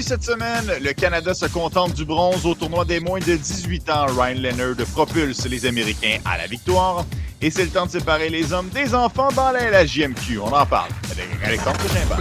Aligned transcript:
Cette 0.00 0.24
semaine, 0.24 0.70
le 0.80 0.92
Canada 0.94 1.34
se 1.34 1.46
contente 1.46 1.94
du 1.94 2.04
bronze 2.04 2.46
au 2.46 2.54
tournoi 2.54 2.84
des 2.84 2.98
moins 2.98 3.20
de 3.20 3.36
18 3.36 3.90
ans. 3.90 4.06
Ryan 4.06 4.40
Leonard 4.40 4.86
propulse 4.92 5.46
les 5.46 5.66
Américains 5.66 6.18
à 6.24 6.38
la 6.38 6.46
victoire. 6.46 7.04
Et 7.40 7.50
c'est 7.50 7.64
le 7.64 7.70
temps 7.70 7.86
de 7.86 7.90
séparer 7.90 8.28
les 8.28 8.52
hommes 8.52 8.68
des 8.70 8.94
enfants 8.94 9.28
dans 9.34 9.50
la 9.52 9.70
LHJMQ. 9.70 10.38
On 10.40 10.52
en 10.52 10.66
parle 10.66 10.90
avec 11.10 11.28
Alexandre 11.44 11.78
Gimbal. 11.94 12.20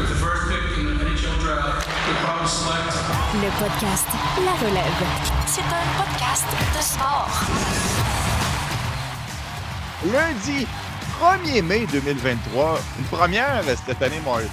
Le 3.33 3.49
podcast 3.59 4.05
La 4.45 4.67
Relève. 4.67 4.85
C'est 5.47 5.61
un 5.61 5.87
podcast 5.97 6.45
de 6.77 6.81
sport. 6.81 7.29
Lundi 10.11 10.67
1er 11.21 11.61
mai 11.61 11.85
2023, 11.91 12.79
une 12.97 13.05
première 13.05 13.61
cette 13.63 14.01
année, 14.01 14.19
Marty. 14.25 14.47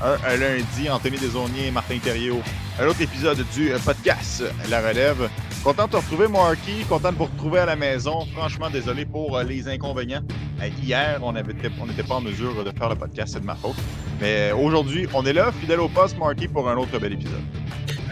Un, 0.00 0.16
un 0.24 0.36
lundi, 0.36 0.88
Anthony 0.88 1.18
Desaunier 1.18 1.66
et 1.66 1.70
Martin 1.72 1.98
Thériault. 1.98 2.40
Un 2.78 2.86
autre 2.86 3.00
épisode 3.02 3.44
du 3.52 3.72
podcast 3.84 4.44
La 4.70 4.80
Relève. 4.80 5.28
Content 5.64 5.86
de 5.86 5.90
te 5.90 5.96
retrouver, 5.96 6.28
Marky. 6.28 6.84
Content 6.88 7.10
de 7.10 7.16
vous 7.18 7.24
retrouver 7.24 7.58
à 7.58 7.66
la 7.66 7.74
maison. 7.74 8.26
Franchement, 8.32 8.70
désolé 8.70 9.06
pour 9.06 9.36
euh, 9.36 9.42
les 9.42 9.66
inconvénients. 9.66 10.22
Euh, 10.62 10.68
Hier, 10.80 11.18
on 11.20 11.32
n'était 11.32 12.02
pas 12.04 12.14
en 12.14 12.20
mesure 12.20 12.62
de 12.62 12.70
faire 12.78 12.90
le 12.90 12.94
podcast, 12.94 13.32
c'est 13.32 13.40
de 13.40 13.46
ma 13.46 13.56
faute. 13.56 13.74
Mais 14.20 14.52
euh, 14.52 14.56
aujourd'hui, 14.56 15.08
on 15.14 15.26
est 15.26 15.32
là, 15.32 15.50
fidèle 15.50 15.80
au 15.80 15.88
poste, 15.88 16.16
Marky, 16.16 16.46
pour 16.46 16.68
un 16.68 16.76
autre 16.76 16.96
bel 17.00 17.14
épisode. 17.14 17.42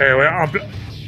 Euh, 0.01 0.19
ouais, 0.19 0.27
en 0.27 0.49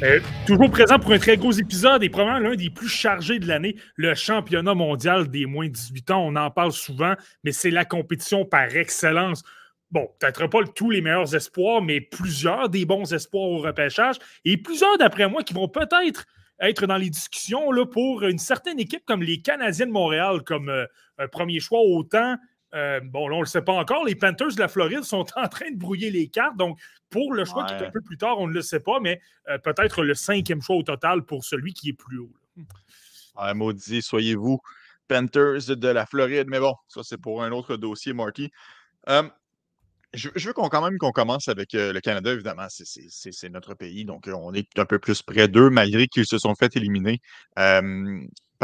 euh, 0.03 0.19
toujours 0.45 0.69
présent 0.69 0.99
pour 0.99 1.13
un 1.13 1.19
très 1.19 1.37
gros 1.37 1.51
épisode 1.51 2.03
et 2.03 2.09
probablement 2.09 2.49
l'un 2.49 2.55
des 2.55 2.69
plus 2.69 2.89
chargés 2.89 3.39
de 3.39 3.47
l'année, 3.47 3.77
le 3.95 4.13
championnat 4.13 4.73
mondial 4.73 5.29
des 5.29 5.45
moins 5.45 5.67
de 5.67 5.71
18 5.71 6.11
ans. 6.11 6.27
On 6.27 6.35
en 6.35 6.51
parle 6.51 6.73
souvent, 6.73 7.13
mais 7.43 7.53
c'est 7.53 7.71
la 7.71 7.85
compétition 7.85 8.43
par 8.43 8.75
excellence. 8.75 9.43
Bon, 9.91 10.09
peut-être 10.19 10.47
pas 10.47 10.59
tous 10.75 10.89
les 10.89 10.99
meilleurs 10.99 11.33
espoirs, 11.33 11.81
mais 11.81 12.01
plusieurs 12.01 12.67
des 12.67 12.85
bons 12.85 13.13
espoirs 13.13 13.49
au 13.49 13.59
repêchage 13.59 14.17
et 14.43 14.57
plusieurs, 14.57 14.97
d'après 14.97 15.29
moi, 15.29 15.43
qui 15.43 15.53
vont 15.53 15.69
peut-être 15.69 16.25
être 16.59 16.87
dans 16.87 16.97
les 16.97 17.09
discussions 17.09 17.71
là, 17.71 17.85
pour 17.85 18.23
une 18.23 18.39
certaine 18.39 18.79
équipe 18.79 19.05
comme 19.05 19.23
les 19.23 19.41
Canadiens 19.41 19.85
de 19.85 19.91
Montréal 19.91 20.41
comme 20.45 20.69
euh, 20.69 20.87
premier 21.31 21.59
choix. 21.61 21.79
Autant, 21.79 22.35
euh, 22.75 22.99
bon, 23.01 23.29
là, 23.29 23.35
on 23.35 23.39
ne 23.39 23.43
le 23.43 23.49
sait 23.49 23.61
pas 23.61 23.73
encore, 23.73 24.03
les 24.03 24.15
Panthers 24.15 24.53
de 24.55 24.59
la 24.59 24.67
Floride 24.67 25.03
sont 25.03 25.25
en 25.35 25.47
train 25.47 25.71
de 25.71 25.77
brouiller 25.77 26.11
les 26.11 26.27
cartes. 26.27 26.57
Donc, 26.57 26.77
pour 27.09 27.33
le 27.33 27.45
choix 27.45 27.65
qui 27.65 27.73
est 27.75 27.87
un 27.87 27.91
peu 27.91 28.01
plus 28.01 28.17
tard, 28.17 28.39
on 28.39 28.47
ne 28.47 28.53
le 28.53 28.61
sait 28.61 28.79
pas, 28.79 28.99
mais 28.99 29.21
euh, 29.49 29.57
peut-être 29.57 30.03
le 30.03 30.13
cinquième 30.13 30.61
choix 30.61 30.75
au 30.75 30.83
total 30.83 31.23
pour 31.23 31.43
celui 31.43 31.73
qui 31.73 31.89
est 31.89 31.93
plus 31.93 32.19
haut. 32.19 32.33
Ah, 33.35 33.53
maudit, 33.53 34.01
soyez-vous 34.01 34.59
Panthers 35.07 35.75
de 35.75 35.87
la 35.87 36.05
Floride. 36.05 36.47
Mais 36.49 36.59
bon, 36.59 36.73
ça, 36.87 37.01
c'est 37.03 37.19
pour 37.19 37.43
un 37.43 37.51
autre 37.51 37.77
dossier, 37.77 38.13
Marty. 38.13 38.51
Euh, 39.09 39.23
je, 40.13 40.29
je 40.35 40.47
veux 40.47 40.53
qu'on 40.53 40.69
quand 40.69 40.81
même 40.81 40.97
qu'on 40.97 41.11
commence 41.11 41.47
avec 41.47 41.75
euh, 41.75 41.91
le 41.93 41.99
Canada, 41.99 42.31
évidemment. 42.31 42.67
C'est- 42.69 43.49
notre 43.49 43.73
pays, 43.75 44.05
donc 44.05 44.27
euh, 44.27 44.33
on 44.33 44.53
est 44.53 44.67
un 44.79 44.85
peu 44.85 44.97
plus 44.97 45.21
près 45.21 45.47
d'eux, 45.47 45.69
malgré 45.69 46.07
qu'ils 46.07 46.25
se 46.25 46.37
sont 46.37 46.55
fait 46.55 46.75
éliminer 46.75 47.21
euh, 47.59 48.21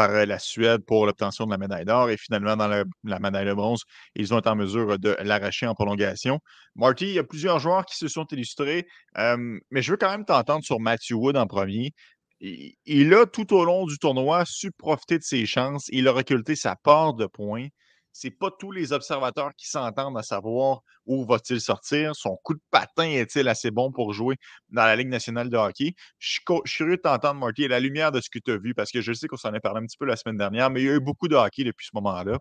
euh, 0.10 0.26
la 0.26 0.40
Suède 0.40 0.82
pour 0.86 1.06
l'obtention 1.06 1.46
de 1.46 1.52
la 1.52 1.58
médaille 1.58 1.86
d'or. 1.86 2.10
Et 2.10 2.18
finalement, 2.18 2.56
dans 2.56 2.68
la, 2.68 3.20
médaille 3.20 3.46
de 3.46 3.54
bronze, 3.54 3.84
ils 4.16 4.34
ont 4.34 4.40
été 4.40 4.50
en 4.50 4.56
mesure 4.56 5.00
de 5.00 5.16
l'arracher 5.22 5.68
en 5.68 5.74
prolongation. 5.74 6.40
Marty, 6.76 7.06
il 7.06 7.14
y 7.14 7.20
a 7.20 7.24
plusieurs 7.24 7.60
joueurs 7.60 7.86
qui 7.86 7.96
se 7.98 8.08
sont 8.08 8.26
illustrés, 8.32 8.88
euh, 9.18 9.60
mais 9.70 9.82
je 9.82 9.92
veux 9.92 9.98
quand 9.98 10.10
même 10.10 10.26
t'entendre 10.26 10.64
sur 10.64 10.80
Matthew 10.80 11.14
Wood 11.14 11.38
en 11.38 11.48
premier. 11.48 11.94
Il, 12.40 12.74
il 12.86 13.14
a, 13.14 13.26
tout 13.26 13.54
au 13.54 13.66
long 13.66 13.86
du 13.86 13.98
tournoi, 13.98 14.44
su 14.46 14.72
profiter 14.72 15.18
de 15.18 15.24
ses 15.24 15.46
chances. 15.46 15.88
Il 15.90 16.08
a 16.08 16.12
reculté 16.12 16.56
sa 16.56 16.76
part 16.76 17.14
de 17.14 17.26
points. 17.28 17.68
C'est 18.14 18.32
pas 18.32 18.50
tous 18.52 18.72
les 18.72 18.94
observateurs 18.94 19.52
qui 19.56 19.70
s'entendent 19.70 20.18
à 20.18 20.24
savoir 20.24 20.82
où 21.06 21.26
va-t-il 21.26 21.62
sortir. 21.62 22.16
Son 22.16 22.36
coup 22.44 22.54
de 22.54 22.62
patin 22.70 23.10
est-il 23.10 23.48
assez 23.48 23.72
bon 23.72 23.92
pour 23.92 24.14
jouer 24.14 24.36
dans 24.70 24.84
la 24.84 24.96
Ligue 24.96 25.08
nationale 25.08 25.50
de 25.50 25.58
hockey? 25.58 25.96
Je 26.20 26.32
suis, 26.32 26.42
curieux 26.66 26.98
de 26.98 27.02
t'entendre, 27.02 27.40
Marty, 27.40 27.66
à 27.66 27.68
la 27.70 27.80
lumière 27.80 28.12
de 28.12 28.20
ce 28.20 28.30
que 28.30 28.40
tu 28.40 28.52
as 28.52 28.58
vu, 28.58 28.74
parce 28.74 28.92
que 28.92 29.02
je 29.02 29.14
sais 29.14 29.28
qu'on 29.28 29.38
s'en 29.38 29.54
a 29.54 29.60
parlé 29.60 29.82
un 29.82 29.86
petit 29.86 29.98
peu 29.98 30.06
la 30.06 30.16
semaine 30.16 30.38
dernière, 30.38 30.70
mais 30.70 30.82
il 30.82 30.88
y 30.88 30.90
a 30.90 30.96
eu 30.96 31.00
beaucoup 31.00 31.28
de 31.28 31.36
hockey 31.36 31.64
depuis 31.64 31.86
ce 31.86 31.92
moment-là. 31.96 32.38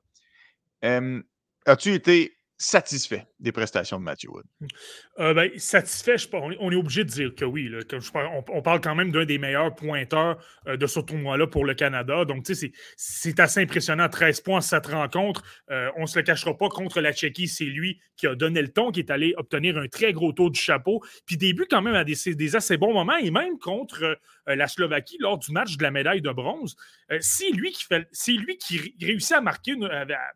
As-tu 1.67 1.93
été 1.93 2.40
satisfait 2.61 3.27
des 3.41 3.53
prestations 3.53 3.99
de 3.99 4.05
Matthew 4.05 4.29
Wood? 4.29 4.45
Euh, 5.19 5.33
ben, 5.33 5.51
satisfait, 5.57 6.19
je 6.19 6.29
on 6.35 6.53
on 6.61 6.71
est 6.71 6.77
obligé 6.77 7.05
de 7.05 7.09
dire 7.09 7.35
que 7.35 7.47
oui. 7.47 7.71
là. 7.71 7.79
On, 8.53 8.61
parle 8.61 8.83
quand 8.83 8.95
même 8.95 9.11
d'un 9.11 9.25
des 9.25 9.39
meilleurs 9.39 9.75
pointeurs 9.75 10.37
euh, 10.67 10.77
de 10.77 10.87
ce 10.87 11.01
tournoi-là 11.01 11.47
pour 11.47 11.65
le 11.65 11.73
Canada. 11.73 12.27
Donc, 12.27 12.45
tu 12.45 12.55
sais, 12.55 12.71
c'est- 12.97 13.41
assez 13.41 13.61
impressionnant. 13.63 14.11
13 14.11 14.43
points 14.43 14.61
cette 14.61 14.89
rencontre. 14.89 15.43
Euh, 15.71 15.91
on 15.97 16.03
ne 16.03 16.07
se 16.07 16.19
le 16.19 16.23
cachera 16.23 16.55
pas. 16.57 16.69
Contre 16.69 17.01
la 17.01 17.15
Tchéquie, 17.15 17.49
c'est 17.49 17.65
lui 17.65 17.99
qui 18.17 18.27
a 18.27 18.35
donné 18.35 18.61
le 18.61 18.69
ton, 18.69 18.91
qui 18.91 19.01
est 19.01 19.11
allé 19.11 19.33
obtenir 19.39 19.79
un 19.79 19.89
très 19.89 20.13
gros 20.13 20.33
taux 20.33 20.51
du 20.51 20.61
chapeau. 20.61 21.03
Puis 21.25 21.39
début 21.39 21.65
quand 21.69 21.81
même 21.81 21.95
à 21.95 22.05
des, 22.05 22.57
assez 22.57 22.77
bons 22.77 22.93
moments. 22.93 23.17
Et 23.17 23.31
même 23.31 23.59
contre 23.59 24.19
la 24.47 24.69
Slovaquie, 24.69 25.17
lors 25.21 25.39
du 25.39 25.51
match 25.53 25.79
de 25.79 25.83
la 25.83 25.91
médaille 25.91 26.21
de 26.21 26.31
bronze, 26.31 26.77
c'est 27.21 27.51
lui 27.51 27.73
qui 27.73 27.85
fait, 27.85 28.07
lui 28.29 28.59
qui 28.59 28.79
ré- 28.79 28.95
réussit 29.01 29.33
à 29.33 29.41
marquer 29.41 29.73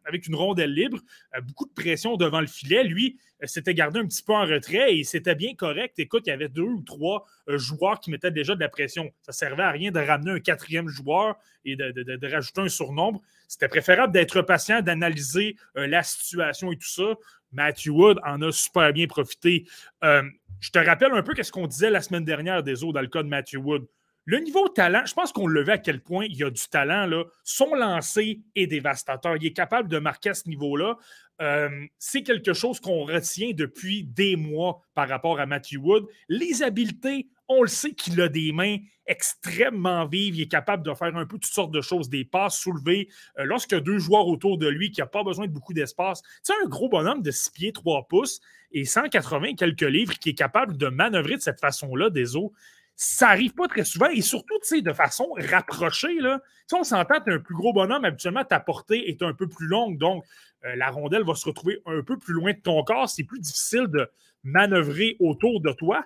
avec 0.07 0.27
une 0.27 0.35
rondelle 0.35 0.73
libre, 0.73 0.99
beaucoup 1.43 1.67
de 1.67 1.73
pression 1.75 2.14
devant 2.17 2.41
le 2.41 2.47
filet. 2.47 2.85
Lui, 2.85 3.19
euh, 3.43 3.47
s'était 3.47 3.75
gardé 3.75 4.01
un 4.01 4.07
petit 4.07 4.23
peu 4.23 4.33
en 4.33 4.45
retrait 4.45 4.97
et 4.97 5.05
c'était 5.05 5.35
bien 5.35 5.55
correct. 5.55 5.99
Écoute, 5.99 6.25
il 6.27 6.31
y 6.31 6.33
avait 6.33 6.49
deux 6.49 6.63
ou 6.63 6.83
trois 6.83 7.25
euh, 7.49 7.59
joueurs 7.59 8.01
qui 8.01 8.11
mettaient 8.11 8.31
déjà 8.31 8.55
de 8.55 8.61
la 8.61 8.69
pression. 8.69 9.13
Ça 9.23 9.33
servait 9.33 9.63
à 9.63 9.71
rien 9.71 9.91
de 9.91 10.01
ramener 10.01 10.33
un 10.33 10.41
quatrième 10.41 10.89
joueur 10.89 11.37
et 11.65 11.77
de, 11.77 12.33
rajouter 12.33 12.63
un 12.63 12.69
surnombre. 12.69 13.21
C'était 13.49 13.69
préférable 13.69 14.13
d'être 14.13 14.43
patient, 14.43 14.83
d'analyser 14.83 15.57
euh, 15.77 15.87
la 15.87 16.03
situation 16.03 16.73
et 16.73 16.77
tout 16.77 16.89
ça. 16.89 17.15
Matthew 17.53 17.89
Wood 17.89 18.19
en 18.25 18.43
a 18.43 18.51
super 18.51 18.93
bien 18.93 19.07
profité. 19.07 19.65
Je 20.03 20.71
te 20.73 20.79
rappelle 20.81 21.13
un 21.13 21.23
peu 21.23 21.41
ce 21.41 21.53
qu'on 21.53 21.69
disait 21.69 21.89
la 21.89 22.01
semaine 22.01 22.25
dernière 22.25 22.65
des 22.65 22.83
autres 22.83 22.95
dans 22.95 23.01
le 23.01 23.07
cas 23.07 23.23
de 23.23 23.29
Matthew 23.29 23.59
Wood. 23.59 23.87
Le 24.27 24.39
niveau 24.39 24.69
talent, 24.69 25.03
je 25.05 25.13
pense 25.13 25.33
qu'on 25.33 25.47
le 25.47 25.69
à 25.69 25.77
quel 25.77 26.01
point 26.01 26.25
il 26.25 26.37
y 26.37 26.45
a 26.45 26.51
du 26.51 26.63
talent. 26.71 27.07
Là. 27.07 27.25
Son 27.43 27.75
lancer 27.75 28.41
est 28.55 28.67
dévastateur. 28.67 29.37
Il 29.37 29.47
est 29.47 29.53
capable 29.53 29.89
de 29.89 29.99
marquer 29.99 30.31
à 30.31 30.35
ce 30.35 30.49
niveau-là. 30.49 30.97
Euh, 31.43 31.69
c'est 31.99 32.23
quelque 32.23 32.53
chose 32.53 32.81
qu'on 32.81 33.05
retient 33.05 33.51
depuis 33.53 34.05
des 34.05 34.37
mois 34.37 34.81
par 34.95 35.09
rapport 35.09 35.41
à 35.41 35.47
Matthew 35.47 35.77
Wood. 35.79 36.07
Les 36.29 36.63
habiletés, 36.63 37.27
on 37.49 37.63
le 37.63 37.69
sait 37.69 37.93
qu'il 37.93 38.19
a 38.21 38.29
des 38.29 38.53
mains 38.53 38.79
extrêmement 39.07 40.07
vives. 40.07 40.37
Il 40.37 40.43
est 40.43 40.51
capable 40.51 40.85
de 40.85 40.95
faire 40.95 41.15
un 41.15 41.27
peu 41.27 41.37
toutes 41.37 41.45
sortes 41.45 41.73
de 41.73 41.83
choses, 41.83 42.09
des 42.09 42.25
passes 42.25 42.59
soulevées. 42.59 43.09
Euh, 43.39 43.45
Lorsqu'il 43.45 43.77
y 43.77 43.81
a 43.81 43.85
deux 43.85 43.99
joueurs 43.99 44.27
autour 44.27 44.57
de 44.57 44.69
lui 44.69 44.91
qui 44.91 45.01
n'a 45.01 45.07
pas 45.07 45.23
besoin 45.25 45.47
de 45.47 45.53
beaucoup 45.53 45.75
d'espace, 45.75 46.23
c'est 46.43 46.55
un 46.65 46.69
gros 46.69 46.89
bonhomme 46.89 47.21
de 47.21 47.31
6 47.31 47.51
pieds 47.51 47.73
3 47.73 48.07
pouces 48.09 48.41
et 48.73 48.87
180 48.87 49.55
quelques 49.55 49.83
livres 49.83 50.19
qui 50.19 50.31
est 50.31 50.35
capable 50.35 50.79
de 50.79 50.87
manœuvrer 50.87 51.37
de 51.37 51.43
cette 51.43 51.61
façon-là 51.61 52.09
des 52.09 52.37
eaux. 52.37 52.55
Ça 52.97 53.31
arrive 53.31 53.55
pas 53.55 53.67
très 53.67 53.85
souvent 53.85 54.09
et 54.09 54.21
surtout, 54.21 54.55
tu 54.63 54.69
sais, 54.69 54.83
de 54.83 54.93
façon 54.93 55.29
rapprochée. 55.37 56.21
Là. 56.21 56.41
Tu 56.45 56.63
sais, 56.69 56.77
on 56.77 56.85
s'entend, 56.85 57.21
tu 57.21 57.33
un 57.33 57.41
plus 57.41 57.55
gros 57.55 57.73
bonhomme, 57.73 58.05
habituellement, 58.05 58.45
ta 58.45 58.61
portée 58.61 59.09
est 59.09 59.23
un 59.23 59.35
peu 59.35 59.49
plus 59.49 59.67
longue. 59.67 59.99
Donc, 59.99 60.25
euh, 60.65 60.77
la 60.77 60.91
rondelle 60.91 61.25
va 61.25 61.35
se 61.35 61.47
retrouver 61.47 61.81
un 61.87 62.03
peu 62.03 62.19
plus 62.19 62.35
loin 62.35 62.53
de 62.53 62.61
ton 62.61 62.83
corps. 62.85 63.09
C'est 63.09 63.25
plus 63.25 63.41
difficile 63.41 63.89
de 63.89 64.09
manœuvrer 64.45 65.17
autour 65.19 65.61
de 65.61 65.73
toi. 65.73 66.05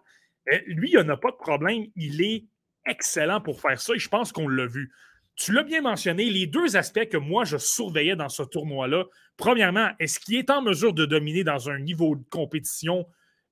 Euh, 0.52 0.58
lui, 0.66 0.92
il 0.94 1.00
n'a 1.00 1.16
pas 1.16 1.30
de 1.30 1.36
problème. 1.36 1.84
Il 1.94 2.22
est 2.22 2.46
excellent 2.86 3.40
pour 3.40 3.60
faire 3.60 3.80
ça 3.80 3.94
et 3.94 3.98
je 3.98 4.08
pense 4.08 4.32
qu'on 4.32 4.48
l'a 4.48 4.66
vu. 4.66 4.90
Tu 5.36 5.52
l'as 5.52 5.62
bien 5.62 5.82
mentionné, 5.82 6.30
les 6.30 6.46
deux 6.46 6.76
aspects 6.76 7.08
que 7.08 7.16
moi 7.16 7.44
je 7.44 7.58
surveillais 7.58 8.16
dans 8.16 8.28
ce 8.28 8.42
tournoi-là. 8.42 9.04
Premièrement, 9.36 9.90
est-ce 10.00 10.18
qu'il 10.18 10.34
est 10.34 10.50
en 10.50 10.62
mesure 10.62 10.92
de 10.92 11.06
dominer 11.06 11.44
dans 11.44 11.70
un 11.70 11.78
niveau 11.78 12.16
de 12.16 12.24
compétition 12.28 13.06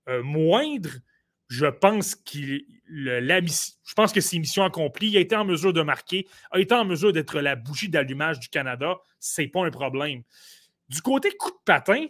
euh, 0.09 0.23
moindre? 0.23 0.91
Je 1.49 1.67
pense 1.67 2.17
qu'il 2.17 2.65
je 2.89 3.95
pense 3.95 4.13
que 4.13 4.21
c'est 4.21 4.39
mission 4.39 4.65
accomplie. 4.65 5.09
Il 5.09 5.17
a 5.17 5.21
été 5.21 5.37
en 5.37 5.45
mesure 5.45 5.73
de 5.73 5.83
marquer, 5.83 6.27
a 6.51 6.61
été 6.61 6.75
en 6.75 6.85
mesure 6.85 7.13
d'être 7.13 7.41
la 7.41 7.57
bougie 7.57 7.89
d'allumage 7.89 8.39
du 8.39 8.49
Canada. 8.49 8.97
C'est 9.19 9.49
pas 9.49 9.65
un 9.65 9.71
problème. 9.71 10.23
Du 10.89 11.03
côté 11.03 11.31
coup 11.33 11.51
de 11.51 11.57
patin, 11.65 12.07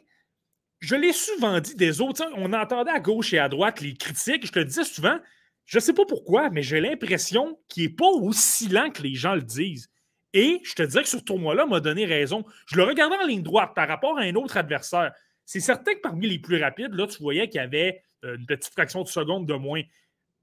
je 0.81 0.95
l'ai 0.95 1.13
souvent 1.13 1.61
dit 1.61 1.75
des 1.75 2.01
autres. 2.01 2.25
On 2.35 2.53
entendait 2.53 2.91
à 2.91 3.01
gauche 3.01 3.33
et 3.33 3.39
à 3.39 3.49
droite 3.49 3.81
les 3.81 3.95
critiques. 3.95 4.47
Je 4.47 4.53
te 4.53 4.59
le 4.59 4.67
disais 4.67 4.85
souvent, 4.85 5.19
je 5.65 5.79
ne 5.79 5.81
sais 5.81 5.93
pas 5.93 6.05
pourquoi, 6.07 6.51
mais 6.51 6.63
j'ai 6.63 6.81
l'impression 6.81 7.59
qu'il 7.69 7.85
n'est 7.85 7.95
pas 7.95 8.09
aussi 8.09 8.69
lent 8.69 8.91
que 8.91 9.03
les 9.03 9.15
gens 9.15 9.35
le 9.35 9.43
disent. 9.43 9.91
Et 10.33 10.61
je 10.65 10.75
te 10.75 10.83
dirais 10.83 11.03
que 11.03 11.09
ce 11.09 11.17
tournoi-là 11.17 11.67
m'a 11.67 11.81
donné 11.81 12.05
raison. 12.05 12.45
Je 12.67 12.77
le 12.77 12.85
regardais 12.85 13.17
en 13.17 13.27
ligne 13.27 13.43
droite 13.43 13.73
par 13.75 13.89
rapport 13.89 14.19
à 14.19 14.23
un 14.23 14.35
autre 14.35 14.57
adversaire. 14.59 15.13
C'est 15.47 15.61
certain 15.61 15.95
que 15.95 16.01
parmi 16.01 16.29
les 16.29 16.39
plus 16.39 16.61
rapides, 16.61 16.93
là, 16.93 17.07
tu 17.07 17.23
voyais 17.23 17.49
qu'il 17.49 17.61
y 17.61 17.65
avait 17.65 18.03
euh, 18.25 18.37
une 18.37 18.47
petite 18.47 18.73
fraction 18.73 19.03
de 19.03 19.09
seconde 19.09 19.47
de 19.47 19.55
moins. 19.55 19.83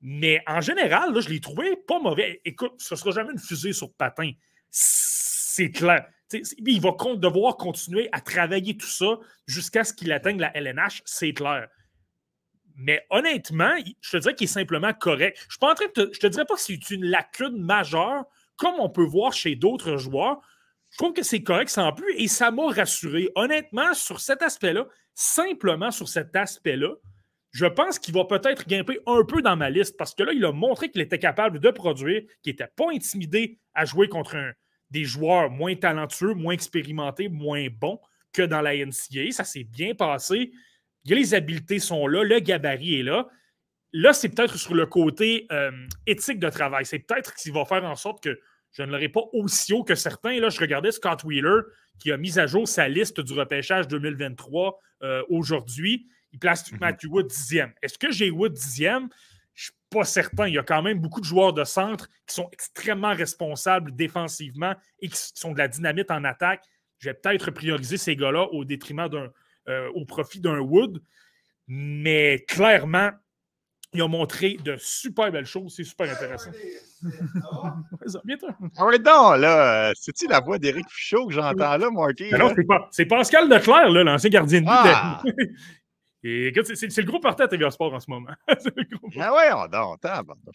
Mais 0.06 0.44
en 0.48 0.60
général, 0.60 1.18
je 1.18 1.30
l'ai 1.30 1.40
trouvé 1.40 1.78
pas 1.78 1.98
mauvais. 1.98 2.42
Écoute, 2.44 2.74
ce 2.78 2.94
ne 2.94 3.00
sera 3.00 3.12
jamais 3.12 3.32
une 3.32 3.40
fusée 3.40 3.72
sur 3.72 3.94
patin. 3.94 4.32
C'est 4.70 5.72
clair. 5.72 6.06
Il 6.58 6.82
va 6.82 6.92
devoir 7.16 7.56
continuer 7.56 8.10
à 8.12 8.20
travailler 8.20 8.76
tout 8.76 8.86
ça 8.86 9.18
jusqu'à 9.48 9.86
ce 9.86 9.94
qu'il 9.94 10.12
atteigne 10.12 10.40
la 10.40 10.56
LNH, 10.58 11.04
c'est 11.06 11.32
clair. 11.32 11.70
Mais 12.76 13.06
honnêtement, 13.12 13.74
je 14.02 14.12
te 14.12 14.18
dirais 14.18 14.36
qu'il 14.36 14.46
est 14.46 14.48
simplement 14.48 14.94
correct. 14.94 15.40
Je 15.48 15.58
ne 15.62 15.88
te, 15.88 16.14
je 16.14 16.20
te 16.20 16.28
dirais 16.28 16.46
pas 16.46 16.56
que 16.56 16.62
c'est 16.62 16.90
une 16.90 17.06
lacune 17.06 17.64
majeure, 17.64 18.26
comme 18.58 18.76
on 18.80 18.90
peut 18.90 19.06
voir 19.06 19.32
chez 19.32 19.56
d'autres 19.56 19.96
joueurs. 19.96 20.42
Je 20.92 20.98
trouve 20.98 21.14
que 21.14 21.24
c'est 21.24 21.44
correct 21.44 21.70
sans 21.70 21.94
plus 21.94 22.14
et 22.18 22.28
ça 22.28 22.52
m'a 22.52 22.68
rassuré. 22.68 23.30
Honnêtement, 23.36 23.94
sur 23.94 24.20
cet 24.20 24.42
aspect-là, 24.42 24.86
simplement 25.14 25.92
sur 25.92 26.10
cet 26.10 26.36
aspect-là, 26.36 26.90
je 27.54 27.68
pense 27.68 28.00
qu'il 28.00 28.16
va 28.16 28.26
peut-être 28.26 28.68
grimper 28.68 29.00
un 29.06 29.24
peu 29.24 29.44
dans 29.44 29.56
ma 29.56 29.70
liste 29.70 29.96
parce 29.96 30.16
que 30.16 30.24
là, 30.24 30.34
il 30.34 30.44
a 30.44 30.52
montré 30.52 30.90
qu'il 30.90 31.02
était 31.02 31.20
capable 31.20 31.60
de 31.60 31.70
produire, 31.70 32.24
qu'il 32.42 32.52
n'était 32.52 32.72
pas 32.76 32.88
intimidé 32.92 33.60
à 33.76 33.86
jouer 33.86 34.10
contre 34.10 34.36
des 34.90 35.06
joueurs 35.06 35.52
moins 35.52 35.76
talentueux, 35.76 36.34
moins 36.34 36.54
expérimentés, 36.54 37.30
moins 37.30 37.68
bons 37.70 38.00
que 38.34 38.42
dans 38.42 38.62
la 38.62 38.76
NCA. 38.76 39.32
Ça 39.32 39.44
s'est 39.44 39.64
bien 39.64 39.94
passé. 39.94 40.52
Les 41.06 41.36
habiletés 41.36 41.78
sont 41.78 42.08
là, 42.08 42.24
le 42.24 42.40
gabarit 42.40 43.00
est 43.00 43.04
là. 43.04 43.28
Là, 43.92 44.14
c'est 44.14 44.30
peut-être 44.30 44.58
sur 44.58 44.74
le 44.74 44.88
côté 44.88 45.46
euh, 45.52 45.72
éthique 46.08 46.40
de 46.40 46.50
travail. 46.50 46.88
C'est 46.88 47.00
peut-être 47.00 47.36
qu'il 47.36 47.54
va 47.54 47.66
faire 47.66 47.86
en 47.86 47.96
sorte 47.96 48.24
que 48.24 48.40
je 48.72 48.82
ne 48.82 48.92
l'aurai 48.92 49.10
pas 49.10 49.22
aussi 49.32 49.74
haut 49.74 49.84
que 49.84 49.94
certains. 49.94 50.40
Là, 50.40 50.50
je 50.50 50.60
regardais 50.60 50.92
Scott 50.92 51.24
Wheeler 51.24 51.62
qui 52.00 52.12
a 52.12 52.18
mis 52.18 52.40
à 52.40 52.48
jour 52.48 52.68
sa 52.68 52.88
liste 52.88 53.22
du 53.22 53.34
repêchage 53.34 53.88
2023 53.88 54.80
euh, 55.04 55.22
aujourd'hui. 55.30 56.08
Il 56.34 56.40
place 56.40 56.70
mhm. 56.72 56.80
Matthew 56.80 57.06
Wood 57.06 57.28
dixième. 57.28 57.74
Est-ce 57.82 57.98
que 57.98 58.12
j'ai 58.12 58.30
Wood 58.32 58.54
dixième? 58.54 59.08
Je 59.54 59.62
ne 59.62 59.64
suis 59.66 59.74
pas 59.90 60.04
certain. 60.04 60.48
Il 60.48 60.56
y 60.56 60.58
a 60.58 60.64
quand 60.64 60.82
même 60.82 61.00
beaucoup 61.00 61.22
de 61.22 61.26
joueurs 61.26 61.54
de 61.54 61.64
centre 61.64 62.10
qui 62.28 62.34
sont 62.34 62.50
extrêmement 62.52 63.14
responsables 63.14 63.96
défensivement 63.96 64.74
et 65.00 65.10
qui 65.10 65.18
sont 65.36 65.54
de 65.54 65.60
la 65.60 65.68
dynamite 65.68 66.10
en 66.10 66.24
attaque. 66.24 66.64
Je 66.98 67.10
vais 67.10 67.14
peut-être 67.14 67.52
prioriser 67.52 67.98
ces 67.98 68.16
gars-là 68.16 68.48
au 68.52 68.66
détriment 68.66 69.08
d'un, 69.08 69.30
euh, 69.70 69.90
au 69.94 70.06
profit 70.06 70.40
d'un 70.40 70.60
Wood. 70.60 71.02
Mais 71.68 72.44
clairement, 72.48 73.12
il 73.94 74.02
a 74.02 74.08
montré 74.08 74.58
de 74.64 74.76
super 74.80 75.32
belles 75.32 75.46
choses. 75.46 75.76
C'est 75.76 75.84
super 75.84 76.12
intéressant. 76.12 76.52
Ah 78.78 78.86
oui, 78.86 78.98
non, 79.06 79.32
là, 79.34 79.92
c'est-tu 79.94 80.26
la 80.26 80.40
voix 80.40 80.58
d'Éric 80.58 80.86
Fichot 80.90 81.28
que 81.28 81.34
j'entends 81.34 81.76
là, 81.76 81.90
Marty? 81.92 82.32
non, 82.32 82.54
c'est, 82.56 82.64
pas, 82.64 82.88
c'est 82.92 83.06
Pascal 83.06 83.50
Leclerc, 83.50 83.90
là, 83.90 84.06
l'ancien 84.06 84.30
gardien 84.30 84.62
de 84.62 84.66
but. 84.66 84.72
Ah! 84.72 85.22
Et 86.26 86.54
c'est 86.64 86.98
le 86.98 87.04
gros 87.04 87.20
parti 87.20 87.44
à 87.44 87.50
TVA 87.50 87.70
Sport 87.70 87.94
en 87.94 88.00
ce 88.00 88.10
moment. 88.10 88.32
ah 88.48 89.34
ouais, 89.34 89.52
on, 89.52 89.68
on, 89.74 89.98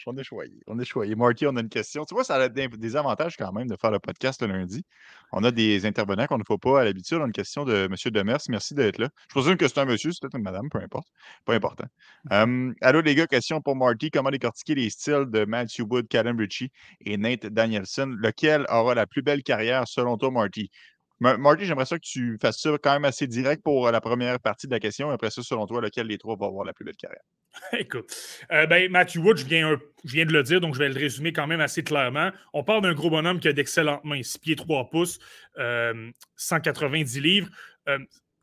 on 0.06 0.16
est 0.16 0.24
choyé. 0.24 0.52
On 0.66 0.78
est 0.78 0.84
choyé. 0.86 1.14
Marty, 1.14 1.46
on 1.46 1.56
a 1.56 1.60
une 1.60 1.68
question. 1.68 2.06
Tu 2.06 2.14
vois, 2.14 2.24
ça 2.24 2.36
a 2.36 2.48
des, 2.48 2.96
avantages 2.96 3.36
quand 3.36 3.52
même 3.52 3.68
de 3.68 3.76
faire 3.76 3.90
le 3.90 3.98
podcast 3.98 4.40
le 4.40 4.48
lundi. 4.48 4.82
On 5.30 5.44
a 5.44 5.50
des 5.50 5.84
intervenants 5.84 6.26
qu'on 6.26 6.38
ne 6.38 6.44
fait 6.48 6.56
pas 6.56 6.80
à 6.80 6.84
l'habitude. 6.84 7.18
On 7.18 7.24
a 7.24 7.26
une 7.26 7.32
question 7.32 7.66
de 7.66 7.84
M. 7.84 7.94
Demers. 8.12 8.38
Merci 8.48 8.72
d'être 8.72 8.96
là. 8.96 9.10
Je 9.28 9.34
présume 9.34 9.58
que 9.58 9.68
c'est 9.68 9.78
un 9.78 9.84
monsieur, 9.84 10.10
c'est 10.10 10.22
peut-être 10.22 10.38
une 10.38 10.42
madame, 10.42 10.70
peu 10.70 10.78
importe. 10.78 11.08
Pas 11.44 11.54
important. 11.54 11.86
Um, 12.30 12.74
allô, 12.80 13.02
les 13.02 13.14
gars, 13.14 13.26
question 13.26 13.60
pour 13.60 13.76
Marty. 13.76 14.10
Comment 14.10 14.30
décortiquer 14.30 14.74
les 14.74 14.88
styles 14.88 15.26
de 15.28 15.44
Matthew 15.44 15.80
Wood, 15.80 16.08
Callum 16.08 16.38
Ritchie 16.38 16.72
et 17.04 17.18
Nate 17.18 17.44
Danielson? 17.44 18.16
Lequel 18.18 18.64
aura 18.70 18.94
la 18.94 19.06
plus 19.06 19.20
belle 19.20 19.42
carrière 19.42 19.86
selon 19.86 20.16
toi, 20.16 20.30
Marty? 20.30 20.70
Marty, 21.20 21.64
j'aimerais 21.64 21.84
ça 21.84 21.98
que 21.98 22.04
tu 22.04 22.38
fasses 22.40 22.60
ça 22.60 22.70
quand 22.80 22.92
même 22.92 23.04
assez 23.04 23.26
direct 23.26 23.62
pour 23.62 23.88
euh, 23.88 23.90
la 23.90 24.00
première 24.00 24.38
partie 24.38 24.68
de 24.68 24.72
la 24.72 24.78
question. 24.78 25.10
Après 25.10 25.30
ça, 25.30 25.42
selon 25.42 25.66
toi, 25.66 25.80
lequel 25.80 26.06
des 26.06 26.18
trois 26.18 26.36
va 26.36 26.46
avoir 26.46 26.64
la 26.64 26.72
plus 26.72 26.84
belle 26.84 26.96
carrière? 26.96 27.22
Écoute, 27.72 28.14
euh, 28.52 28.66
ben, 28.66 28.90
Matthew 28.90 29.16
Wood, 29.16 29.38
je 29.38 29.44
viens, 29.44 29.76
de 30.24 30.32
le 30.32 30.42
dire, 30.42 30.60
donc 30.60 30.74
je 30.74 30.78
vais 30.78 30.88
le 30.88 30.98
résumer 30.98 31.32
quand 31.32 31.48
même 31.48 31.60
assez 31.60 31.82
clairement. 31.82 32.30
On 32.52 32.62
parle 32.62 32.82
d'un 32.82 32.94
gros 32.94 33.10
bonhomme 33.10 33.40
qui 33.40 33.48
a 33.48 33.52
d'excellentes 33.52 34.04
mains, 34.04 34.22
6 34.22 34.38
pieds 34.38 34.56
3 34.56 34.90
pouces, 34.90 35.18
190 36.36 37.18
euh, 37.18 37.20
livres. 37.20 37.48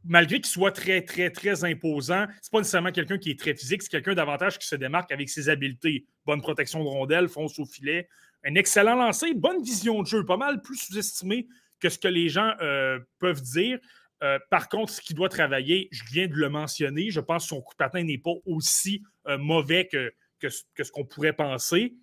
malgré 0.03 0.41
qu'il 0.41 0.51
soit 0.51 0.73
très, 0.73 1.01
très, 1.01 1.29
très 1.29 1.63
imposant, 1.63 2.25
c'est 2.41 2.51
pas 2.51 2.57
nécessairement 2.57 2.91
quelqu'un 2.91 3.17
qui 3.17 3.31
est 3.31 3.39
très 3.39 3.55
physique, 3.55 3.83
c'est 3.83 3.89
quelqu'un 3.89 4.15
davantage 4.15 4.59
qui 4.59 4.67
se 4.67 4.75
démarque 4.75 5.13
avec 5.13 5.29
ses 5.29 5.47
habiletés. 5.47 6.05
Bonne 6.25 6.41
protection 6.41 6.83
de 6.83 6.89
rondelle, 6.89 7.29
fonce 7.29 7.57
au 7.57 7.65
filet, 7.65 8.09
un 8.43 8.55
excellent 8.55 8.95
lancer, 8.95 9.33
bonne 9.33 9.63
vision 9.63 10.01
de 10.01 10.07
jeu, 10.07 10.25
pas 10.25 10.37
mal 10.37 10.61
plus 10.61 10.77
sous-estimé 10.77 11.47
que 11.85 11.93
ce 11.93 11.99
que 11.99 12.07
les 12.07 12.29
gens 12.29 12.51
euh, 12.61 12.99
peuvent 13.19 13.41
dire. 13.41 13.77
Euh, 14.23 14.39
par 14.49 14.69
contre, 14.69 14.91
ce 14.91 15.01
qu'il 15.01 15.15
doit 15.15 15.29
travailler, 15.29 15.87
je 15.91 16.03
viens 16.11 16.27
de 16.27 16.33
le 16.33 16.49
mentionner, 16.49 17.11
je 17.11 17.19
pense 17.19 17.43
que 17.43 17.49
son 17.49 17.61
coup 17.61 17.73
de 17.73 17.77
patin 17.77 18.03
n'est 18.03 18.17
pas 18.17 18.33
aussi 18.45 19.03
euh, 19.27 19.37
mauvais 19.37 19.87
que, 19.87 20.11
que, 20.39 20.49
ce 20.49 20.91
qu'on 20.91 21.05
pourrait 21.05 21.33
penser, 21.33 21.95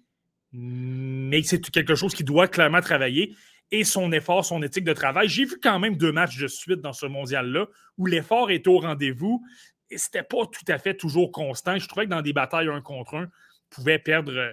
mais 0.52 1.42
c'est 1.42 1.60
quelque 1.70 1.96
chose 1.96 2.14
qui 2.14 2.22
doit 2.22 2.46
clairement 2.46 2.80
travailler. 2.80 3.34
Et 3.72 3.84
son 3.84 4.12
effort, 4.12 4.44
son 4.44 4.62
éthique 4.62 4.84
de 4.84 4.92
travail. 4.92 5.28
J'ai 5.28 5.46
vu 5.46 5.58
quand 5.60 5.78
même 5.80 5.96
deux 5.96 6.12
matchs 6.12 6.38
de 6.38 6.46
suite 6.46 6.80
dans 6.80 6.92
ce 6.92 7.06
mondial-là 7.06 7.66
où 7.96 8.06
l'effort 8.06 8.50
est 8.50 8.66
au 8.68 8.78
rendez-vous 8.78 9.42
et 9.90 9.96
ce 9.96 10.08
n'était 10.08 10.22
pas 10.22 10.46
tout 10.46 10.64
à 10.68 10.78
fait 10.78 10.94
toujours 10.94 11.32
constant. 11.32 11.78
Je 11.78 11.88
trouvais 11.88 12.04
que 12.04 12.10
dans 12.10 12.20
des 12.20 12.34
batailles 12.34 12.68
un 12.68 12.82
contre 12.82 13.14
un, 13.14 13.30
pouvait 13.70 13.98
perdre, 13.98 14.52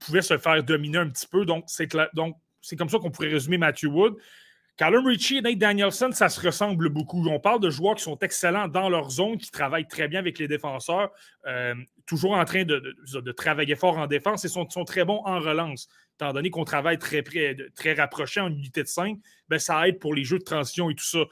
pouvait 0.00 0.22
se 0.22 0.36
faire 0.36 0.64
dominer 0.64 0.98
un 0.98 1.08
petit 1.08 1.28
peu. 1.28 1.44
Donc 1.44 1.64
c'est 1.68 1.86
comme 2.76 2.88
ça 2.88 2.98
qu'on 2.98 3.12
pourrait 3.12 3.28
résumer 3.28 3.56
Matthew 3.56 3.84
Wood. 3.84 4.16
Callum 4.80 5.06
Ritchie 5.06 5.36
et 5.36 5.42
Nate 5.42 5.58
Danielson, 5.58 6.08
ça 6.10 6.30
se 6.30 6.40
ressemble 6.40 6.88
beaucoup. 6.88 7.22
On 7.28 7.38
parle 7.38 7.60
de 7.60 7.68
joueurs 7.68 7.96
qui 7.96 8.02
sont 8.02 8.18
excellents 8.20 8.66
dans 8.66 8.88
leur 8.88 9.10
zone, 9.10 9.36
qui 9.36 9.50
travaillent 9.50 9.86
très 9.86 10.08
bien 10.08 10.20
avec 10.20 10.38
les 10.38 10.48
défenseurs, 10.48 11.10
euh, 11.46 11.74
toujours 12.06 12.32
en 12.32 12.42
train 12.46 12.64
de, 12.64 12.96
travailler 13.32 13.76
fort 13.76 13.98
en 13.98 14.06
défense 14.06 14.46
et 14.46 14.48
sont, 14.48 14.66
sont 14.70 14.86
très 14.86 15.04
bons 15.04 15.20
en 15.26 15.38
relance. 15.38 15.86
Étant 16.14 16.32
donné 16.32 16.48
qu'on 16.48 16.64
travaille 16.64 16.96
très, 16.96 17.20
près, 17.20 17.54
rapproché 17.92 18.40
en 18.40 18.48
unité 18.48 18.82
de 18.82 18.88
5, 18.88 19.18
ben, 19.50 19.58
ça 19.58 19.86
aide 19.86 19.98
pour 19.98 20.14
les 20.14 20.24
jeux 20.24 20.38
de 20.38 20.44
transition 20.44 20.88
et 20.88 20.94
tout 20.94 21.04
ça. 21.04 21.24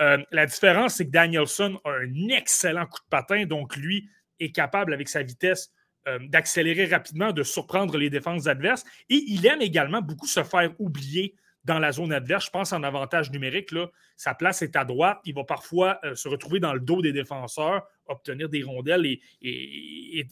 Euh, 0.00 0.18
la 0.32 0.46
différence, 0.46 0.94
c'est 0.94 1.06
que 1.06 1.12
Danielson 1.12 1.78
a 1.84 1.90
un 1.90 2.28
excellent 2.30 2.86
coup 2.86 2.98
de 3.04 3.08
patin, 3.08 3.46
donc 3.46 3.76
lui 3.76 4.10
est 4.40 4.50
capable, 4.50 4.92
avec 4.92 5.08
sa 5.08 5.22
vitesse, 5.22 5.70
euh, 6.08 6.18
d'accélérer 6.22 6.86
rapidement, 6.86 7.30
de 7.30 7.44
surprendre 7.44 7.98
les 7.98 8.10
défenses 8.10 8.48
adverses. 8.48 8.82
Et 9.10 9.22
il 9.28 9.46
aime 9.46 9.62
également 9.62 10.02
beaucoup 10.02 10.26
se 10.26 10.42
faire 10.42 10.74
oublier 10.80 11.36
dans 11.66 11.78
la 11.80 11.92
zone 11.92 12.12
adverse. 12.12 12.46
Je 12.46 12.50
pense 12.50 12.72
en 12.72 12.82
avantage 12.82 13.30
numérique. 13.32 13.72
Là, 13.72 13.88
sa 14.16 14.34
place 14.34 14.62
est 14.62 14.76
à 14.76 14.84
droite. 14.84 15.18
Il 15.24 15.34
va 15.34 15.44
parfois 15.44 15.98
euh, 16.04 16.14
se 16.14 16.28
retrouver 16.28 16.60
dans 16.60 16.72
le 16.72 16.80
dos 16.80 17.02
des 17.02 17.12
défenseurs, 17.12 17.86
obtenir 18.06 18.48
des 18.48 18.62
rondelles 18.62 19.04
et, 19.42 20.26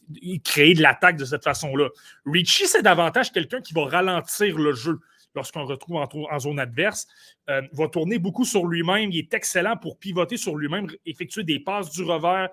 créer 0.45 0.75
de 0.75 0.83
l'attaque 0.83 1.17
de 1.17 1.25
cette 1.25 1.43
façon-là. 1.43 1.89
Richie, 2.25 2.69
c'est 2.69 2.83
davantage 2.83 3.33
quelqu'un 3.33 3.61
qui 3.61 3.75
va 3.75 3.85
ralentir 3.85 4.57
le 4.57 4.73
jeu 4.73 5.01
lorsqu'on 5.35 5.65
retrouve 5.65 5.97
en, 5.97 6.39
zone 6.39 6.61
adverse. 6.61 7.09
Euh, 7.51 7.63
va 7.73 7.89
tourner 7.89 8.21
beaucoup 8.21 8.45
sur 8.45 8.67
lui-même. 8.67 9.11
Il 9.11 9.19
est 9.19 9.35
excellent 9.35 9.77
pour 9.77 9.99
pivoter 9.99 10.37
sur 10.37 10.57
lui-même, 10.57 10.87
effectuer 11.05 11.43
des 11.43 11.59
passes 11.59 11.91
du 11.91 12.05
revers 12.05 12.49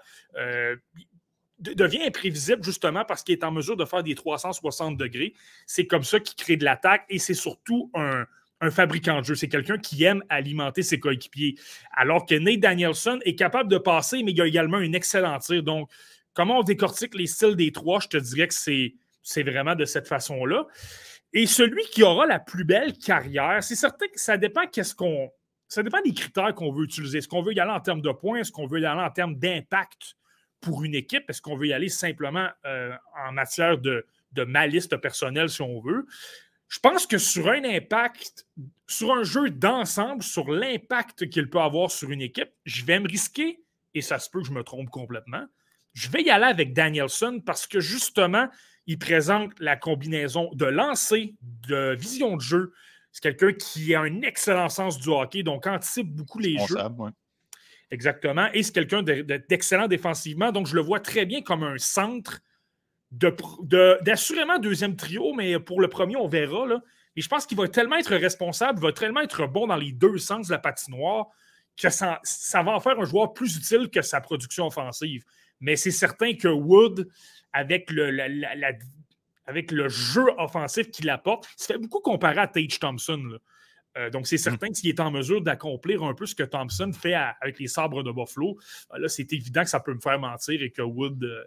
devient 1.60 2.01
imprévisible 2.01 2.63
justement 2.63 3.06
parce 3.06 3.22
qu'il 3.22 3.34
est 3.34 3.44
en 3.44 3.51
mesure 3.51 3.77
de 3.77 3.86
faire 3.86 4.01
des 4.01 4.16
360 4.16 4.98
degrés. 4.98 5.36
C'est 5.68 5.86
comme 5.86 6.01
ça 6.01 6.19
qu'il 6.19 6.36
crée 6.36 6.57
de 6.57 6.66
l'attaque 6.66 7.06
et 7.07 7.19
c'est 7.19 7.36
surtout 7.36 7.92
un, 7.94 8.25
fabricant 8.69 9.22
de 9.22 9.25
jeu. 9.25 9.36
C'est 9.36 9.50
quelqu'un 9.50 9.78
qui 9.78 10.04
aime 10.04 10.24
alimenter 10.30 10.84
ses 10.84 11.00
coéquipiers. 11.00 11.56
Alors 11.92 12.25
que 12.25 12.36
Nate 12.36 12.60
Danielson 12.60 13.19
est 13.25 13.36
capable 13.36 13.69
de 13.69 13.78
passer, 13.78 14.22
mais 14.24 14.31
il 14.31 14.42
a 14.42 14.46
également 14.46 14.78
un 14.78 14.94
excellent 14.94 15.40
tir. 15.40 15.63
Donc, 15.63 15.90
comment 16.34 16.60
on 16.60 16.63
décortique 16.63 17.15
les 17.15 17.27
styles 17.27 17.56
des 17.56 17.72
trois, 17.72 18.00
je 18.00 18.08
te 18.08 18.18
dirais 18.18 18.48
que 18.48 18.53
c'est, 18.53 19.44
vraiment 19.44 19.75
de 19.75 19.86
cette 19.86 20.08
façon-là. 20.08 20.68
Et 21.34 21.46
celui 21.46 21.84
qui 21.86 22.03
aura 22.03 22.25
la 22.25 22.39
plus 22.39 22.65
belle 22.65 22.98
carrière, 22.98 23.63
c'est 23.63 23.75
certain 23.75 24.08
que 24.08 24.20
ça 24.20 24.38
dépend 24.38 24.68
qu'est-ce 24.68 24.94
qu'on. 24.94 25.32
Ça 25.68 25.82
dépend 25.84 26.01
des 26.01 26.13
critères 26.13 26.53
qu'on 26.53 26.72
veut 26.72 26.84
utiliser. 26.84 27.20
Est-ce 27.20 27.30
qu'on 27.30 27.41
veut 27.41 27.53
y 27.53 27.60
aller 27.62 27.72
en 27.72 27.80
termes 27.80 28.01
de 28.01 28.12
points? 28.12 28.39
Est-ce 28.39 28.51
qu'on 28.51 28.68
veut 28.68 28.82
y 28.82 28.86
aller 28.86 29.01
en 29.01 29.10
termes 29.10 29.36
d'impact 29.36 30.18
pour 30.60 30.84
une 30.84 30.94
équipe? 30.94 31.30
Est-ce 31.30 31.41
qu'on 31.41 31.56
veut 31.56 31.68
y 31.68 31.74
aller 31.74 31.88
simplement 31.88 32.50
euh, 32.65 32.91
en 33.25 33.32
matière 33.32 33.77
de, 33.77 34.06
de 34.34 34.44
malice 34.44 34.88
personnelle, 34.88 35.48
si 35.48 35.62
on 35.62 35.80
veut? 35.80 36.06
Je 36.72 36.80
pense 36.80 37.06
que 37.06 37.18
sur 37.18 37.50
un 37.50 37.66
impact, 37.66 38.48
sur 38.88 39.12
un 39.12 39.24
jeu 39.24 39.50
d'ensemble, 39.50 40.24
sur 40.24 40.50
l'impact 40.50 41.30
qu'il 41.30 41.50
peut 41.50 41.60
avoir 41.60 41.92
sur 41.92 42.10
une 42.12 42.22
équipe, 42.22 42.50
je 42.63 42.86
vais 42.86 42.98
me 42.98 43.10
risquer, 43.10 43.62
et 43.94 44.01
ça 44.01 44.20
se 44.20 44.30
peut 44.30 44.40
que 44.40 44.48
je 44.48 44.54
me 44.54 44.63
trompe 44.63 44.90
complètement, 44.90 45.46
je 45.94 46.10
vais 46.10 46.22
y 46.22 46.30
aller 46.30 46.46
avec 46.46 46.72
Danielson 46.72 47.42
parce 47.46 47.68
que 47.68 47.82
justement, 47.82 48.48
il 48.88 48.98
présente 48.98 49.51
la 49.60 49.75
combinaison 49.75 50.50
de 50.54 50.63
lancer, 50.63 51.36
de 51.42 51.94
vision 51.94 52.38
de 52.38 52.42
jeu. 52.42 52.72
C'est 53.12 53.22
quelqu'un 53.22 53.51
qui 53.51 53.94
a 53.94 54.00
un 54.00 54.22
excellent 54.22 54.70
sens 54.70 54.98
du 54.98 55.10
hockey, 55.10 55.44
donc 55.44 55.68
anticipe 55.68 56.08
beaucoup 56.08 56.40
les 56.40 56.58
jeux. 56.58 56.78
Exactement. 57.92 58.50
Et 58.54 58.63
c'est 58.63 58.74
quelqu'un 58.74 59.04
d'excellent 59.04 59.90
défensivement. 59.90 60.54
Donc, 60.54 60.68
je 60.68 60.75
le 60.75 60.82
vois 60.82 61.01
très 61.01 61.25
bien 61.25 61.42
comme 61.42 61.63
un 61.63 61.78
centre 61.78 62.40
d'assurément 63.12 64.58
de, 64.58 64.63
deuxième 64.63 64.96
trio, 64.96 65.34
mais 65.34 65.60
pour 65.60 65.82
le 65.82 65.88
premier, 65.88 66.15
on 66.15 66.27
verra. 66.27 66.65
Là. 66.65 66.82
Et 67.15 67.22
je 67.22 67.27
pense 67.27 67.46
qu'il 67.46 67.58
va 67.58 67.68
tellement 67.68 67.98
être 67.98 68.15
responsable, 68.15 68.80
il 68.80 68.84
va 68.84 68.94
tellement 68.94 69.22
être 69.22 69.48
bon 69.48 69.68
dans 69.68 69.75
les 69.75 69.91
deux 69.91 70.18
sens 70.18 70.48
de 70.48 70.53
la 70.53 70.60
patinoire 70.60 71.27
que 71.77 71.89
ça, 71.89 72.20
va 72.53 72.72
en 72.72 72.80
faire 72.80 73.00
un 73.00 73.06
joueur 73.06 73.34
plus 73.34 73.58
utile 73.58 73.89
que 73.89 74.01
sa 74.01 74.22
production 74.22 74.68
offensive. 74.68 75.24
Mais 75.60 75.75
c'est 75.75 75.91
certain 75.91 76.34
que 76.34 76.48
Wood, 76.48 77.08
avec 77.53 77.91
le, 77.91 78.10
avec 79.46 79.72
le 79.72 79.89
jeu 79.89 80.25
offensif 80.38 80.89
qu'il 80.91 81.10
apporte, 81.10 81.48
ça 81.58 81.74
fait 81.74 81.80
beaucoup 81.80 82.01
comparer 82.01 82.39
à 82.39 82.48
Tage 82.48 82.80
Thompson. 82.80 83.18
Là. 83.18 83.38
Euh, 83.98 84.10
donc, 84.10 84.27
c'est 84.27 84.38
certain 84.38 84.70
mmh. 84.70 84.74
qu'il 84.74 84.89
est 84.89 85.00
en 85.00 85.12
mesure 85.12 85.41
d'accomplir 85.41 86.03
un 86.03 86.13
peu 86.13 86.25
ce 86.25 86.36
que 86.36 86.44
Thompson 86.44 86.91
fait 86.94 87.13
avec 87.13 87.60
les 87.60 87.68
sabres 87.68 88.03
de 88.03 88.12
Buffalo. 88.12 88.58
Euh, 88.94 89.00
là, 89.00 89.10
c'est 89.10 89.32
évident 89.34 89.63
que 89.63 89.70
ça 89.70 89.80
peut 89.80 89.94
me 89.94 90.00
faire 90.00 90.20
mentir 90.20 90.62
et 90.62 90.72
que 90.72 90.82
Wood 90.82 91.24
euh, 91.24 91.44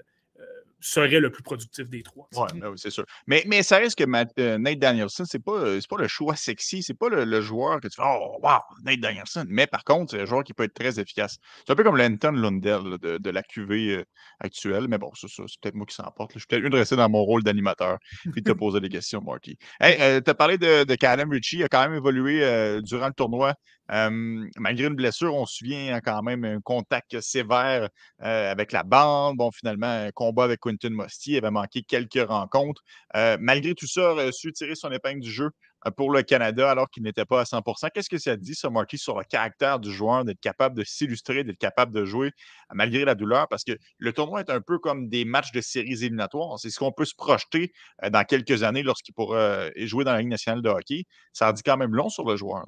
serait 0.81 1.21
le 1.21 1.31
plus 1.31 1.43
productif 1.43 1.88
des 1.88 2.02
trois. 2.02 2.28
Ben 2.33 2.69
oui, 2.69 2.76
c'est 2.76 2.90
sûr. 2.90 3.04
Mais, 3.26 3.45
mais 3.47 3.62
ça 3.62 3.78
reste 3.78 3.97
que 3.97 4.04
euh, 4.04 4.59
Nate 4.59 4.78
Danielson, 4.78 5.25
c'est 5.26 5.43
pas, 5.43 5.52
euh, 5.52 5.81
pas 5.88 5.97
le 5.99 6.09
choix 6.09 6.37
sexy, 6.37 6.83
c'est 6.83 6.95
pas 6.95 7.09
le, 7.09 7.40
joueur 7.40 7.81
que 7.81 7.88
tu 7.88 7.97
fais 7.97 8.02
Oh 8.04 8.38
wow, 8.43 8.61
Nate 8.85 9.00
Danielson. 9.00 9.45
Mais 9.49 9.66
par 9.66 9.85
contre, 9.85 10.12
c'est 10.12 10.21
un 10.21 10.25
joueur 10.25 10.45
qui 10.45 10.52
peut 10.54 10.64
être 10.64 10.75
très 10.75 11.00
efficace. 11.00 11.38
C'est 11.66 11.73
un 11.73 11.76
peu 11.76 11.85
comme 11.85 11.97
Lenton 11.97 12.33
Lundell 12.33 12.99
de, 13.00 13.31
la 13.31 13.43
QV 13.43 13.97
euh, 13.97 14.04
actuelle. 14.40 14.87
Mais 14.88 14.99
bon, 14.99 15.11
ça, 15.14 15.26
c'est 15.28 15.61
peut-être 15.61 15.75
moi 15.75 15.87
qui 15.87 15.95
s'en 15.95 16.11
porte. 16.11 16.33
Je 16.35 16.38
suis 16.40 16.47
peut-être 16.47 16.62
mieux 16.62 16.71
de 16.71 16.76
rester 16.76 16.97
dans 16.97 17.09
mon 17.09 17.23
rôle 17.23 17.43
d'animateur 17.43 17.99
puis 18.33 18.43
de 18.43 18.52
te 18.52 18.57
poser 18.57 18.81
des 18.81 18.88
questions, 18.88 19.21
Marty. 19.21 19.59
Hey, 19.81 20.23
tu 20.23 20.31
as 20.31 20.35
parlé 20.35 20.59
de, 20.59 20.85
de 20.85 21.31
Ritchie, 21.31 21.59
il 21.59 21.64
a 21.64 21.69
quand 21.69 21.83
même 21.83 21.95
évolué 21.95 22.81
durant 22.83 23.09
le 23.09 23.14
tournoi. 23.14 23.54
Malgré 23.88 24.87
une 24.87 24.95
blessure, 24.95 25.35
on 25.35 25.47
se 25.47 25.57
souvient 25.57 25.95
hein, 25.95 26.00
quand 26.03 26.23
même 26.23 26.45
un 26.45 26.61
contact 26.61 27.21
sévère 27.21 27.88
avec 28.19 28.73
la 28.73 28.83
bande. 28.83 29.37
Bon, 29.37 29.50
finalement, 29.50 29.87
un 29.87 30.11
combat 30.11 30.45
avec 30.45 30.61
Quentin 30.61 30.91
Mostier. 30.91 31.38
avait 31.38 31.50
manqué 31.50 31.83
quelques 31.83 32.26
rencontres. 32.26 32.83
Malgré 33.14 33.75
tout 33.75 33.87
ça, 33.87 34.12
a 34.12 34.33
su 34.33 34.53
tirer 34.53 34.75
son 34.75 34.91
épingle 34.91 35.21
du 35.21 35.31
jeu 35.31 35.50
pour 35.99 36.11
le 36.11 36.23
Canada 36.23 36.71
alors 36.71 36.88
qu'il 36.88 37.03
n'était 37.03 37.26
pas 37.26 37.43
à 37.43 37.45
100% 37.45 37.91
Qu'est-ce 37.93 38.09
que 38.09 38.17
ça 38.17 38.37
dit, 38.37 38.55
ça, 38.55 38.71
Marty, 38.71 38.97
sur 38.97 39.19
le 39.19 39.25
caractère 39.25 39.79
du 39.79 39.93
joueur, 39.93 40.25
d'être 40.25 40.41
capable 40.41 40.75
de 40.75 40.83
s'illustrer, 40.83 41.45
d'être 41.45 41.59
capable 41.59 41.93
de 41.93 42.07
jouer 42.07 42.31
malgré 42.73 43.05
la 43.05 43.14
douleur? 43.14 43.49
Parce 43.49 43.64
que 43.64 43.73
le 43.99 44.12
tournoi 44.14 44.41
est 44.41 44.49
un 44.49 44.62
peu 44.62 44.79
comme 44.79 45.11
des 45.11 45.26
matchs 45.26 45.53
de 45.53 45.61
séries 45.61 45.93
éliminatoires. 45.93 46.59
C'est 46.59 46.71
ce 46.71 46.79
qu'on 46.79 46.93
peut 46.93 47.05
se 47.05 47.14
projeter 47.14 47.71
dans 48.11 48.25
quelques 48.25 48.62
années 48.62 48.83
lorsqu'il 48.83 49.12
pourra 49.12 49.69
jouer 49.76 50.05
dans 50.05 50.12
la 50.12 50.21
Ligue 50.21 50.29
nationale 50.29 50.62
de 50.62 50.71
hockey. 50.71 51.05
Ça 51.35 51.50
en 51.50 51.53
dit 51.53 51.62
quand 51.62 51.76
même 51.76 51.95
long 51.95 52.09
sur 52.09 52.25
le 52.25 52.37
joueur. 52.37 52.64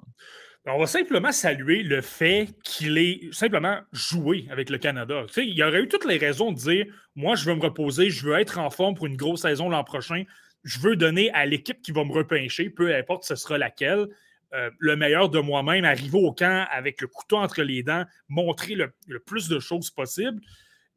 On 0.68 0.78
va 0.78 0.86
simplement 0.86 1.30
saluer 1.30 1.84
le 1.84 2.00
fait 2.00 2.48
qu'il 2.64 2.98
ait 2.98 3.20
simplement 3.30 3.78
joué 3.92 4.48
avec 4.50 4.68
le 4.68 4.78
Canada. 4.78 5.22
Tu 5.28 5.34
sais, 5.34 5.46
il 5.46 5.62
aurait 5.62 5.82
eu 5.82 5.88
toutes 5.88 6.04
les 6.04 6.18
raisons 6.18 6.50
de 6.50 6.58
dire 6.58 6.86
Moi, 7.14 7.36
je 7.36 7.44
veux 7.48 7.54
me 7.54 7.62
reposer, 7.62 8.10
je 8.10 8.26
veux 8.26 8.34
être 8.34 8.58
en 8.58 8.68
forme 8.70 8.96
pour 8.96 9.06
une 9.06 9.16
grosse 9.16 9.42
saison 9.42 9.68
l'an 9.68 9.84
prochain. 9.84 10.24
Je 10.64 10.80
veux 10.80 10.96
donner 10.96 11.30
à 11.30 11.46
l'équipe 11.46 11.80
qui 11.82 11.92
va 11.92 12.02
me 12.02 12.12
repincher, 12.12 12.68
peu 12.68 12.92
importe 12.92 13.22
ce 13.22 13.36
sera 13.36 13.58
laquelle, 13.58 14.08
euh, 14.54 14.70
le 14.80 14.96
meilleur 14.96 15.28
de 15.28 15.38
moi-même, 15.38 15.84
arriver 15.84 16.18
au 16.18 16.32
camp 16.32 16.66
avec 16.72 17.00
le 17.00 17.06
couteau 17.06 17.36
entre 17.36 17.62
les 17.62 17.84
dents, 17.84 18.04
montrer 18.28 18.74
le, 18.74 18.92
le 19.06 19.20
plus 19.20 19.48
de 19.48 19.60
choses 19.60 19.90
possible. 19.90 20.40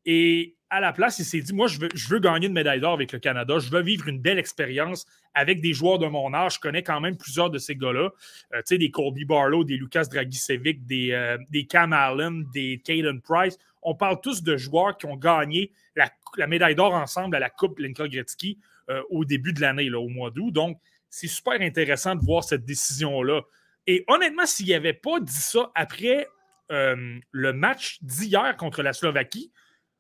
Et 0.06 0.56
à 0.70 0.80
la 0.80 0.94
place, 0.94 1.20
il 1.20 1.26
s'est 1.26 1.42
dit 1.42 1.54
Moi, 1.54 1.68
je 1.68 1.80
veux, 2.10 2.20
gagner 2.20 2.48
une 2.48 2.54
médaille 2.54 2.80
d'or 2.80 2.94
avec 2.94 3.12
le 3.12 3.20
Canada. 3.20 3.58
Je 3.60 3.70
veux 3.70 3.82
vivre 3.82 4.08
une 4.08 4.20
belle 4.20 4.38
expérience 4.38 5.06
avec 5.34 5.62
des 5.62 5.74
joueurs 5.74 5.98
de 5.98 6.08
mon 6.08 6.34
âge. 6.34 6.56
Je 6.56 6.60
connais 6.60 6.84
quand 6.84 7.00
même 7.02 7.18
plusieurs 7.18 7.50
de 7.50 7.58
ces 7.58 7.76
gars-là. 7.76 8.10
Euh, 8.54 8.58
tu 8.60 8.64
sais, 8.66 8.78
des 8.78 8.92
Colby 8.92 9.26
Barlow, 9.26 9.64
des 9.64 9.78
Lucas 9.78 10.06
Dragicevic, 10.06 10.86
des, 10.86 11.12
euh, 11.12 11.38
des 11.50 11.66
Cam 11.66 11.94
Allen, 11.94 12.46
des 12.54 12.82
Caden 12.84 13.22
Price. 13.22 13.58
On 13.82 13.96
parle 13.96 14.20
tous 14.22 14.44
de 14.44 14.58
joueurs 14.58 14.98
qui 14.98 15.08
ont 15.08 15.16
gagné 15.16 15.72
la, 15.96 16.48
médaille 16.48 16.76
d'or 16.76 16.94
ensemble 16.94 17.36
à 17.36 17.40
la 17.40 17.50
Coupe 17.50 17.80
Linka 17.80 18.08
Gretzky 18.08 18.60
euh, 18.90 19.02
au 19.10 19.26
début 19.26 19.54
de 19.54 19.62
l'année, 19.62 19.92
au 19.92 20.08
mois 20.08 20.30
d'août. 20.30 20.52
Donc, 20.52 20.80
c'est 21.10 21.28
super 21.28 21.60
intéressant 21.62 22.16
de 22.16 22.24
voir 22.24 22.44
cette 22.44 22.66
décision-là. 22.66 23.42
Et 23.88 24.04
honnêtement, 24.08 24.46
s'il 24.46 24.68
n'y 24.68 24.76
avait 24.76 24.94
pas 24.94 25.20
dit 25.20 25.34
ça 25.34 25.72
après 25.74 26.28
le 26.72 27.52
match 27.52 27.98
d'hier 28.04 28.56
contre 28.58 28.84
la 28.84 28.94
Slovaquie, 28.94 29.52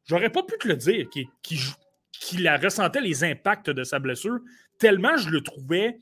J'aurais 0.09 0.31
pas 0.31 0.41
pu 0.41 0.57
te 0.57 0.67
le 0.67 0.75
dire 0.75 1.07
qu'il 1.43 2.49
ressentait 2.49 2.99
les 2.99 3.23
impacts 3.23 3.69
de 3.69 3.83
sa 3.83 3.99
blessure, 3.99 4.39
tellement 4.79 5.15
je 5.17 5.29
le 5.29 5.41
trouvais. 5.41 5.99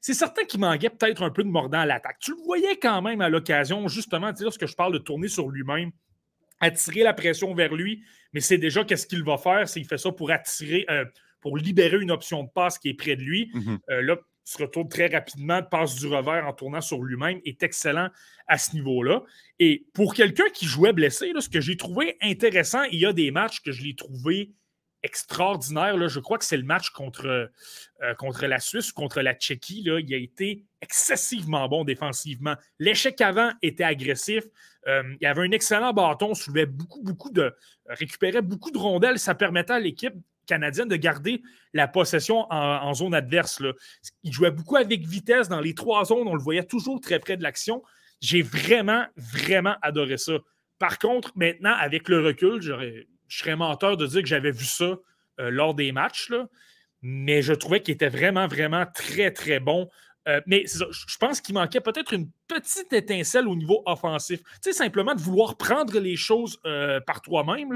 C'est 0.00 0.14
certain 0.14 0.44
qu'il 0.44 0.60
manquait 0.60 0.88
peut-être 0.88 1.22
un 1.22 1.30
peu 1.30 1.44
de 1.44 1.50
mordant 1.50 1.80
à 1.80 1.86
l'attaque. 1.86 2.16
Tu 2.18 2.30
le 2.30 2.42
voyais 2.44 2.76
quand 2.76 3.02
même 3.02 3.20
à 3.20 3.28
l'occasion, 3.28 3.86
justement, 3.88 4.32
lorsque 4.40 4.66
je 4.66 4.74
parle 4.74 4.94
de 4.94 4.98
tourner 4.98 5.28
sur 5.28 5.50
lui-même, 5.50 5.90
attirer 6.60 7.02
la 7.02 7.12
pression 7.12 7.54
vers 7.54 7.74
lui, 7.74 8.02
mais 8.32 8.40
c'est 8.40 8.56
déjà 8.56 8.84
qu'est-ce 8.84 9.06
qu'il 9.06 9.22
va 9.22 9.36
faire, 9.36 9.68
c'est 9.68 9.80
qu'il 9.80 9.88
fait 9.88 9.98
ça 9.98 10.10
pour 10.12 10.30
attirer, 10.30 10.86
euh, 10.88 11.04
pour 11.40 11.58
libérer 11.58 11.98
une 12.00 12.10
option 12.10 12.44
de 12.44 12.48
passe 12.48 12.78
qui 12.78 12.88
est 12.88 12.94
près 12.94 13.16
de 13.16 13.22
lui. 13.22 13.50
Mm-hmm. 13.54 13.78
Euh, 13.90 14.02
là, 14.02 14.16
se 14.44 14.58
retourne 14.62 14.88
très 14.88 15.06
rapidement, 15.06 15.62
passe 15.62 15.96
du 15.96 16.06
revers 16.06 16.46
en 16.46 16.52
tournant 16.52 16.80
sur 16.80 17.02
lui-même, 17.02 17.40
est 17.44 17.62
excellent 17.62 18.08
à 18.46 18.58
ce 18.58 18.74
niveau-là. 18.74 19.22
Et 19.58 19.86
pour 19.94 20.14
quelqu'un 20.14 20.48
qui 20.52 20.66
jouait 20.66 20.92
blessé, 20.92 21.32
ce 21.38 21.48
que 21.48 21.60
j'ai 21.60 21.76
trouvé 21.76 22.16
intéressant, 22.20 22.82
il 22.84 23.00
y 23.00 23.06
a 23.06 23.12
des 23.12 23.30
matchs 23.30 23.60
que 23.60 23.72
je 23.72 23.82
l'ai 23.82 23.94
trouvé 23.94 24.52
extraordinaire. 25.02 25.96
Là. 25.96 26.08
Je 26.08 26.20
crois 26.20 26.38
que 26.38 26.44
c'est 26.44 26.56
le 26.56 26.64
match 26.64 26.90
contre, 26.90 27.26
euh, 27.26 28.14
contre 28.14 28.46
la 28.46 28.60
Suisse 28.60 28.90
ou 28.90 28.94
contre 28.94 29.20
la 29.20 29.34
Tchéquie. 29.34 29.82
Là. 29.82 30.00
Il 30.00 30.12
a 30.14 30.16
été 30.16 30.64
excessivement 30.80 31.68
bon 31.68 31.84
défensivement. 31.84 32.54
L'échec 32.78 33.20
avant 33.20 33.52
était 33.62 33.84
agressif. 33.84 34.44
Euh, 34.88 35.02
il 35.20 35.26
avait 35.26 35.42
un 35.42 35.52
excellent 35.52 35.92
bâton, 35.92 36.34
soulevait 36.34 36.66
beaucoup, 36.66 37.02
beaucoup 37.02 37.30
de. 37.30 37.54
récupérait 37.86 38.42
beaucoup 38.42 38.70
de 38.70 38.78
rondelles. 38.78 39.18
Ça 39.18 39.34
permettait 39.34 39.74
à 39.74 39.80
l'équipe 39.80 40.14
canadienne 40.46 40.88
de 40.88 40.96
garder 40.96 41.42
la 41.72 41.88
possession 41.88 42.46
en, 42.50 42.94
zone 42.94 43.14
adverse. 43.14 43.60
Là. 43.60 43.72
Il 44.22 44.32
jouait 44.32 44.50
beaucoup 44.50 44.76
avec 44.76 45.06
vitesse 45.06 45.48
dans 45.48 45.60
les 45.60 45.74
trois 45.74 46.04
zones. 46.04 46.28
On 46.28 46.34
le 46.34 46.42
voyait 46.42 46.64
toujours 46.64 47.00
très 47.00 47.18
près 47.18 47.36
de 47.36 47.42
l'action. 47.42 47.82
J'ai 48.20 48.42
vraiment, 48.42 49.04
vraiment 49.16 49.76
adoré 49.82 50.18
ça. 50.18 50.34
Par 50.78 50.98
contre, 50.98 51.32
maintenant, 51.36 51.74
avec 51.78 52.08
le 52.08 52.20
recul, 52.20 52.60
je 52.60 53.04
serais 53.28 53.56
menteur 53.56 53.96
de 53.96 54.06
dire 54.06 54.22
que 54.22 54.28
j'avais 54.28 54.50
vu 54.50 54.64
ça 54.64 54.96
euh, 55.40 55.50
lors 55.50 55.74
des 55.74 55.92
matchs. 55.92 56.28
Là. 56.28 56.48
Mais 57.02 57.42
je 57.42 57.52
trouvais 57.52 57.80
qu'il 57.80 57.94
était 57.94 58.08
vraiment, 58.08 58.46
vraiment 58.46 58.84
très, 58.86 59.30
très 59.30 59.60
bon. 59.60 59.88
Euh, 60.28 60.40
mais 60.46 60.64
je 60.66 61.16
pense 61.18 61.40
qu'il 61.40 61.54
manquait 61.54 61.80
peut-être 61.80 62.14
une 62.14 62.30
petite 62.46 62.92
étincelle 62.92 63.48
au 63.48 63.56
niveau 63.56 63.82
offensif. 63.86 64.40
Tu 64.40 64.70
sais, 64.70 64.72
simplement 64.72 65.14
de 65.14 65.20
vouloir 65.20 65.56
prendre 65.56 65.98
les 65.98 66.14
choses 66.14 66.60
euh, 66.64 67.00
par 67.00 67.22
toi-même. 67.22 67.72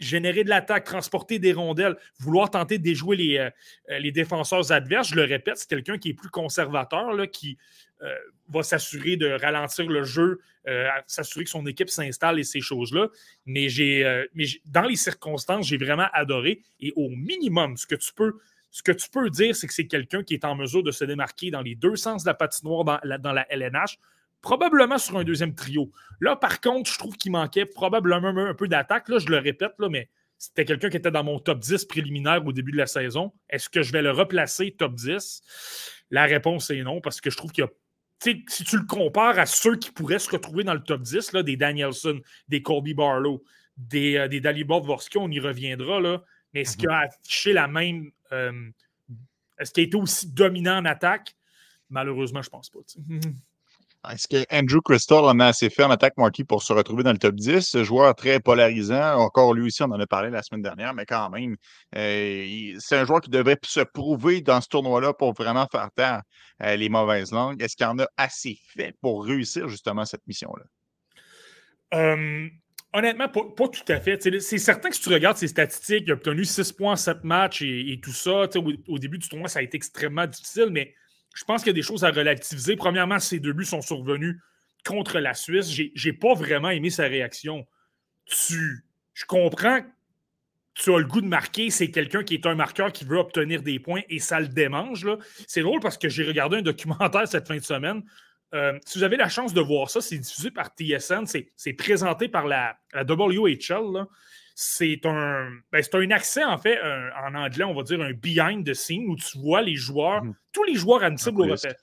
Générer 0.00 0.44
de 0.44 0.48
l'attaque, 0.48 0.84
transporter 0.84 1.38
des 1.38 1.52
rondelles, 1.52 1.96
vouloir 2.18 2.50
tenter 2.50 2.78
de 2.78 2.82
déjouer 2.82 3.16
les, 3.16 3.38
euh, 3.38 3.98
les 3.98 4.10
défenseurs 4.10 4.72
adverses. 4.72 5.08
Je 5.08 5.14
le 5.14 5.24
répète, 5.24 5.58
c'est 5.58 5.68
quelqu'un 5.68 5.98
qui 5.98 6.10
est 6.10 6.14
plus 6.14 6.30
conservateur, 6.30 7.12
là, 7.12 7.26
qui 7.26 7.58
euh, 8.02 8.14
va 8.48 8.62
s'assurer 8.62 9.16
de 9.16 9.28
ralentir 9.28 9.86
le 9.86 10.02
jeu, 10.02 10.40
euh, 10.66 10.88
s'assurer 11.06 11.44
que 11.44 11.50
son 11.50 11.66
équipe 11.66 11.90
s'installe 11.90 12.38
et 12.40 12.44
ces 12.44 12.60
choses-là. 12.60 13.08
Mais, 13.44 13.68
dans 14.64 14.82
les 14.82 14.96
circonstances, 14.96 15.66
j'ai 15.66 15.76
vraiment 15.76 16.08
adoré. 16.12 16.62
Et 16.80 16.92
au 16.96 17.10
minimum, 17.10 17.76
ce 17.76 17.86
que 17.86 17.94
tu 17.94 18.12
peux, 18.14 18.38
ce 18.70 18.82
que 18.82 18.92
tu 18.92 19.10
peux 19.10 19.28
dire, 19.28 19.54
c'est 19.54 19.66
que 19.66 19.74
c'est 19.74 19.86
quelqu'un 19.86 20.22
qui 20.22 20.34
est 20.34 20.44
en 20.44 20.54
mesure 20.54 20.82
de 20.82 20.92
se 20.92 21.04
démarquer 21.04 21.50
dans 21.50 21.60
les 21.60 21.74
deux 21.74 21.96
sens 21.96 22.24
de 22.24 22.28
la 22.28 22.34
patinoire 22.34 22.84
dans 22.84 23.00
dans 23.18 23.32
la 23.32 23.46
LNH 23.50 23.98
probablement 24.42 24.98
sur 24.98 25.16
un 25.18 25.24
deuxième 25.24 25.54
trio. 25.54 25.90
Là, 26.20 26.36
par 26.36 26.60
contre, 26.60 26.90
je 26.90 26.98
trouve 26.98 27.16
qu'il 27.16 27.32
manquait 27.32 27.66
probablement 27.66 28.28
un 28.28 28.54
peu 28.54 28.68
d'attaque. 28.68 29.08
Là, 29.08 29.18
je 29.18 29.28
le 29.28 29.38
répète, 29.38 29.72
là, 29.78 29.88
mais 29.88 30.08
c'était 30.38 30.64
quelqu'un 30.64 30.88
qui 30.88 30.96
était 30.96 31.10
dans 31.10 31.24
mon 31.24 31.38
top 31.38 31.60
10 31.60 31.84
préliminaire 31.84 32.44
au 32.46 32.52
début 32.52 32.72
de 32.72 32.78
la 32.78 32.86
saison. 32.86 33.32
Est-ce 33.48 33.68
que 33.68 33.82
je 33.82 33.92
vais 33.92 34.02
le 34.02 34.10
replacer 34.10 34.72
top 34.72 34.94
10? 34.94 35.42
La 36.10 36.24
réponse 36.24 36.70
est 36.70 36.82
non, 36.82 37.00
parce 37.00 37.20
que 37.20 37.30
je 37.30 37.36
trouve 37.36 37.52
qu'il 37.52 37.64
y 37.64 37.66
a. 37.66 37.70
Si 38.48 38.64
tu 38.64 38.76
le 38.76 38.84
compares 38.84 39.38
à 39.38 39.46
ceux 39.46 39.76
qui 39.76 39.90
pourraient 39.90 40.18
se 40.18 40.30
retrouver 40.30 40.62
dans 40.62 40.74
le 40.74 40.82
top 40.82 41.02
10, 41.02 41.32
là, 41.32 41.42
des 41.42 41.56
Danielson, 41.56 42.20
des 42.48 42.60
Colby 42.60 42.92
Barlow, 42.92 43.42
des, 43.78 44.16
euh, 44.16 44.28
des 44.28 44.40
Dalibor 44.40 44.84
on 45.16 45.30
y 45.30 45.40
reviendra, 45.40 46.00
là, 46.00 46.22
mais 46.52 46.62
est-ce 46.62 46.72
mhm. 46.72 46.80
qu'il 46.80 46.90
a 46.90 46.98
affiché 46.98 47.52
la 47.52 47.68
même. 47.68 48.10
Euh, 48.32 48.70
est-ce 49.58 49.72
qu'il 49.72 49.82
a 49.82 49.86
été 49.86 49.96
aussi 49.96 50.26
dominant 50.30 50.78
en 50.78 50.84
attaque? 50.84 51.34
Malheureusement, 51.88 52.42
je 52.42 52.48
ne 52.48 52.50
pense 52.50 52.70
pas. 52.70 52.80
Est-ce 54.08 54.26
que 54.28 54.46
Andrew 54.50 54.80
Crystal 54.82 55.24
en 55.24 55.38
a 55.40 55.46
assez 55.46 55.68
fait 55.68 55.84
en 55.84 55.90
attaque, 55.90 56.14
Marty, 56.16 56.44
pour 56.44 56.62
se 56.62 56.72
retrouver 56.72 57.02
dans 57.02 57.12
le 57.12 57.18
top 57.18 57.34
10? 57.34 57.60
Ce 57.60 57.84
joueur 57.84 58.14
très 58.14 58.40
polarisant. 58.40 59.16
Encore 59.16 59.52
lui 59.52 59.66
aussi, 59.66 59.82
on 59.82 59.90
en 59.90 60.00
a 60.00 60.06
parlé 60.06 60.30
la 60.30 60.42
semaine 60.42 60.62
dernière, 60.62 60.94
mais 60.94 61.04
quand 61.04 61.28
même, 61.28 61.56
euh, 61.96 62.74
c'est 62.78 62.96
un 62.96 63.04
joueur 63.04 63.20
qui 63.20 63.28
devrait 63.28 63.58
se 63.62 63.80
prouver 63.80 64.40
dans 64.40 64.62
ce 64.62 64.68
tournoi-là 64.68 65.12
pour 65.12 65.34
vraiment 65.34 65.66
faire 65.70 65.90
taire 65.94 66.22
euh, 66.62 66.76
les 66.76 66.88
mauvaises 66.88 67.30
langues. 67.30 67.60
Est-ce 67.60 67.76
qu'il 67.76 67.84
en 67.86 67.98
a 67.98 68.06
assez 68.16 68.58
fait 68.74 68.94
pour 69.02 69.24
réussir 69.24 69.68
justement 69.68 70.06
cette 70.06 70.26
mission-là? 70.26 70.64
honnêtement, 72.92 73.28
pas, 73.28 73.68
tout 73.68 73.92
à 73.92 74.00
fait. 74.00 74.40
C'est 74.40 74.58
certain 74.58 74.88
que 74.88 74.94
si 74.94 75.02
tu 75.02 75.10
regardes 75.10 75.36
ses 75.36 75.48
statistiques, 75.48 76.04
il 76.06 76.10
a 76.12 76.14
obtenu 76.14 76.44
6 76.44 76.72
points 76.72 76.92
en 76.92 76.96
7 76.96 77.24
matchs 77.24 77.62
et, 77.62 78.00
tout 78.02 78.12
ça. 78.12 78.48
Au, 78.56 78.72
au, 78.88 78.98
début 78.98 79.18
du 79.18 79.28
tournoi, 79.28 79.48
ça 79.48 79.58
a 79.58 79.62
été 79.62 79.76
extrêmement 79.76 80.26
difficile, 80.26 80.68
mais 80.70 80.94
je 81.34 81.44
pense 81.44 81.62
qu'il 81.62 81.68
y 81.68 81.70
a 81.70 81.74
des 81.74 81.82
choses 81.82 82.04
à 82.04 82.10
relativiser. 82.10 82.76
Premièrement, 82.76 83.18
ces 83.18 83.38
deux 83.38 83.52
buts 83.52 83.64
sont 83.64 83.82
survenus 83.82 84.36
contre 84.84 85.18
la 85.18 85.34
Suisse. 85.34 85.70
J'ai, 85.70 85.92
n'ai 86.04 86.12
pas 86.12 86.34
vraiment 86.34 86.70
aimé 86.70 86.90
sa 86.90 87.04
réaction. 87.04 87.66
Tu, 88.26 88.84
je 89.14 89.24
comprends 89.26 89.82
tu 90.74 90.94
as 90.94 90.98
le 90.98 91.04
goût 91.04 91.20
de 91.20 91.26
marquer, 91.26 91.70
c'est 91.70 91.90
quelqu'un 91.90 92.22
qui 92.22 92.34
est 92.34 92.46
un 92.46 92.54
marqueur 92.54 92.92
qui 92.92 93.04
veut 93.04 93.18
obtenir 93.18 93.62
des 93.62 93.78
points 93.78 94.02
et 94.08 94.18
ça 94.18 94.40
le 94.40 94.48
démange. 94.48 95.06
C'est 95.46 95.62
drôle 95.62 95.80
parce 95.80 95.98
que 95.98 96.08
j'ai 96.08 96.24
regardé 96.24 96.58
un 96.58 96.62
documentaire 96.62 97.26
cette 97.28 97.46
fin 97.46 97.56
de 97.56 97.62
semaine. 97.62 98.02
Euh, 98.54 98.78
si 98.84 98.98
vous 98.98 99.04
avez 99.04 99.16
la 99.16 99.28
chance 99.28 99.52
de 99.52 99.60
voir 99.60 99.90
ça, 99.90 100.00
c'est 100.00 100.18
diffusé 100.18 100.50
par 100.50 100.68
TSN, 100.68 101.24
c'est, 101.26 101.72
présenté 101.74 102.28
par 102.28 102.46
la 102.46 102.78
WHL 102.94 104.06
c'est 104.62 105.06
un, 105.06 105.48
ben, 105.72 105.82
un 105.90 106.10
accès, 106.10 106.44
en 106.44 106.58
fait, 106.58 106.78
en 107.24 107.34
anglais, 107.34 107.64
on 107.64 107.72
va 107.72 107.82
dire 107.82 107.98
un 108.02 108.12
behind 108.12 108.66
the 108.66 108.74
scene 108.74 109.08
où 109.08 109.16
tu 109.16 109.38
vois 109.38 109.62
les 109.62 109.74
joueurs, 109.74 110.22
mhm. 110.22 110.34
tous 110.52 110.64
les 110.64 110.74
joueurs 110.74 111.02
admissibles 111.02 111.40
au 111.40 111.44
repêchage. 111.44 111.76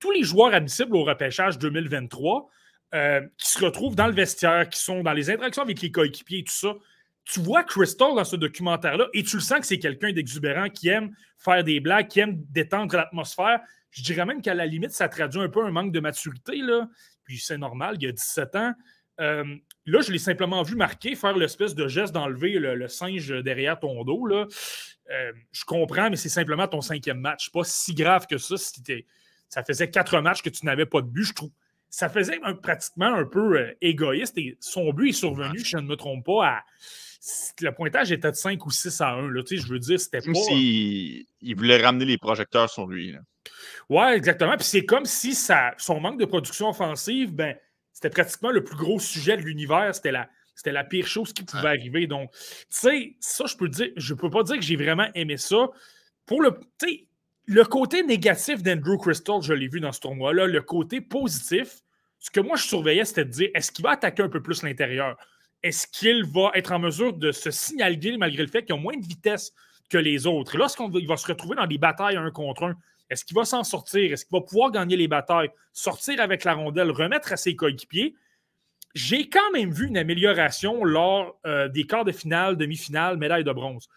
Tous 0.00 0.10
les 0.10 0.24
joueurs 0.24 0.52
admissibles 0.52 0.96
au 0.96 1.04
repêchage 1.04 1.56
2023 1.60 2.50
euh, 2.92 3.20
qui 3.38 3.52
se 3.52 3.64
retrouvent 3.64 3.94
dans 3.94 4.08
le 4.08 4.14
vestiaire, 4.14 4.68
qui 4.68 4.80
sont 4.80 5.04
dans 5.04 5.12
les 5.12 5.30
interactions 5.30 5.62
avec 5.62 5.80
les 5.80 5.92
coéquipiers 5.92 6.40
et 6.40 6.42
tout 6.44 6.52
ça, 6.52 6.74
tu 7.22 7.38
vois 7.38 7.62
Crystal 7.62 8.16
dans 8.16 8.24
ce 8.24 8.34
documentaire-là 8.34 9.06
et 9.14 9.22
tu 9.22 9.36
le 9.36 9.42
sens 9.42 9.60
que 9.60 9.66
c'est 9.66 9.78
quelqu'un 9.78 10.10
d'exubérant 10.10 10.68
qui 10.68 10.88
aime 10.88 11.14
faire 11.38 11.62
des 11.62 11.78
blagues, 11.78 12.08
qui 12.08 12.18
aime 12.18 12.42
détendre 12.50 12.96
l'atmosphère. 12.96 13.60
Je 13.90 14.02
dirais 14.02 14.26
même 14.26 14.42
qu'à 14.42 14.54
la 14.54 14.66
limite, 14.66 14.90
ça 14.90 15.08
traduit 15.08 15.40
un 15.40 15.48
peu 15.48 15.64
un 15.64 15.70
manque 15.70 15.92
de 15.92 16.00
maturité. 16.00 16.56
Là. 16.56 16.88
Puis 17.22 17.38
c'est 17.38 17.58
normal, 17.58 17.94
il 18.00 18.06
y 18.06 18.08
a 18.08 18.12
17 18.12 18.56
ans. 18.56 18.72
Euh, 19.20 19.44
là, 19.86 20.00
je 20.00 20.12
l'ai 20.12 20.18
simplement 20.18 20.62
vu 20.62 20.76
marquer, 20.76 21.14
faire 21.14 21.36
l'espèce 21.36 21.74
de 21.74 21.88
geste 21.88 22.12
d'enlever 22.12 22.58
le, 22.58 22.88
singe 22.88 23.28
derrière 23.42 23.78
ton 23.78 24.04
dos. 24.04 24.26
Là. 24.26 24.46
Euh, 25.10 25.32
je 25.52 25.64
comprends, 25.64 26.10
mais 26.10 26.16
c'est 26.16 26.28
simplement 26.28 26.66
ton 26.68 26.80
cinquième 26.80 27.20
match. 27.20 27.50
Pas 27.50 27.64
si 27.64 27.94
grave 27.94 28.26
que 28.26 28.38
ça. 28.38 28.56
Si 28.56 28.82
ça 29.48 29.62
faisait 29.62 29.90
quatre 29.90 30.20
matchs 30.20 30.42
que 30.42 30.50
tu 30.50 30.66
n'avais 30.66 30.86
pas 30.86 31.00
de 31.00 31.06
but, 31.06 31.24
je 31.24 31.32
trouve. 31.34 31.50
Ça 31.90 32.08
faisait 32.08 32.40
pratiquement 32.60 33.14
un 33.14 33.24
peu 33.24 33.56
euh, 33.56 33.72
égoïste. 33.80 34.36
Et 34.38 34.56
son 34.58 34.92
but 34.92 35.10
est 35.10 35.12
survenu, 35.12 35.60
je 35.64 35.76
ne 35.76 35.86
me 35.86 35.96
trompe 35.96 36.24
pas, 36.24 36.46
à. 36.46 36.62
Le 37.62 37.70
pointage 37.70 38.12
était 38.12 38.30
de 38.30 38.36
5 38.36 38.66
ou 38.66 38.70
6 38.70 39.00
à 39.00 39.12
1. 39.12 39.30
Là, 39.30 39.42
je 39.48 39.66
veux 39.66 39.78
dire, 39.78 39.98
c'était 39.98 40.20
pas. 40.20 40.32
il 40.50 41.54
voulait 41.56 41.82
ramener 41.82 42.04
les 42.04 42.18
projecteurs 42.18 42.68
sur 42.68 42.86
lui. 42.86 43.12
Là. 43.12 43.20
Ouais, 43.88 44.16
exactement. 44.16 44.56
Puis 44.56 44.66
c'est 44.66 44.84
comme 44.84 45.04
si 45.04 45.34
ça, 45.34 45.74
son 45.78 46.00
manque 46.00 46.18
de 46.18 46.24
production 46.24 46.68
offensive, 46.68 47.32
ben, 47.32 47.56
c'était 48.04 48.22
pratiquement 48.22 48.50
le 48.50 48.62
plus 48.62 48.76
gros 48.76 48.98
sujet 48.98 49.38
de 49.38 49.42
l'univers. 49.42 49.94
C'était 49.94 50.12
la, 50.12 50.28
c'était 50.54 50.72
la 50.72 50.84
pire 50.84 51.06
chose 51.06 51.32
qui 51.32 51.42
pouvait 51.42 51.68
arriver. 51.68 52.06
Donc, 52.06 52.30
tu 52.32 52.38
sais, 52.68 53.16
ça, 53.18 53.46
je 53.46 53.56
peux 53.56 53.68
dire, 53.68 53.88
je 53.96 54.12
peux 54.12 54.28
pas 54.28 54.42
dire 54.42 54.56
que 54.56 54.62
j'ai 54.62 54.76
vraiment 54.76 55.08
aimé 55.14 55.38
ça. 55.38 55.68
Pour 56.26 56.42
le, 56.42 56.50
le 57.46 57.64
côté 57.64 58.02
négatif 58.02 58.62
d'Andrew 58.62 58.98
Crystal, 58.98 59.40
je 59.40 59.54
l'ai 59.54 59.68
vu 59.68 59.80
dans 59.80 59.92
ce 59.92 60.00
tournoi-là. 60.00 60.46
Le 60.46 60.60
côté 60.60 61.00
positif, 61.00 61.78
ce 62.18 62.30
que 62.30 62.40
moi 62.40 62.56
je 62.56 62.64
surveillais, 62.64 63.06
c'était 63.06 63.24
de 63.24 63.30
dire 63.30 63.48
est-ce 63.54 63.72
qu'il 63.72 63.82
va 63.82 63.92
attaquer 63.92 64.22
un 64.22 64.28
peu 64.28 64.42
plus 64.42 64.62
l'intérieur? 64.62 65.16
Est-ce 65.62 65.86
qu'il 65.86 66.26
va 66.26 66.50
être 66.52 66.72
en 66.72 66.80
mesure 66.80 67.14
de 67.14 67.32
se 67.32 67.50
signaler 67.50 68.18
malgré 68.18 68.42
le 68.42 68.50
fait 68.50 68.66
qu'il 68.66 68.74
a 68.74 68.78
moins 68.78 68.98
de 68.98 69.06
vitesse 69.06 69.54
que 69.88 69.96
les 69.96 70.26
autres? 70.26 70.58
Lorsqu'il 70.58 71.06
va 71.06 71.16
se 71.16 71.26
retrouver 71.26 71.56
dans 71.56 71.66
des 71.66 71.78
batailles 71.78 72.16
un 72.16 72.30
contre 72.30 72.64
un, 72.64 72.76
est-ce 73.10 73.24
qu'il 73.24 73.36
va 73.36 73.44
s'en 73.44 73.64
sortir? 73.64 74.12
Est-ce 74.12 74.24
qu'il 74.24 74.36
va 74.36 74.44
pouvoir 74.44 74.70
gagner 74.70 74.96
les 74.96 75.08
batailles, 75.08 75.50
sortir 75.72 76.20
avec 76.20 76.44
la 76.44 76.54
rondelle, 76.54 76.90
remettre 76.90 77.32
à 77.32 77.36
ses 77.36 77.54
coéquipiers? 77.54 78.14
J'ai 78.94 79.28
quand 79.28 79.50
même 79.52 79.72
vu 79.72 79.88
une 79.88 79.98
amélioration 79.98 80.84
lors 80.84 81.38
euh, 81.46 81.68
des 81.68 81.84
quarts 81.84 82.04
de 82.04 82.12
finale, 82.12 82.56
demi-finale, 82.56 83.16
médaille 83.18 83.44
de 83.44 83.52
bronze. 83.52 83.88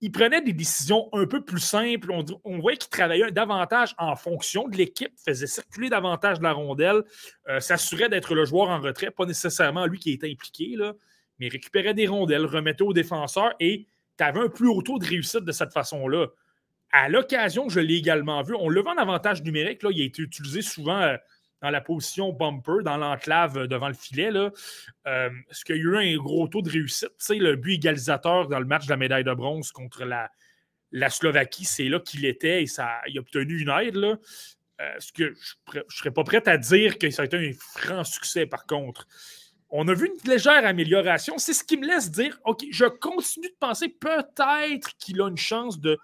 Il 0.00 0.12
prenait 0.12 0.42
des 0.42 0.52
décisions 0.52 1.08
un 1.14 1.26
peu 1.26 1.42
plus 1.42 1.60
simples. 1.60 2.12
On, 2.44 2.58
voyait 2.58 2.76
qu'il 2.76 2.90
travaillait 2.90 3.30
davantage 3.30 3.94
en 3.96 4.16
fonction 4.16 4.68
de 4.68 4.76
l'équipe, 4.76 5.12
faisait 5.16 5.46
circuler 5.46 5.88
davantage 5.88 6.40
la 6.42 6.52
rondelle, 6.52 7.04
euh, 7.48 7.58
s'assurait 7.58 8.10
d'être 8.10 8.34
le 8.34 8.44
joueur 8.44 8.68
en 8.68 8.80
retrait, 8.80 9.10
pas 9.10 9.24
nécessairement 9.24 9.86
lui 9.86 9.98
qui 9.98 10.12
était 10.12 10.30
impliqué, 10.30 10.76
mais 11.38 11.48
récupérait 11.48 11.94
des 11.94 12.06
rondelles, 12.06 12.44
remettait 12.44 12.82
aux 12.82 12.92
défenseurs 12.92 13.54
et 13.60 13.86
tu 14.18 14.24
avais 14.24 14.40
un 14.40 14.48
plus 14.48 14.68
haut 14.68 14.82
taux 14.82 14.98
de 14.98 15.06
réussite 15.06 15.44
de 15.44 15.52
cette 15.52 15.72
façon-là. 15.72 16.26
À 16.96 17.08
l'occasion, 17.08 17.68
je 17.68 17.80
l'ai 17.80 17.96
également 17.96 18.40
vu, 18.42 18.54
on 18.54 18.68
le 18.68 18.80
vend 18.80 18.92
en 18.92 18.98
avantage 18.98 19.42
numérique. 19.42 19.82
Là, 19.82 19.90
il 19.92 20.00
a 20.00 20.04
été 20.04 20.22
utilisé 20.22 20.62
souvent 20.62 21.00
euh, 21.00 21.16
dans 21.60 21.70
la 21.70 21.80
position 21.80 22.32
bumper, 22.32 22.84
dans 22.84 22.96
l'enclave 22.96 23.58
euh, 23.58 23.66
devant 23.66 23.88
le 23.88 23.94
filet. 23.94 24.30
Là. 24.30 24.52
Euh, 25.08 25.28
est-ce 25.50 25.64
qu'il 25.64 25.74
y 25.74 25.80
a 25.80 25.82
eu 25.82 25.96
un 25.96 26.16
gros 26.18 26.46
taux 26.46 26.62
de 26.62 26.70
réussite? 26.70 27.10
Le 27.30 27.56
but 27.56 27.74
égalisateur 27.74 28.46
dans 28.46 28.60
le 28.60 28.64
match 28.64 28.84
de 28.84 28.90
la 28.90 28.96
médaille 28.96 29.24
de 29.24 29.34
bronze 29.34 29.72
contre 29.72 30.04
la, 30.04 30.30
Slovaquie, 31.10 31.64
c'est 31.64 31.88
là 31.88 31.98
qu'il 31.98 32.24
était 32.26 32.62
et 32.62 32.68
ça, 32.68 33.00
il 33.08 33.18
a 33.18 33.22
obtenu 33.22 33.60
une 33.60 33.70
aide. 33.70 33.96
Là. 33.96 34.16
ce 35.00 35.12
que 35.12 35.34
je 35.72 35.78
ne 35.80 35.82
serais 35.88 36.12
pas 36.12 36.22
prêt 36.22 36.48
à 36.48 36.56
dire 36.58 36.96
que 36.96 37.10
ça 37.10 37.22
a 37.22 37.24
été 37.24 37.36
un 37.36 37.50
franc 37.58 38.04
succès, 38.04 38.46
par 38.46 38.66
contre. 38.66 39.08
On 39.68 39.88
a 39.88 39.94
vu 39.94 40.06
une 40.06 40.30
légère 40.30 40.64
amélioration. 40.64 41.38
C'est 41.38 41.54
ce 41.54 41.64
qui 41.64 41.76
me 41.76 41.88
laisse 41.88 42.12
dire, 42.12 42.38
OK, 42.44 42.64
je 42.70 42.84
continue 42.84 43.48
de 43.48 43.56
penser 43.58 43.88
peut-être 43.88 44.96
qu'il 44.98 45.20
a 45.20 45.28
une 45.28 45.36
chance 45.36 45.80
de 45.80 45.98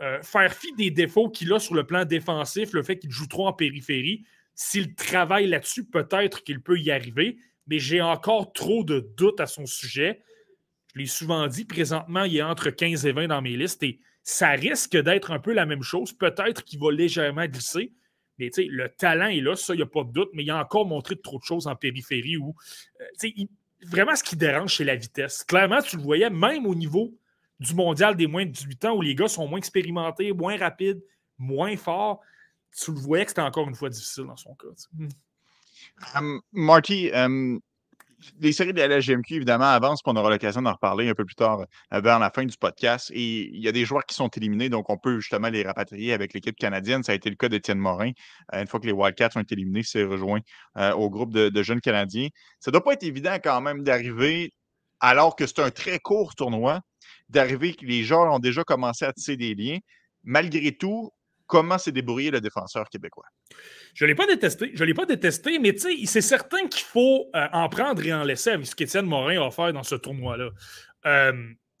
euh, 0.00 0.20
faire 0.22 0.52
fi 0.52 0.72
des 0.74 0.90
défauts 0.90 1.30
qu'il 1.30 1.52
a 1.52 1.58
sur 1.58 1.74
le 1.74 1.84
plan 1.84 2.04
défensif, 2.04 2.72
le 2.72 2.82
fait 2.82 2.98
qu'il 2.98 3.10
joue 3.10 3.26
trop 3.26 3.46
en 3.46 3.52
périphérie. 3.52 4.24
S'il 4.54 4.94
travaille 4.94 5.46
là-dessus, 5.46 5.84
peut-être 5.84 6.42
qu'il 6.42 6.60
peut 6.60 6.78
y 6.78 6.90
arriver, 6.90 7.38
mais 7.66 7.78
j'ai 7.78 8.00
encore 8.00 8.52
trop 8.52 8.84
de 8.84 9.00
doutes 9.16 9.40
à 9.40 9.46
son 9.46 9.66
sujet. 9.66 10.22
Je 10.94 11.00
l'ai 11.00 11.06
souvent 11.06 11.46
dit, 11.46 11.64
présentement, 11.64 12.24
il 12.24 12.36
est 12.36 12.42
entre 12.42 12.70
15 12.70 13.06
et 13.06 13.12
20 13.12 13.28
dans 13.28 13.42
mes 13.42 13.56
listes 13.56 13.82
et 13.82 14.00
ça 14.22 14.50
risque 14.50 14.96
d'être 14.96 15.30
un 15.30 15.38
peu 15.38 15.52
la 15.52 15.66
même 15.66 15.82
chose. 15.82 16.12
Peut-être 16.12 16.64
qu'il 16.64 16.80
va 16.80 16.90
légèrement 16.90 17.46
glisser, 17.46 17.92
mais 18.38 18.50
le 18.56 18.88
talent 18.88 19.28
est 19.28 19.40
là, 19.40 19.56
ça, 19.56 19.72
il 19.74 19.78
n'y 19.78 19.82
a 19.82 19.86
pas 19.86 20.04
de 20.04 20.12
doute, 20.12 20.30
mais 20.34 20.42
il 20.42 20.50
a 20.50 20.58
encore 20.58 20.86
montré 20.86 21.16
trop 21.16 21.38
de 21.38 21.44
choses 21.44 21.66
en 21.66 21.76
périphérie 21.76 22.36
où 22.36 22.54
euh, 23.00 23.28
vraiment 23.86 24.14
ce 24.14 24.24
qui 24.24 24.36
dérange, 24.36 24.76
c'est 24.76 24.84
la 24.84 24.96
vitesse. 24.96 25.44
Clairement, 25.44 25.80
tu 25.80 25.96
le 25.96 26.02
voyais, 26.02 26.28
même 26.28 26.66
au 26.66 26.74
niveau 26.74 27.14
du 27.60 27.74
mondial 27.74 28.16
des 28.16 28.26
moins 28.26 28.44
de 28.44 28.50
18 28.50 28.84
ans 28.86 28.96
où 28.96 29.02
les 29.02 29.14
gars 29.14 29.28
sont 29.28 29.48
moins 29.48 29.58
expérimentés, 29.58 30.32
moins 30.32 30.56
rapides, 30.56 31.02
moins 31.38 31.76
forts. 31.76 32.20
Tu 32.76 32.92
le 32.92 32.98
voyais 32.98 33.24
que 33.24 33.30
c'était 33.30 33.42
encore 33.42 33.68
une 33.68 33.74
fois 33.74 33.88
difficile 33.88 34.24
dans 34.24 34.36
son 34.36 34.54
cas. 34.54 34.68
Um, 36.14 36.40
Marty, 36.52 37.10
um, 37.12 37.60
les 38.40 38.52
séries 38.52 38.72
de 38.72 38.80
la 38.80 38.98
LGMQ, 38.98 39.34
évidemment, 39.34 39.66
avancent, 39.66 40.00
on 40.04 40.16
aura 40.16 40.30
l'occasion 40.30 40.62
d'en 40.62 40.72
reparler 40.72 41.08
un 41.08 41.14
peu 41.14 41.24
plus 41.24 41.34
tard 41.34 41.64
euh, 41.92 42.00
vers 42.00 42.18
la 42.18 42.30
fin 42.30 42.44
du 42.44 42.56
podcast. 42.56 43.10
Et 43.14 43.48
il 43.48 43.60
y 43.60 43.68
a 43.68 43.72
des 43.72 43.84
joueurs 43.84 44.04
qui 44.04 44.14
sont 44.14 44.28
éliminés, 44.28 44.68
donc 44.68 44.90
on 44.90 44.96
peut 44.96 45.20
justement 45.20 45.48
les 45.48 45.62
rapatrier 45.62 46.12
avec 46.12 46.32
l'équipe 46.32 46.56
canadienne. 46.56 47.02
Ça 47.02 47.12
a 47.12 47.14
été 47.14 47.30
le 47.30 47.36
cas 47.36 47.48
d'Étienne 47.48 47.78
Morin. 47.78 48.12
Euh, 48.54 48.60
une 48.62 48.66
fois 48.66 48.80
que 48.80 48.86
les 48.86 48.92
Wildcats 48.92 49.30
ont 49.36 49.40
été 49.40 49.54
éliminés, 49.54 49.82
c'est 49.82 50.04
rejoint 50.04 50.40
euh, 50.78 50.92
au 50.92 51.10
groupe 51.10 51.32
de, 51.32 51.48
de, 51.48 51.62
jeunes 51.62 51.80
Canadiens. 51.80 52.28
Ça 52.60 52.70
ne 52.70 52.72
doit 52.72 52.84
pas 52.84 52.94
être 52.94 53.04
évident 53.04 53.36
quand 53.42 53.60
même 53.60 53.82
d'arriver, 53.82 54.52
alors 55.00 55.36
que 55.36 55.46
c'est 55.46 55.60
un 55.60 55.70
très 55.70 55.98
court 55.98 56.34
tournoi, 56.34 56.80
d'arriver 57.28 57.74
que 57.74 57.84
les 57.84 58.02
joueurs 58.02 58.32
ont 58.32 58.38
déjà 58.38 58.64
commencé 58.64 59.04
à 59.04 59.12
tisser 59.12 59.36
des 59.36 59.54
liens. 59.54 59.78
Malgré 60.22 60.72
tout, 60.72 61.10
comment 61.46 61.78
s'est 61.78 61.92
débrouillé 61.92 62.30
le 62.30 62.40
défenseur 62.40 62.88
québécois? 62.88 63.26
Je 63.94 64.04
ne 64.04 64.08
l'ai 64.08 64.14
pas 64.14 64.26
détesté. 64.26 64.72
Je 64.74 64.84
l'ai 64.84 64.94
pas 64.94 65.06
détesté, 65.06 65.58
mais 65.58 65.76
c'est 65.76 66.20
certain 66.20 66.66
qu'il 66.68 66.84
faut 66.84 67.30
euh, 67.34 67.48
en 67.52 67.68
prendre 67.68 68.04
et 68.04 68.12
en 68.12 68.24
laisser 68.24 68.50
avec 68.50 68.66
ce 68.66 68.74
qu'Étienne 68.74 69.06
Morin 69.06 69.40
a 69.40 69.46
offert 69.46 69.72
dans 69.72 69.82
ce 69.82 69.94
tournoi-là. 69.94 70.50
Euh, 71.06 71.32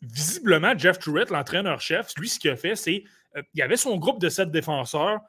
visiblement, 0.02 0.76
Jeff 0.76 0.98
Truett, 0.98 1.30
l'entraîneur-chef, 1.30 2.12
lui, 2.16 2.28
ce 2.28 2.38
qu'il 2.38 2.50
a 2.50 2.56
fait, 2.56 2.76
c'est 2.76 3.04
euh, 3.36 3.42
il 3.54 3.62
avait 3.62 3.76
son 3.76 3.96
groupe 3.96 4.20
de 4.20 4.28
sept 4.28 4.50
défenseurs. 4.50 5.20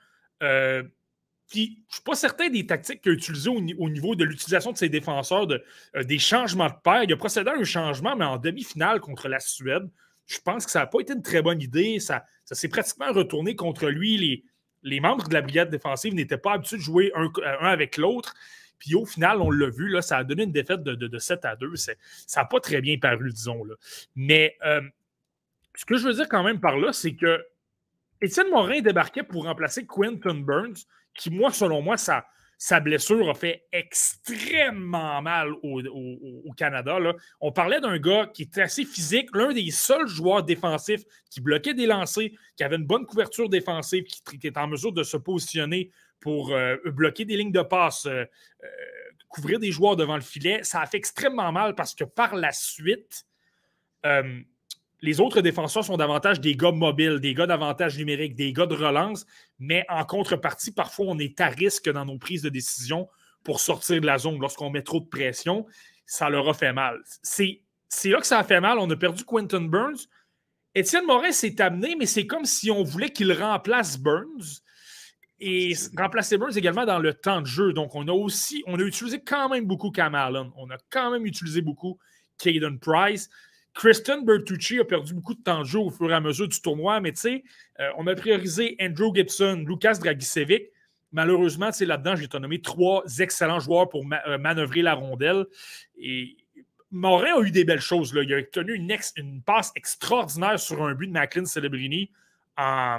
Puis, 1.49 1.77
je 1.87 1.93
ne 1.93 1.93
suis 1.93 2.03
pas 2.03 2.15
certain 2.15 2.49
des 2.49 2.65
tactiques 2.65 3.01
qu'il 3.01 3.13
a 3.13 3.15
utilisées 3.15 3.49
au, 3.49 3.89
niveau 3.89 4.15
de 4.15 4.25
l'utilisation 4.25 4.73
de 4.73 4.77
ses 4.77 4.89
défenseurs, 4.89 5.47
de, 5.47 5.63
des 6.03 6.19
changements 6.19 6.67
de 6.67 6.75
paire. 6.83 7.03
Il 7.03 7.13
a 7.13 7.15
procédé 7.15 7.49
à 7.49 7.53
un 7.53 7.63
changement, 7.63 8.17
mais 8.17 8.25
en 8.25 8.37
demi-finale 8.37 8.99
contre 8.99 9.29
la 9.29 9.39
Suède 9.39 9.89
je 10.27 10.39
pense 10.39 10.65
que 10.65 10.71
ça 10.71 10.79
n'a 10.79 10.87
pas 10.87 10.99
été 10.99 11.13
une 11.13 11.21
très 11.21 11.41
bonne 11.41 11.61
idée. 11.61 11.99
Ça, 11.99 12.25
ça 12.45 12.53
s'est 12.53 12.67
pratiquement 12.67 13.11
retourné 13.11 13.55
contre 13.55 13.87
lui. 13.87 14.17
Les, 14.17 14.43
les 14.83 14.99
membres 14.99 15.27
de 15.27 15.33
la 15.33 15.41
brigade 15.41 15.69
défensive 15.69 16.13
n'étaient 16.13 16.37
pas 16.37 16.53
habitués 16.53 16.77
de 16.77 16.81
jouer 16.81 17.11
un, 17.15 17.29
avec 17.61 17.97
l'autre. 17.97 18.35
Puis 18.77 18.93
au 18.93 19.05
final, 19.05 19.41
on 19.41 19.49
l'a 19.49 19.69
vu, 19.69 19.89
là, 19.89 20.01
ça 20.01 20.17
a 20.17 20.23
donné 20.23 20.43
une 20.43 20.51
défaite 20.51 20.83
de, 20.83 20.93
de, 20.93 21.17
7 21.17 21.45
à 21.45 21.55
2. 21.55 21.75
Ça 21.75 21.93
n'a 22.35 22.45
pas 22.45 22.59
très 22.59 22.81
bien 22.81 22.97
paru, 22.99 23.31
disons. 23.31 23.63
Là. 23.63 23.73
Mais 24.15 24.55
euh, 24.65 24.81
ce 25.73 25.85
que 25.85 25.97
je 25.97 26.07
veux 26.07 26.13
dire 26.13 26.29
quand 26.29 26.43
même 26.43 26.59
par 26.59 26.77
là, 26.77 26.93
c'est 26.93 27.15
que 27.15 27.43
Étienne 28.21 28.49
Morin 28.49 28.81
débarquait 28.81 29.23
pour 29.23 29.45
remplacer 29.45 29.85
Quentin 29.85 30.35
Burns, 30.35 30.75
qui, 31.13 31.29
moi, 31.29 31.51
selon 31.51 31.81
moi, 31.81 31.97
ça, 31.97 32.25
sa 32.57 32.79
blessure 32.79 33.29
a 33.29 33.35
fait 33.35 33.65
extrêmement 33.71 35.21
mal 35.21 35.51
au, 35.61 36.51
Canada. 36.55 36.97
On 37.39 37.51
parlait 37.51 37.79
d'un 37.79 37.99
gars 37.99 38.29
qui 38.33 38.43
était 38.43 38.63
assez 38.63 38.83
physique, 38.83 39.29
l'un 39.35 39.53
des 39.53 39.69
seuls 39.69 40.07
joueurs 40.07 40.43
défensifs 40.43 41.03
qui 41.29 41.39
bloquait 41.39 41.75
des 41.75 41.85
lancers, 41.85 42.29
qui 42.55 42.63
avait 42.63 42.77
une 42.77 42.85
bonne 42.87 43.05
couverture 43.05 43.47
défensive, 43.47 44.03
qui, 44.05 44.35
était 44.35 44.57
en 44.57 44.67
mesure 44.67 44.91
de 44.91 45.03
se 45.03 45.17
positionner 45.17 45.91
pour 46.19 46.51
euh, 46.51 46.77
bloquer 46.85 47.25
des 47.25 47.37
lignes 47.37 47.51
de 47.51 47.61
passe, 47.61 48.07
euh, 48.07 48.25
euh, 48.63 48.67
couvrir 49.29 49.59
des 49.59 49.71
joueurs 49.71 49.95
devant 49.95 50.15
le 50.15 50.21
filet. 50.21 50.63
Ça 50.63 50.81
a 50.81 50.87
fait 50.87 50.97
extrêmement 50.97 51.51
mal 51.51 51.75
parce 51.75 51.93
que 51.93 52.05
par 52.05 52.35
la 52.35 52.51
suite, 52.51 53.25
les 55.01 55.19
autres 55.19 55.41
défenseurs 55.41 55.85
sont 55.85 55.97
davantage 55.97 56.41
des 56.41 56.55
gars 56.55 56.71
mobiles, 56.71 57.19
des 57.19 57.33
gars 57.33 57.45
d'avantage 57.45 57.97
numérique, 57.97 58.35
des 58.35 58.51
gars 58.51 58.65
de 58.65 58.73
relance, 58.73 59.25
mais 59.59 59.85
en 59.89 60.03
contrepartie, 60.05 60.71
parfois, 60.71 61.05
on 61.09 61.19
est 61.19 61.39
à 61.39 61.47
risque 61.47 61.89
dans 61.89 62.05
nos 62.05 62.17
prises 62.17 62.41
de 62.41 62.49
décision 62.49 63.07
pour 63.43 63.59
sortir 63.59 64.01
de 64.01 64.05
la 64.05 64.17
zone. 64.17 64.39
Lorsqu'on 64.39 64.69
met 64.69 64.81
trop 64.81 64.99
de 64.99 65.05
pression, 65.05 65.65
ça 66.05 66.29
leur 66.29 66.49
a 66.49 66.53
fait 66.53 66.73
mal. 66.73 66.99
C'est 67.21 67.61
là 68.05 68.19
que 68.19 68.27
ça 68.27 68.39
a 68.39 68.43
fait 68.43 68.59
mal. 68.59 68.79
On 68.79 68.89
a 68.89 68.95
perdu 68.95 69.23
Quentin 69.23 69.61
Burns. 69.61 70.07
Étienne 70.73 71.05
Morin 71.05 71.31
s'est 71.31 71.61
amené, 71.61 71.95
mais 71.95 72.05
c'est 72.05 72.27
comme 72.27 72.45
si 72.45 72.71
on 72.71 72.83
voulait 72.83 73.11
qu'il 73.11 73.31
remplace 73.33 73.97
Burns 73.97 74.61
et 75.39 75.73
remplacer 75.95 76.37
Burns 76.37 76.57
également 76.57 76.85
dans 76.85 76.99
le 76.99 77.13
temps 77.13 77.41
de 77.41 77.45
jeu. 77.47 77.71
Donc, 77.73 77.93
on 77.95 78.07
a 78.07 78.11
aussi, 78.11 78.63
on 78.67 78.79
a 78.79 78.83
utilisé 78.83 79.21
quand 79.23 79.49
même 79.49 79.65
beaucoup 79.65 79.91
Cam 79.91 80.15
Allen. 80.15 80.51
On 80.55 80.69
a 80.69 80.77
quand 80.89 81.11
même 81.11 81.25
utilisé 81.25 81.61
beaucoup 81.61 81.99
Caden 82.39 82.79
Price. 82.79 83.29
Kristen 83.77 84.25
Bertucci 84.25 84.79
a 84.79 84.85
perdu 84.85 85.13
beaucoup 85.13 85.35
de 85.35 85.41
temps 85.41 85.59
de 85.59 85.65
jeu 85.65 85.77
au 85.77 85.91
fur 85.91 86.09
et 86.09 86.13
à 86.15 86.19
mesure 86.19 86.47
du 86.47 86.59
tournoi, 86.59 86.99
mais 86.99 87.11
tu 87.11 87.19
sais, 87.19 87.43
euh, 87.79 87.87
on 87.97 88.07
a 88.07 88.15
priorisé 88.15 88.75
Andrew 88.81 89.13
Gibson, 89.13 89.63
Lucas 89.67 89.99
Dragicevic. 90.01 90.71
Malheureusement, 91.11 91.69
là-dedans, 91.79 92.15
j'ai 92.15 92.27
nommé 92.39 92.59
trois 92.59 93.03
excellents 93.19 93.59
joueurs 93.59 93.87
pour 93.87 94.03
euh, 94.03 94.37
manœuvrer 94.39 94.81
la 94.81 94.95
rondelle. 94.95 95.45
Et 95.95 96.37
Morin 96.89 97.39
a 97.39 97.41
eu 97.41 97.51
des 97.51 97.65
belles 97.65 97.79
choses. 97.79 98.17
Il 98.19 98.33
a 98.33 98.41
tenu 98.41 98.73
une, 98.73 99.41
passe 99.43 99.71
extraordinaire 99.75 100.59
sur 100.59 100.81
un 100.81 100.95
but 100.95 101.07
de 101.07 101.13
Macklin 101.13 101.45
Celebrini 101.45 102.09
en, 102.57 102.97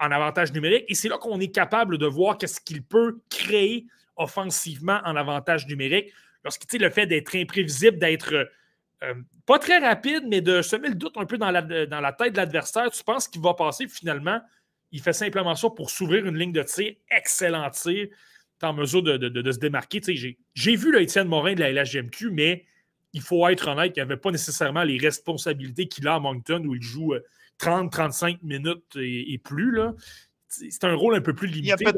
en 0.00 0.10
avantage 0.10 0.52
numérique. 0.52 0.86
Et 0.88 0.96
c'est 0.96 1.08
là 1.08 1.18
qu'on 1.18 1.38
est 1.38 1.54
capable 1.54 1.98
de 1.98 2.06
voir 2.06 2.36
qu'est-ce 2.36 2.60
qu'il 2.60 2.82
peut 2.82 3.20
créer 3.30 3.86
offensivement 4.16 5.00
en 5.04 5.14
avantage 5.14 5.68
numérique. 5.68 6.12
Lorsqu'il 6.42 6.80
le 6.80 6.90
fait 6.90 7.06
d'être 7.06 7.36
imprévisible, 7.36 7.98
d'être 7.98 8.48
euh, 9.02 9.14
pas 9.44 9.58
très 9.58 9.78
rapide, 9.78 10.24
mais 10.26 10.40
de 10.40 10.62
semer 10.62 10.88
le 10.88 10.94
doute 10.94 11.16
un 11.16 11.26
peu 11.26 11.36
dans 11.36 11.50
la, 11.50 11.62
dans 11.62 12.00
la 12.00 12.12
tête 12.12 12.32
de 12.32 12.38
l'adversaire, 12.38 12.90
tu 12.90 13.04
penses 13.04 13.28
qu'il 13.28 13.42
va 13.42 13.54
passer 13.54 13.88
finalement. 13.88 14.40
Il 14.92 15.00
fait 15.00 15.12
simplement 15.12 15.54
ça 15.54 15.68
pour 15.68 15.90
s'ouvrir 15.90 16.26
une 16.26 16.38
ligne 16.38 16.52
de 16.52 16.62
tir, 16.62 16.94
excellent 17.10 17.68
tir, 17.70 18.08
en 18.62 18.72
mesure 18.72 19.02
de, 19.02 19.52
se 19.52 19.58
démarquer. 19.58 20.00
J'ai 20.54 20.76
vu 20.76 20.90
le 20.90 21.02
Étienne 21.02 21.28
Morin 21.28 21.54
de 21.54 21.60
la 21.60 21.72
LHGMQ, 21.72 22.30
mais 22.30 22.64
il 23.12 23.20
faut 23.20 23.46
être 23.48 23.68
honnête, 23.68 23.92
il 23.96 24.00
avait 24.00 24.16
pas 24.16 24.30
nécessairement 24.30 24.82
les 24.82 24.98
responsabilités 24.98 25.88
qu'il 25.88 26.06
a 26.08 26.14
à 26.14 26.20
Moncton 26.20 26.62
où 26.64 26.74
il 26.74 26.82
joue 26.82 27.14
euh, 27.14 27.20
30-35 27.60 28.38
minutes 28.42 28.96
et, 28.96 29.38
plus. 29.38 29.78
C'est 30.48 30.84
un 30.84 30.94
rôle 30.94 31.14
un 31.14 31.20
peu 31.20 31.34
plus 31.34 31.48
limité. 31.48 31.84
Il 31.84 31.88
a 31.88 31.92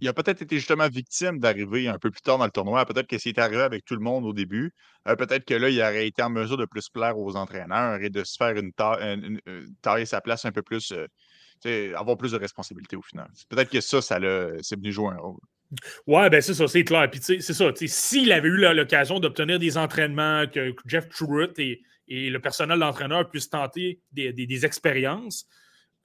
peut-être 0.00 0.42
été 0.42 0.56
justement 0.56 0.88
victime 0.88 1.38
d'arriver 1.38 1.88
un 1.88 1.98
peu 1.98 2.10
plus 2.10 2.22
tard 2.22 2.38
dans 2.38 2.44
le 2.44 2.50
tournoi. 2.50 2.84
Peut-être 2.86 3.06
que 3.06 3.18
s'il 3.18 3.36
est 3.36 3.40
arrivé 3.40 3.62
avec 3.62 3.84
tout 3.84 3.94
le 3.94 4.00
monde 4.00 4.24
au 4.24 4.32
début, 4.32 4.72
euh, 5.08 5.16
peut-être 5.16 5.44
que 5.44 5.54
là, 5.54 5.68
il 5.68 5.80
aurait 5.80 6.06
été 6.06 6.22
en 6.22 6.30
mesure 6.30 6.56
de 6.56 6.64
plus 6.64 6.88
plaire 6.88 7.18
aux 7.18 7.36
entraîneurs 7.36 8.00
et 8.00 8.10
de 8.10 8.24
se 8.24 8.36
faire 8.36 8.56
une, 8.56 8.72
taille, 9.82 10.06
sa 10.06 10.20
place 10.20 10.44
un 10.44 10.52
peu 10.52 10.62
plus, 10.62 10.92
euh, 10.92 11.94
avoir 11.96 12.16
plus 12.16 12.32
de 12.32 12.38
responsabilités 12.38 12.96
au 12.96 13.02
final. 13.02 13.28
Peut-être 13.48 13.70
que 13.70 13.80
ça, 13.80 14.00
ça 14.00 14.18
c'est 14.62 14.76
venu 14.76 14.92
jouer 14.92 15.10
un 15.14 15.18
rôle. 15.18 15.40
Ouais, 16.06 16.28
ben 16.30 16.40
c'est 16.40 16.54
ça, 16.54 16.66
c'est 16.66 16.84
clair. 16.84 17.08
Puis 17.10 17.20
c'est 17.22 17.40
ça, 17.40 17.70
s'il 17.74 18.32
avait 18.32 18.48
eu 18.48 18.56
l'occasion 18.74 19.20
d'obtenir 19.20 19.58
des 19.58 19.78
entraînements, 19.78 20.46
que 20.46 20.74
Jeff 20.86 21.08
Truitt 21.08 21.58
et, 21.58 21.80
le 22.08 22.38
personnel 22.38 22.80
d'entraîneur 22.80 23.30
puisse 23.30 23.48
tenter 23.48 24.00
des, 24.10 24.66
expériences. 24.66 25.46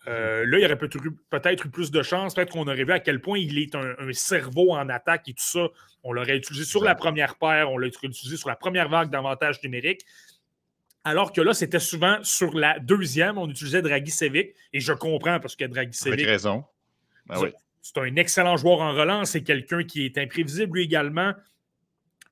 Euh, 0.08 0.46
là, 0.46 0.60
il 0.60 0.62
y 0.62 0.66
aurait 0.66 0.78
peut-être 0.78 1.66
eu 1.66 1.70
plus 1.70 1.92
de 1.92 2.04
chance. 2.04 2.36
Peut-être 2.36 2.52
qu'on 2.52 2.68
aurait 2.68 2.84
vu 2.84 2.92
à 2.92 3.00
quel 3.00 3.22
point 3.22 3.40
il 3.40 3.58
est 3.58 3.76
un, 3.76 3.96
cerveau 4.12 4.74
en 4.74 4.88
attaque 4.90 5.28
et 5.28 5.34
tout 5.34 5.44
ça. 5.44 5.68
On 6.04 6.14
l'aurait 6.14 6.38
utilisé 6.38 6.66
sur 6.66 6.84
la 6.84 6.96
première 6.96 7.36
paire, 7.36 7.72
on 7.72 7.78
l'a 7.78 7.88
utilisé 7.88 8.38
sur 8.38 8.50
la 8.50 8.56
première 8.56 8.90
vague 8.90 9.10
d'avantage 9.10 9.62
numérique. 9.64 10.02
Alors 11.04 11.34
que 11.34 11.42
là, 11.42 11.54
c'était 11.54 11.80
souvent 11.80 12.18
sur 12.24 12.56
la 12.56 12.80
deuxième, 12.80 13.38
on 13.38 13.50
utilisait 13.50 13.82
Dragicevic. 13.82 14.56
Et 14.74 14.80
je 14.80 14.94
comprends 14.94 15.40
parce 15.40 15.56
que 15.56 15.66
Dragicevic. 15.66 16.14
Avec 16.14 16.26
raison. 16.26 16.66
Ben 17.28 17.52
c'est 17.82 18.00
un 18.00 18.16
excellent 18.16 18.58
joueur 18.58 18.82
en 18.82 18.94
relance. 18.94 19.32
C'est 19.32 19.44
quelqu'un 19.44 19.84
qui 19.84 20.06
est 20.06 20.18
imprévisible, 20.18 20.78
lui 20.78 20.86
également. 20.86 21.34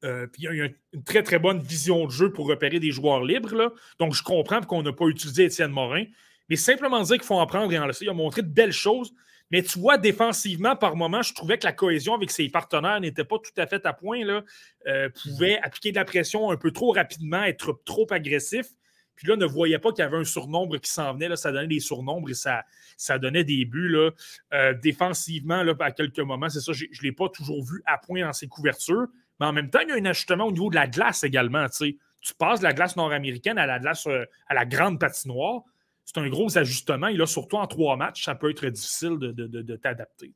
Euh, 0.04 0.26
puis 0.26 0.48
il 0.50 0.58
y 0.58 0.62
a 0.62 0.66
une 0.94 1.04
très, 1.04 1.22
très 1.22 1.38
bonne 1.38 1.62
vision 1.62 2.06
de 2.06 2.12
jeu 2.12 2.32
pour 2.34 2.48
repérer 2.48 2.80
des 2.80 2.92
joueurs 2.92 3.24
libres. 3.24 3.54
Là. 3.56 3.72
Donc, 4.00 4.16
je 4.16 4.24
comprends 4.24 4.62
qu'on 4.62 4.82
n'a 4.82 4.92
pas 4.92 5.06
utilisé 5.06 5.46
Étienne 5.46 5.72
Morin. 5.72 6.06
Mais 6.50 6.56
simplement 6.56 7.02
dire 7.02 7.18
qu'il 7.18 7.26
faut 7.26 7.36
en 7.36 7.46
prendre 7.46 7.72
et 7.72 7.80
en 7.80 7.86
laisser. 7.86 8.06
Il 8.06 8.10
a 8.10 8.14
montré 8.14 8.42
de 8.42 8.48
belles 8.48 8.74
choses. 8.74 9.14
Mais 9.52 9.62
tu 9.62 9.78
vois, 9.78 9.98
défensivement, 9.98 10.76
par 10.76 10.96
moment, 10.96 11.22
je 11.22 11.34
trouvais 11.34 11.58
que 11.58 11.66
la 11.66 11.74
cohésion 11.74 12.16
avec 12.16 12.32
ses 12.32 12.50
partenaires 12.50 13.00
n'était 13.00 13.24
pas 13.24 13.38
tout 13.38 13.52
à 13.62 13.68
fait 13.68 13.86
à 13.86 13.94
point. 13.94 14.26
Là. 14.26 14.44
Euh, 14.88 15.10
pouvait 15.10 15.60
appliquer 15.60 15.92
de 15.92 15.98
la 15.98 16.06
pression 16.06 16.50
un 16.50 16.58
peu 16.58 16.72
trop 16.72 16.92
rapidement, 16.92 17.44
être 17.44 17.80
trop 17.86 18.08
agressif. 18.10 18.68
Puis 19.16 19.28
là, 19.28 19.36
ne 19.36 19.46
voyait 19.46 19.80
pas 19.80 19.92
qu'il 19.92 20.00
y 20.00 20.08
avait 20.08 20.18
un 20.18 20.24
surnombre 20.24 20.80
qui 20.80 20.90
s'en 20.90 21.14
venait. 21.14 21.30
Là, 21.30 21.36
ça 21.36 21.52
donnait 21.52 21.68
des 21.68 21.80
surnombres 21.80 22.30
et 22.30 22.34
ça, 22.34 22.64
ça 22.98 23.20
donnait 23.20 23.44
des 23.44 23.66
buts. 23.66 23.90
Là. 23.90 24.10
Euh, 24.54 24.74
défensivement, 24.74 25.62
là, 25.64 25.74
à 25.80 25.92
quelques 25.92 26.20
moments, 26.20 26.50
c'est 26.50 26.62
ça, 26.62 26.74
je 26.74 26.86
ne 26.86 27.04
l'ai 27.04 27.12
pas 27.12 27.30
toujours 27.30 27.64
vu 27.64 27.84
à 27.86 27.98
point 27.98 28.22
dans 28.22 28.34
ses 28.34 28.48
couvertures. 28.48 29.08
Mais 29.40 29.46
en 29.46 29.54
même 29.54 29.70
temps, 29.70 29.80
il 29.82 29.90
y 29.90 29.92
a 29.92 29.96
un 29.96 30.06
ajustement 30.06 30.46
au 30.46 30.52
niveau 30.52 30.70
de 30.70 30.76
la 30.76 30.88
glace 30.88 31.24
également. 31.24 31.68
Tu 31.70 32.34
passes 32.38 32.60
de 32.60 32.64
la 32.64 32.74
glace 32.74 32.96
nord-américaine 32.96 33.58
à 33.58 33.66
la 33.66 33.80
glace 33.80 34.08
euh, 34.08 34.26
à 34.48 34.54
la 34.54 34.66
grande 34.66 35.00
patinoire. 35.00 35.64
C'est 36.06 36.20
un 36.20 36.30
gros 36.30 36.58
ajustement. 36.58 37.08
Et 37.08 37.18
là, 37.18 37.26
surtout 37.26 37.58
en 37.58 37.68
trois 37.68 37.96
matchs, 37.96 38.26
ça 38.26 38.36
peut 38.36 38.50
être 38.50 38.66
difficile 38.68 39.18
de, 39.20 39.76
t'adapter. 39.78 40.34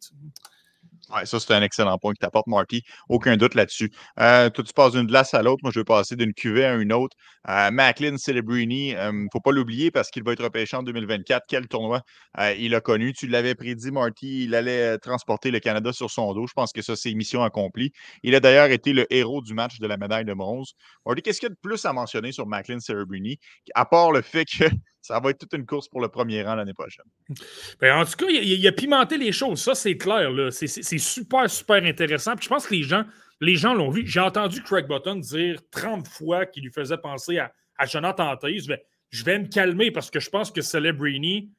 Oui, 1.09 1.21
ça, 1.25 1.39
c'est 1.39 1.53
un 1.53 1.61
excellent 1.61 1.97
point 1.97 2.13
que 2.13 2.19
tu 2.19 2.25
apportes, 2.25 2.47
Marty. 2.47 2.83
Aucun 3.07 3.37
doute 3.37 3.55
là-dessus. 3.55 3.91
Euh, 4.19 4.49
toi, 4.49 4.63
tu 4.63 4.73
passes 4.73 4.91
d'une 4.91 5.05
glace 5.05 5.33
à 5.33 5.41
l'autre. 5.41 5.59
Moi, 5.63 5.71
je 5.73 5.79
vais 5.79 5.85
passer 5.85 6.17
d'une 6.17 6.33
cuvée 6.33 6.65
à 6.65 6.75
une 6.75 6.91
autre. 6.91 7.15
Euh, 7.47 7.71
Macklin 7.71 8.17
Celebrini, 8.17 8.89
il 8.89 8.95
euh, 8.95 9.11
ne 9.13 9.27
faut 9.31 9.39
pas 9.39 9.51
l'oublier 9.51 9.89
parce 9.89 10.09
qu'il 10.09 10.23
va 10.23 10.33
être 10.33 10.43
repêché 10.43 10.75
en 10.75 10.83
2024. 10.83 11.45
Quel 11.47 11.67
tournoi 11.67 12.01
il 12.57 12.75
a 12.75 12.81
connu. 12.81 13.13
Tu 13.13 13.27
l'avais 13.27 13.55
prédit, 13.55 13.91
Marty. 13.91 14.43
Il 14.43 14.55
allait 14.55 14.97
transporter 14.97 15.49
le 15.49 15.59
Canada 15.59 15.93
sur 15.93 16.11
son 16.11 16.33
dos. 16.33 16.45
Je 16.45 16.53
pense 16.53 16.73
que 16.73 16.81
ça, 16.81 16.95
c'est 16.95 17.13
mission 17.13 17.41
accomplie. 17.43 17.91
Il 18.23 18.35
a 18.35 18.39
d'ailleurs 18.39 18.69
été 18.69 18.91
le 18.91 19.11
héros 19.13 19.41
du 19.41 19.53
match 19.53 19.79
de 19.79 19.87
la 19.87 19.97
médaille 19.97 20.25
de 20.25 20.33
bronze. 20.33 20.73
Marty, 21.05 21.21
qu'est-ce 21.21 21.39
qu'il 21.39 21.47
y 21.47 21.51
a 21.51 21.55
de 21.55 21.59
plus 21.61 21.85
à 21.85 21.93
mentionner 21.93 22.31
sur 22.31 22.47
Macklin 22.47 22.79
Celebrini, 22.79 23.39
à 23.75 23.85
part 23.85 24.11
le 24.11 24.21
fait 24.21 24.45
que 24.45 24.65
ça 25.07 25.21
va 25.21 25.29
être 25.29 25.37
toute 25.37 25.53
une 25.53 25.65
course 25.65 25.87
pour 25.87 26.01
le 26.01 26.09
premier 26.09 26.43
rang 26.43 26.55
l'année 26.55 26.73
prochaine. 26.73 27.05
Ben, 27.79 27.97
en 27.97 28.03
tout 28.03 28.17
cas, 28.17 28.25
il, 28.29 28.67
a 28.67 28.71
pimenté 28.73 29.17
les 29.17 29.31
choses, 29.31 29.61
ça 29.61 29.73
c'est 29.73 29.95
clair. 29.95 30.29
C'est 30.51 30.97
super, 30.97 31.49
super 31.49 31.83
intéressant. 31.83 32.35
Puis 32.35 32.43
je 32.43 32.49
pense 32.49 32.67
que 32.67 32.73
les 32.73 32.83
gens 32.83 33.05
les 33.39 33.55
gens 33.55 33.73
l'ont 33.73 33.89
vu. 33.89 34.05
J'ai 34.05 34.19
entendu 34.19 34.61
Craig 34.63 34.87
Button 34.87 35.15
dire 35.17 35.61
30 35.71 36.07
fois 36.07 36.45
qu'il 36.45 36.63
lui 36.63 36.71
faisait 36.71 36.97
penser 36.97 37.39
à, 37.39 37.51
Jonathan 37.85 38.35
Taze. 38.35 38.67
je 39.09 39.23
vais 39.23 39.39
me 39.39 39.45
calmer 39.45 39.91
parce 39.91 40.09
que 40.09 40.19
je 40.19 40.29
pense 40.29 40.51
que 40.51 40.61
Celebrini, 40.61 41.51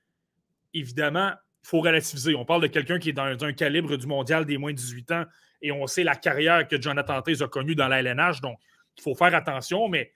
évidemment, 0.74 1.30
il 1.30 1.68
faut 1.68 1.80
relativiser. 1.80 2.34
On 2.34 2.44
parle 2.44 2.62
de 2.62 2.66
quelqu'un 2.66 2.98
qui 2.98 3.10
est 3.10 3.12
dans 3.12 3.44
un 3.44 3.52
calibre 3.52 3.96
du 3.96 4.06
mondial 4.06 4.44
des 4.44 4.58
moins 4.58 4.72
de 4.72 4.76
18 4.76 5.12
ans 5.12 5.24
et 5.62 5.72
on 5.72 5.86
sait 5.86 6.02
la 6.02 6.16
carrière 6.16 6.66
que 6.66 6.80
Jonathan 6.80 7.22
Taze 7.22 7.42
a 7.42 7.48
connue 7.48 7.76
dans 7.76 7.88
la 7.88 8.00
LNH. 8.00 8.40
Donc, 8.40 8.58
il 8.96 9.02
faut 9.02 9.14
faire 9.14 9.34
attention, 9.34 9.88
mais 9.88 10.12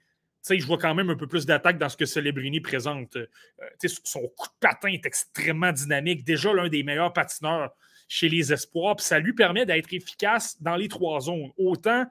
je 0.49 0.65
vois 0.65 0.77
quand 0.77 0.93
même 0.93 1.09
un 1.09 1.15
peu 1.15 1.27
plus 1.27 1.45
d'attaque 1.45 1.77
dans 1.77 1.89
ce 1.89 1.97
que 1.97 2.05
Celebrini 2.05 2.59
présente. 2.59 3.15
Euh, 3.15 3.27
son 4.03 4.21
coup 4.35 4.47
de 4.47 4.59
patin 4.59 4.89
est 4.89 5.05
extrêmement 5.05 5.71
dynamique. 5.71 6.23
Déjà 6.25 6.53
l'un 6.53 6.67
des 6.67 6.83
meilleurs 6.83 7.13
patineurs 7.13 7.71
chez 8.07 8.29
les 8.29 8.51
Espoirs. 8.51 8.99
Ça 8.99 9.19
lui 9.19 9.33
permet 9.33 9.65
d'être 9.65 9.93
efficace 9.93 10.61
dans 10.61 10.75
les 10.75 10.89
trois 10.89 11.21
zones. 11.21 11.51
Autant 11.57 12.05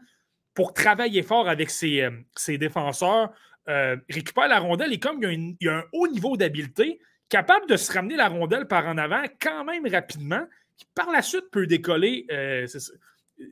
pour 0.55 0.73
travailler 0.73 1.23
fort 1.23 1.49
avec 1.49 1.71
ses, 1.71 2.03
euh, 2.03 2.57
défenseurs, 2.59 3.31
euh, 3.69 3.97
récupère 4.11 4.49
la 4.49 4.59
rondelle 4.59 4.93
et 4.93 4.99
comme 4.99 5.23
il 5.23 5.57
y 5.61 5.69
a, 5.69 5.79
un 5.79 5.85
haut 5.93 6.09
niveau 6.09 6.37
d'habileté, 6.37 7.01
capable 7.29 7.67
de 7.69 7.77
se 7.77 7.93
ramener 7.93 8.17
la 8.17 8.29
rondelle 8.29 8.67
par 8.67 8.87
en 8.87 8.99
avant 8.99 9.23
quand 9.41 9.65
même 9.65 9.87
rapidement, 9.87 10.45
qui 10.77 10.87
par 10.95 11.11
la 11.11 11.23
suite 11.23 11.51
peut 11.51 11.67
décoller, 11.67 12.27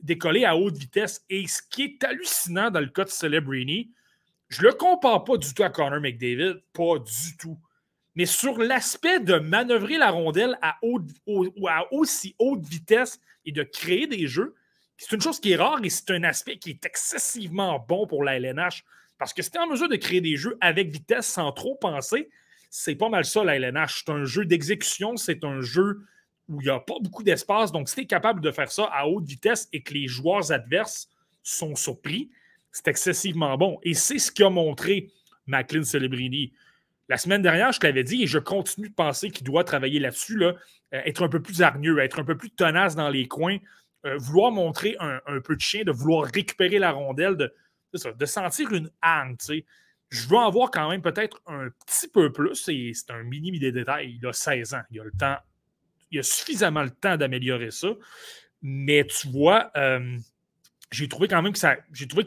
décoller 0.03 0.45
à 0.45 0.55
haute 0.55 0.77
vitesse. 0.77 1.25
Et 1.29 1.47
ce 1.47 1.61
qui 1.67 1.83
est 1.83 2.03
hallucinant 2.03 2.69
dans 2.69 2.81
le 2.81 2.89
cas 2.89 3.05
de 3.05 3.09
Celebrini, 3.09 3.89
je 4.51 4.61
le 4.63 4.73
compare 4.73 5.23
pas 5.23 5.37
du 5.37 5.53
tout 5.53 5.63
à 5.63 5.69
Connor 5.69 6.01
McDavid, 6.01 6.61
pas 6.73 6.99
du 6.99 7.37
tout. 7.37 7.57
Mais 8.15 8.25
sur 8.25 8.57
l'aspect 8.57 9.21
de 9.21 9.35
manœuvrer 9.35 9.97
la 9.97 10.11
rondelle 10.11 10.59
à, 10.61 10.77
aussi 11.91 12.35
haute 12.37 12.65
vitesse 12.65 13.21
et 13.45 13.53
de 13.53 13.63
créer 13.63 14.07
des 14.07 14.27
jeux, 14.27 14.53
c'est 14.97 15.15
une 15.15 15.21
chose 15.21 15.39
qui 15.39 15.53
est 15.53 15.55
rare 15.55 15.79
et 15.81 15.89
c'est 15.89 16.11
un 16.11 16.23
aspect 16.25 16.57
qui 16.57 16.71
est 16.71 16.85
excessivement 16.85 17.79
bon 17.87 18.05
pour 18.05 18.25
la 18.25 18.35
LNH. 18.35 18.83
Parce 19.17 19.33
que 19.33 19.41
si 19.41 19.51
tu 19.51 19.57
es 19.57 19.61
en 19.61 19.67
mesure 19.67 19.87
de 19.87 19.95
créer 19.95 20.19
des 20.19 20.35
jeux 20.35 20.57
avec 20.59 20.89
vitesse 20.89 21.27
sans 21.27 21.53
trop 21.53 21.75
penser, 21.75 22.29
c'est 22.69 22.95
pas 22.95 23.07
mal 23.07 23.23
ça 23.23 23.45
la 23.45 23.55
LNH. 23.55 24.03
C'est 24.05 24.11
un 24.11 24.25
jeu 24.25 24.43
d'exécution, 24.43 25.15
c'est 25.15 25.45
un 25.45 25.61
jeu 25.61 26.01
où 26.49 26.59
il 26.59 26.65
n'y 26.65 26.69
a 26.69 26.79
pas 26.81 26.95
beaucoup 27.01 27.23
d'espace. 27.23 27.71
Donc, 27.71 27.87
si 27.87 27.95
tu 27.95 28.01
es 28.01 28.05
capable 28.05 28.41
de 28.41 28.51
faire 28.51 28.69
ça 28.69 28.89
à 28.91 29.07
haute 29.07 29.25
vitesse 29.25 29.69
et 29.71 29.81
que 29.81 29.93
les 29.93 30.07
joueurs 30.07 30.51
adverses 30.51 31.09
sont 31.41 31.75
surpris, 31.75 32.29
c'est 32.71 32.87
excessivement 32.87 33.57
bon. 33.57 33.79
Et 33.83 33.93
c'est 33.93 34.19
ce 34.19 34.31
qu'a 34.31 34.49
montré 34.49 35.09
Macklin 35.47 35.83
Celebrini. 35.83 36.53
La 37.09 37.17
semaine 37.17 37.41
dernière, 37.41 37.71
je 37.71 37.79
l'avais 37.83 38.03
dit 38.03 38.23
et 38.23 38.27
je 38.27 38.39
continue 38.39 38.89
de 38.89 38.93
penser 38.93 39.31
qu'il 39.31 39.43
doit 39.43 39.63
travailler 39.63 39.99
là-dessus, 39.99 40.37
là, 40.37 40.53
euh, 40.93 41.01
être 41.05 41.23
un 41.23 41.29
peu 41.29 41.41
plus 41.41 41.61
hargneux, 41.61 41.99
être 41.99 42.19
un 42.19 42.23
peu 42.23 42.37
plus 42.37 42.51
tenace 42.51 42.95
dans 42.95 43.09
les 43.09 43.27
coins, 43.27 43.57
euh, 44.05 44.17
vouloir 44.17 44.51
montrer 44.51 44.95
un, 44.99 45.19
peu 45.43 45.55
de 45.55 45.61
chien, 45.61 45.83
de 45.83 45.91
vouloir 45.91 46.25
récupérer 46.33 46.79
la 46.79 46.91
rondelle, 46.91 47.35
de, 47.35 48.25
sentir 48.25 48.71
une 48.71 48.89
âne. 49.01 49.35
Je 50.09 50.27
veux 50.27 50.37
en 50.37 50.49
voir 50.49 50.71
quand 50.71 50.89
même 50.89 51.01
peut-être 51.01 51.41
un 51.47 51.69
petit 51.85 52.07
peu 52.07 52.31
plus 52.31 52.67
et 52.69 52.91
c'est 52.93 53.11
un 53.11 53.23
mini 53.23 53.59
des 53.59 53.71
détails. 53.71 54.17
Il 54.21 54.25
a 54.25 54.33
16 54.33 54.73
ans, 54.73 54.81
il 54.89 54.99
a 54.99 55.03
le 55.03 55.11
temps, 55.11 55.37
il 56.11 56.19
a 56.19 56.23
suffisamment 56.23 56.83
le 56.83 56.91
temps 56.91 57.17
d'améliorer 57.17 57.71
ça. 57.71 57.89
Mais 58.61 59.05
tu 59.05 59.27
vois, 59.27 59.71
euh, 59.75 60.17
j'ai 60.91 61.07
trouvé 61.07 61.27
quand 61.27 61.41
même 61.41 61.53
que 61.53 61.59
ça. 61.59 61.77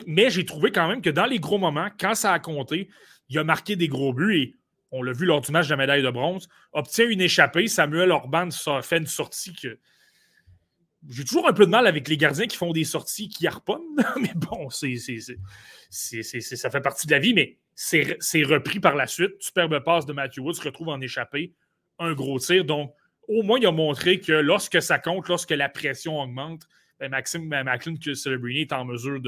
Mais 0.06 0.30
j'ai 0.30 0.44
trouvé 0.44 0.72
quand 0.72 0.88
même 0.88 1.02
que 1.02 1.10
dans 1.10 1.26
les 1.26 1.38
gros 1.38 1.58
moments, 1.58 1.88
quand 1.98 2.14
ça 2.14 2.32
a 2.32 2.38
compté, 2.38 2.88
il 3.28 3.38
a 3.38 3.44
marqué 3.44 3.76
des 3.76 3.88
gros 3.88 4.12
buts 4.12 4.36
et 4.36 4.56
on 4.90 5.02
l'a 5.02 5.12
vu 5.12 5.26
lors 5.26 5.40
du 5.40 5.52
match 5.52 5.66
de 5.66 5.70
la 5.72 5.76
médaille 5.76 6.02
de 6.02 6.10
bronze, 6.10 6.48
obtient 6.72 7.08
une 7.08 7.20
échappée. 7.20 7.66
Samuel 7.66 8.10
Orban 8.10 8.48
fait 8.82 8.98
une 8.98 9.06
sortie 9.06 9.54
que. 9.54 9.78
J'ai 11.10 11.24
toujours 11.24 11.46
un 11.46 11.52
peu 11.52 11.66
de 11.66 11.70
mal 11.70 11.86
avec 11.86 12.08
les 12.08 12.16
gardiens 12.16 12.46
qui 12.46 12.56
font 12.56 12.72
des 12.72 12.84
sorties 12.84 13.28
qui 13.28 13.46
harponnent, 13.46 13.82
mais 14.20 14.32
bon, 14.34 14.70
c'est, 14.70 14.96
ça 16.40 16.70
fait 16.70 16.80
partie 16.80 17.06
de 17.06 17.12
la 17.12 17.18
vie, 17.18 17.34
mais 17.34 17.58
c'est, 17.74 18.16
repris 18.44 18.80
par 18.80 18.94
la 18.94 19.06
suite. 19.06 19.32
Superbe 19.38 19.84
passe 19.84 20.06
de 20.06 20.14
Matthew 20.14 20.38
Wood 20.38 20.54
se 20.54 20.62
retrouve 20.62 20.88
en 20.88 21.00
échappée. 21.02 21.52
Un 21.98 22.14
gros 22.14 22.38
tir. 22.38 22.64
Donc, 22.64 22.94
au 23.28 23.42
moins, 23.42 23.58
il 23.58 23.66
a 23.66 23.72
montré 23.72 24.18
que 24.18 24.32
lorsque 24.32 24.80
ça 24.80 24.98
compte, 24.98 25.28
lorsque 25.28 25.50
la 25.50 25.68
pression 25.68 26.18
augmente, 26.18 26.66
Maxime 27.08 27.48
ben, 27.48 27.64
Macklin 27.64 27.94
Celebrini 28.14 28.62
est 28.62 28.72
en 28.72 28.84
mesure 28.84 29.20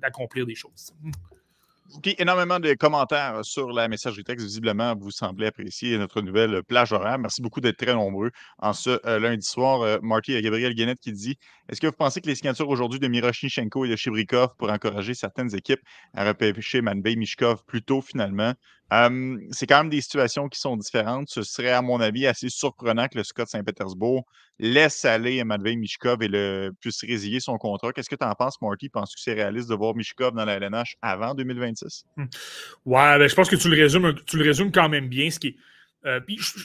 d'accomplir 0.00 0.46
des 0.46 0.54
choses. 0.54 0.92
Puis 2.02 2.14
énormément 2.18 2.60
de 2.60 2.72
commentaires 2.74 3.44
sur 3.44 3.72
la 3.72 3.88
messagerie 3.88 4.22
texte. 4.22 4.46
Visiblement, 4.46 4.94
vous 4.94 5.10
semblez 5.10 5.46
apprécier 5.46 5.98
notre 5.98 6.20
nouvelle 6.22 6.62
plage 6.62 6.92
horaire. 6.92 7.18
Merci 7.18 7.42
beaucoup 7.42 7.60
d'être 7.60 7.78
très 7.78 7.94
nombreux 7.94 8.30
en 8.58 8.72
ce 8.72 9.00
euh, 9.06 9.18
lundi 9.18 9.44
soir. 9.44 9.82
Euh, 9.82 9.98
Marty 10.00 10.34
et 10.34 10.42
Gabriel 10.42 10.74
Guénette 10.74 11.00
qui 11.00 11.12
dit 11.12 11.36
Est-ce 11.68 11.80
que 11.80 11.88
vous 11.88 11.92
pensez 11.92 12.20
que 12.20 12.28
les 12.28 12.36
signatures 12.36 12.68
aujourd'hui 12.68 13.00
de 13.00 13.08
Miroshnichenko 13.08 13.84
et 13.86 13.88
de 13.88 13.96
Chibrikov 13.96 14.54
pour 14.56 14.70
encourager 14.70 15.14
certaines 15.14 15.54
équipes 15.54 15.80
à 16.14 16.24
repêcher 16.24 16.80
Manbey 16.80 17.16
Mishkov 17.16 17.64
plus 17.66 17.82
tôt 17.82 18.02
finalement? 18.02 18.54
C'est 19.52 19.66
quand 19.66 19.78
même 19.78 19.90
des 19.90 20.00
situations 20.00 20.48
qui 20.48 20.58
sont 20.58 20.76
différentes. 20.76 21.28
Ce 21.28 21.42
serait, 21.42 21.70
à 21.70 21.82
mon 21.82 22.00
avis, 22.00 22.26
assez 22.26 22.48
surprenant 22.48 23.06
que 23.06 23.18
le 23.18 23.24
Scott 23.24 23.48
Saint-Pétersbourg 23.48 24.26
laisse 24.58 25.04
aller 25.04 25.42
Matvei 25.44 25.76
Mishkov 25.76 26.22
et 26.22 26.28
le, 26.28 26.72
puisse 26.80 27.00
résilier 27.02 27.40
son 27.40 27.56
contrat. 27.56 27.92
Qu'est-ce 27.92 28.10
que 28.10 28.16
tu 28.16 28.24
en 28.24 28.34
penses, 28.34 28.60
Marty? 28.60 28.88
Penses-tu 28.88 29.16
que 29.16 29.22
c'est 29.22 29.34
réaliste 29.34 29.68
de 29.68 29.74
voir 29.74 29.94
Mishkov 29.94 30.34
dans 30.34 30.44
la 30.44 30.54
LNH 30.54 30.96
avant 31.02 31.34
2026? 31.34 32.04
Mmh. 32.16 32.24
Ouais, 32.86 33.18
ben, 33.18 33.28
je 33.28 33.34
pense 33.34 33.48
que 33.48 33.56
tu 33.56 33.68
le 33.68 33.80
résumes, 33.80 34.14
tu 34.26 34.36
le 34.36 34.44
résumes 34.44 34.72
quand 34.72 34.88
même 34.88 35.08
bien. 35.08 35.30
Ce 35.30 35.38
qui 35.38 35.56
euh, 36.06 36.18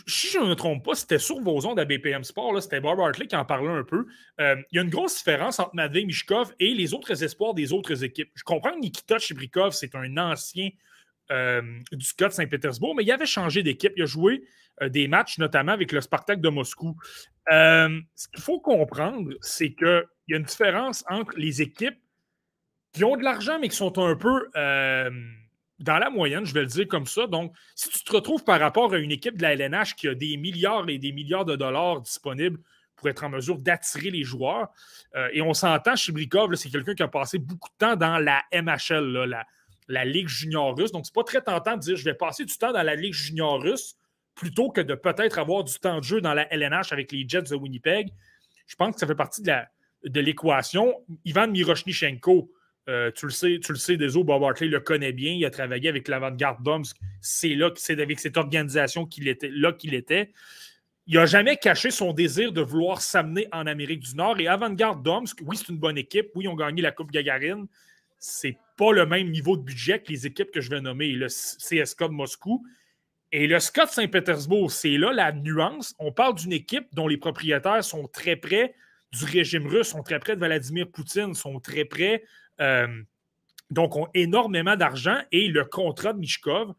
si 0.07 0.29
je 0.29 0.39
ne 0.39 0.47
me 0.47 0.55
trompe 0.55 0.85
pas, 0.85 0.95
c'était 0.95 1.19
sur 1.19 1.41
vos 1.41 1.65
ondes 1.67 1.77
à 1.77 1.83
BPM 1.83 2.23
Sport, 2.23 2.61
c'était 2.63 2.79
Bob 2.79 2.97
Hartley 3.01 3.27
qui 3.27 3.35
en 3.35 3.43
parlait 3.43 3.67
un 3.67 3.83
peu. 3.83 4.05
Il 4.39 4.63
y 4.71 4.79
a 4.79 4.81
une 4.81 4.89
grosse 4.89 5.17
différence 5.17 5.59
entre 5.59 5.75
Matvei 5.75 6.05
Mishkov 6.05 6.53
et 6.59 6.73
les 6.73 6.93
autres 6.93 7.21
espoirs 7.21 7.53
des 7.53 7.73
autres 7.73 8.03
équipes. 8.03 8.31
Je 8.33 8.43
comprends 8.43 8.71
que 8.71 8.79
Nikita 8.79 9.19
Chibrikov, 9.19 9.73
c'est 9.73 9.93
un 9.93 10.15
ancien 10.17 10.69
du 11.29 12.05
Scott 12.05 12.31
Saint-Pétersbourg, 12.31 12.95
mais 12.95 13.03
il 13.03 13.11
avait 13.11 13.25
changé 13.25 13.63
d'équipe. 13.63 13.93
Il 13.95 14.03
a 14.03 14.05
joué 14.05 14.43
euh, 14.81 14.89
des 14.89 15.07
matchs, 15.07 15.37
notamment 15.37 15.71
avec 15.71 15.91
le 15.91 16.01
Spartak 16.01 16.41
de 16.41 16.49
Moscou. 16.49 16.97
Euh, 17.51 18.01
ce 18.15 18.27
qu'il 18.27 18.41
faut 18.41 18.59
comprendre, 18.59 19.31
c'est 19.39 19.73
qu'il 19.73 20.03
y 20.27 20.33
a 20.33 20.37
une 20.37 20.43
différence 20.43 21.03
entre 21.09 21.33
les 21.37 21.61
équipes 21.61 21.97
qui 22.91 23.03
ont 23.03 23.15
de 23.15 23.23
l'argent, 23.23 23.57
mais 23.59 23.69
qui 23.69 23.75
sont 23.75 23.97
un 23.99 24.15
peu 24.15 24.49
dans 25.79 25.97
la 25.99 26.09
moyenne, 26.09 26.45
je 26.45 26.53
vais 26.53 26.61
le 26.61 26.67
dire 26.67 26.87
comme 26.87 27.05
ça. 27.05 27.27
Donc, 27.27 27.53
si 27.75 27.89
tu 27.89 28.03
te 28.03 28.13
retrouves 28.13 28.45
par 28.45 28.59
rapport 28.59 28.93
à 28.93 28.97
une 28.97 29.11
équipe 29.11 29.37
de 29.37 29.41
la 29.41 29.53
LNH 29.53 29.95
qui 29.95 30.07
a 30.07 30.15
des 30.15 30.37
milliards 30.37 30.87
et 30.87 30.97
des 30.97 31.11
milliards 31.11 31.43
de 31.43 31.57
dollars 31.57 31.99
disponibles 31.99 32.59
pour 32.95 33.09
être 33.09 33.25
en 33.25 33.29
mesure 33.29 33.57
d'attirer 33.57 34.09
les 34.09 34.23
joueurs, 34.23 34.69
et 35.33 35.41
on 35.41 35.53
s'entend, 35.53 35.97
Chibrikov, 35.97 36.55
c'est 36.55 36.69
quelqu'un 36.69 36.95
qui 36.95 37.03
a 37.03 37.09
passé 37.09 37.37
beaucoup 37.37 37.69
de 37.69 37.77
temps 37.77 37.97
dans 37.97 38.17
la 38.17 38.43
MHL, 38.53 39.11
là, 39.11 39.25
la, 39.25 39.45
la 39.87 40.05
Ligue 40.05 40.27
junior 40.27 40.75
russe. 40.77 40.91
Donc, 40.91 41.05
c'est 41.05 41.13
pas 41.13 41.23
très 41.23 41.41
tentant 41.41 41.75
de 41.75 41.81
dire 41.81 41.95
je 41.95 42.05
vais 42.05 42.13
passer 42.13 42.45
du 42.45 42.57
temps 42.57 42.71
dans 42.71 42.83
la 42.83 42.95
Ligue 42.95 43.13
junior 43.13 43.61
russe 43.61 43.95
plutôt 44.35 44.69
que 44.69 44.81
de 44.81 44.95
peut-être 44.95 45.39
avoir 45.39 45.63
du 45.63 45.73
temps 45.79 45.99
de 45.99 46.03
jeu 46.03 46.21
dans 46.21 46.33
la 46.33 46.51
LNH 46.53 46.91
avec 46.91 47.11
les 47.11 47.25
Jets 47.27 47.43
de 47.43 47.55
Winnipeg. 47.55 48.09
Je 48.67 48.75
pense 48.75 48.95
que 48.95 48.99
ça 48.99 49.07
fait 49.07 49.15
partie 49.15 49.41
de 49.41 50.19
l'équation. 50.19 50.93
Ivan 51.23 51.47
Miroshnichenko, 51.47 52.51
euh, 52.89 53.11
tu 53.11 53.25
le 53.25 53.31
sais, 53.31 53.59
tu 53.63 53.71
le 53.71 53.77
sais, 53.77 53.97
Bob 53.97 54.43
Hartley 54.43 54.67
le 54.67 54.79
connaît 54.79 55.13
bien. 55.13 55.33
Il 55.33 55.45
a 55.45 55.49
travaillé 55.49 55.87
avec 55.87 56.07
l'avant-garde 56.07 56.61
Domsk. 56.63 56.97
C'est 57.21 57.55
là, 57.55 57.71
c'est 57.75 57.99
avec 58.01 58.19
cette 58.19 58.37
organisation 58.37 59.05
qu'il 59.05 59.27
était, 59.27 59.49
là 59.49 59.71
qu'il 59.71 59.93
était. 59.93 60.31
Il 61.07 61.15
n'a 61.15 61.27
jamais 61.27 61.57
caché 61.57 61.91
son 61.91 62.13
désir 62.13 62.51
de 62.51 62.61
vouloir 62.61 63.01
s'amener 63.01 63.47
en 63.51 63.67
Amérique 63.67 64.01
du 64.01 64.15
Nord. 64.15 64.39
Et 64.39 64.47
avant-garde 64.47 65.03
Domsk, 65.03 65.39
oui, 65.45 65.55
c'est 65.55 65.69
une 65.69 65.77
bonne 65.77 65.97
équipe. 65.97 66.31
Oui, 66.35 66.45
ils 66.45 66.47
ont 66.47 66.55
gagné 66.55 66.81
la 66.81 66.91
Coupe 66.91 67.11
Gagarine 67.11 67.67
c'est 68.25 68.57
pas 68.75 68.91
le 68.91 69.05
même 69.05 69.29
niveau 69.29 69.55
de 69.55 69.61
budget 69.61 70.01
que 70.01 70.11
les 70.11 70.25
équipes 70.25 70.49
que 70.49 70.59
je 70.59 70.71
vais 70.71 70.81
nommer, 70.81 71.11
le 71.11 71.27
CSK 71.27 72.05
de 72.05 72.07
Moscou. 72.07 72.65
Et 73.31 73.45
le 73.45 73.59
Scott 73.59 73.89
Saint-Pétersbourg, 73.89 74.71
c'est 74.71 74.97
là 74.97 75.13
la 75.13 75.31
nuance. 75.31 75.93
On 75.99 76.11
parle 76.11 76.33
d'une 76.35 76.51
équipe 76.53 76.87
dont 76.93 77.07
les 77.07 77.17
propriétaires 77.17 77.83
sont 77.83 78.07
très 78.07 78.35
près 78.35 78.73
du 79.11 79.25
régime 79.25 79.67
russe, 79.67 79.89
sont 79.89 80.01
très 80.01 80.19
près 80.19 80.35
de 80.35 80.39
Vladimir 80.39 80.89
Poutine, 80.89 81.35
sont 81.35 81.59
très 81.59 81.85
près, 81.85 82.23
euh, 82.61 82.87
donc 83.69 83.95
ont 83.95 84.07
énormément 84.15 84.75
d'argent. 84.75 85.19
Et 85.31 85.47
le 85.47 85.63
contrat 85.63 86.13
de 86.13 86.19
Mishkov, 86.19 86.73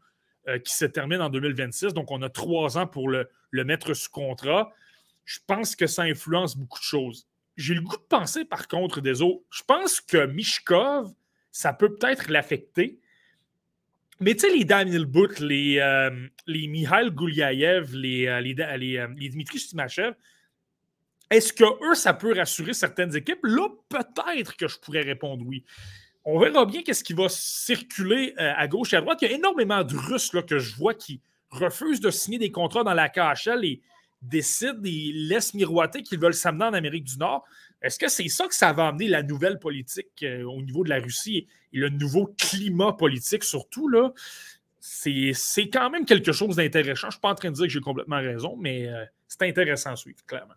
euh, 0.49 0.59
qui 0.59 0.73
se 0.73 0.85
termine 0.85 1.21
en 1.21 1.29
2026, 1.29 1.93
donc 1.93 2.11
on 2.11 2.21
a 2.23 2.29
trois 2.29 2.77
ans 2.77 2.87
pour 2.87 3.07
le, 3.07 3.29
le 3.51 3.63
mettre 3.63 3.93
sous 3.93 4.11
contrat, 4.11 4.73
je 5.23 5.39
pense 5.47 5.77
que 5.77 5.87
ça 5.87 6.03
influence 6.03 6.57
beaucoup 6.57 6.79
de 6.79 6.83
choses. 6.83 7.25
J'ai 7.55 7.73
le 7.73 7.81
goût 7.81 7.97
de 7.97 8.01
penser, 8.09 8.43
par 8.43 8.67
contre, 8.67 8.99
des 8.99 9.21
autres. 9.21 9.43
Je 9.49 9.63
pense 9.63 10.01
que 10.01 10.25
Mishkov, 10.25 11.13
ça 11.51 11.73
peut 11.73 11.95
peut-être 11.95 12.29
l'affecter. 12.29 12.99
Mais 14.19 14.33
tu 14.33 14.41
sais, 14.41 14.55
les 14.55 14.65
Daniel 14.65 15.05
Boot, 15.05 15.39
les, 15.39 15.79
euh, 15.79 16.09
les 16.47 16.67
Mikhail 16.67 17.11
Gouliaev, 17.11 17.93
les, 17.93 18.27
euh, 18.27 18.41
les, 18.41 18.55
euh, 18.97 19.07
les, 19.15 19.29
Dimitri 19.29 19.59
Stimachev, 19.59 20.13
est-ce 21.29 21.53
que 21.53 21.91
eux, 21.91 21.93
ça 21.93 22.13
peut 22.13 22.33
rassurer 22.33 22.73
certaines 22.73 23.15
équipes? 23.15 23.43
Là, 23.43 23.67
peut-être 23.89 24.55
que 24.55 24.67
je 24.67 24.79
pourrais 24.79 25.01
répondre 25.01 25.43
oui. 25.45 25.63
On 26.23 26.39
verra 26.39 26.65
bien 26.65 26.83
qu'est-ce 26.83 27.03
qui 27.03 27.13
va 27.13 27.29
circuler 27.29 28.33
à 28.37 28.67
gauche 28.67 28.93
et 28.93 28.97
à 28.97 29.01
droite. 29.01 29.19
Il 29.21 29.29
y 29.29 29.33
a 29.33 29.35
énormément 29.37 29.83
de 29.83 29.95
Russes 29.95 30.33
là, 30.33 30.41
que 30.41 30.59
je 30.59 30.75
vois 30.75 30.93
qui 30.93 31.21
refusent 31.49 32.01
de 32.01 32.11
signer 32.11 32.37
des 32.37 32.51
contrats 32.51 32.83
dans 32.83 32.93
la 32.93 33.07
KHL 33.07 33.63
et 33.63 33.81
décident 34.21 34.81
et 34.83 35.11
laissent 35.13 35.53
miroiter 35.53 36.03
qu'ils 36.03 36.19
veulent 36.19 36.33
s'amener 36.33 36.65
en 36.65 36.73
Amérique 36.73 37.05
du 37.05 37.17
Nord. 37.17 37.45
Est-ce 37.81 37.99
que 37.99 38.07
c'est 38.07 38.27
ça 38.27 38.47
que 38.47 38.55
ça 38.55 38.73
va 38.73 38.87
amener 38.87 39.07
la 39.07 39.23
nouvelle 39.23 39.59
politique 39.59 40.23
euh, 40.23 40.43
au 40.43 40.61
niveau 40.61 40.83
de 40.83 40.89
la 40.89 40.99
Russie 40.99 41.47
et 41.73 41.77
le 41.77 41.89
nouveau 41.89 42.33
climat 42.37 42.93
politique 42.93 43.43
surtout? 43.43 43.87
Là? 43.87 44.11
C'est, 44.79 45.33
quand 45.71 45.89
même 45.89 46.05
quelque 46.05 46.31
chose 46.31 46.55
d'intéressant. 46.55 47.01
Je 47.01 47.05
ne 47.07 47.11
suis 47.11 47.19
pas 47.19 47.29
en 47.29 47.35
train 47.35 47.49
de 47.49 47.55
dire 47.55 47.65
que 47.65 47.71
j'ai 47.71 47.81
complètement 47.81 48.17
raison, 48.17 48.55
mais 48.57 48.87
euh, 48.87 49.03
c'est 49.27 49.43
intéressant 49.43 49.91
à 49.91 49.95
suivre, 49.95 50.19
clairement. 50.25 50.53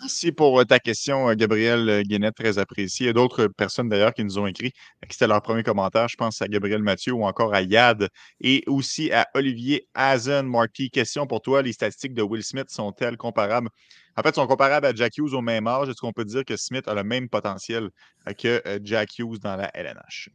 Merci 0.00 0.30
pour 0.30 0.60
euh, 0.60 0.64
ta 0.64 0.78
question, 0.78 1.32
Gabriel 1.34 2.02
Guénet, 2.04 2.30
très 2.32 2.58
apprécié. 2.58 3.04
Il 3.04 3.06
y 3.06 3.10
a 3.10 3.12
d'autres 3.14 3.46
personnes 3.46 3.88
d'ailleurs 3.88 4.12
qui 4.12 4.24
nous 4.24 4.38
ont 4.38 4.46
écrit, 4.46 4.72
c'était 5.08 5.26
leur 5.26 5.40
premier 5.40 5.62
commentaire. 5.62 6.08
Je 6.08 6.16
pense 6.16 6.42
à 6.42 6.48
Gabriel 6.48 6.82
Mathieu 6.82 7.12
ou 7.12 7.24
encore 7.24 7.54
à 7.54 7.62
Yad 7.62 8.08
et 8.40 8.62
aussi 8.66 9.10
à 9.10 9.26
Olivier 9.34 9.88
Hazen. 9.94 10.46
Marty, 10.46 10.90
question 10.90 11.26
pour 11.26 11.40
toi. 11.40 11.62
Les 11.62 11.72
statistiques 11.72 12.14
de 12.14 12.22
Will 12.22 12.44
Smith 12.44 12.68
sont-elles 12.68 13.16
comparables? 13.16 13.68
En 14.16 14.22
fait, 14.22 14.34
sont 14.34 14.46
comparables 14.46 14.86
à 14.86 14.94
Jack 14.94 15.18
Hughes 15.18 15.34
au 15.34 15.42
même 15.42 15.66
âge. 15.66 15.88
Est-ce 15.88 16.00
qu'on 16.00 16.12
peut 16.12 16.24
dire 16.24 16.44
que 16.44 16.56
Smith 16.56 16.88
a 16.88 16.94
le 16.94 17.04
même 17.04 17.28
potentiel 17.28 17.90
euh, 18.28 18.32
que 18.32 18.62
euh, 18.66 18.78
Jack 18.82 19.18
Hughes 19.18 19.38
dans 19.38 19.56
la 19.56 19.70
LNH? 19.74 20.30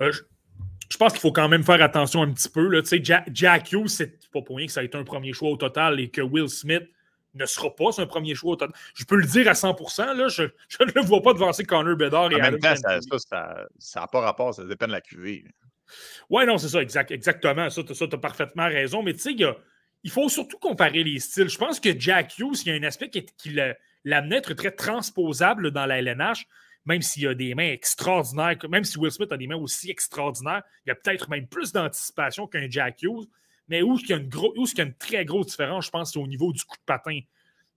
Euh, 0.00 0.12
je, 0.12 0.96
pense 0.96 1.12
qu'il 1.12 1.20
faut 1.20 1.32
quand 1.32 1.48
même 1.48 1.62
faire 1.62 1.82
attention 1.82 2.22
un 2.22 2.32
petit 2.32 2.48
peu. 2.48 2.68
Là. 2.68 2.80
Jack, 3.02 3.28
Jack 3.32 3.72
Hughes, 3.72 3.88
c'est 3.88 4.30
pas 4.30 4.40
pour 4.40 4.56
rien 4.56 4.66
que 4.66 4.72
ça 4.72 4.80
a 4.80 4.84
été 4.84 4.96
un 4.96 5.04
premier 5.04 5.32
choix 5.34 5.50
au 5.50 5.56
total 5.56 6.00
et 6.00 6.08
que 6.08 6.22
Will 6.22 6.48
Smith 6.48 6.84
ne 7.34 7.46
sera 7.46 7.74
pas 7.74 8.00
un 8.00 8.06
premier 8.06 8.34
choix 8.34 8.54
au. 8.54 8.66
Je 8.94 9.04
peux 9.04 9.16
le 9.16 9.26
dire 9.26 9.48
à 9.48 9.54
100 9.54 9.76
là, 9.98 10.28
je, 10.28 10.42
ne 10.42 10.92
le 10.94 11.00
vois 11.02 11.22
pas 11.22 11.32
devancer 11.32 11.64
Connor 11.64 11.96
Bedard 11.96 12.32
et 12.32 12.36
En 12.36 12.38
même 12.38 12.58
temps, 12.58 12.74
ça 12.76 13.66
n'a 13.96 14.06
pas 14.06 14.20
rapport, 14.20 14.54
ça 14.54 14.64
dépend 14.64 14.86
de 14.86 14.92
la 14.92 15.00
QV. 15.00 15.44
Oui, 16.30 16.46
non, 16.46 16.58
c'est 16.58 16.68
ça, 16.68 16.80
exact, 16.80 17.10
exactement. 17.10 17.68
Ça, 17.70 17.82
tu 17.82 17.92
as 17.92 18.18
parfaitement 18.18 18.66
raison. 18.66 19.02
Mais 19.02 19.12
tu 19.12 19.20
sais, 19.20 19.36
il 20.04 20.10
faut 20.10 20.28
surtout 20.28 20.58
comparer 20.58 21.04
les 21.04 21.18
styles. 21.18 21.48
Je 21.48 21.58
pense 21.58 21.80
que 21.80 21.98
Jack 21.98 22.38
Hughes, 22.38 22.62
il 22.64 22.68
y 22.68 22.70
a 22.72 22.74
un 22.74 22.82
aspect 22.82 23.10
qui, 23.10 23.24
qui 23.38 23.56
l'amenait 24.04 24.36
à 24.36 24.38
être 24.38 24.54
très 24.54 24.72
transposable 24.72 25.70
dans 25.70 25.86
la 25.86 25.98
LNH, 25.98 26.46
même 26.84 27.02
s'il 27.02 27.28
a 27.28 27.34
des 27.34 27.54
mains 27.54 27.70
extraordinaires, 27.70 28.56
même 28.68 28.84
si 28.84 28.98
Will 28.98 29.12
Smith 29.12 29.30
a 29.32 29.36
des 29.36 29.46
mains 29.46 29.56
aussi 29.56 29.90
extraordinaires, 29.90 30.62
il 30.84 30.88
y 30.88 30.92
a 30.92 30.94
peut-être 30.94 31.30
même 31.30 31.46
plus 31.46 31.72
d'anticipation 31.72 32.46
qu'un 32.46 32.68
Jack 32.68 33.02
Hughes. 33.02 33.28
Mais 33.68 33.82
où 33.82 33.96
il 33.98 34.08
y 34.08 34.12
a 34.12 34.16
une, 34.16 34.30
il 34.56 34.78
y 34.78 34.80
a 34.80 34.84
une 34.84 34.94
très 34.94 35.24
grosse 35.24 35.46
différence, 35.46 35.86
je 35.86 35.90
pense, 35.90 36.12
c'est 36.12 36.18
au 36.18 36.26
niveau 36.26 36.52
du 36.52 36.62
coup 36.64 36.76
de 36.76 36.84
patin? 36.84 37.20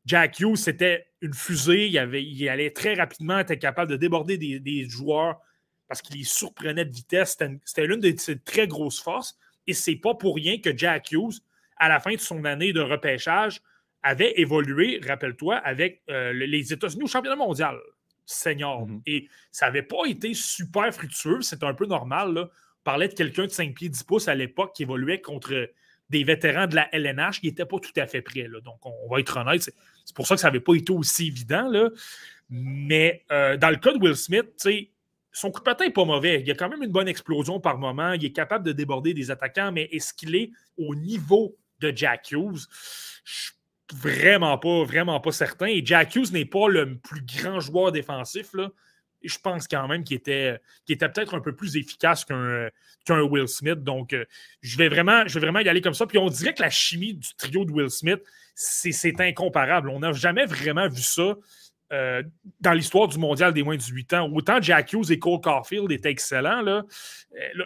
Jack 0.06 0.40
Hughes, 0.40 0.58
c'était 0.58 1.08
une 1.22 1.34
fusée, 1.34 1.88
il, 1.88 1.98
avait, 1.98 2.24
il 2.24 2.48
allait 2.48 2.72
très 2.72 2.94
rapidement, 2.94 3.40
être 3.40 3.56
capable 3.56 3.92
de 3.92 3.98
déborder 3.98 4.38
des, 4.38 4.60
des 4.60 4.88
joueurs 4.88 5.40
parce 5.88 6.02
qu'il 6.02 6.18
les 6.18 6.24
surprenait 6.24 6.86
de 6.86 6.94
vitesse. 6.94 7.38
C'était 7.64 7.88
l'une 7.88 8.00
de 8.00 8.16
ses 8.18 8.40
très 8.40 8.68
grosses 8.68 9.02
forces. 9.02 9.38
Et 9.68 9.74
c'est 9.74 9.96
pas 9.96 10.14
pour 10.14 10.36
rien 10.36 10.60
que 10.60 10.76
Jack 10.76 11.12
Hughes, 11.12 11.40
à 11.78 11.90
la 11.90 12.00
fin 12.00 12.14
de 12.14 12.20
son 12.20 12.46
année 12.46 12.72
de 12.72 12.82
repêchage, 12.82 13.62
avait 14.04 14.40
évolué, 14.40 15.02
rappelle-toi, 15.06 15.56
avec 15.58 16.04
euh, 16.10 16.32
les 16.34 16.72
États-Unis 16.72 17.04
au 17.04 17.08
championnat 17.08 17.36
mondial 17.36 17.78
senior. 18.26 18.88
Mhm. 18.88 19.02
Et 19.06 19.28
ça 19.52 19.68
n'avait 19.68 19.84
pas 19.84 20.06
été 20.08 20.34
super 20.34 20.94
fructueux, 20.94 21.42
c'est 21.42 21.64
un 21.64 21.74
peu 21.74 21.86
normal. 21.86 22.34
Là. 22.34 22.50
Parlait 22.86 23.10
de 23.10 23.14
quelqu'un 23.14 23.48
de 23.48 23.52
5 23.52 23.74
pieds 23.74 23.90
10 23.90 24.04
pouces 24.04 24.28
à 24.30 24.36
l'époque 24.36 24.74
qui 24.76 24.84
évoluait 24.84 25.20
contre 25.20 25.70
des 26.10 26.24
vétérans 26.24 26.68
de 26.68 26.76
la 26.76 26.88
LNH 26.96 27.42
qui 27.42 27.48
n'étaient 27.48 27.66
pas 27.66 27.80
tout 27.80 27.92
à 27.98 28.06
fait 28.06 28.22
prêts. 28.22 28.48
Donc, 28.64 28.78
on, 28.86 29.10
va 29.10 29.20
être 29.20 29.38
honnête, 29.38 29.64
c'est 29.64 30.16
pour 30.16 30.28
ça 30.28 30.36
que 30.36 30.42
ça 30.42 30.48
n'avait 30.48 30.60
pas 30.60 30.76
été 30.76 30.94
aussi 30.94 31.28
évident. 31.28 31.70
Mais 32.50 33.26
euh, 33.32 33.58
dans 33.58 33.72
le 33.72 33.78
cas 33.78 33.92
de 33.92 33.98
Will 33.98 34.16
Smith, 34.16 34.68
son 35.32 35.52
coup 35.52 35.60
de 35.60 35.66
patin 35.66 35.86
n'est 35.86 35.92
pas 35.92 36.06
mauvais. 36.06 36.40
Il 36.42 36.48
y 36.48 36.52
a 36.52 36.56
quand 36.56 36.70
même 36.70 36.84
une 36.84 36.92
bonne 36.92 37.08
explosion 37.08 37.60
par 37.60 37.80
moment. 37.80 38.14
Il 38.14 38.24
est 38.24 38.32
capable 38.32 38.64
de 38.64 38.72
déborder 38.72 39.16
des 39.16 39.32
attaquants, 39.32 39.72
mais 39.72 39.90
est-ce 39.92 40.14
qu'il 40.14 40.36
est 40.36 40.52
au 40.78 40.94
niveau 40.94 41.58
de 41.80 41.92
Jack 41.94 42.32
Hughes? 42.32 42.68
Je 43.24 43.34
suis 43.34 43.54
vraiment 43.94 44.58
pas, 44.58 44.84
vraiment 44.84 45.20
pas 45.20 45.32
certain. 45.32 45.66
Et 45.66 45.84
Jack 45.84 46.16
Hughes 46.16 46.32
n'est 46.32 46.46
pas 46.46 46.70
le 46.70 47.00
plus 47.00 47.22
grand 47.22 47.60
joueur 47.60 47.92
défensif. 47.92 48.52
Je 49.26 49.40
pense 49.40 49.68
quand 49.68 49.88
même 49.88 50.04
qu'il 50.04 50.18
était, 50.18 50.60
était 50.88 51.10
peut-être 51.10 51.36
un 51.36 51.40
peu 51.40 51.56
plus 51.56 51.76
efficace 51.78 52.26
qu'un 52.26 53.22
Will 53.22 53.48
Smith. 53.48 53.84
Donc, 53.84 54.14
euh, 54.14 54.26
je, 54.62 54.78
vais 54.78 54.90
vraiment, 54.90 55.28
je 55.28 55.34
vais 55.36 55.46
vraiment 55.46 55.60
y 55.60 55.70
aller 55.70 55.82
comme 55.82 55.94
ça. 55.94 56.06
Puis 56.06 56.18
on 56.18 56.30
dirait 56.30 56.54
que 56.54 56.62
la 56.62 56.70
chimie 56.70 57.14
du 57.14 57.36
trio 57.38 57.66
de 57.66 57.72
Will 57.72 57.90
Smith, 57.90 58.22
c'est 58.56 59.20
incomparable. 59.20 59.90
On 59.90 60.00
n'a 60.00 60.14
jamais 60.14 60.46
vraiment 60.46 60.88
vu 60.88 61.02
ça 61.02 61.36
euh, 61.94 62.24
dans 62.62 62.74
l'histoire 62.74 63.08
du 63.08 63.18
mondial 63.18 63.54
des 63.54 63.64
moins 63.64 63.76
de 63.76 63.82
18 63.82 64.14
ans. 64.14 64.32
Autant 64.34 64.62
Jack 64.62 64.94
Hughes 64.94 65.12
et 65.12 65.20
Cole 65.20 65.42
Caulfield 65.42 65.92
étaient 65.92 66.10
excellents. 66.10 66.62
Là, 66.62 66.84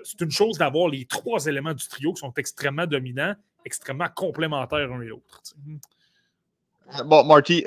c'est 0.03 0.21
une 0.21 0.31
chose 0.31 0.57
d'avoir 0.57 0.89
les 0.89 1.05
trois 1.05 1.45
éléments 1.45 1.73
du 1.73 1.87
trio 1.87 2.13
qui 2.13 2.19
sont 2.19 2.33
extrêmement 2.37 2.87
dominants, 2.87 3.35
extrêmement 3.65 4.09
complémentaires 4.13 4.87
l'un 4.87 5.01
et 5.01 5.07
l'autre. 5.07 5.41
Bon, 7.05 7.23
Marty, 7.23 7.63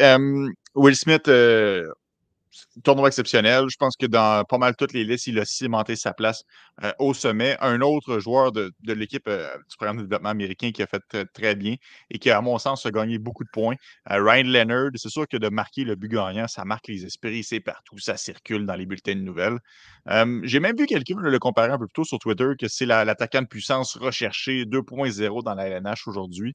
Will 0.74 0.96
Smith 0.96 1.28
tournoi 2.84 3.08
exceptionnel. 3.08 3.66
Je 3.70 3.76
pense 3.76 3.96
que 3.96 4.06
dans 4.06 4.44
pas 4.44 4.58
mal 4.58 4.74
toutes 4.76 4.92
les 4.92 5.04
listes, 5.04 5.26
il 5.26 5.38
a 5.38 5.44
cimenté 5.44 5.96
sa 5.96 6.12
place 6.12 6.44
euh, 6.82 6.92
au 6.98 7.14
sommet. 7.14 7.56
Un 7.60 7.80
autre 7.80 8.18
joueur 8.18 8.52
de, 8.52 8.72
l'équipe 8.86 9.26
euh, 9.28 9.48
du 9.68 9.76
programme 9.76 9.98
de 9.98 10.02
développement 10.02 10.30
américain 10.30 10.70
qui 10.72 10.82
a 10.82 10.86
fait 10.86 11.02
très, 11.32 11.54
bien 11.54 11.74
et 12.10 12.18
qui, 12.18 12.30
à 12.30 12.40
mon 12.40 12.58
sens, 12.58 12.86
a 12.86 12.90
gagné 12.90 13.18
beaucoup 13.18 13.44
de 13.44 13.50
points. 13.52 13.76
Euh, 14.10 14.22
Ryan 14.22 14.44
Leonard, 14.44 14.90
c'est 14.96 15.10
sûr 15.10 15.26
que 15.28 15.36
de 15.36 15.48
marquer 15.48 15.84
le 15.84 15.96
but 15.96 16.08
gagnant, 16.08 16.48
ça 16.48 16.64
marque 16.64 16.88
les 16.88 17.04
esprits, 17.04 17.44
c'est 17.44 17.60
partout, 17.60 17.98
ça 17.98 18.16
circule 18.16 18.66
dans 18.66 18.74
les 18.74 18.86
bulletins 18.86 19.14
de 19.14 19.20
nouvelles. 19.20 19.58
J'ai 20.44 20.60
même 20.60 20.76
vu 20.76 20.86
quelqu'un 20.86 21.16
le 21.18 21.38
comparer 21.38 21.72
un 21.72 21.78
peu 21.78 21.86
plus 21.86 21.94
tôt 21.94 22.04
sur 22.04 22.18
Twitter 22.18 22.50
que 22.58 22.68
c'est 22.68 22.86
l'attaquant 22.86 23.42
de 23.42 23.46
puissance 23.46 23.96
recherché 23.96 24.64
2.0 24.64 25.42
dans 25.44 25.54
la 25.54 25.68
LNH 25.68 26.08
aujourd'hui. 26.08 26.54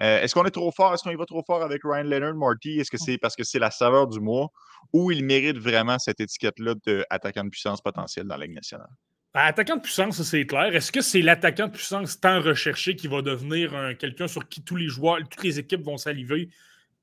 Euh, 0.00 0.20
est-ce 0.20 0.34
qu'on 0.34 0.44
est 0.44 0.50
trop 0.50 0.70
fort? 0.70 0.94
Est-ce 0.94 1.02
qu'on 1.02 1.10
y 1.10 1.16
va 1.16 1.26
trop 1.26 1.42
fort 1.42 1.62
avec 1.62 1.82
Ryan 1.84 2.04
Leonard, 2.04 2.34
Marty? 2.34 2.78
Est-ce 2.80 2.90
que 2.90 2.98
c'est 2.98 3.18
parce 3.18 3.36
que 3.36 3.44
c'est 3.44 3.58
la 3.58 3.70
saveur 3.70 4.06
du 4.06 4.20
mois 4.20 4.48
ou 4.92 5.10
il 5.10 5.24
mérite 5.24 5.58
vraiment 5.58 5.98
cette 5.98 6.20
étiquette-là 6.20 6.74
d'attaquant 6.86 7.44
de 7.44 7.50
puissance 7.50 7.80
potentiel 7.80 8.26
dans 8.26 8.36
la 8.36 8.46
Ligue 8.46 8.54
nationale? 8.54 8.90
Ben, 9.34 9.42
attaquant 9.42 9.76
de 9.76 9.82
puissance, 9.82 10.22
c'est 10.22 10.46
clair. 10.46 10.74
Est-ce 10.74 10.90
que 10.90 11.00
c'est 11.00 11.20
l'attaquant 11.20 11.66
de 11.66 11.72
puissance 11.72 12.18
tant 12.20 12.40
recherché 12.40 12.96
qui 12.96 13.08
va 13.08 13.22
devenir 13.22 13.72
quelqu'un 13.98 14.26
sur 14.26 14.48
qui 14.48 14.62
tous 14.62 14.76
les 14.76 14.88
joueurs, 14.88 15.18
toutes 15.28 15.44
les 15.44 15.58
équipes 15.58 15.82
vont 15.82 15.98
saliver? 15.98 16.48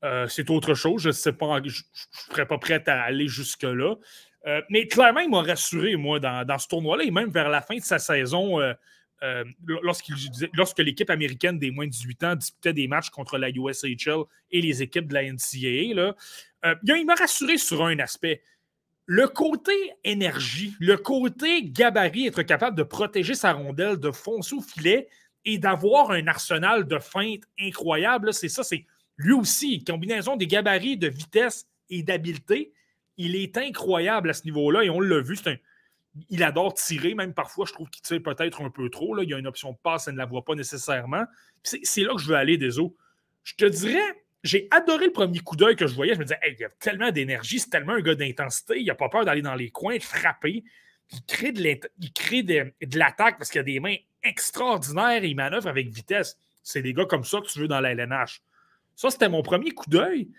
Euh, 0.03 0.27
c'est 0.27 0.49
autre 0.49 0.73
chose. 0.73 1.01
Je 1.01 1.09
ne 1.09 1.13
sais 1.13 1.33
pas, 1.33 1.59
je 1.63 1.81
ne 1.81 2.31
serais 2.31 2.45
pas 2.45 2.57
prêt 2.57 2.83
à 2.87 3.03
aller 3.03 3.27
jusque-là. 3.27 3.95
Euh, 4.47 4.61
mais 4.69 4.87
clairement, 4.87 5.21
il 5.21 5.29
m'a 5.29 5.41
rassuré, 5.41 5.95
moi, 5.95 6.19
dans, 6.19 6.45
dans 6.45 6.57
ce 6.59 6.67
tournoi-là, 6.67 7.03
et 7.03 7.11
même 7.11 7.31
vers 7.31 7.49
la 7.49 7.61
fin 7.61 7.75
de 7.75 7.83
sa 7.83 7.97
saison, 7.97 8.61
euh, 8.61 8.73
lorsque 10.53 10.79
l'équipe 10.79 11.09
américaine 11.09 11.57
des 11.57 11.71
moins 11.71 11.85
de 11.85 11.91
18 11.91 12.23
ans 12.23 12.35
disputait 12.35 12.73
des 12.73 12.87
matchs 12.87 13.09
contre 13.09 13.37
la 13.37 13.49
USHL 13.49 14.23
et 14.51 14.61
les 14.61 14.81
équipes 14.83 15.07
de 15.07 15.13
la 15.13 15.23
NCAA, 15.23 16.15
euh, 16.65 16.75
il 16.83 17.05
m'a 17.05 17.15
rassuré 17.15 17.57
sur 17.57 17.85
un 17.85 17.99
aspect. 17.99 18.41
Le 19.05 19.27
côté 19.27 19.73
énergie, 20.03 20.75
le 20.79 20.97
côté 20.97 21.63
gabarit, 21.63 22.27
être 22.27 22.41
capable 22.41 22.75
de 22.75 22.83
protéger 22.83 23.35
sa 23.35 23.53
rondelle, 23.53 23.97
de 23.97 24.11
foncer 24.11 24.55
au 24.55 24.61
filet 24.61 25.07
et 25.45 25.59
d'avoir 25.59 26.11
un 26.11 26.25
arsenal 26.27 26.87
de 26.87 26.97
feintes 26.97 27.43
incroyable, 27.59 28.33
c'est 28.33 28.49
ça, 28.49 28.63
c'est 28.63 28.85
lui 29.17 29.33
aussi, 29.33 29.83
combinaison 29.83 30.35
des 30.35 30.47
gabarits, 30.47 30.97
de 30.97 31.07
vitesse 31.07 31.67
et 31.89 32.03
d'habileté, 32.03 32.73
il 33.17 33.35
est 33.35 33.57
incroyable 33.57 34.29
à 34.31 34.33
ce 34.33 34.43
niveau-là 34.43 34.83
et 34.83 34.89
on 34.89 34.99
l'a 34.99 35.21
vu, 35.21 35.35
c'est 35.35 35.51
un, 35.51 35.57
il 36.29 36.43
adore 36.43 36.73
tirer, 36.73 37.13
même 37.13 37.33
parfois, 37.33 37.65
je 37.65 37.73
trouve 37.73 37.89
qu'il 37.89 38.01
tire 38.01 38.21
peut-être 38.21 38.61
un 38.61 38.69
peu 38.69 38.89
trop. 38.89 39.15
Là. 39.15 39.23
Il 39.23 39.29
y 39.29 39.33
a 39.33 39.37
une 39.37 39.47
option 39.47 39.71
de 39.71 39.77
passe, 39.81 40.07
elle 40.07 40.13
ne 40.13 40.19
la 40.19 40.25
voit 40.25 40.45
pas 40.45 40.55
nécessairement. 40.55 41.25
C'est 41.63 42.01
là 42.01 42.13
que 42.13 42.21
je 42.21 42.27
veux 42.27 42.35
aller, 42.35 42.57
des 42.57 42.71
Je 42.71 43.55
te 43.55 43.65
dirais, 43.65 44.23
j'ai 44.43 44.67
adoré 44.71 45.07
le 45.07 45.11
premier 45.11 45.39
coup 45.39 45.55
d'œil 45.55 45.75
que 45.75 45.87
je 45.87 45.95
voyais. 45.95 46.13
Je 46.13 46.19
me 46.19 46.25
disais, 46.25 46.39
il 46.47 46.59
y 46.59 46.63
a 46.63 46.69
tellement 46.79 47.11
d'énergie, 47.11 47.59
c'est 47.59 47.69
tellement 47.69 47.93
un 47.93 48.01
gars 48.01 48.15
d'intensité, 48.15 48.79
il 48.79 48.85
n'a 48.85 48.95
pas 48.95 49.09
peur 49.09 49.25
d'aller 49.25 49.41
dans 49.41 49.55
les 49.55 49.71
coins, 49.71 49.97
de 49.97 50.03
frapper. 50.03 50.63
Il 51.11 51.23
crée 51.25 51.51
de 51.51 52.97
l'attaque 52.97 53.37
parce 53.37 53.49
qu'il 53.49 53.59
a 53.59 53.63
des 53.63 53.79
mains 53.79 53.97
extraordinaires 54.23 55.23
et 55.23 55.27
il 55.27 55.35
manœuvre 55.35 55.67
avec 55.67 55.89
vitesse. 55.89 56.37
C'est 56.63 56.81
des 56.81 56.93
gars 56.93 57.05
comme 57.05 57.23
ça 57.23 57.41
que 57.41 57.47
tu 57.47 57.59
veux 57.59 57.67
dans 57.67 57.79
la 57.79 57.91
LNH. 57.91 58.41
Ça, 58.95 59.09
c'était 59.09 59.29
mon 59.29 59.43
premier 59.43 59.71
coup 59.71 59.89
d'œil. 59.89 60.29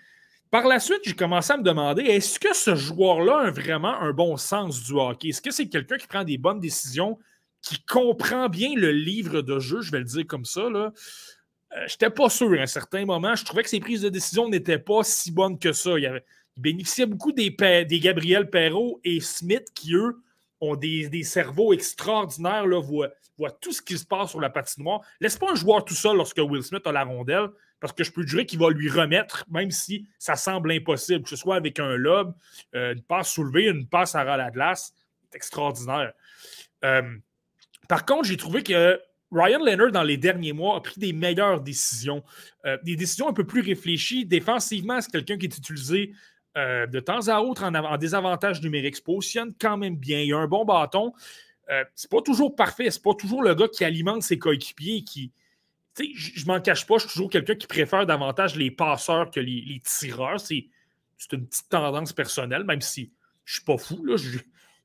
Par 0.56 0.66
la 0.66 0.80
suite, 0.80 1.00
j'ai 1.04 1.12
commencé 1.12 1.52
à 1.52 1.58
me 1.58 1.62
demander 1.62 2.02
est-ce 2.04 2.40
que 2.40 2.54
ce 2.56 2.74
joueur-là 2.74 3.48
a 3.48 3.50
vraiment 3.50 4.00
un 4.00 4.14
bon 4.14 4.38
sens 4.38 4.82
du 4.84 4.94
hockey? 4.94 5.28
Est-ce 5.28 5.42
que 5.42 5.50
c'est 5.50 5.68
quelqu'un 5.68 5.98
qui 5.98 6.06
prend 6.06 6.24
des 6.24 6.38
bonnes 6.38 6.60
décisions, 6.60 7.18
qui 7.60 7.84
comprend 7.84 8.48
bien 8.48 8.70
le 8.74 8.90
livre 8.90 9.42
de 9.42 9.58
jeu 9.58 9.82
Je 9.82 9.92
vais 9.92 9.98
le 9.98 10.06
dire 10.06 10.26
comme 10.26 10.46
ça. 10.46 10.70
Là? 10.70 10.94
Euh, 11.76 11.86
je 11.86 11.92
n'étais 11.92 12.08
pas 12.08 12.30
sûr 12.30 12.50
à 12.58 12.62
un 12.62 12.66
certain 12.66 13.04
moment. 13.04 13.36
Je 13.36 13.44
trouvais 13.44 13.64
que 13.64 13.68
ses 13.68 13.80
prises 13.80 14.00
de 14.00 14.08
décision 14.08 14.48
n'étaient 14.48 14.78
pas 14.78 15.02
si 15.02 15.30
bonnes 15.30 15.58
que 15.58 15.74
ça. 15.74 15.98
Il, 15.98 16.22
bénéficiait 16.56 17.04
beaucoup 17.04 17.32
des, 17.32 17.50
des, 17.50 18.00
Gabriel 18.00 18.48
Perrault 18.48 18.98
et 19.04 19.20
Smith 19.20 19.66
qui, 19.74 19.92
eux, 19.92 20.22
ont 20.60 20.76
des, 20.76 21.22
cerveaux 21.22 21.72
extraordinaires, 21.72 22.66
là, 22.66 22.80
voient, 22.80 23.10
tout 23.60 23.72
ce 23.72 23.82
qui 23.82 23.98
se 23.98 24.06
passe 24.06 24.30
sur 24.30 24.40
la 24.40 24.50
patinoire. 24.50 25.02
Laisse 25.20 25.36
pas 25.36 25.50
un 25.50 25.54
joueur 25.54 25.84
tout 25.84 25.94
seul 25.94 26.16
lorsque 26.16 26.38
Will 26.38 26.62
Smith 26.62 26.86
a 26.86 26.92
la 26.92 27.04
rondelle 27.04 27.48
parce 27.80 27.92
que 27.92 28.04
je 28.04 28.10
peux 28.10 28.26
jurer 28.26 28.46
qu'il 28.46 28.58
va 28.58 28.70
lui 28.70 28.88
remettre, 28.88 29.44
même 29.50 29.70
si 29.70 30.08
ça 30.18 30.34
semble 30.34 30.72
impossible, 30.72 31.24
que 31.24 31.28
ce 31.28 31.36
soit 31.36 31.56
avec 31.56 31.78
un 31.78 31.96
lob, 31.96 32.34
euh, 32.74 32.94
une 32.94 33.02
passe 33.02 33.30
soulevée, 33.30 33.68
une 33.68 33.86
passe 33.86 34.14
à 34.14 34.24
ras 34.24 34.36
la 34.36 34.50
glace. 34.50 34.94
C'est 35.30 35.36
extraordinaire. 35.36 36.12
Euh, 36.84 37.02
par 37.88 38.06
contre, 38.06 38.24
j'ai 38.28 38.36
trouvé 38.36 38.62
que 38.62 38.98
Ryan 39.30 39.62
Leonard, 39.62 39.92
dans 39.92 40.02
les 40.02 40.16
derniers 40.16 40.52
mois, 40.52 40.76
a 40.76 40.80
pris 40.80 40.98
des 40.98 41.12
meilleures 41.12 41.60
décisions, 41.60 42.24
euh, 42.64 42.78
des 42.82 42.96
décisions 42.96 43.28
un 43.28 43.32
peu 43.32 43.44
plus 43.44 43.60
réfléchies. 43.60 44.24
Défensivement, 44.24 45.00
c'est 45.00 45.10
quelqu'un 45.10 45.36
qui 45.36 45.46
est 45.46 45.58
utilisé 45.58 46.12
de 46.56 47.00
temps 47.00 47.28
à 47.28 47.40
autre 47.40 47.64
en, 47.64 47.96
désavantage 47.98 48.62
numérique, 48.62 48.96
se 48.96 49.02
positionne 49.02 49.52
quand 49.60 49.76
même 49.76 49.96
bien. 49.96 50.20
Il 50.20 50.32
a 50.32 50.38
un 50.38 50.46
bon 50.46 50.64
bâton. 50.64 51.12
c'est 51.94 52.10
pas 52.10 52.22
toujours 52.22 52.56
parfait, 52.56 52.90
c'est 52.90 53.02
pas 53.02 53.14
toujours 53.14 53.42
le 53.42 53.54
gars 53.54 53.68
qui 53.68 53.84
alimente 53.84 54.22
ses 54.22 54.38
coéquipiers, 54.38 55.04
qui, 55.04 55.32
je 55.98 56.46
m'en 56.46 56.60
cache 56.60 56.86
pas, 56.86 56.96
je 56.96 57.00
suis 57.00 57.12
toujours 57.12 57.30
quelqu'un 57.30 57.54
qui 57.54 57.66
préfère 57.66 58.06
davantage 58.06 58.56
les 58.56 58.70
passeurs 58.70 59.30
que 59.30 59.40
les, 59.40 59.80
tireurs. 59.84 60.40
C'est 60.40 60.66
une 61.32 61.46
petite 61.46 61.68
tendance 61.68 62.12
personnelle, 62.12 62.64
même 62.64 62.80
si 62.80 63.12
je 63.44 63.54
suis 63.54 63.64
pas 63.64 63.78
fou. 63.78 64.04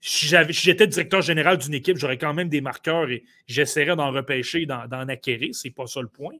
Si 0.01 0.27
j'étais 0.49 0.87
directeur 0.87 1.21
général 1.21 1.57
d'une 1.57 1.73
équipe, 1.73 1.97
j'aurais 1.97 2.17
quand 2.17 2.33
même 2.33 2.49
des 2.49 2.61
marqueurs 2.61 3.09
et 3.09 3.23
j'essaierais 3.47 3.95
d'en 3.95 4.11
repêcher, 4.11 4.65
d'en 4.65 5.07
acquérir. 5.07 5.53
C'est 5.53 5.69
pas 5.69 5.87
ça 5.87 6.01
le 6.01 6.07
point. 6.07 6.35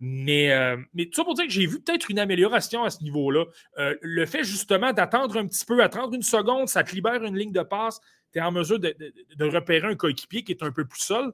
Mais, 0.00 0.50
euh, 0.52 0.76
mais 0.94 1.06
tout 1.06 1.14
ça 1.14 1.24
pour 1.24 1.34
dire 1.34 1.46
que 1.46 1.52
j'ai 1.52 1.66
vu 1.66 1.80
peut-être 1.80 2.10
une 2.10 2.18
amélioration 2.18 2.84
à 2.84 2.90
ce 2.90 3.02
niveau-là. 3.02 3.44
Euh, 3.78 3.94
le 4.00 4.26
fait 4.26 4.44
justement 4.44 4.92
d'attendre 4.92 5.36
un 5.38 5.46
petit 5.46 5.64
peu, 5.64 5.82
attendre 5.82 6.14
une 6.14 6.22
seconde, 6.22 6.68
ça 6.68 6.82
te 6.84 6.94
libère 6.94 7.22
une 7.22 7.36
ligne 7.36 7.52
de 7.52 7.62
passe. 7.62 8.00
Tu 8.32 8.38
es 8.38 8.42
en 8.42 8.52
mesure 8.52 8.78
de, 8.78 8.94
repérer 9.40 9.88
un 9.88 9.94
coéquipier 9.94 10.42
qui 10.42 10.52
est 10.52 10.62
un 10.62 10.72
peu 10.72 10.86
plus 10.86 11.00
seul 11.00 11.32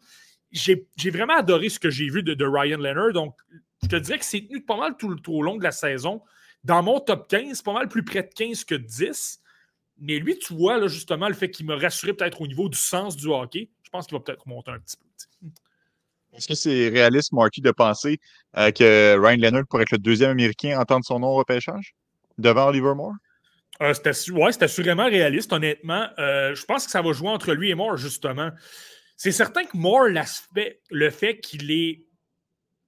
j'ai 0.52 1.10
vraiment 1.10 1.36
adoré 1.36 1.68
ce 1.68 1.78
que 1.78 1.90
j'ai 1.90 2.08
vu 2.08 2.22
de, 2.22 2.44
Ryan 2.44 2.78
Leonard. 2.78 3.12
Donc, 3.12 3.36
je 3.82 3.88
te 3.88 3.96
dirais 3.96 4.18
que 4.18 4.24
c'est 4.24 4.42
tenu 4.42 4.62
pas 4.62 4.76
mal 4.76 4.96
tout, 4.96 5.18
au 5.28 5.42
long 5.42 5.56
de 5.56 5.62
la 5.62 5.72
saison. 5.72 6.22
Dans 6.64 6.82
mon 6.82 7.00
top 7.00 7.28
15, 7.28 7.62
pas 7.62 7.72
mal 7.72 7.88
plus 7.88 8.04
près 8.04 8.22
de 8.22 8.30
15 8.34 8.64
que 8.64 8.74
10. 8.74 9.41
Mais 10.02 10.18
lui, 10.18 10.36
tu 10.36 10.52
vois, 10.52 10.78
là, 10.78 10.88
justement, 10.88 11.28
le 11.28 11.34
fait 11.34 11.48
qu'il 11.48 11.64
me 11.64 11.76
rassuré 11.76 12.12
peut-être 12.12 12.40
au 12.40 12.46
niveau 12.48 12.68
du 12.68 12.76
sens 12.76 13.16
du 13.16 13.28
hockey, 13.28 13.70
je 13.84 13.90
pense 13.90 14.08
qu'il 14.08 14.18
va 14.18 14.24
peut-être 14.24 14.46
monter 14.48 14.72
un 14.72 14.80
petit 14.80 14.96
peu. 14.96 15.48
Est-ce 16.34 16.48
que 16.48 16.54
c'est 16.54 16.88
réaliste, 16.88 17.32
Marky, 17.32 17.60
de 17.60 17.70
penser 17.70 18.18
euh, 18.56 18.72
que 18.72 19.16
Ryan 19.16 19.36
Leonard 19.36 19.66
pourrait 19.68 19.82
être 19.82 19.92
le 19.92 19.98
deuxième 19.98 20.30
Américain 20.30 20.76
à 20.76 20.80
entendre 20.80 21.04
son 21.04 21.20
nom 21.20 21.28
au 21.28 21.34
repêchage 21.34 21.94
devant 22.36 22.66
Oliver 22.68 22.94
Moore? 22.96 23.14
Euh, 23.80 23.92
ouais, 24.32 24.52
c'est 24.52 24.62
assurément 24.62 25.04
réaliste, 25.04 25.52
honnêtement. 25.52 26.08
Euh, 26.18 26.52
je 26.54 26.64
pense 26.64 26.86
que 26.86 26.90
ça 26.90 27.00
va 27.00 27.12
jouer 27.12 27.28
entre 27.28 27.52
lui 27.52 27.70
et 27.70 27.74
Moore, 27.76 27.96
justement. 27.96 28.50
C'est 29.16 29.30
certain 29.30 29.64
que 29.64 29.76
Moore, 29.76 30.08
le 30.90 31.10
fait 31.10 31.38
qu'il 31.38 31.70
est 31.70 32.06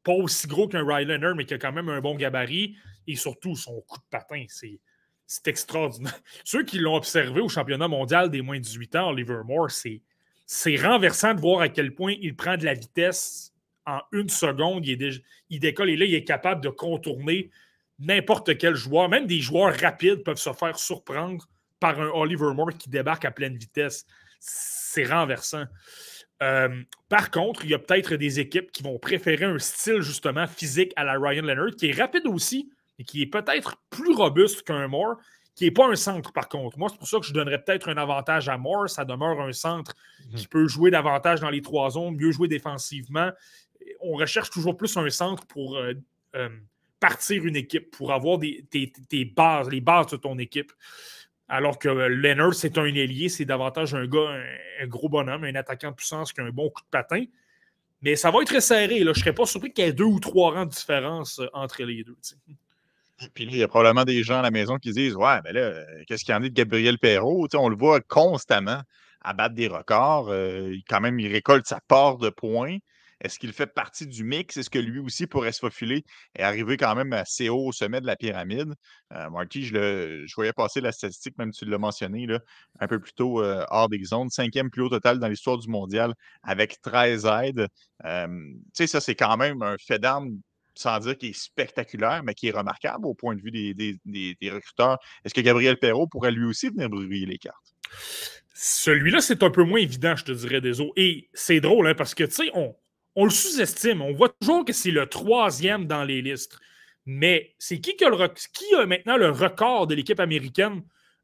pas 0.02 0.14
aussi 0.14 0.48
gros 0.48 0.66
qu'un 0.66 0.84
Ryliner, 0.84 1.32
mais 1.36 1.44
qu'il 1.44 1.54
a 1.54 1.58
quand 1.58 1.72
même 1.72 1.90
un 1.90 2.00
bon 2.00 2.16
gabarit 2.16 2.76
et 3.06 3.14
surtout 3.14 3.54
son 3.54 3.80
coup 3.82 3.98
de 3.98 4.04
patin, 4.10 4.44
c'est. 4.48 4.80
Extraordinaire. 5.46 6.18
Ceux 6.44 6.64
qui 6.64 6.78
l'ont 6.78 6.96
observé 6.96 7.40
au 7.40 7.48
championnat 7.48 7.88
mondial 7.88 8.30
des 8.30 8.42
moins 8.42 8.58
de 8.58 8.62
18 8.62 8.96
ans, 8.96 9.08
Oliver 9.10 9.40
Moore, 9.44 9.70
c'est 9.70 10.76
renversant 10.76 11.34
de 11.34 11.40
voir 11.40 11.60
à 11.60 11.68
quel 11.68 11.94
point 11.94 12.14
il 12.20 12.36
prend 12.36 12.56
de 12.56 12.64
la 12.64 12.74
vitesse 12.74 13.52
en 13.86 14.00
une 14.12 14.28
seconde. 14.28 14.86
Il, 14.86 15.22
il 15.50 15.60
décolle 15.60 15.90
et 15.90 15.96
là, 15.96 16.04
il 16.04 16.14
est 16.14 16.24
capable 16.24 16.62
de 16.62 16.68
contourner 16.68 17.50
n'importe 17.98 18.56
quel 18.58 18.74
joueur. 18.74 19.08
Même 19.08 19.26
des 19.26 19.40
joueurs 19.40 19.74
rapides 19.78 20.22
peuvent 20.24 20.36
se 20.36 20.52
faire 20.52 20.78
surprendre 20.78 21.48
par 21.80 22.00
un 22.00 22.08
Oliver 22.08 22.52
Moore 22.54 22.72
qui 22.78 22.88
débarque 22.88 23.24
à 23.24 23.30
pleine 23.30 23.56
vitesse. 23.56 24.06
C'est 24.40 25.04
renversant. 25.04 25.64
Euh, 26.42 26.82
par 27.08 27.30
contre, 27.30 27.64
il 27.64 27.70
y 27.70 27.74
a 27.74 27.78
peut-être 27.78 28.14
des 28.16 28.40
équipes 28.40 28.72
qui 28.72 28.82
vont 28.82 28.98
préférer 28.98 29.44
un 29.44 29.58
style 29.58 30.00
justement 30.00 30.46
physique 30.46 30.92
à 30.96 31.04
la 31.04 31.18
Ryan 31.18 31.42
Leonard, 31.42 31.76
qui 31.76 31.90
est 31.90 31.98
rapide 31.98 32.26
aussi, 32.26 32.70
et 32.98 33.04
qui 33.04 33.22
est 33.22 33.26
peut-être 33.26 33.76
plus 33.90 34.12
robuste 34.14 34.62
qu'un 34.62 34.88
Moore, 34.88 35.16
qui 35.54 35.64
n'est 35.64 35.70
pas 35.70 35.88
un 35.88 35.96
centre 35.96 36.32
par 36.32 36.48
contre. 36.48 36.78
Moi, 36.78 36.88
c'est 36.90 36.98
pour 36.98 37.08
ça 37.08 37.18
que 37.20 37.26
je 37.26 37.32
donnerais 37.32 37.62
peut-être 37.62 37.88
un 37.88 37.96
avantage 37.96 38.48
à 38.48 38.58
Moore. 38.58 38.88
Ça 38.88 39.04
demeure 39.04 39.40
un 39.40 39.52
centre 39.52 39.94
mhm. 40.26 40.34
qui 40.36 40.48
peut 40.48 40.66
jouer 40.66 40.90
davantage 40.90 41.40
dans 41.40 41.50
les 41.50 41.62
trois 41.62 41.90
zones, 41.90 42.16
mieux 42.16 42.32
jouer 42.32 42.48
défensivement. 42.48 43.30
On 44.00 44.14
recherche 44.14 44.50
toujours 44.50 44.76
plus 44.76 44.96
un 44.96 45.08
centre 45.10 45.46
pour 45.46 45.76
euh, 45.76 45.94
euh, 46.34 46.48
partir 47.00 47.44
une 47.44 47.56
équipe, 47.56 47.90
pour 47.90 48.12
avoir 48.12 48.38
des, 48.38 48.64
bases, 49.36 49.68
les 49.68 49.80
bases 49.80 50.08
de 50.08 50.16
ton 50.16 50.38
équipe. 50.38 50.72
Alors 51.48 51.78
que 51.78 51.88
Leonard, 51.88 52.54
c'est 52.54 52.78
un 52.78 52.86
ailier, 52.86 53.28
c'est 53.28 53.44
davantage 53.44 53.94
un 53.94 54.06
gars, 54.06 54.40
un, 54.80 54.86
gros 54.86 55.10
bonhomme, 55.10 55.44
un 55.44 55.54
attaquant 55.54 55.90
de 55.90 55.94
puissance 55.94 56.32
qui 56.32 56.40
a 56.40 56.44
un 56.44 56.50
bon 56.50 56.70
coup 56.70 56.80
de 56.80 56.88
patin. 56.90 57.24
Mais 58.00 58.16
ça 58.16 58.30
va 58.30 58.40
être 58.42 58.60
serré. 58.60 59.00
Là. 59.00 59.12
Je 59.12 59.18
ne 59.18 59.22
serais 59.22 59.34
pas 59.34 59.46
surpris 59.46 59.72
qu'il 59.72 59.84
y 59.84 59.88
ait 59.88 59.92
deux 59.92 60.04
ou 60.04 60.18
trois 60.18 60.52
rangs 60.52 60.64
de 60.64 60.70
différence 60.70 61.38
euh, 61.38 61.46
entre 61.52 61.82
les 61.84 62.04
deux. 62.04 62.16
Puis 63.34 63.46
là, 63.46 63.52
il 63.52 63.58
y 63.58 63.62
a 63.62 63.68
probablement 63.68 64.04
des 64.04 64.22
gens 64.22 64.40
à 64.40 64.42
la 64.42 64.50
maison 64.50 64.78
qui 64.78 64.92
disent 64.92 65.14
Ouais, 65.14 65.40
mais 65.44 65.52
là, 65.52 65.84
qu'est-ce 66.06 66.24
qu'il 66.24 66.32
y 66.32 66.36
en 66.36 66.42
a 66.42 66.48
de 66.48 66.54
Gabriel 66.54 66.98
Perrault? 66.98 67.48
on 67.54 67.68
le 67.68 67.76
voit 67.76 68.00
constamment 68.00 68.82
à 69.20 69.32
battre 69.32 69.54
des 69.54 69.68
records. 69.68 70.26
quand 70.88 71.00
même, 71.00 71.18
il 71.18 71.32
récolte 71.32 71.66
sa 71.66 71.80
part 71.88 72.18
de 72.18 72.30
points. 72.30 72.78
Est-ce 73.24 73.38
qu'il 73.38 73.52
fait 73.52 73.66
partie 73.66 74.06
du 74.06 74.22
mix? 74.22 74.56
Est-ce 74.56 74.68
que 74.68 74.78
lui 74.78 74.98
aussi 74.98 75.26
pourrait 75.26 75.52
se 75.52 75.60
faufiler 75.60 76.04
et 76.36 76.42
arriver 76.42 76.76
quand 76.76 76.94
même 76.94 77.12
assez 77.14 77.48
haut 77.48 77.68
au 77.68 77.72
sommet 77.72 78.00
de 78.02 78.06
la 78.06 78.16
pyramide? 78.16 78.74
Euh, 79.12 79.30
Marty, 79.30 79.64
je, 79.64 80.34
voyais 80.34 80.52
passer 80.52 80.82
la 80.82 80.92
statistique, 80.92 81.38
même 81.38 81.50
tu 81.50 81.64
l'as 81.64 81.78
mentionné 81.78 82.26
là, 82.26 82.40
un 82.80 82.86
peu 82.86 83.00
plus 83.00 83.14
tôt 83.14 83.42
euh, 83.42 83.64
hors 83.70 83.88
des 83.88 84.04
zones. 84.04 84.28
Cinquième 84.28 84.70
plus 84.70 84.82
haut 84.82 84.88
total 84.90 85.18
dans 85.18 85.28
l'histoire 85.28 85.58
du 85.58 85.68
mondial 85.68 86.12
avec 86.42 86.80
13 86.82 87.26
aides. 87.26 87.68
Euh, 88.04 88.26
tu 88.26 88.62
sais, 88.74 88.86
ça, 88.86 89.00
c'est 89.00 89.14
quand 89.14 89.36
même 89.38 89.62
un 89.62 89.76
fait 89.78 89.98
d'arme 89.98 90.38
sans 90.74 90.98
dire 90.98 91.16
qu'il 91.16 91.30
est 91.30 91.38
spectaculaire, 91.38 92.22
mais 92.24 92.34
qui 92.34 92.48
est 92.48 92.52
remarquable 92.52 93.06
au 93.06 93.14
point 93.14 93.34
de 93.34 93.40
vue 93.40 93.50
des, 93.50 94.50
recruteurs. 94.50 94.98
Est-ce 95.24 95.34
que 95.34 95.40
Gabriel 95.40 95.78
Perrault 95.78 96.06
pourrait 96.06 96.32
lui 96.32 96.44
aussi 96.44 96.68
venir 96.68 96.88
brûler 96.88 97.26
les 97.26 97.38
cartes? 97.38 97.74
Celui-là, 98.54 99.20
c'est 99.20 99.42
un 99.42 99.50
peu 99.50 99.64
moins 99.64 99.80
évident, 99.80 100.14
je 100.16 100.24
te 100.24 100.32
dirais, 100.32 100.60
des 100.60 100.80
autres. 100.80 100.92
Et 100.96 101.28
c'est 101.32 101.60
drôle, 101.60 101.88
hein, 101.88 101.94
parce 101.94 102.14
que, 102.14 102.24
tu 102.24 102.32
sais, 102.32 102.50
on, 102.54 102.74
on 103.16 103.24
le 103.24 103.30
sous-estime. 103.30 104.02
On 104.02 104.12
voit 104.12 104.28
toujours 104.40 104.64
que 104.64 104.72
c'est 104.72 104.90
le 104.90 105.06
troisième 105.06 105.86
dans 105.86 106.04
les 106.04 106.22
listes. 106.22 106.58
Mais 107.06 107.54
c'est 107.58 107.80
qui, 107.80 107.96
qui, 107.96 108.04
a, 108.04 108.86
maintenant 108.86 109.16
le 109.16 109.30
record 109.30 109.86
de 109.86 109.94
l'équipe 109.94 110.20
américaine 110.20 110.82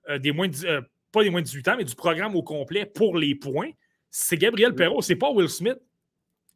euh, 0.08 0.18
des 0.18 0.32
moins 0.32 0.48
euh, 0.64 0.82
pas 1.12 1.22
des 1.22 1.30
moins 1.30 1.40
de 1.40 1.46
18 1.46 1.68
ans, 1.68 1.74
mais 1.78 1.84
du 1.84 1.94
programme 1.94 2.36
au 2.36 2.42
complet 2.42 2.86
pour 2.86 3.16
les 3.16 3.34
points? 3.34 3.70
C'est 4.10 4.36
Gabriel 4.36 4.74
Perrault. 4.74 5.02
C'est 5.02 5.16
pas 5.16 5.30
Will 5.30 5.48
Smith. 5.48 5.78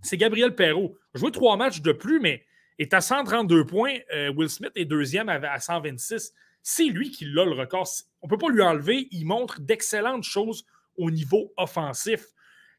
C'est 0.02 0.16
Gabriel 0.16 0.54
Perrault. 0.54 0.96
Joué 1.14 1.30
trois 1.30 1.56
matchs 1.56 1.80
de 1.80 1.92
plus, 1.92 2.20
mais 2.20 2.44
est 2.78 2.94
à 2.94 3.00
132 3.00 3.66
points. 3.66 3.96
Euh, 4.14 4.32
Will 4.32 4.48
Smith 4.48 4.72
est 4.74 4.84
deuxième 4.84 5.28
à 5.28 5.60
126. 5.60 6.32
C'est 6.62 6.84
lui 6.84 7.10
qui 7.10 7.24
a 7.24 7.44
le 7.44 7.52
record. 7.52 7.88
On 8.22 8.26
ne 8.26 8.30
peut 8.30 8.38
pas 8.38 8.48
lui 8.48 8.62
enlever. 8.62 9.08
Il 9.10 9.26
montre 9.26 9.60
d'excellentes 9.60 10.24
choses 10.24 10.64
au 10.96 11.10
niveau 11.10 11.52
offensif. 11.56 12.24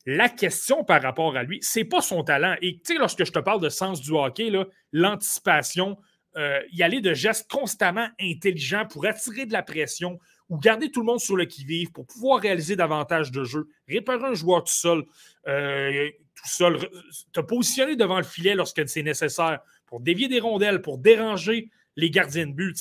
La 0.07 0.29
question 0.29 0.83
par 0.83 1.01
rapport 1.01 1.35
à 1.35 1.43
lui, 1.43 1.59
c'est 1.61 1.83
pas 1.83 2.01
son 2.01 2.23
talent. 2.23 2.55
Et 2.61 2.77
tu 2.77 2.93
sais, 2.93 2.99
lorsque 2.99 3.25
je 3.25 3.31
te 3.31 3.39
parle 3.39 3.61
de 3.61 3.69
sens 3.69 4.01
du 4.01 4.11
hockey, 4.11 4.51
l'anticipation, 4.91 5.97
euh, 6.37 6.59
y 6.71 6.83
aller 6.83 7.01
de 7.01 7.13
gestes 7.13 7.49
constamment 7.49 8.07
intelligents 8.19 8.85
pour 8.85 9.05
attirer 9.05 9.45
de 9.45 9.53
la 9.53 9.63
pression 9.63 10.19
ou 10.49 10.59
garder 10.59 10.91
tout 10.91 10.99
le 10.99 11.05
monde 11.05 11.19
sur 11.19 11.35
le 11.35 11.45
qui-vive 11.45 11.91
pour 11.91 12.05
pouvoir 12.05 12.41
réaliser 12.41 12.75
davantage 12.75 13.31
de 13.31 13.43
jeux, 13.43 13.67
réparer 13.87 14.25
un 14.25 14.33
joueur 14.33 14.63
tout 14.63 14.73
seul, 14.73 15.05
euh, 15.47 16.09
tout 16.35 16.49
seul, 16.49 16.77
te 17.31 17.39
positionner 17.39 17.95
devant 17.95 18.17
le 18.17 18.23
filet 18.23 18.53
lorsque 18.53 18.87
c'est 18.87 19.01
nécessaire 19.01 19.59
pour 19.85 19.99
dévier 19.99 20.27
des 20.27 20.39
rondelles, 20.39 20.81
pour 20.81 20.97
déranger 20.97 21.69
les 21.95 22.09
gardiens 22.09 22.47
de 22.47 22.53
but. 22.53 22.75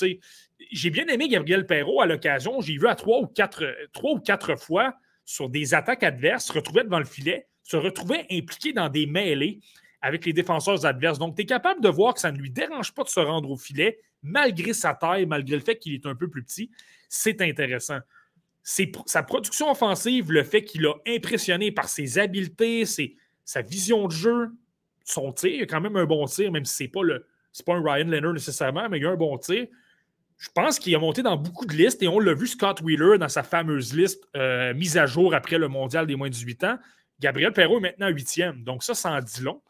J'ai 0.73 0.91
bien 0.91 1.07
aimé 1.07 1.29
Gabriel 1.29 1.67
Perrault 1.67 2.01
à 2.01 2.07
l'occasion. 2.07 2.61
J'ai 2.61 2.77
vu 2.77 2.87
à 2.87 2.95
trois 2.95 3.21
ou 3.21 3.27
quatre, 3.27 4.59
fois 4.59 4.95
sur 5.25 5.49
des 5.49 5.75
attaques 5.75 6.03
adverses, 6.03 6.47
se 6.47 6.53
retrouvait 6.53 6.85
devant 6.85 6.99
le 6.99 7.05
filet, 7.05 7.47
se 7.63 7.77
retrouvait 7.77 8.27
impliqué 8.31 8.73
dans 8.73 8.89
des 8.89 9.07
mêlées 9.07 9.61
avec 10.03 10.27
les 10.27 10.35
défenseurs 10.35 10.85
adverses. 10.85 11.19
Donc, 11.19 11.35
tu 11.35 11.43
es 11.43 11.47
capable 11.47 11.81
de 11.81 11.89
voir 11.89 12.15
que 12.15 12.21
ça 12.21 12.31
ne 12.31 12.39
lui 12.39 12.51
dérange 12.51 12.93
pas 12.93 13.05
de 13.05 13.09
se 13.09 13.21
rendre 13.21 13.51
au 13.51 13.57
filet, 13.57 13.99
malgré 14.23 14.75
sa 14.75 14.93
taille, 14.93 15.25
malgré 15.25 15.57
le 15.57 15.63
fait 15.63 15.79
qu'il 15.79 15.95
est 15.95 16.05
un 16.05 16.15
peu 16.15 16.29
plus 16.29 16.43
petit. 16.43 16.71
C'est 17.09 17.41
intéressant. 17.41 18.01
sa 18.63 19.23
production 19.23 19.71
offensive, 19.71 20.31
le 20.31 20.43
fait 20.43 20.63
qu'il 20.63 20.85
a 20.87 20.95
impressionné 21.07 21.73
par 21.73 21.89
ses 21.89 22.19
habiletés, 22.19 22.85
sa 23.45 23.63
vision 23.63 24.07
de 24.07 24.13
jeu, 24.13 24.51
son 25.05 25.33
tir, 25.33 25.51
il 25.51 25.63
a 25.63 25.67
quand 25.67 25.81
même 25.81 25.97
un 25.97 26.07
bon 26.07 26.25
tir, 26.27 26.51
même 26.51 26.65
si 26.65 26.75
ce 26.75 26.83
n'est 26.85 26.89
pas, 26.89 27.01
pas 27.67 27.75
un 27.75 27.83
Ryan 27.83 28.07
Leonard 28.07 28.33
nécessairement, 28.33 28.89
mais 28.89 28.99
il 28.99 29.07
a 29.07 29.11
un 29.11 29.17
bon 29.17 29.37
tir 29.39 29.67
je 30.39 30.49
pense 30.55 30.79
qu'il 30.79 30.95
a 30.95 30.99
monté 30.99 31.23
dans 31.23 31.37
beaucoup 31.37 31.65
de 31.65 31.73
listes 31.73 32.03
et 32.03 32.09
on 32.09 32.19
l'a 32.19 32.35
vu 32.35 32.47
Scott 32.47 32.81
Wheeler 32.83 33.19
dans 33.19 33.29
sa 33.29 33.43
fameuse 33.43 33.95
liste 33.95 34.27
euh, 34.37 34.75
mise 34.75 34.97
à 34.97 35.07
jour 35.07 35.35
après 35.35 35.59
le 35.59 35.69
mondial 35.69 36.07
des 36.07 36.17
moins 36.17 36.29
de 36.29 36.35
18 36.35 36.65
ans. 36.65 36.79
Gabriel 37.21 37.53
Perrault 37.53 37.79
est 37.79 37.83
maintenant 37.83 38.09
huitième. 38.09 38.65
Donc, 38.65 38.83
ça, 38.83 38.95
ça 38.95 39.13
en 39.13 39.21
dit 39.21 39.41
long. 39.41 39.63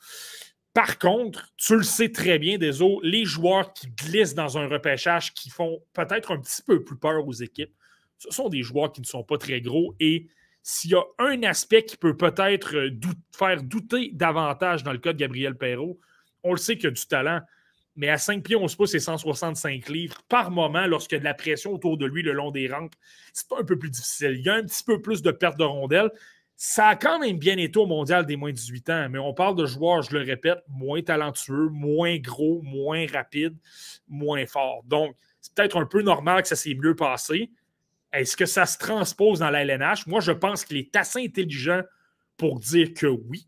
Par 0.72 0.98
contre, 0.98 1.52
tu 1.56 1.76
le 1.76 1.84
sais 1.84 2.10
très 2.10 2.38
bien, 2.38 2.58
des 2.58 2.72
les 3.02 3.24
joueurs 3.24 3.72
qui 3.72 3.88
glissent 3.88 4.34
dans 4.34 4.58
un 4.58 4.66
repêchage 4.66 5.32
qui 5.34 5.50
font 5.50 5.80
peut-être 5.92 6.32
un 6.32 6.40
petit 6.40 6.62
peu 6.62 6.82
plus 6.82 6.96
peur 6.96 7.26
aux 7.26 7.32
équipes, 7.32 7.72
ce 8.18 8.30
sont 8.30 8.48
des 8.48 8.62
joueurs 8.62 8.90
qui 8.90 9.00
ne 9.00 9.06
sont 9.06 9.22
pas 9.22 9.38
très 9.38 9.60
gros. 9.60 9.94
Et 10.00 10.26
s'il 10.64 10.90
y 10.90 10.94
a 10.94 11.04
un 11.20 11.44
aspect 11.44 11.84
qui 11.84 11.96
peut 11.96 12.16
peut-être 12.16 12.74
euh, 12.74 12.90
faire 13.30 13.62
douter 13.62 14.10
davantage 14.12 14.82
dans 14.82 14.92
le 14.92 14.98
cas 14.98 15.12
de 15.12 15.18
Gabriel 15.18 15.56
Perrault, 15.56 16.00
on 16.42 16.50
le 16.50 16.58
sait 16.58 16.76
qu'il 16.76 16.88
a 16.88 16.90
du 16.90 17.06
talent 17.06 17.40
mais 17.96 18.08
à 18.08 18.18
5 18.18 18.42
pieds 18.42 18.56
11 18.56 18.74
pouces 18.74 18.94
et 18.94 19.00
165 19.00 19.88
livres 19.88 20.20
par 20.28 20.50
moment, 20.50 20.86
lorsqu'il 20.86 21.16
y 21.16 21.18
a 21.18 21.20
de 21.20 21.24
la 21.24 21.34
pression 21.34 21.72
autour 21.72 21.96
de 21.96 22.06
lui 22.06 22.22
le 22.22 22.32
long 22.32 22.50
des 22.50 22.68
rampes, 22.68 22.94
c'est 23.32 23.46
un 23.52 23.64
peu 23.64 23.78
plus 23.78 23.90
difficile. 23.90 24.34
Il 24.38 24.44
y 24.44 24.48
a 24.48 24.54
un 24.54 24.64
petit 24.64 24.82
peu 24.82 25.00
plus 25.00 25.22
de 25.22 25.30
perte 25.30 25.58
de 25.58 25.64
rondelles. 25.64 26.10
Ça 26.56 26.88
a 26.88 26.96
quand 26.96 27.18
même 27.18 27.38
bien 27.38 27.56
été 27.56 27.78
au 27.78 27.86
mondial 27.86 28.26
des 28.26 28.36
moins 28.36 28.50
de 28.50 28.56
18 28.56 28.90
ans, 28.90 29.08
mais 29.10 29.18
on 29.18 29.34
parle 29.34 29.56
de 29.56 29.66
joueurs, 29.66 30.02
je 30.02 30.16
le 30.16 30.24
répète, 30.24 30.58
moins 30.68 31.02
talentueux, 31.02 31.68
moins 31.68 32.16
gros, 32.18 32.62
moins 32.62 33.06
rapides, 33.12 33.56
moins 34.08 34.46
forts. 34.46 34.82
Donc, 34.84 35.16
c'est 35.40 35.52
peut-être 35.54 35.76
un 35.76 35.86
peu 35.86 36.02
normal 36.02 36.42
que 36.42 36.48
ça 36.48 36.56
s'est 36.56 36.74
mieux 36.74 36.94
passé. 36.94 37.50
Est-ce 38.14 38.36
que 38.36 38.46
ça 38.46 38.66
se 38.66 38.78
transpose 38.78 39.40
dans 39.40 39.50
la 39.50 39.62
LNH? 39.64 40.06
Moi, 40.06 40.20
je 40.20 40.32
pense 40.32 40.64
qu'il 40.64 40.76
est 40.76 40.94
assez 40.96 41.24
intelligent 41.24 41.82
pour 42.36 42.60
dire 42.60 42.94
que 42.94 43.06
oui 43.06 43.46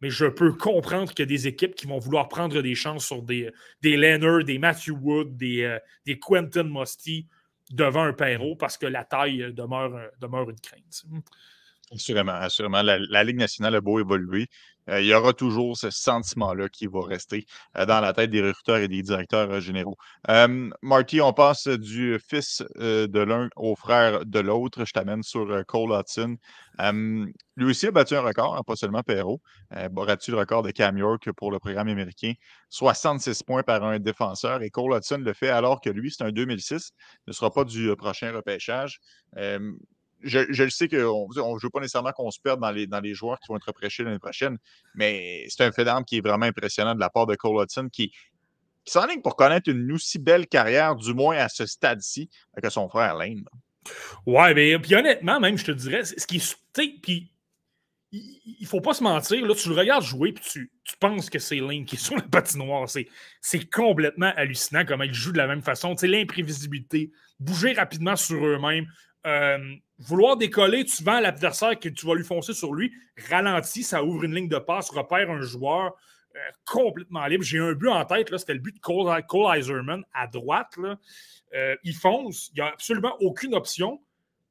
mais 0.00 0.10
je 0.10 0.26
peux 0.26 0.52
comprendre 0.52 1.12
qu'il 1.12 1.20
y 1.20 1.22
a 1.22 1.26
des 1.26 1.46
équipes 1.46 1.74
qui 1.74 1.86
vont 1.86 1.98
vouloir 1.98 2.28
prendre 2.28 2.60
des 2.62 2.74
chances 2.74 3.06
sur 3.06 3.22
des, 3.22 3.50
des 3.82 3.96
Leonard, 3.96 4.44
des 4.44 4.58
Matthew 4.58 4.90
Wood, 4.90 5.36
des, 5.36 5.62
euh, 5.62 6.14
Quentin 6.20 6.64
Musty 6.64 7.26
devant 7.70 8.04
un 8.04 8.12
Perrault 8.12 8.56
parce 8.56 8.78
que 8.78 8.86
la 8.86 9.04
taille 9.04 9.52
demeure, 9.52 10.10
demeure 10.20 10.48
une 10.50 10.60
crainte. 10.60 11.04
Assurément, 11.92 12.32
assurément. 12.32 12.82
La, 12.82 13.24
Ligue 13.24 13.38
nationale 13.38 13.74
a 13.74 13.80
beau 13.80 13.98
évoluer. 13.98 14.46
Euh, 14.88 15.00
il 15.00 15.06
y 15.06 15.14
aura 15.14 15.32
toujours 15.32 15.76
ce 15.76 15.90
sentiment-là 15.90 16.68
qui 16.68 16.86
va 16.86 17.00
rester 17.02 17.46
euh, 17.76 17.86
dans 17.86 18.00
la 18.00 18.12
tête 18.12 18.30
des 18.30 18.42
recruteurs 18.42 18.78
et 18.78 18.88
des 18.88 19.02
directeurs 19.02 19.50
euh, 19.50 19.60
généraux. 19.60 19.96
Marty, 20.82 21.20
on 21.20 21.32
passe 21.32 21.68
du 21.68 22.18
fils 22.18 22.62
de 22.76 23.20
l'un 23.20 23.48
au 23.56 23.76
frère 23.76 24.24
de 24.24 24.40
l'autre. 24.40 24.84
Je 24.84 24.92
t'amène 24.92 25.22
sur 25.22 25.64
Cole 25.66 25.92
Hudson. 25.92 26.36
lui 27.56 27.70
aussi 27.70 27.86
a 27.86 27.90
battu 27.90 28.14
un 28.14 28.20
record, 28.20 28.56
hein, 28.56 28.62
pas 28.66 28.76
seulement 28.76 29.02
Perrault. 29.02 29.40
battu 29.90 30.30
le 30.30 30.38
record 30.38 30.62
de 30.62 30.70
Cam 30.70 30.96
York 30.96 31.30
pour 31.32 31.50
le 31.50 31.58
programme 31.58 31.88
américain. 31.88 32.32
66 32.70 33.42
points 33.42 33.62
par 33.62 33.84
un 33.84 33.98
défenseur. 33.98 34.62
Et 34.62 34.70
Cole 34.70 34.96
Hudson 34.96 35.22
le 35.24 35.32
fait 35.32 35.48
alors 35.48 35.80
que 35.80 35.90
lui, 35.90 36.10
c'est 36.10 36.24
un 36.24 36.32
2006, 36.32 36.92
ne 37.26 37.32
sera 37.32 37.50
pas 37.50 37.64
du 37.64 37.94
prochain 37.96 38.32
repêchage 38.32 39.00
je, 40.22 40.40
je 40.48 40.68
sais 40.68 40.88
qu'on 40.88 41.28
ne 41.28 41.62
veut 41.62 41.70
pas 41.70 41.80
nécessairement 41.80 42.12
qu'on 42.12 42.30
se 42.30 42.40
perde 42.40 42.60
dans 42.60 43.00
les, 43.00 43.14
joueurs 43.14 43.38
qui 43.40 43.48
vont 43.48 43.56
être 43.56 43.66
repêchés 43.68 44.04
l'année 44.04 44.18
prochaine, 44.18 44.58
mais 44.94 45.46
c'est 45.48 45.64
un 45.64 45.72
fait 45.72 45.84
d'arme 45.84 46.04
qui 46.04 46.18
est 46.18 46.20
vraiment 46.20 46.46
impressionnant 46.46 46.94
de 46.94 47.00
la 47.00 47.10
part 47.10 47.26
de 47.26 47.34
Cole 47.34 47.62
Hudson 47.62 47.88
qui, 47.92 48.10
qui 48.84 48.92
s'enligne 48.92 49.22
pour 49.22 49.36
connaître 49.36 49.70
une 49.70 49.92
aussi 49.92 50.18
belle 50.18 50.46
carrière, 50.46 50.96
du 50.96 51.14
moins 51.14 51.36
à 51.36 51.48
ce 51.48 51.66
stade-ci, 51.66 52.28
que 52.60 52.70
son 52.70 52.88
frère 52.88 53.14
Lane. 53.14 53.44
Ouais, 54.26 54.54
mais 54.54 54.78
puis 54.78 54.94
honnêtement, 54.94 55.40
même, 55.40 55.56
je 55.56 55.64
te 55.64 55.72
dirais, 55.72 56.04
ce 56.04 56.26
qui 56.26 56.42
puis 57.02 57.30
il 58.10 58.56
ne 58.62 58.66
faut 58.66 58.80
pas 58.80 58.94
se 58.94 59.02
mentir, 59.02 59.44
là, 59.44 59.54
tu 59.54 59.68
le 59.68 59.74
regardes 59.74 60.04
jouer 60.04 60.32
puis 60.32 60.42
tu, 60.50 60.72
tu 60.82 60.96
penses 60.96 61.28
que 61.28 61.38
c'est 61.38 61.60
Lane 61.60 61.84
qui 61.84 61.96
est 61.96 61.98
sur 62.02 62.16
la 62.16 62.22
patinoire. 62.22 62.88
C'est 62.88 63.70
complètement 63.70 64.32
hallucinant 64.36 64.84
comment 64.86 65.04
il 65.04 65.14
joue 65.14 65.32
de 65.32 65.38
la 65.38 65.46
même 65.46 65.62
façon. 65.62 65.94
L'imprévisibilité, 66.02 67.12
bouger 67.38 67.74
rapidement 67.74 68.16
sur 68.16 68.44
eux-mêmes, 68.44 68.86
euh, 69.26 69.58
vouloir 69.98 70.36
décoller, 70.36 70.84
tu 70.84 71.02
vends 71.02 71.20
l'adversaire 71.20 71.78
que 71.78 71.88
tu 71.88 72.06
vas 72.06 72.14
lui 72.14 72.24
foncer 72.24 72.52
sur 72.52 72.72
lui, 72.72 72.92
ralentit, 73.28 73.82
ça 73.82 74.04
ouvre 74.04 74.24
une 74.24 74.34
ligne 74.34 74.48
de 74.48 74.58
passe, 74.58 74.90
repère 74.90 75.30
un 75.30 75.42
joueur 75.42 75.96
euh, 76.36 76.38
complètement 76.64 77.26
libre. 77.26 77.42
J'ai 77.42 77.58
un 77.58 77.72
but 77.72 77.88
en 77.88 78.04
tête, 78.04 78.28
c'était 78.36 78.54
le 78.54 78.60
but 78.60 78.76
de 78.76 78.80
Cole, 78.80 79.22
Cole 79.26 80.04
à 80.14 80.26
droite. 80.28 80.74
Euh, 81.54 81.76
il 81.82 81.94
fonce, 81.94 82.50
il 82.52 82.54
n'y 82.56 82.60
a 82.60 82.72
absolument 82.72 83.16
aucune 83.20 83.54
option. 83.54 84.00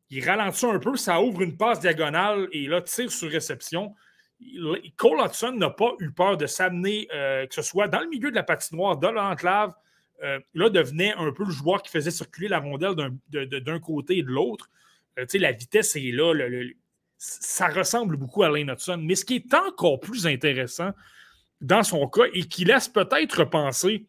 Il 0.10 0.28
ralentit 0.28 0.66
un 0.66 0.80
peu, 0.80 0.96
ça 0.96 1.22
ouvre 1.22 1.42
une 1.42 1.58
passe 1.58 1.80
diagonale 1.80 2.48
et 2.52 2.68
là, 2.68 2.82
tire 2.82 3.12
sur 3.12 3.30
réception. 3.30 3.94
Cole 4.96 5.20
Hudson 5.26 5.54
n'a 5.54 5.70
pas 5.70 5.94
eu 6.00 6.12
peur 6.12 6.38
de 6.38 6.46
s'amener, 6.46 7.08
que 7.10 7.48
ce 7.54 7.62
soit 7.62 7.88
dans 7.88 8.00
le 8.00 8.08
milieu 8.08 8.30
de 8.30 8.36
la 8.36 8.44
patinoire, 8.44 8.96
dans 8.98 9.12
l'enclave, 9.12 9.74
euh, 10.24 10.40
là, 10.54 10.70
devenait 10.70 11.14
un 11.14 11.32
peu 11.32 11.46
le 11.46 11.52
joueur 11.52 11.84
qui 11.84 11.92
faisait 11.92 12.12
circuler 12.12 12.48
la 12.48 12.60
rondelle 12.60 12.96
d'un 13.30 13.80
côté 13.80 14.18
et 14.18 14.24
de 14.24 14.30
l'autre. 14.30 14.70
Euh, 15.20 15.26
la 15.36 15.52
vitesse 15.52 15.96
est 15.96 16.12
là. 16.12 16.34
ça 17.18 17.68
ressemble 17.68 18.18
beaucoup 18.18 18.44
à 18.44 18.50
Lane 18.50 18.72
Hudson. 18.72 19.00
Mais 19.02 19.16
ce 19.16 19.26
qui 19.26 19.36
est 19.36 19.54
encore 19.54 20.00
plus 20.00 20.26
intéressant 20.26 20.92
dans 21.62 21.84
son 21.84 22.08
cas 22.08 22.26
et 22.34 22.44
qui 22.44 22.66
laisse 22.66 22.88
peut-être 22.88 23.44
penser 23.46 24.06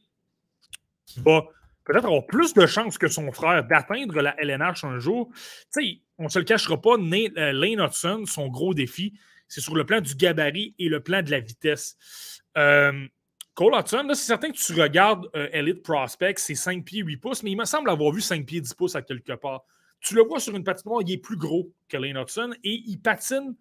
qu'il 1.06 1.22
va 1.22 1.46
peut-être 1.84 2.04
avoir 2.04 2.26
plus 2.26 2.52
de 2.52 2.66
chances 2.66 2.98
que 2.98 3.08
son 3.08 3.32
frère 3.32 3.64
d'atteindre 3.64 4.20
la 4.20 4.34
LNH 4.38 4.84
un 4.84 4.98
jour. 4.98 5.30
on 6.18 6.24
ne 6.24 6.28
se 6.28 6.38
le 6.38 6.44
cachera 6.44 6.80
pas, 6.80 6.96
euh, 6.96 7.52
Lane 7.52 7.80
Hudson, 7.80 8.24
son 8.26 8.48
gros 8.48 8.74
défi, 8.74 9.14
c'est 9.46 9.62
sur 9.62 9.74
le 9.74 9.86
plan 9.86 10.00
du 10.00 10.14
gabarit 10.14 10.74
et 10.78 10.88
le 10.88 11.00
plan 11.00 11.22
de 11.22 11.30
la 11.30 11.40
vitesse. 11.40 11.96
Cole 13.58 13.74
Hudson, 13.74 14.04
là, 14.06 14.14
c'est 14.14 14.26
certain 14.26 14.52
que 14.52 14.56
tu 14.56 14.80
regardes 14.80 15.28
euh, 15.34 15.48
Elite 15.52 15.82
Prospect, 15.82 16.34
c'est 16.36 16.54
5 16.54 16.84
pieds 16.84 17.02
8 17.02 17.16
pouces, 17.16 17.42
mais 17.42 17.50
il 17.50 17.56
me 17.56 17.64
semble 17.64 17.90
avoir 17.90 18.12
vu 18.12 18.20
5 18.20 18.46
pieds 18.46 18.60
10 18.60 18.72
pouces 18.74 18.94
à 18.94 19.02
quelque 19.02 19.32
part. 19.32 19.64
Tu 19.98 20.14
le 20.14 20.22
vois 20.22 20.38
sur 20.38 20.54
une 20.54 20.62
patinoire, 20.62 21.02
il 21.04 21.10
est 21.10 21.18
plus 21.18 21.36
gros 21.36 21.68
que 21.88 21.96
Lane 21.96 22.16
Hudson 22.16 22.54
et 22.62 22.84
il 22.86 22.98
patine. 22.98 23.56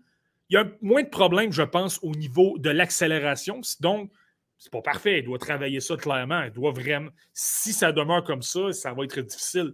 Il 0.52 0.54
y 0.54 0.58
a 0.58 0.66
moins 0.84 1.02
de 1.02 1.10
problèmes, 1.10 1.52
je 1.52 1.64
pense, 1.64 1.98
au 2.04 2.12
niveau 2.12 2.60
de 2.60 2.70
l'accélération. 2.70 3.60
Donc, 3.80 4.12
c'est 4.60 4.72
pas 4.72 4.84
parfait. 4.84 5.18
Il 5.18 5.26
doit 5.26 5.40
travailler 5.40 5.80
ça 5.80 5.98
clairement. 5.98 6.44
Il 6.44 6.52
doit 6.52 6.74
vraiment. 6.74 7.10
Si 7.34 7.74
ça 7.74 7.92
demeure 7.92 8.24
comme 8.24 8.44
ça, 8.44 8.72
ça 8.74 8.94
va 8.94 9.04
être 9.04 9.20
difficile. 9.22 9.74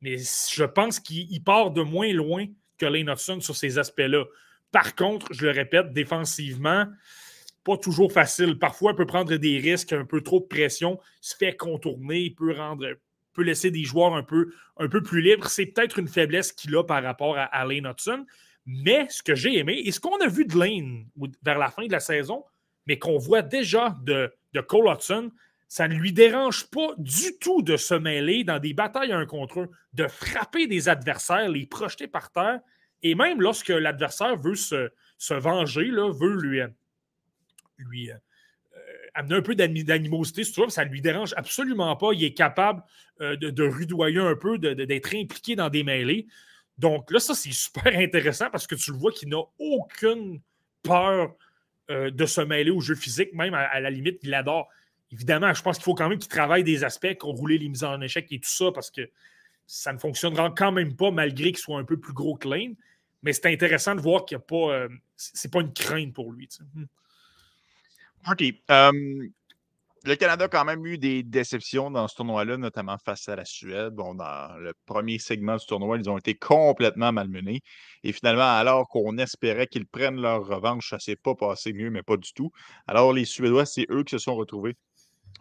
Mais 0.00 0.16
je 0.16 0.64
pense 0.64 0.98
qu'il 0.98 1.44
part 1.44 1.72
de 1.72 1.82
moins 1.82 2.10
loin 2.14 2.46
que 2.78 2.86
Lane 2.86 3.10
Hudson 3.10 3.40
sur 3.42 3.54
ces 3.54 3.76
aspects-là. 3.76 4.24
Par 4.72 4.94
contre, 4.94 5.26
je 5.30 5.44
le 5.44 5.50
répète, 5.50 5.92
défensivement, 5.92 6.86
pas 7.68 7.76
toujours 7.76 8.10
facile. 8.10 8.58
Parfois, 8.58 8.92
il 8.92 8.96
peut 8.96 9.06
prendre 9.06 9.36
des 9.36 9.58
risques, 9.58 9.92
un 9.92 10.06
peu 10.06 10.22
trop 10.22 10.40
de 10.40 10.46
pression, 10.46 10.98
se 11.20 11.36
fait 11.36 11.54
contourner, 11.54 12.30
peut 12.30 12.54
rendre 12.54 12.86
peut 13.34 13.42
laisser 13.42 13.70
des 13.70 13.84
joueurs 13.84 14.14
un 14.14 14.22
peu, 14.22 14.52
un 14.78 14.88
peu 14.88 15.02
plus 15.02 15.20
libres. 15.20 15.48
C'est 15.48 15.66
peut-être 15.66 15.98
une 15.98 16.08
faiblesse 16.08 16.50
qu'il 16.50 16.74
a 16.76 16.82
par 16.82 17.02
rapport 17.02 17.36
à, 17.38 17.64
Lane 17.64 17.86
Hudson. 17.86 18.26
Mais 18.66 19.06
ce 19.10 19.22
que 19.22 19.34
j'ai 19.34 19.58
aimé, 19.58 19.80
et 19.84 19.92
ce 19.92 20.00
qu'on 20.00 20.16
a 20.18 20.26
vu 20.26 20.44
de 20.44 20.58
Lane 20.58 21.06
vers 21.42 21.58
la 21.58 21.70
fin 21.70 21.86
de 21.86 21.92
la 21.92 22.00
saison, 22.00 22.42
mais 22.86 22.98
qu'on 22.98 23.18
voit 23.18 23.42
déjà 23.42 23.94
de, 24.02 24.32
de 24.54 24.60
Cole 24.60 24.90
Hudson, 24.92 25.30
ça 25.68 25.86
ne 25.86 25.94
lui 25.94 26.12
dérange 26.12 26.68
pas 26.70 26.88
du 26.96 27.38
tout 27.38 27.62
de 27.62 27.76
se 27.76 27.94
mêler 27.94 28.42
dans 28.42 28.58
des 28.58 28.72
batailles 28.72 29.12
un 29.12 29.26
contre 29.26 29.58
un, 29.58 29.68
de 29.92 30.08
frapper 30.08 30.66
des 30.66 30.88
adversaires, 30.88 31.48
les 31.48 31.66
projeter 31.66 32.08
par 32.08 32.32
terre. 32.32 32.60
Et 33.02 33.14
même 33.14 33.40
lorsque 33.40 33.68
l'adversaire 33.68 34.36
veut 34.36 34.56
se, 34.56 34.90
se 35.18 35.34
venger, 35.34 35.84
là, 35.84 36.10
veut 36.10 36.34
lui, 36.34 36.60
lui 37.78 38.10
euh, 38.10 38.16
amener 39.14 39.36
un 39.36 39.42
peu 39.42 39.54
d'animosité, 39.54 40.44
si 40.44 40.52
tu 40.52 40.70
ça 40.70 40.84
ne 40.84 40.90
lui 40.90 41.00
dérange 41.00 41.34
absolument 41.36 41.94
pas. 41.96 42.12
Il 42.12 42.22
est 42.24 42.34
capable 42.34 42.82
euh, 43.20 43.36
de, 43.36 43.62
rudoyer 43.64 44.20
un 44.20 44.36
peu, 44.36 44.58
d'être 44.58 45.14
impliqué 45.14 45.56
dans 45.56 45.68
des 45.68 45.82
mêlées. 45.82 46.26
Donc 46.78 47.10
là, 47.10 47.18
ça, 47.18 47.34
c'est 47.34 47.52
super 47.52 47.86
intéressant 47.98 48.50
parce 48.50 48.66
que 48.66 48.74
tu 48.74 48.92
le 48.92 48.98
vois 48.98 49.12
qu'il 49.12 49.28
n'a 49.28 49.42
aucune 49.58 50.40
peur 50.82 51.34
euh, 51.90 52.10
de 52.10 52.26
se 52.26 52.40
mêler 52.40 52.70
au 52.70 52.80
jeu 52.80 52.94
physique, 52.94 53.32
même 53.32 53.54
à, 53.54 53.80
la 53.80 53.90
limite, 53.90 54.20
il 54.22 54.34
adore. 54.34 54.68
Évidemment, 55.10 55.52
je 55.54 55.62
pense 55.62 55.78
qu'il 55.78 55.84
faut 55.84 55.94
quand 55.94 56.08
même 56.08 56.18
qu'il 56.18 56.28
travaille 56.28 56.62
des 56.62 56.84
aspects, 56.84 57.16
qu'on 57.18 57.32
roule 57.32 57.52
les 57.52 57.68
mises 57.68 57.82
en 57.82 58.00
échec 58.00 58.26
et 58.30 58.38
tout 58.38 58.50
ça, 58.50 58.70
parce 58.72 58.90
que 58.90 59.08
ça 59.66 59.92
ne 59.92 59.98
fonctionnera 59.98 60.52
quand 60.56 60.70
même 60.70 60.94
pas 60.96 61.10
malgré 61.10 61.52
qu'il 61.52 61.58
soit 61.58 61.78
un 61.78 61.84
peu 61.84 61.98
plus 61.98 62.12
gros 62.12 62.36
que 62.36 62.48
Lane. 62.48 62.74
Mais 63.22 63.32
c'est 63.32 63.46
intéressant 63.46 63.94
de 63.94 64.00
voir 64.00 64.24
qu'il 64.26 64.36
n'y 64.36 64.42
a 64.42 64.46
pas. 64.46 64.74
Euh, 64.74 64.88
c'est 65.16 65.50
pas 65.50 65.60
une 65.60 65.72
crainte 65.72 66.12
pour 66.12 66.30
lui. 66.30 66.48
Hmm. 68.28 68.60
Marty, 68.68 69.32
le 70.04 70.14
Canada 70.14 70.44
a 70.44 70.48
quand 70.48 70.64
même 70.64 70.86
eu 70.86 70.96
des 70.96 71.22
déceptions 71.22 71.90
dans 71.90 72.06
ce 72.08 72.16
tournoi-là, 72.16 72.56
notamment 72.56 72.96
face 72.98 73.28
à 73.28 73.36
la 73.36 73.44
Suède. 73.44 73.94
Bon, 73.94 74.14
dans 74.14 74.56
le 74.58 74.72
premier 74.86 75.18
segment 75.18 75.56
du 75.56 75.66
tournoi, 75.66 75.98
ils 75.98 76.08
ont 76.08 76.18
été 76.18 76.34
complètement 76.34 77.12
malmenés. 77.12 77.60
Et 78.04 78.12
finalement, 78.12 78.56
alors 78.56 78.88
qu'on 78.88 79.18
espérait 79.18 79.66
qu'ils 79.66 79.86
prennent 79.86 80.20
leur 80.20 80.46
revanche, 80.46 80.90
ça 80.90 80.98
s'est 80.98 81.16
pas 81.16 81.34
passé 81.34 81.72
mieux, 81.72 81.90
mais 81.90 82.02
pas 82.02 82.16
du 82.16 82.32
tout. 82.32 82.50
Alors, 82.86 83.12
les 83.12 83.24
Suédois, 83.24 83.66
c'est 83.66 83.86
eux 83.90 84.04
qui 84.04 84.12
se 84.12 84.18
sont 84.18 84.36
retrouvés 84.36 84.76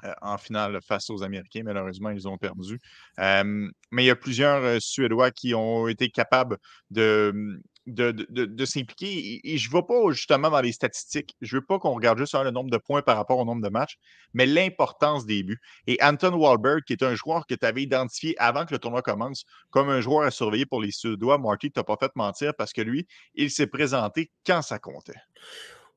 euh, 0.04 0.14
en 0.22 0.38
finale 0.38 0.80
face 0.82 1.10
aux 1.10 1.24
Américains. 1.24 1.62
Malheureusement, 1.64 2.10
ils 2.10 2.28
ont 2.28 2.38
perdu. 2.38 2.80
mais 3.18 4.04
il 4.04 4.06
y 4.06 4.10
a 4.10 4.16
plusieurs 4.16 4.64
euh, 4.64 4.78
Suédois 4.80 5.32
qui 5.32 5.54
ont 5.54 5.88
été 5.88 6.10
capables 6.10 6.58
de, 6.90 7.62
de, 7.88 8.66
s'impliquer. 8.66 9.40
Et, 9.44 9.58
je 9.58 9.70
ne 9.70 9.74
vais 9.74 9.82
pas 9.82 10.12
justement 10.12 10.50
dans 10.50 10.62
les 10.62 10.72
statistiques. 10.72 11.36
Je 11.42 11.56
ne 11.56 11.62
veux 11.62 11.66
pas 11.66 11.80
qu'on 11.80 11.94
regarde 11.94 12.18
juste 12.18 12.36
le 12.36 12.52
nombre 12.52 12.70
de 12.70 12.78
points 12.78 13.02
par 13.02 13.18
rapport 13.18 13.40
au 13.40 13.46
nombre 13.46 13.64
de 13.64 13.70
matchs, 13.70 13.98
mais 14.34 14.46
l'importance 14.46 15.26
des 15.26 15.44
buts. 15.44 15.60
Et 15.88 15.98
Anton 16.02 16.34
Wahlberg, 16.34 16.84
qui 16.84 16.94
est 16.94 17.04
un 17.04 17.16
joueur 17.16 17.48
que 17.48 17.56
tu 17.56 17.66
avais 17.66 17.84
identifié 17.84 18.36
avant 18.38 18.66
que 18.66 18.74
le 18.74 18.80
tournoi 18.80 19.02
commence 19.02 19.46
comme 19.70 19.90
un 19.90 20.02
joueur 20.02 20.24
à 20.24 20.32
surveiller 20.32 20.66
pour 20.66 20.82
les 20.82 20.92
Suédois, 20.92 21.38
Marty, 21.38 21.72
tu 21.72 21.82
pas 21.84 21.98
fait 22.00 22.12
mentir 22.16 22.54
parce 22.58 22.74
que 22.74 22.82
lui, 22.82 23.08
il 23.34 23.50
s'est 23.50 23.68
présenté 23.68 24.32
quand 24.46 24.62
ça 24.62 24.80
comptait. 24.80 25.14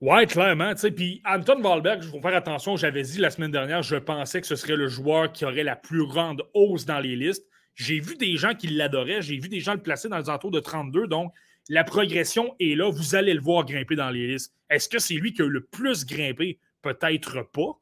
Ouais, 0.00 0.26
clairement. 0.26 0.72
Puis 0.96 1.20
Anton 1.26 1.62
Wahlberg, 1.62 2.02
il 2.02 2.08
faut 2.08 2.22
faire 2.22 2.34
attention, 2.34 2.76
j'avais 2.76 3.02
dit 3.02 3.18
la 3.18 3.30
semaine 3.30 3.50
dernière, 3.50 3.82
je 3.82 3.96
pensais 3.96 4.40
que 4.40 4.46
ce 4.46 4.56
serait 4.56 4.76
le 4.76 4.88
joueur 4.88 5.30
qui 5.30 5.44
aurait 5.44 5.64
la 5.64 5.76
plus 5.76 6.06
grande 6.06 6.42
hausse 6.54 6.86
dans 6.86 7.00
les 7.00 7.16
listes. 7.16 7.46
J'ai 7.74 8.00
vu 8.00 8.16
des 8.16 8.36
gens 8.36 8.54
qui 8.54 8.68
l'adoraient, 8.68 9.22
j'ai 9.22 9.38
vu 9.38 9.48
des 9.48 9.60
gens 9.60 9.74
le 9.74 9.82
placer 9.82 10.08
dans 10.08 10.18
les 10.18 10.30
entours 10.30 10.50
de 10.50 10.60
32, 10.60 11.06
donc 11.06 11.32
la 11.70 11.84
progression 11.84 12.56
est 12.58 12.74
là. 12.74 12.90
Vous 12.90 13.14
allez 13.14 13.32
le 13.32 13.40
voir 13.40 13.64
grimper 13.64 13.94
dans 13.94 14.10
les 14.10 14.26
listes. 14.26 14.52
Est-ce 14.68 14.88
que 14.88 14.98
c'est 14.98 15.14
lui 15.14 15.32
qui 15.32 15.40
a 15.42 15.46
le 15.46 15.64
plus 15.64 16.04
grimpé? 16.04 16.58
Peut-être 16.82 17.42
pas. 17.52 17.78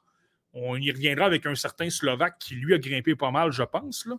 On 0.53 0.76
y 0.76 0.91
reviendra 0.91 1.24
avec 1.24 1.47
un 1.47 1.55
certain 1.55 1.89
Slovaque 1.89 2.36
qui, 2.39 2.55
lui, 2.55 2.74
a 2.74 2.78
grimpé 2.78 3.16
pas 3.16 3.30
mal, 3.30 3.51
je 3.51 3.62
pense. 3.62 4.05
Là. 4.05 4.16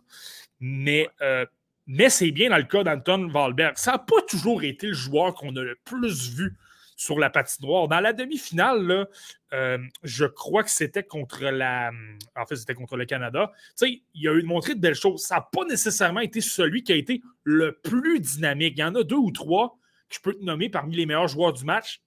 Mais, 0.58 1.08
euh, 1.22 1.46
mais 1.86 2.10
c'est 2.10 2.32
bien 2.32 2.50
dans 2.50 2.56
le 2.56 2.64
cas 2.64 2.82
d'Anton 2.82 3.28
Valberg. 3.28 3.76
Ça 3.76 3.92
n'a 3.92 3.98
pas 3.98 4.20
toujours 4.28 4.64
été 4.64 4.88
le 4.88 4.92
joueur 4.92 5.34
qu'on 5.34 5.54
a 5.54 5.62
le 5.62 5.78
plus 5.84 6.34
vu 6.34 6.56
sur 7.00 7.18
la 7.18 7.30
patinoire. 7.30 7.88
Dans 7.88 8.00
la 8.00 8.12
demi-finale, 8.12 9.08
euh, 9.54 9.78
je 10.02 10.26
crois 10.26 10.62
que 10.62 10.70
c'était 10.70 11.02
contre 11.02 11.44
la. 11.44 11.90
En 12.36 12.44
fait, 12.44 12.56
c'était 12.56 12.74
contre 12.74 12.98
le 12.98 13.06
Canada. 13.06 13.50
Tu 13.54 13.86
sais, 13.86 14.02
il 14.12 14.28
a 14.28 14.34
eu 14.34 14.42
montré 14.42 14.74
de 14.74 14.80
belles 14.80 14.94
choses. 14.94 15.22
Ça 15.22 15.36
n'a 15.36 15.48
pas 15.50 15.64
nécessairement 15.64 16.20
été 16.20 16.42
celui 16.42 16.82
qui 16.82 16.92
a 16.92 16.96
été 16.96 17.22
le 17.42 17.80
plus 17.82 18.20
dynamique. 18.20 18.74
Il 18.76 18.80
y 18.80 18.84
en 18.84 18.94
a 18.94 19.02
deux 19.02 19.16
ou 19.16 19.30
trois 19.30 19.78
que 20.10 20.16
je 20.16 20.20
peux 20.20 20.34
te 20.34 20.44
nommer 20.44 20.68
parmi 20.68 20.94
les 20.94 21.06
meilleurs 21.06 21.28
joueurs 21.28 21.54
du 21.54 21.64
match 21.64 22.02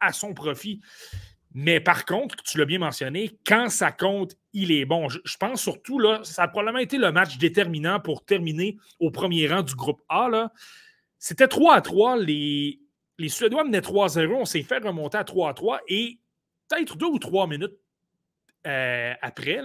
à 0.00 0.14
son 0.14 0.32
profit. 0.32 0.80
Mais 1.52 1.80
par 1.80 2.06
contre, 2.06 2.36
tu 2.42 2.56
l'as 2.56 2.64
bien 2.64 2.78
mentionné, 2.78 3.38
quand 3.46 3.68
ça 3.68 3.92
compte, 3.92 4.34
il 4.54 4.72
est 4.72 4.86
bon. 4.86 5.08
Je, 5.10 5.36
pense 5.36 5.60
surtout, 5.60 5.98
là, 5.98 6.20
ça 6.22 6.44
a 6.44 6.48
probablement 6.48 6.78
été 6.78 6.96
le 6.96 7.12
match 7.12 7.36
déterminant 7.36 8.00
pour 8.00 8.24
terminer 8.24 8.78
au 8.98 9.10
premier 9.10 9.46
rang 9.46 9.62
du 9.62 9.74
groupe 9.74 10.00
A. 10.08 10.50
C'était 11.18 11.48
3 11.48 11.74
à 11.74 11.80
3. 11.82 12.16
Les, 12.18 12.80
les 13.18 13.28
Suédois 13.28 13.64
menaient 13.64 13.80
3-0, 13.80 14.32
on 14.32 14.44
s'est 14.44 14.62
fait 14.62 14.78
remonter 14.78 15.18
à 15.18 15.24
3-3 15.24 15.80
et 15.88 16.18
peut-être 16.68 16.96
deux 16.96 17.06
ou 17.06 17.18
trois 17.18 17.46
minutes 17.46 17.74
euh, 18.66 19.14
après, 19.22 19.60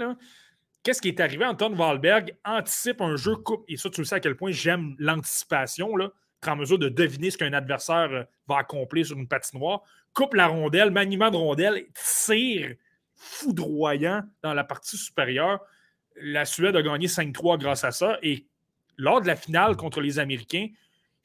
qu'est-ce 0.83 1.01
qui 1.01 1.09
est 1.09 1.19
arrivé? 1.19 1.45
Anton 1.45 1.75
Wahlberg 1.75 2.35
anticipe 2.45 3.01
un 3.01 3.15
jeu 3.15 3.35
coupe. 3.35 3.65
Et 3.67 3.77
ça, 3.77 3.89
tu 3.89 4.05
sais 4.05 4.15
à 4.15 4.19
quel 4.19 4.35
point 4.35 4.51
j'aime 4.51 4.95
l'anticipation, 4.97 5.95
là, 5.95 6.11
en 6.45 6.55
mesure 6.55 6.77
de 6.77 6.89
deviner 6.89 7.31
ce 7.31 7.37
qu'un 7.37 7.53
adversaire 7.53 8.11
euh, 8.11 8.23
va 8.47 8.57
accomplir 8.57 9.05
sur 9.05 9.17
une 9.17 9.27
patinoire. 9.27 9.81
Coupe 10.13 10.33
la 10.33 10.47
rondelle, 10.47 10.91
maniement 10.91 11.31
de 11.31 11.37
rondelle, 11.37 11.85
tire 11.93 12.75
foudroyant 13.15 14.23
dans 14.41 14.53
la 14.53 14.63
partie 14.63 14.97
supérieure. 14.97 15.59
La 16.17 16.45
Suède 16.45 16.75
a 16.75 16.81
gagné 16.81 17.07
5-3 17.07 17.59
grâce 17.59 17.83
à 17.83 17.91
ça. 17.91 18.17
Et 18.21 18.47
lors 18.97 19.21
de 19.21 19.27
la 19.27 19.35
finale 19.35 19.75
contre 19.75 20.01
les 20.01 20.19
Américains, 20.19 20.67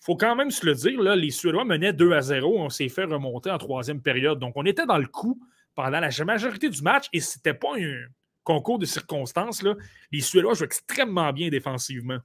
faut 0.01 0.17
quand 0.17 0.37
même 0.37 0.51
se 0.51 0.65
le 0.65 0.75
dire, 0.75 1.01
les 1.03 1.31
Suédois 1.31 1.65
menaient 1.65 1.93
2 1.93 2.13
à 2.13 2.21
0. 2.21 2.59
On 2.59 2.69
s'est 2.69 2.89
fait 2.89 3.05
remonter 3.05 3.51
en 3.51 3.59
troisième 3.59 4.01
période. 4.01 4.39
Donc, 4.39 4.53
on 4.57 4.65
était 4.65 4.87
dans 4.87 4.99
le 4.99 5.07
coup 5.07 5.41
pendant 5.75 6.01
la 6.01 6.11
majorité 6.25 6.69
du 6.69 6.83
match 6.83 7.07
et 7.13 7.21
ce 7.21 7.39
n'était 7.39 7.55
pas 7.55 7.77
un 7.77 8.07
concours 8.45 8.79
de 8.79 8.87
circonstances. 8.87 9.65
Les 10.11 10.21
Suédois 10.21 10.55
jouent 10.55 10.65
extrêmement 10.65 11.33
bien 11.33 11.49
défensivement. 11.49 12.19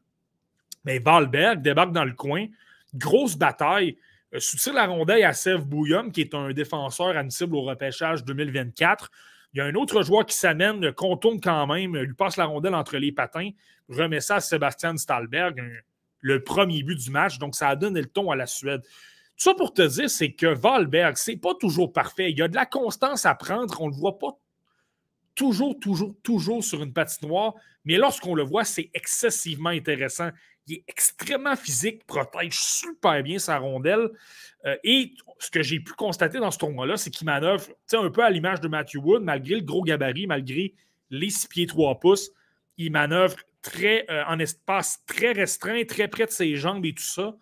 Mais 0.85 0.99
Valberg 0.99 1.61
débarque 1.61 1.91
dans 1.91 2.05
le 2.05 2.13
coin. 2.13 2.47
Grosse 2.93 3.35
bataille. 3.35 3.97
Euh, 4.33 4.39
soutient 4.39 4.73
la 4.73 4.85
rondelle 4.85 5.23
à 5.23 5.33
Sev 5.33 5.63
Bouillum, 5.63 6.11
qui 6.11 6.21
est 6.21 6.33
un 6.33 6.51
défenseur 6.51 7.15
admissible 7.17 7.55
au 7.55 7.61
repêchage 7.61 8.23
2024. 8.23 9.11
Il 9.53 9.59
y 9.59 9.61
a 9.61 9.65
un 9.65 9.75
autre 9.75 10.01
joueur 10.01 10.25
qui 10.25 10.35
s'amène, 10.35 10.91
contourne 10.93 11.39
quand 11.39 11.67
même, 11.67 11.95
lui 11.95 12.13
passe 12.15 12.37
la 12.37 12.45
rondelle 12.45 12.73
entre 12.73 12.97
les 12.97 13.11
patins, 13.11 13.51
remet 13.87 14.19
ça 14.19 14.37
à 14.37 14.41
Sébastien 14.41 14.97
Stahlberg, 14.97 15.61
le 16.23 16.43
premier 16.43 16.81
but 16.81 16.97
du 16.97 17.11
match. 17.11 17.37
Donc, 17.37 17.53
ça 17.53 17.69
a 17.69 17.75
donné 17.75 18.01
le 18.01 18.07
ton 18.07 18.31
à 18.31 18.35
la 18.35 18.47
Suède. 18.47 18.81
Tout 18.81 19.49
ça 19.49 19.53
pour 19.53 19.73
te 19.73 19.81
dire, 19.83 20.09
c'est 20.09 20.31
que 20.31 20.47
Valberg, 20.47 21.17
c'est 21.17 21.35
pas 21.35 21.53
toujours 21.53 21.93
parfait. 21.93 22.31
Il 22.31 22.39
y 22.39 22.41
a 22.41 22.47
de 22.47 22.55
la 22.55 22.65
constance 22.65 23.27
à 23.27 23.35
prendre. 23.35 23.79
On 23.81 23.87
ne 23.87 23.91
le 23.91 23.97
voit 23.97 24.17
pas 24.17 24.39
toujours, 25.35 25.79
toujours, 25.79 26.15
toujours 26.23 26.63
sur 26.63 26.81
une 26.81 26.93
patinoire. 26.93 27.53
Mais 27.85 27.97
lorsqu'on 27.97 28.35
le 28.35 28.43
voit, 28.43 28.63
c'est 28.63 28.89
excessivement 28.93 29.69
intéressant. 29.69 30.29
Il 30.67 30.75
est 30.75 30.83
extrêmement 30.87 31.57
physique, 31.57 32.05
protège 32.05 32.57
super 32.57 33.21
bien 33.21 33.37
sa 33.37 33.57
rondelle. 33.57 34.09
Euh, 34.65 34.77
et 34.83 35.13
ce 35.39 35.51
que 35.51 35.61
j'ai 35.61 35.81
pu 35.81 35.91
constater 35.93 36.39
dans 36.39 36.51
ce 36.51 36.57
tournoi-là, 36.59 36.95
c'est 36.95 37.09
qu'il 37.09 37.25
manœuvre 37.25 37.65
un 37.91 38.09
peu 38.09 38.23
à 38.23 38.29
l'image 38.29 38.61
de 38.61 38.69
Matthew 38.69 38.97
Wood, 38.97 39.23
malgré 39.23 39.55
le 39.55 39.61
gros 39.61 39.83
gabarit, 39.83 40.25
malgré 40.25 40.73
les 41.09 41.29
6 41.29 41.47
pieds 41.47 41.67
3 41.67 41.99
pouces. 41.99 42.31
Il 42.77 42.91
manœuvre 42.91 43.35
très, 43.63 44.05
euh, 44.11 44.23
en 44.27 44.37
espace 44.37 45.03
très 45.07 45.31
restreint, 45.31 45.83
très 45.85 46.07
près 46.07 46.27
de 46.27 46.31
ses 46.31 46.55
jambes 46.55 46.85
et 46.85 46.93
tout 46.93 47.03
ça. 47.03 47.35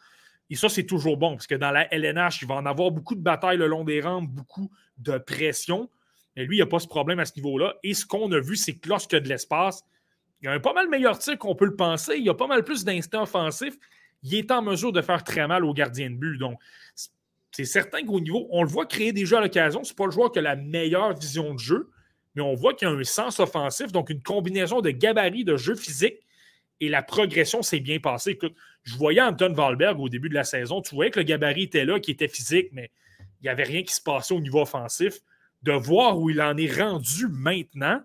Et 0.50 0.56
ça, 0.56 0.70
c'est 0.70 0.86
toujours 0.86 1.18
bon, 1.18 1.32
parce 1.32 1.48
que 1.48 1.56
dans 1.56 1.72
la 1.72 1.94
LNH, 1.94 2.42
il 2.42 2.48
va 2.48 2.56
en 2.56 2.66
avoir 2.66 2.92
beaucoup 2.92 3.16
de 3.16 3.22
batailles 3.22 3.58
le 3.58 3.68
long 3.68 3.84
des 3.84 4.02
rampes, 4.02 4.30
beaucoup 4.30 4.72
de 4.98 5.18
pression. 5.18 5.90
Mais 6.36 6.46
lui, 6.46 6.58
il 6.58 6.60
n'y 6.60 6.64
a 6.64 6.68
pas 6.68 6.80
ce 6.80 6.88
problème 6.88 7.20
à 7.20 7.26
ce 7.26 7.34
niveau-là. 7.36 7.76
Et 7.84 7.94
ce 7.94 8.06
qu'on 8.06 8.32
a 8.32 8.40
vu, 8.40 8.56
c'est 8.56 8.76
que 8.76 8.88
lorsqu'il 8.88 9.18
y 9.18 9.22
a 9.22 9.24
de 9.24 9.30
l'espace, 9.30 9.84
il 10.42 10.48
a 10.48 10.54
un 10.54 10.60
pas 10.60 10.74
mal 10.74 10.90
meilleur 10.90 11.18
tir 11.20 11.38
qu'on 11.38 11.56
peut 11.56 11.66
le 11.66 11.76
penser. 11.76 12.16
Il 12.18 12.30
a 12.30 12.34
pas 12.34 12.48
mal 12.48 12.64
plus 12.64 12.84
d'instinct 12.84 13.24
offensif. 13.24 13.76
Il 14.24 14.36
est 14.36 14.52
en 14.52 14.62
mesure 14.62 14.92
de 14.92 15.02
faire 15.02 15.24
très 15.24 15.48
mal 15.48 15.66
au 15.66 15.74
gardien 15.74 16.10
de 16.10 16.16
but. 16.16 16.38
Donc, 16.38 16.60
c'est 17.52 17.66
certain 17.66 18.06
qu'au 18.06 18.20
niveau, 18.20 18.48
on 18.52 18.64
le 18.64 18.70
voit 18.70 18.86
créer 18.86 19.14
des 19.14 19.26
jeux 19.26 19.38
à 19.38 19.42
l'occasion. 19.42 19.84
Ce 19.84 19.92
n'est 19.92 19.96
pas 19.96 20.06
le 20.06 20.12
joueur 20.12 20.32
qui 20.32 20.40
a 20.40 20.42
la 20.42 20.56
meilleure 20.56 21.14
vision 21.14 21.54
de 21.54 21.60
jeu, 21.60 21.90
mais 22.36 22.42
on 22.42 22.56
voit 22.56 22.74
qu'il 22.74 22.88
y 22.88 22.92
a 22.92 22.94
un 22.94 23.04
sens 23.04 23.40
offensif, 23.40 23.92
donc 23.92 24.10
une 24.10 24.22
combinaison 24.22 24.82
de 24.82 24.92
gabarit, 24.92 25.44
de 25.44 25.58
jeu 25.58 25.76
physique, 25.76 26.20
et 26.80 26.90
la 26.90 27.04
progression 27.04 27.62
s'est 27.62 27.80
bien 27.80 28.00
passée. 28.00 28.32
Écoute, 28.32 28.56
je 28.84 28.96
voyais 28.98 29.22
Anton 29.22 29.54
Valberg 29.54 30.00
au 30.00 30.10
début 30.10 30.30
de 30.30 30.34
la 30.34 30.44
saison, 30.44 30.82
tu 30.82 30.96
voyais 30.96 31.12
que 31.12 31.20
le 31.20 31.26
gabarit 31.26 31.64
était 31.64 31.86
là, 31.86 32.00
qui 32.00 32.12
était 32.12 32.28
physique, 32.28 32.70
mais 32.72 32.92
il 33.42 33.46
n'y 33.46 33.50
avait 33.50 33.64
rien 33.64 33.84
qui 33.84 33.94
se 33.94 34.02
passait 34.02 34.34
au 34.34 34.40
niveau 34.40 34.62
offensif. 34.62 35.20
De 35.64 35.74
voir 35.74 36.18
où 36.18 36.32
il 36.32 36.42
en 36.42 36.58
est 36.58 36.72
rendu 36.72 37.28
maintenant 37.28 38.02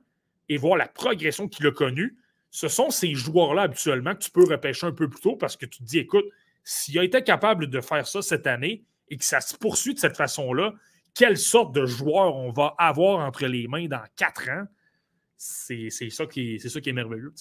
et 0.50 0.58
voir 0.58 0.76
la 0.76 0.88
progression 0.88 1.48
qu'il 1.48 1.66
a 1.66 1.70
connue, 1.72 2.16
ce 2.50 2.68
sont 2.68 2.90
ces 2.90 3.14
joueurs-là 3.14 3.62
habituellement 3.62 4.14
que 4.14 4.20
tu 4.20 4.30
peux 4.30 4.44
repêcher 4.44 4.86
un 4.86 4.92
peu 4.92 5.08
plus 5.08 5.20
tôt 5.20 5.36
parce 5.36 5.56
que 5.56 5.66
tu 5.66 5.78
te 5.78 5.84
dis, 5.84 5.98
écoute, 5.98 6.26
s'il 6.64 6.98
a 6.98 7.04
été 7.04 7.22
capable 7.22 7.68
de 7.68 7.80
faire 7.80 8.06
ça 8.06 8.20
cette 8.20 8.46
année 8.46 8.84
et 9.08 9.16
que 9.16 9.24
ça 9.24 9.40
se 9.40 9.56
poursuit 9.56 9.94
de 9.94 9.98
cette 9.98 10.16
façon-là, 10.16 10.74
quelle 11.16 11.38
sorte 11.38 11.74
de 11.74 11.86
joueur 11.86 12.36
on 12.36 12.52
va 12.52 12.74
avoir 12.78 13.26
entre 13.26 13.46
les 13.46 13.66
mains 13.66 13.88
dans 13.88 14.04
quatre 14.16 14.48
ans? 14.50 14.66
C'est 15.38 15.90
ça, 15.90 16.26
qui 16.26 16.54
est, 16.54 16.68
ça 16.68 16.80
qui 16.80 16.90
est 16.90 16.92
merveilleux. 16.92 17.32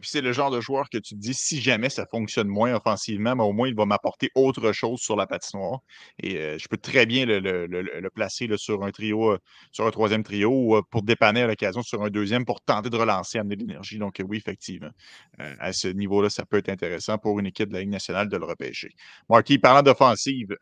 Puis 0.00 0.10
c'est 0.10 0.20
le 0.20 0.32
genre 0.32 0.50
de 0.50 0.60
joueur 0.60 0.88
que 0.90 0.98
tu 0.98 1.14
te 1.14 1.20
dis, 1.20 1.34
si 1.34 1.60
jamais 1.60 1.88
ça 1.88 2.06
fonctionne 2.06 2.48
moins 2.48 2.74
offensivement, 2.74 3.34
mais 3.36 3.42
au 3.42 3.52
moins 3.52 3.68
il 3.68 3.74
va 3.74 3.86
m'apporter 3.86 4.30
autre 4.34 4.72
chose 4.72 5.00
sur 5.00 5.16
la 5.16 5.26
patinoire. 5.26 5.80
Et 6.22 6.36
euh, 6.36 6.58
je 6.58 6.68
peux 6.68 6.76
très 6.76 7.06
bien 7.06 7.24
le, 7.26 8.10
placer 8.14 8.48
sur 8.56 8.84
un 8.84 8.90
trio, 8.90 9.32
euh, 9.32 9.38
sur 9.72 9.86
un 9.86 9.90
troisième 9.90 10.22
trio 10.22 10.50
ou 10.50 10.76
euh, 10.76 10.82
pour 10.90 11.02
dépanner 11.02 11.42
à 11.42 11.46
l'occasion 11.46 11.82
sur 11.82 12.02
un 12.02 12.10
deuxième 12.10 12.44
pour 12.44 12.60
tenter 12.60 12.90
de 12.90 12.96
relancer, 12.96 13.38
amener 13.38 13.56
de 13.56 13.62
l'énergie. 13.62 13.98
Donc 13.98 14.20
oui, 14.26 14.36
effectivement, 14.36 14.90
à 15.38 15.72
ce 15.72 15.88
niveau-là, 15.88 16.30
ça 16.30 16.44
peut 16.44 16.58
être 16.58 16.68
intéressant 16.68 17.18
pour 17.18 17.38
une 17.38 17.46
équipe 17.46 17.68
de 17.68 17.74
la 17.74 17.80
Ligue 17.80 17.90
nationale 17.90 18.28
de 18.28 18.36
le 18.36 18.44
repêcher. 18.44 18.90
Marky, 19.28 19.58
parlant 19.58 19.82
d'offensive, 19.82 20.56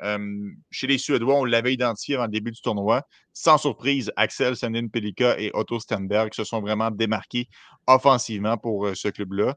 chez 0.70 0.86
les 0.86 0.98
Suédois, 0.98 1.34
on 1.34 1.44
l'avait 1.44 1.74
identifié 1.74 2.14
avant 2.14 2.24
le 2.24 2.30
début 2.30 2.50
du 2.50 2.60
tournoi. 2.60 3.02
Sans 3.41 3.57
surprise, 3.57 4.11
Axel 4.16 4.57
Sandin 4.57 4.89
Pelika 4.89 5.39
et 5.39 5.53
Otto 5.55 5.78
Stenberg 5.78 6.34
se 6.34 6.43
sont 6.43 6.61
vraiment 6.61 6.91
démarqués 6.91 7.49
offensivement 7.86 8.57
pour 8.59 8.89
ce 8.97 9.07
club-là. 9.07 9.55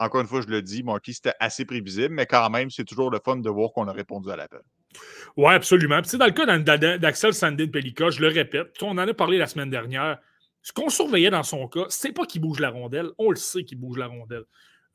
encore 0.00 0.20
une 0.20 0.26
fois, 0.26 0.40
je 0.40 0.48
le 0.48 0.60
dis, 0.60 0.82
Marquis, 0.82 1.14
c'était 1.14 1.34
assez 1.38 1.64
prévisible, 1.64 2.12
mais 2.12 2.26
quand 2.26 2.50
même, 2.50 2.68
c'est 2.68 2.84
toujours 2.84 3.08
le 3.08 3.20
fun 3.24 3.36
de 3.36 3.48
voir 3.48 3.70
qu'on 3.70 3.86
a 3.86 3.92
répondu 3.92 4.32
à 4.32 4.36
l'appel. 4.36 4.62
Oui, 5.36 5.54
absolument. 5.54 6.02
Puis, 6.02 6.18
dans 6.18 6.26
le 6.26 6.32
cas 6.32 6.98
d'Axel 6.98 7.34
Sandin 7.34 7.68
Pelika, 7.68 8.10
je 8.10 8.20
le 8.20 8.26
répète, 8.26 8.82
on 8.82 8.98
en 8.98 8.98
a 8.98 9.14
parlé 9.14 9.38
la 9.38 9.46
semaine 9.46 9.70
dernière. 9.70 10.18
Ce 10.60 10.72
qu'on 10.72 10.88
surveillait 10.88 11.30
dans 11.30 11.44
son 11.44 11.68
cas, 11.68 11.84
c'est 11.88 12.12
pas 12.12 12.26
qu'il 12.26 12.40
bouge 12.40 12.58
la 12.58 12.70
rondelle, 12.70 13.10
on 13.18 13.30
le 13.30 13.36
sait 13.36 13.62
qu'il 13.62 13.78
bouge 13.78 13.96
la 13.96 14.08
rondelle. 14.08 14.44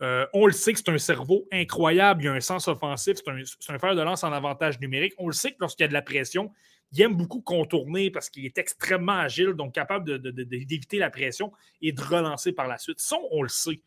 Euh, 0.02 0.26
on 0.34 0.46
le 0.46 0.52
sait 0.52 0.74
que 0.74 0.80
c'est 0.80 0.92
un 0.92 0.98
cerveau 0.98 1.48
incroyable, 1.54 2.22
il 2.22 2.28
a 2.28 2.34
un 2.34 2.42
sens 2.42 2.68
offensif, 2.68 3.16
c'est 3.16 3.32
un, 3.32 3.76
un, 3.76 3.80
fer 3.80 3.96
de 3.96 4.02
lance 4.02 4.26
en 4.26 4.34
avantage 4.34 4.78
numérique. 4.82 5.14
On 5.18 5.28
le 5.28 5.34
sait 5.34 5.52
que 5.52 5.58
lorsqu'il 5.62 5.86
y 5.86 5.86
a 5.86 5.88
de 5.88 5.94
la 5.94 6.02
pression, 6.02 6.52
il 6.92 7.02
aime 7.02 7.16
beaucoup 7.16 7.42
contourner 7.42 8.10
parce 8.12 8.30
qu'il 8.30 8.46
est 8.46 8.58
extrêmement 8.58 9.20
agile, 9.20 9.54
donc 9.54 9.74
capable 9.74 10.20
d'éviter 10.20 10.98
la 10.98 11.10
pression 11.10 11.52
et 11.82 11.92
de 11.92 12.02
relancer 12.02 12.54
par 12.54 12.68
la 12.68 12.78
suite. 12.78 13.00
Ça, 13.00 13.18
on 13.32 13.42
le 13.42 13.50
sait. 13.50 13.82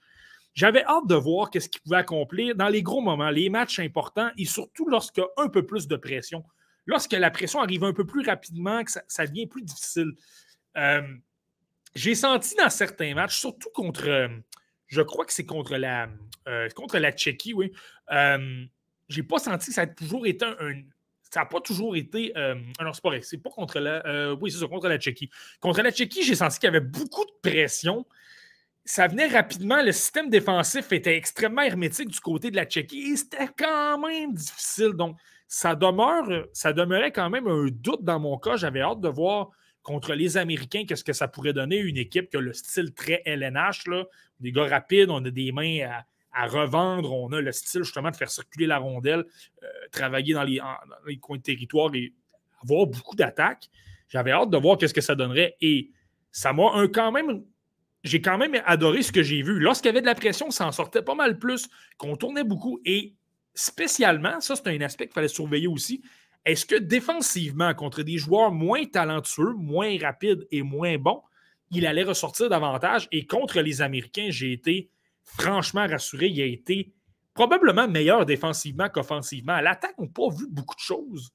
J'avais 0.55 0.85
hâte 0.85 1.07
de 1.07 1.15
voir 1.15 1.51
ce 1.53 1.69
qu'il 1.69 1.81
pouvait 1.83 1.99
accomplir 1.99 2.55
dans 2.57 2.69
les 2.69 2.83
gros 2.83 3.01
moments, 3.01 3.31
les 3.31 3.49
matchs 3.49 3.79
importants 3.79 4.31
et 4.37 4.45
surtout 4.45 4.89
lorsqu'il 4.89 5.23
y 5.23 5.27
a 5.27 5.45
un 5.45 5.49
peu 5.49 5.65
plus 5.65 5.87
de 5.87 5.97
pression. 5.97 6.45
Lorsque 6.87 7.13
la 7.13 7.31
pression 7.31 7.61
arrive 7.61 7.85
un 7.85 7.93
peu 7.93 8.05
plus 8.05 8.27
rapidement, 8.27 8.83
que 8.83 8.91
ça, 9.07 9.27
devient 9.27 9.47
plus 9.47 9.63
difficile. 9.63 10.13
Euh, 10.77 11.03
j'ai 11.95 12.15
senti 12.15 12.55
dans 12.57 12.71
certains 12.71 13.15
matchs, 13.15 13.39
surtout 13.39 13.71
contre, 13.71 14.31
je 14.87 15.03
crois 15.03 15.25
que 15.25 15.33
c'est 15.33 15.47
contre 15.47 15.77
la, 15.77 16.09
euh, 16.49 16.69
contre 16.71 16.99
la 16.99 17.13
Tchéquie, 17.13 17.53
oui. 17.53 17.73
Euh, 18.11 18.65
j'ai 19.09 19.23
pas 19.23 19.39
senti 19.39 19.69
que 19.69 19.75
ça 19.75 19.83
a 19.83 19.87
toujours 19.87 20.27
été 20.27 20.45
un, 20.45 20.83
ça 21.31 21.41
n'a 21.41 21.47
pas 21.47 21.61
toujours 21.61 21.97
été. 21.97 22.33
Euh, 22.37 22.55
non, 22.81 22.93
c'est 22.93 23.03
pas 23.03 23.11
vrai. 23.11 23.21
C'est 23.23 23.39
pas 23.39 23.51
contre 23.51 23.79
la. 23.81 24.05
Euh, 24.07 24.37
oui, 24.41 24.51
c'est 24.51 24.59
ça, 24.59 24.67
contre 24.67 24.89
la 24.89 24.99
Tchéquie. 24.99 25.31
Contre 25.61 25.83
la 25.83 25.91
Tchéquie, 25.91 26.23
j'ai 26.23 26.35
senti 26.35 26.59
qu'il 26.59 26.67
y 26.67 26.69
avait 26.69 26.81
beaucoup 26.81 27.25
de 27.25 27.51
pression. 27.51 28.07
Ça 28.85 29.07
venait 29.07 29.27
rapidement. 29.27 29.83
Le 29.83 29.93
système 29.93 30.31
défensif 30.31 30.91
était 30.93 31.17
extrêmement 31.17 31.63
hermétique 31.63 32.09
du 32.09 32.21
côté 32.21 32.51
de 32.51 32.57
la 32.57 32.65
Tchéquie 32.65 33.13
et 33.13 33.17
c'était 33.17 33.49
quand 33.57 33.99
même 33.99 34.33
difficile. 34.33 34.93
Donc, 34.95 35.19
ça, 35.47 35.75
demeure, 35.75 36.47
ça 36.53 36.73
demeurait 36.73 37.13
quand 37.13 37.29
même 37.29 37.47
un 37.47 37.67
doute 37.71 38.03
dans 38.03 38.19
mon 38.19 38.39
cas. 38.39 38.57
J'avais 38.57 38.81
hâte 38.81 39.01
de 39.01 39.09
voir 39.09 39.51
contre 39.83 40.15
les 40.15 40.37
Américains 40.37 40.85
qu'est-ce 40.87 41.05
que 41.05 41.13
ça 41.13 41.29
pourrait 41.29 41.53
donner. 41.53 41.79
Une 41.79 41.99
équipe 41.99 42.31
qui 42.31 42.37
a 42.39 42.41
le 42.41 42.53
style 42.55 42.95
très 42.95 43.23
LNH, 43.27 43.87
là, 43.87 44.05
des 44.41 44.53
gars 44.53 44.67
rapides, 44.67 45.11
on 45.11 45.25
a 45.25 45.31
des 45.31 45.53
mains 45.53 45.87
à 45.87 46.07
à 46.33 46.47
revendre. 46.47 47.13
On 47.13 47.33
a 47.33 47.41
le 47.41 47.53
style 47.53 47.83
justement 47.83 48.11
de 48.11 48.17
faire 48.17 48.31
circuler 48.31 48.67
la 48.67 48.79
rondelle, 48.79 49.25
euh, 49.63 49.67
travailler 49.91 50.35
dans 50.35 50.45
les, 50.45 50.61
coins 51.21 51.39
de 51.39 51.43
territoire 51.43 51.95
et 51.95 52.13
avoir 52.63 52.87
beaucoup 52.87 53.17
d'attaques. 53.17 53.69
J'avais 54.09 54.31
hâte 54.31 54.51
de 54.51 54.57
voir 54.57 54.79
qu'est-ce 54.79 54.95
que 54.95 55.01
ça 55.01 55.15
donnerait. 55.15 55.57
Et 55.61 55.91
ça 56.31 56.53
m'a 56.53 56.89
quand 56.93 57.13
même. 57.13 57.45
J'ai 58.05 58.23
quand 58.23 58.39
même 58.39 58.55
adoré 58.65 59.03
ce 59.03 59.11
que 59.11 59.23
j'ai 59.23 59.43
vu. 59.43 59.59
Lorsqu'il 59.59 59.87
y 59.87 59.91
avait 59.91 60.01
de 60.01 60.07
la 60.07 60.15
pression, 60.15 60.51
ça 60.51 60.67
en 60.67 60.73
sortait 60.73 61.03
pas 61.03 61.17
mal 61.17 61.39
plus, 61.39 61.69
qu'on 61.97 62.17
tournait 62.17 62.45
beaucoup. 62.45 62.81
Et 62.85 63.17
spécialement, 63.55 64.41
ça, 64.41 64.55
c'est 64.55 64.69
un 64.69 64.81
aspect 64.83 65.07
qu'il 65.07 65.15
fallait 65.15 65.29
surveiller 65.29 65.67
aussi. 65.67 66.03
Est-ce 66.45 66.65
que 66.65 66.77
défensivement, 66.77 67.75
contre 67.75 68.03
des 68.03 68.17
joueurs 68.17 68.53
moins 68.53 68.85
talentueux, 68.85 69.53
moins 69.55 69.99
rapides 70.01 70.47
et 70.53 70.63
moins 70.63 70.97
bons, 70.97 71.23
il 71.71 71.87
allait 71.87 72.05
ressortir 72.05 72.49
davantage? 72.49 73.09
Et 73.11 73.27
contre 73.27 73.61
les 73.61 73.83
Américains, 73.83 74.29
j'ai 74.31 74.53
été 74.53 74.91
franchement 75.37 75.87
rassuré. 75.87 76.29
Il 76.29 76.41
a 76.41 76.47
été 76.47 76.93
probablement 77.35 77.87
meilleur 77.87 78.27
défensivement 78.27 78.89
qu'offensivement. 78.89 79.55
À 79.55 79.63
l'attaque, 79.63 79.95
on 79.99 80.05
n'a 80.05 80.09
pas 80.09 80.29
vu 80.31 80.47
beaucoup 80.51 80.75
de 80.75 80.81
choses. 80.81 81.33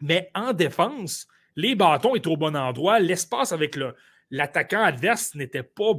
Mais 0.00 0.30
en 0.34 0.52
défense, 0.52 1.26
les 1.54 1.74
bâtons 1.74 2.14
étaient 2.14 2.28
au 2.28 2.36
bon 2.36 2.56
endroit. 2.56 2.98
L'espace 2.98 3.52
avec 3.52 3.78
l'attaquant 4.30 4.82
adverse 4.82 5.34
n'était 5.34 5.62
pas. 5.62 5.92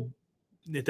Il 0.65 0.81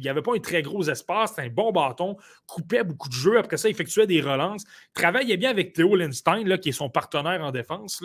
n'y 0.00 0.08
avait 0.08 0.22
pas 0.22 0.36
un 0.36 0.38
très 0.38 0.62
gros 0.62 0.84
espace, 0.84 1.30
c'était 1.30 1.42
un 1.42 1.50
bon 1.50 1.72
bâton, 1.72 2.16
coupait 2.46 2.84
beaucoup 2.84 3.08
de 3.08 3.14
jeux. 3.14 3.38
Après 3.38 3.56
ça, 3.56 3.68
effectuait 3.68 4.06
des 4.06 4.20
relances, 4.20 4.64
travaillait 4.94 5.36
bien 5.36 5.50
avec 5.50 5.72
Théo 5.72 5.96
Lindstein, 5.96 6.58
qui 6.58 6.68
est 6.68 6.72
son 6.72 6.88
partenaire 6.88 7.42
en 7.42 7.50
défense. 7.50 8.04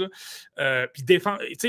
Euh, 0.57 0.87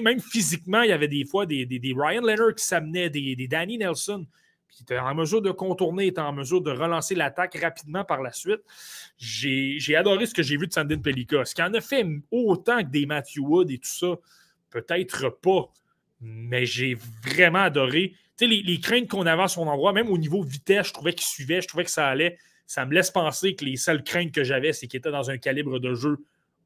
même 0.03 0.21
physiquement, 0.21 0.81
il 0.81 0.89
y 0.89 0.93
avait 0.93 1.07
des 1.07 1.27
fois 1.27 1.45
des, 1.45 1.95
Ryan 1.95 2.23
Leonard 2.23 2.55
qui 2.57 2.65
s'amenaient, 2.65 3.11
des 3.11 3.47
Danny 3.47 3.77
Nelson 3.77 4.27
qui 4.73 4.83
était 4.85 4.99
en 4.99 5.15
mesure 5.15 5.43
de 5.43 5.51
contourner, 5.51 6.07
était 6.07 6.21
en 6.21 6.33
mesure 6.33 6.63
de 6.63 6.71
relancer 6.71 7.15
l'attaque 7.15 7.59
rapidement 7.61 8.05
par 8.05 8.23
la 8.23 8.33
suite. 8.33 8.63
J'ai 9.19 9.95
adoré 9.95 10.27
ce 10.27 10.35
que 10.35 10.43
j'ai 10.43 10.57
vu 10.57 10.67
de 10.67 10.73
Sandin 10.73 10.99
Pelika. 10.99 11.45
Ce 11.45 11.55
qui 11.55 11.63
en 11.63 11.73
a 11.75 11.81
fait 11.81 12.05
autant 12.31 12.79
que 12.79 12.89
des 12.89 13.05
Matthew 13.05 13.41
Wood 13.41 13.71
et 13.71 13.79
tout 13.79 13.89
ça, 13.89 14.15
peut-être 14.71 15.29
pas, 15.29 15.71
mais 16.21 16.65
j'ai 16.65 16.97
vraiment 17.23 17.61
adoré. 17.61 18.15
Tu 18.39 18.47
sais, 18.47 18.47
les, 18.47 18.81
craintes 18.81 19.09
qu'on 19.09 19.27
avait 19.27 19.43
à 19.43 19.49
son 19.49 19.67
endroit, 19.69 19.93
même 19.93 20.09
au 20.09 20.17
niveau 20.17 20.43
vitesse, 20.43 20.89
je 20.89 20.93
trouvais 20.95 21.13
qu'il 21.13 21.27
suivait, 21.27 21.61
je 21.61 21.69
trouvais 21.69 21.85
que 21.85 21.91
ça 21.91 22.09
allait. 22.09 22.39
Ça 22.67 22.87
me 22.87 22.95
laisse 22.95 23.11
penser 23.11 23.55
que 23.55 23.67
les 23.67 23.77
seules 23.77 24.03
craintes 24.03 24.33
que 24.33 24.43
j'avais, 24.43 24.73
c'est 24.73 24.87
qu'il 24.87 24.99
était 24.99 25.11
dans 25.11 25.31
un 25.31 25.37
calibre 25.37 25.79
de 25.79 25.93
jeu 25.95 26.17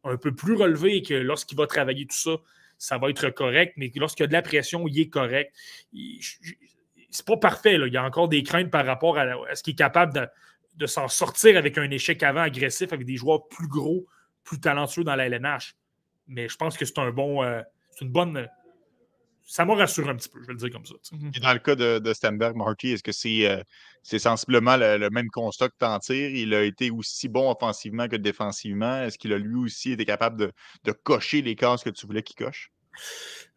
un 0.05 0.17
peu 0.17 0.33
plus 0.33 0.55
relevé 0.55 0.99
et 0.99 1.03
que 1.03 1.15
lorsqu'il 1.15 1.59
va 1.59 1.67
travailler 1.67 2.07
tout 2.07 2.17
ça, 2.17 2.37
ça 2.79 2.99
va 2.99 3.11
être 3.11 3.31
correct, 3.31 3.73
mais 3.77 3.91
lorsqu'il 3.97 4.23
y 4.23 4.25
a 4.25 4.29
de 4.29 4.33
la 4.33 4.43
pression, 4.43 4.87
il 4.87 5.01
est 5.01 5.09
correct 5.09 5.53
c'est 7.17 7.27
pas 7.27 7.37
parfait. 7.37 7.79
Il 7.87 7.93
y 7.93 7.97
a 7.97 8.05
encore 8.05 8.29
des 8.29 8.43
craintes 8.43 8.71
par 8.71 8.85
rapport 8.85 9.19
à, 9.19 9.55
ce 9.55 9.63
qu'il 9.63 9.73
est 9.73 9.77
capable 9.77 10.31
de, 10.75 10.87
s'en 10.87 11.09
sortir 11.09 11.57
avec 11.57 11.79
un 11.79 11.91
échec 11.91 12.23
avant 12.23 12.43
agressif, 12.43 12.93
avec 12.93 13.07
des 13.07 13.17
joueurs 13.17 13.49
plus 13.49 13.69
gros, 13.69 14.07
plus 14.45 14.61
talentueux 14.61 15.05
dans 15.05 15.17
la 15.17 15.27
LNH. 15.27 15.75
Mais 16.29 16.49
je 16.49 16.57
pense 16.57 16.77
que 16.77 16.85
c'est 16.85 16.99
un 16.99 17.11
bon. 17.11 17.43
Euh, 17.43 17.63
c'est 17.91 18.05
une 18.05 18.11
bonne. 18.11 18.47
Ça 19.49 19.65
m'a 19.65 19.77
rassuré 19.77 20.11
un 20.11 20.17
petit 20.17 20.29
peu, 20.29 20.43
je 20.43 20.49
vais 20.49 20.55
le 20.55 20.59
dire 20.59 20.71
comme 20.71 20.85
ça. 20.85 20.95
Et 21.35 21.39
dans 21.39 21.53
le 21.53 21.61
cas 21.61 21.77
de, 21.77 22.01
de 22.01 22.13
Stenberg, 22.13 22.57
Marty, 22.57 22.91
est-ce 22.91 23.03
que 23.03 23.13
c'est 23.13 23.49
euh, 23.49 23.63
sensiblement 24.03 24.77
le, 24.77 25.09
même 25.09 25.29
constat 25.29 25.69
que 25.69 25.77
tu 25.79 25.87
en 25.87 25.99
tires? 26.01 26.31
Il 26.31 26.53
a 26.53 26.65
été 26.65 26.91
aussi 26.91 27.29
bon 27.29 27.51
offensivement 27.51 28.09
que 28.09 28.17
défensivement. 28.17 29.03
Est-ce 29.03 29.17
qu'il 29.17 29.33
a 29.33 29.39
lui 29.39 29.55
aussi 29.55 29.93
été 29.93 30.05
capable 30.05 30.37
de, 30.37 30.53
de 30.83 30.91
cocher 30.91 31.43
les 31.43 31.55
cases 31.55 31.85
que 31.85 31.91
tu 31.91 32.07
voulais 32.07 32.25
qu'il 32.25 32.45
coche? 32.45 32.73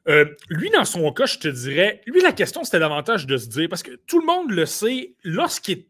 Euh, 0.10 0.26
lui, 0.50 0.72
dans 0.72 0.86
son 0.86 1.12
cas, 1.12 1.28
je 1.28 1.38
te 1.38 1.48
dirais, 1.48 2.02
lui, 2.08 2.22
la 2.22 2.32
question, 2.32 2.64
c'était 2.64 2.80
davantage 2.80 3.28
de 3.28 3.38
se 3.38 3.48
dire, 3.48 3.70
parce 3.70 3.84
que 3.84 3.92
tout 4.08 4.20
le 4.20 4.26
monde 4.26 4.50
le 4.50 4.66
sait, 4.66 5.14
lorsqu'il 5.24 5.86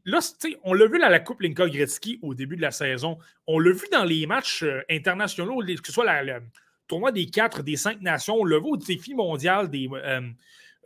on 0.63 0.73
l'a 0.73 0.87
vu 0.87 0.99
dans 0.99 1.07
la 1.07 1.19
Coupe 1.19 1.39
Linka 1.39 1.69
Gretzky 1.69 2.19
au 2.21 2.33
début 2.33 2.57
de 2.57 2.61
la 2.61 2.71
saison, 2.71 3.17
on 3.47 3.59
l'a 3.59 3.71
vu 3.71 3.87
dans 3.93 4.03
les 4.03 4.27
matchs 4.27 4.63
euh, 4.63 4.81
internationaux, 4.89 5.61
que 5.61 5.87
ce 5.87 5.93
soit 5.93 6.21
le 6.21 6.41
tournoi 6.87 7.13
des 7.13 7.27
quatre, 7.27 7.63
des 7.63 7.77
cinq 7.77 8.01
nations, 8.01 8.35
on 8.35 8.45
l'a 8.45 8.57
vu 8.57 8.65
au 8.65 8.77
défi 8.77 9.13
mondial 9.13 9.69
des 9.69 9.87
euh, 9.93 10.21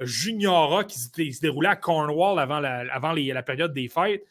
Juniora 0.02 0.84
qui 0.84 1.00
se, 1.00 1.42
déroulait 1.42 1.70
à 1.70 1.76
Cornwall 1.76 2.38
avant 2.38 2.60
la 2.60 3.44
période 3.44 3.74
des 3.74 3.88
fêtes 3.88 4.24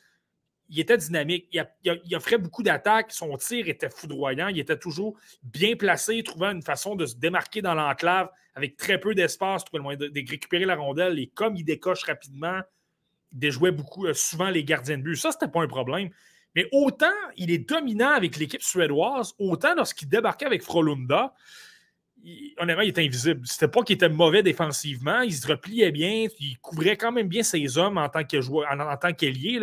il 0.72 0.80
était 0.80 0.96
dynamique. 0.96 1.48
Il, 1.52 2.16
offrait 2.16 2.38
beaucoup 2.38 2.62
d'attaques. 2.62 3.12
Son 3.12 3.36
tir 3.36 3.68
était 3.68 3.90
foudroyant. 3.90 4.48
Il 4.48 4.58
était 4.58 4.78
toujours 4.78 5.18
bien 5.42 5.76
placé, 5.76 6.22
trouvant 6.22 6.50
une 6.50 6.62
façon 6.62 6.96
de 6.96 7.04
se 7.04 7.14
démarquer 7.14 7.60
dans 7.60 7.74
l'enclave 7.74 8.30
avec 8.54 8.78
très 8.78 8.98
peu 8.98 9.14
d'espace, 9.14 9.64
de, 9.70 10.08
de, 10.08 10.30
récupérer 10.30 10.64
la 10.64 10.76
rondelle. 10.76 11.18
Et 11.18 11.26
comme 11.26 11.56
il 11.56 11.64
décoche 11.64 12.04
rapidement, 12.04 12.60
il 13.32 13.38
déjouait 13.38 13.70
beaucoup, 13.70 14.06
euh, 14.06 14.14
souvent 14.14 14.48
les 14.48 14.64
gardiens 14.64 14.96
de 14.96 15.02
but. 15.02 15.16
Ça, 15.16 15.30
c'était 15.30 15.48
pas 15.48 15.60
un 15.60 15.68
problème. 15.68 16.08
Mais 16.56 16.66
autant 16.72 17.06
il 17.36 17.50
est 17.50 17.68
dominant 17.68 18.10
avec 18.10 18.36
l'équipe 18.36 18.62
suédoise, 18.62 19.34
autant 19.38 19.74
lorsqu'il 19.74 20.08
débarquait 20.08 20.46
avec 20.46 20.62
Frolunda, 20.62 21.34
honnêtement, 22.58 22.82
il 22.82 22.90
était 22.90 23.04
invisible. 23.04 23.46
C'était 23.46 23.68
pas 23.68 23.82
qu'il 23.82 23.94
était 23.94 24.08
mauvais 24.08 24.42
défensivement. 24.42 25.20
Il 25.20 25.32
se 25.32 25.46
repliait 25.46 25.90
bien. 25.90 26.26
Il 26.40 26.58
couvrait 26.58 26.96
quand 26.96 27.12
même 27.12 27.28
bien 27.28 27.42
ses 27.42 27.78
hommes 27.78 27.98
en 27.98 28.08
tant 28.08 28.22
que 28.22 29.12
qu'ailier. 29.12 29.60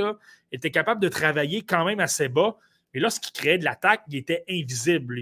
Il 0.51 0.55
était 0.55 0.72
capable 0.72 1.01
de 1.01 1.10
travailler 1.10 1.62
quand 1.62 1.86
même 1.86 1.99
assez 1.99 2.28
bas. 2.28 2.57
Mais 2.93 2.99
lorsqu'il 2.99 3.32
créait 3.32 3.57
de 3.57 3.66
l'attaque, 3.66 4.01
il 4.07 4.18
était 4.18 4.43
invisible. 4.49 5.20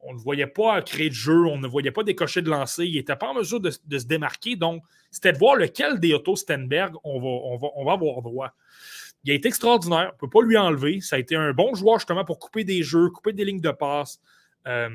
on 0.00 0.14
ne 0.14 0.18
voyait 0.18 0.46
pas 0.46 0.80
créer 0.82 1.08
de 1.08 1.14
jeu, 1.14 1.44
on 1.46 1.58
ne 1.58 1.66
voyait 1.66 1.90
pas 1.90 2.04
décocher 2.04 2.42
de 2.42 2.50
lancer. 2.50 2.86
Il 2.86 2.94
n'était 2.94 3.16
pas 3.16 3.28
en 3.28 3.34
mesure 3.34 3.60
de, 3.60 3.70
se 3.70 4.06
démarquer. 4.06 4.56
Donc, 4.56 4.82
c'était 5.10 5.32
de 5.32 5.38
voir 5.38 5.56
lequel 5.56 6.00
des 6.00 6.14
Otto 6.14 6.36
Stenberg 6.36 6.94
on 7.04 7.58
va 7.84 7.92
avoir 7.92 8.22
droit. 8.22 8.52
Il 9.24 9.30
a 9.30 9.34
été 9.34 9.48
extraordinaire. 9.48 10.10
On 10.10 10.14
ne 10.14 10.18
peut 10.18 10.30
pas 10.30 10.42
lui 10.42 10.56
enlever. 10.56 11.00
Ça 11.00 11.16
a 11.16 11.18
été 11.18 11.36
un 11.36 11.52
bon 11.52 11.74
joueur 11.74 11.98
justement 11.98 12.24
pour 12.24 12.38
couper 12.38 12.64
des 12.64 12.82
jeux, 12.82 13.08
couper 13.10 13.32
des 13.32 13.44
lignes 13.44 13.60
de 13.60 13.70
passe. 13.70 14.20
Euh, 14.66 14.90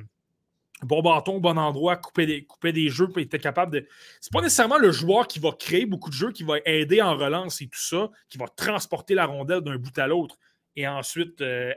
bon 0.84 1.02
bâton, 1.02 1.40
bon 1.40 1.58
endroit, 1.58 1.96
couper 1.96 2.26
des, 2.26 2.44
couper 2.44 2.72
des 2.72 2.90
jeux, 2.90 3.08
puis 3.08 3.24
était 3.24 3.40
capable 3.40 3.74
de. 3.74 3.88
C'est 4.22 4.32
pas 4.32 4.42
nécessairement 4.42 4.78
le 4.78 4.92
joueur 4.92 5.28
qui 5.28 5.40
va 5.40 5.52
créer 5.52 5.86
beaucoup 5.86 6.10
de 6.10 6.16
jeux, 6.16 6.32
qui 6.32 6.44
va 6.44 6.58
aider 6.66 7.02
en 7.02 7.16
relance 7.16 7.62
et 7.62 7.68
tout 7.68 7.80
ça, 7.80 8.10
qui 8.30 8.38
va 8.38 8.48
transporter 8.48 9.16
la 9.16 9.26
rondelle 9.26 9.62
d'un 9.62 9.78
bout 9.78 9.98
à 9.98 10.08
l'autre 10.08 10.38
et 10.76 10.88
ensuite 10.88 11.42
euh, 11.42 11.74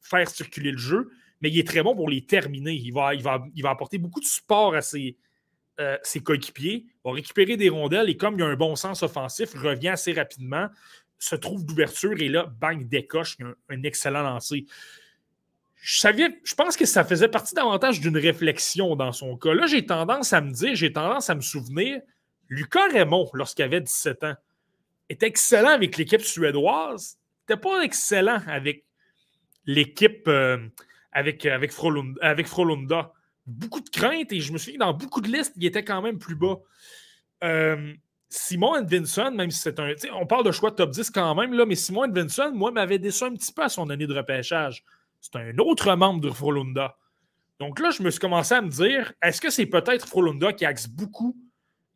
faire 0.00 0.28
circuler 0.28 0.72
le 0.72 0.78
jeu, 0.78 1.10
mais 1.40 1.50
il 1.50 1.58
est 1.58 1.66
très 1.66 1.82
bon 1.82 1.94
pour 1.94 2.10
les 2.10 2.26
terminer. 2.26 2.74
Il 2.74 2.92
va, 2.92 3.14
il 3.14 3.22
il 3.54 3.66
apporter 3.66 3.98
beaucoup 3.98 4.20
de 4.20 4.26
support 4.26 4.74
à 4.74 4.82
ses, 4.82 5.16
euh, 5.80 5.96
ses 6.02 6.20
coéquipiers, 6.20 6.86
va 7.04 7.12
récupérer 7.12 7.56
des 7.56 7.70
rondelles 7.70 8.10
et 8.10 8.16
comme 8.16 8.38
il 8.38 8.42
a 8.42 8.46
un 8.46 8.56
bon 8.56 8.76
sens 8.76 9.02
offensif, 9.02 9.54
revient 9.54 9.88
assez 9.88 10.12
rapidement, 10.12 10.68
se 11.18 11.34
trouve 11.34 11.64
d'ouverture 11.64 12.20
et 12.20 12.28
là, 12.28 12.52
bang, 12.60 12.86
décoche, 12.86 13.38
un, 13.40 13.54
un 13.70 13.82
excellent 13.82 14.22
lancer 14.22 14.66
je 15.86 16.38
je 16.44 16.54
pense 16.54 16.78
que 16.78 16.86
ça 16.86 17.04
faisait 17.04 17.28
partie 17.28 17.54
davantage 17.54 18.00
d'une 18.00 18.16
réflexion 18.16 18.96
dans 18.96 19.12
son 19.12 19.36
cas. 19.36 19.52
Là, 19.52 19.66
j'ai 19.66 19.84
tendance 19.84 20.32
à 20.32 20.40
me 20.40 20.50
dire, 20.50 20.74
j'ai 20.74 20.90
tendance 20.90 21.28
à 21.28 21.34
me 21.34 21.42
souvenir, 21.42 22.00
Lucas 22.48 22.88
Raymond, 22.90 23.28
lorsqu'il 23.34 23.66
avait 23.66 23.82
17 23.82 24.24
ans, 24.24 24.34
était 25.10 25.26
excellent 25.26 25.68
avec 25.68 25.98
l'équipe 25.98 26.22
suédoise, 26.22 27.18
n'était 27.42 27.60
pas 27.60 27.82
excellent 27.82 28.40
avec 28.46 28.86
l'équipe 29.66 30.26
euh, 30.26 30.56
avec, 31.12 31.46
Frolunda, 31.70 32.18
avec 32.22 32.46
Frolunda. 32.46 33.12
Beaucoup 33.46 33.80
de 33.80 33.90
craintes 33.90 34.32
et 34.32 34.40
je 34.40 34.54
me 34.54 34.58
suis 34.58 34.72
dit, 34.72 34.78
dans 34.78 34.94
beaucoup 34.94 35.20
de 35.20 35.28
listes, 35.28 35.52
il 35.56 35.66
était 35.66 35.84
quand 35.84 36.00
même 36.00 36.18
plus 36.18 36.34
bas. 36.34 36.60
Euh, 37.44 37.92
Simon 38.30 38.76
Edvinson, 38.76 39.32
même 39.32 39.50
si 39.50 39.60
c'est 39.60 39.78
un. 39.78 39.92
On 40.14 40.24
parle 40.26 40.46
de 40.46 40.50
choix 40.50 40.72
top 40.72 40.92
10 40.92 41.10
quand 41.10 41.34
même, 41.34 41.52
là, 41.52 41.66
mais 41.66 41.74
Simon 41.74 42.04
Edvinson, 42.04 42.52
moi, 42.54 42.70
m'avait 42.70 42.98
déçu 42.98 43.24
un 43.24 43.34
petit 43.34 43.52
peu 43.52 43.64
à 43.64 43.68
son 43.68 43.90
année 43.90 44.06
de 44.06 44.14
repêchage 44.14 44.82
c'est 45.24 45.38
un 45.38 45.56
autre 45.58 45.94
membre 45.94 46.20
de 46.20 46.30
Frolunda. 46.30 46.96
Donc 47.58 47.80
là, 47.80 47.90
je 47.90 48.02
me 48.02 48.10
suis 48.10 48.20
commencé 48.20 48.54
à 48.54 48.60
me 48.60 48.68
dire, 48.68 49.14
est-ce 49.22 49.40
que 49.40 49.48
c'est 49.48 49.64
peut-être 49.64 50.06
Frolunda 50.06 50.52
qui 50.52 50.66
axe 50.66 50.86
beaucoup 50.86 51.34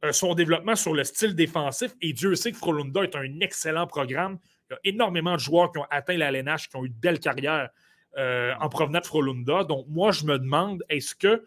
euh, 0.02 0.12
son 0.12 0.34
développement 0.34 0.76
sur 0.76 0.94
le 0.94 1.04
style 1.04 1.34
défensif? 1.34 1.94
Et 2.00 2.14
Dieu 2.14 2.34
sait 2.36 2.52
que 2.52 2.56
Frolunda 2.56 3.02
est 3.02 3.16
un 3.16 3.40
excellent 3.40 3.86
programme. 3.86 4.38
Il 4.70 4.72
y 4.72 4.76
a 4.76 4.94
énormément 4.94 5.34
de 5.34 5.40
joueurs 5.40 5.72
qui 5.72 5.78
ont 5.78 5.86
atteint 5.90 6.16
la 6.16 6.30
LNH, 6.32 6.70
qui 6.70 6.76
ont 6.76 6.86
eu 6.86 6.88
de 6.88 6.94
belles 6.94 7.20
carrières 7.20 7.68
euh, 8.16 8.54
en 8.60 8.70
provenant 8.70 9.00
de 9.00 9.06
Frolunda. 9.06 9.64
Donc 9.64 9.84
moi, 9.88 10.10
je 10.10 10.24
me 10.24 10.38
demande, 10.38 10.82
est-ce 10.88 11.14
que... 11.14 11.44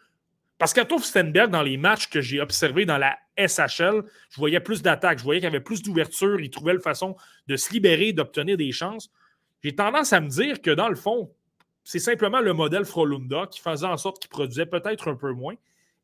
Parce 0.60 0.74
qu'à 0.74 0.86
Stenberg, 1.00 1.50
dans 1.50 1.64
les 1.64 1.78
matchs 1.78 2.10
que 2.10 2.22
j'ai 2.22 2.42
observés 2.42 2.86
dans 2.86 3.00
la 3.00 3.18
SHL, 3.40 4.04
je 4.30 4.38
voyais 4.38 4.60
plus 4.60 4.84
d'attaques, 4.84 5.18
je 5.18 5.24
voyais 5.24 5.40
qu'il 5.40 5.46
y 5.46 5.48
avait 5.48 5.60
plus 5.60 5.82
d'ouverture, 5.82 6.40
il 6.40 6.52
trouvait 6.52 6.74
une 6.74 6.82
façon 6.82 7.16
de 7.48 7.56
se 7.56 7.74
libérer, 7.74 8.14
d'obtenir 8.14 8.56
des 8.56 8.72
chances. 8.72 9.10
J'ai 9.64 9.74
tendance 9.74 10.14
à 10.14 10.22
me 10.22 10.30
dire 10.30 10.62
que 10.62 10.70
dans 10.70 10.88
le 10.88 10.96
fond, 10.96 11.32
c'est 11.84 12.00
simplement 12.00 12.40
le 12.42 12.54
modèle 12.54 12.86
Frolunda 12.86 13.48
qui 13.48 13.60
faisait 13.60 13.88
en 13.88 13.98
sorte 13.98 14.20
qu'il 14.20 14.30
produisait 14.30 14.66
peut-être 14.66 15.10
un 15.10 15.16
peu 15.16 15.32
moins 15.34 15.56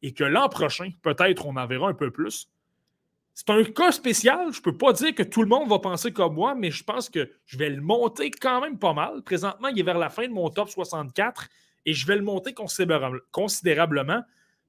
et 0.02 0.14
que 0.14 0.24
l'an 0.24 0.50
prochain, 0.50 0.90
peut-être 1.02 1.46
on 1.46 1.56
en 1.56 1.68
verra 1.68 1.90
un 1.90 1.94
peu 1.94 2.12
plus. 2.12 2.50
C'est 3.34 3.52
un 3.52 3.64
cas 3.64 3.92
spécial. 3.92 4.52
Je 4.52 4.58
ne 4.58 4.64
peux 4.64 4.76
pas 4.76 4.94
dire 4.94 5.14
que 5.14 5.22
tout 5.22 5.44
le 5.44 5.48
monde 5.48 5.70
va 5.70 5.78
penser 5.78 6.12
comme 6.12 6.34
moi, 6.34 6.56
mais 6.56 6.72
je 6.72 6.84
pense 6.84 7.08
que 7.08 7.30
je 7.46 7.58
vais 7.58 7.70
le 7.70 7.82
monter 7.82 8.32
quand 8.32 8.62
même 8.62 8.80
pas 8.80 8.94
mal. 8.94 9.22
Présentement, 9.22 9.68
il 9.68 9.80
est 9.80 9.84
vers 9.84 10.00
la 10.00 10.10
fin 10.10 10.28
de 10.28 10.34
mon 10.34 10.50
top 10.50 10.70
64 10.70 11.48
et 11.86 11.94
je 11.94 12.08
vais 12.08 12.16
le 12.16 12.24
monter 12.24 12.56
considérablement 13.32 14.24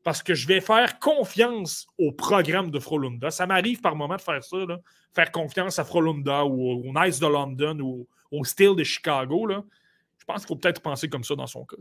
parce 0.05 0.23
que 0.23 0.35
je 0.35 0.47
vais 0.47 0.61
faire 0.61 0.99
confiance 0.99 1.87
au 1.99 2.13
programme 2.13 2.71
de 2.71 2.79
Frolunda. 2.79 3.31
Ça 3.31 3.47
m'arrive 3.47 3.81
par 3.81 3.97
moment 3.97 4.17
de 4.17 4.21
faire 4.21 4.45
ça, 4.45 4.57
faire 5.15 5.33
confiance 5.33 5.79
à 5.79 5.85
Frolunda 5.85 6.45
ou 6.45 6.87
au 6.87 6.93
Nice 6.93 7.19
de 7.19 7.27
London 7.27 7.79
ou 7.81 8.07
au 8.31 8.45
Steel 8.45 8.77
de 8.77 8.85
Chicago. 8.85 9.49
Pense 10.29 10.43
qu'il 10.43 10.49
faut 10.49 10.57
peut-être 10.57 10.81
penser 10.81 11.09
comme 11.09 11.25
ça 11.25 11.35
dans 11.35 11.47
son 11.47 11.65
cas. 11.65 11.77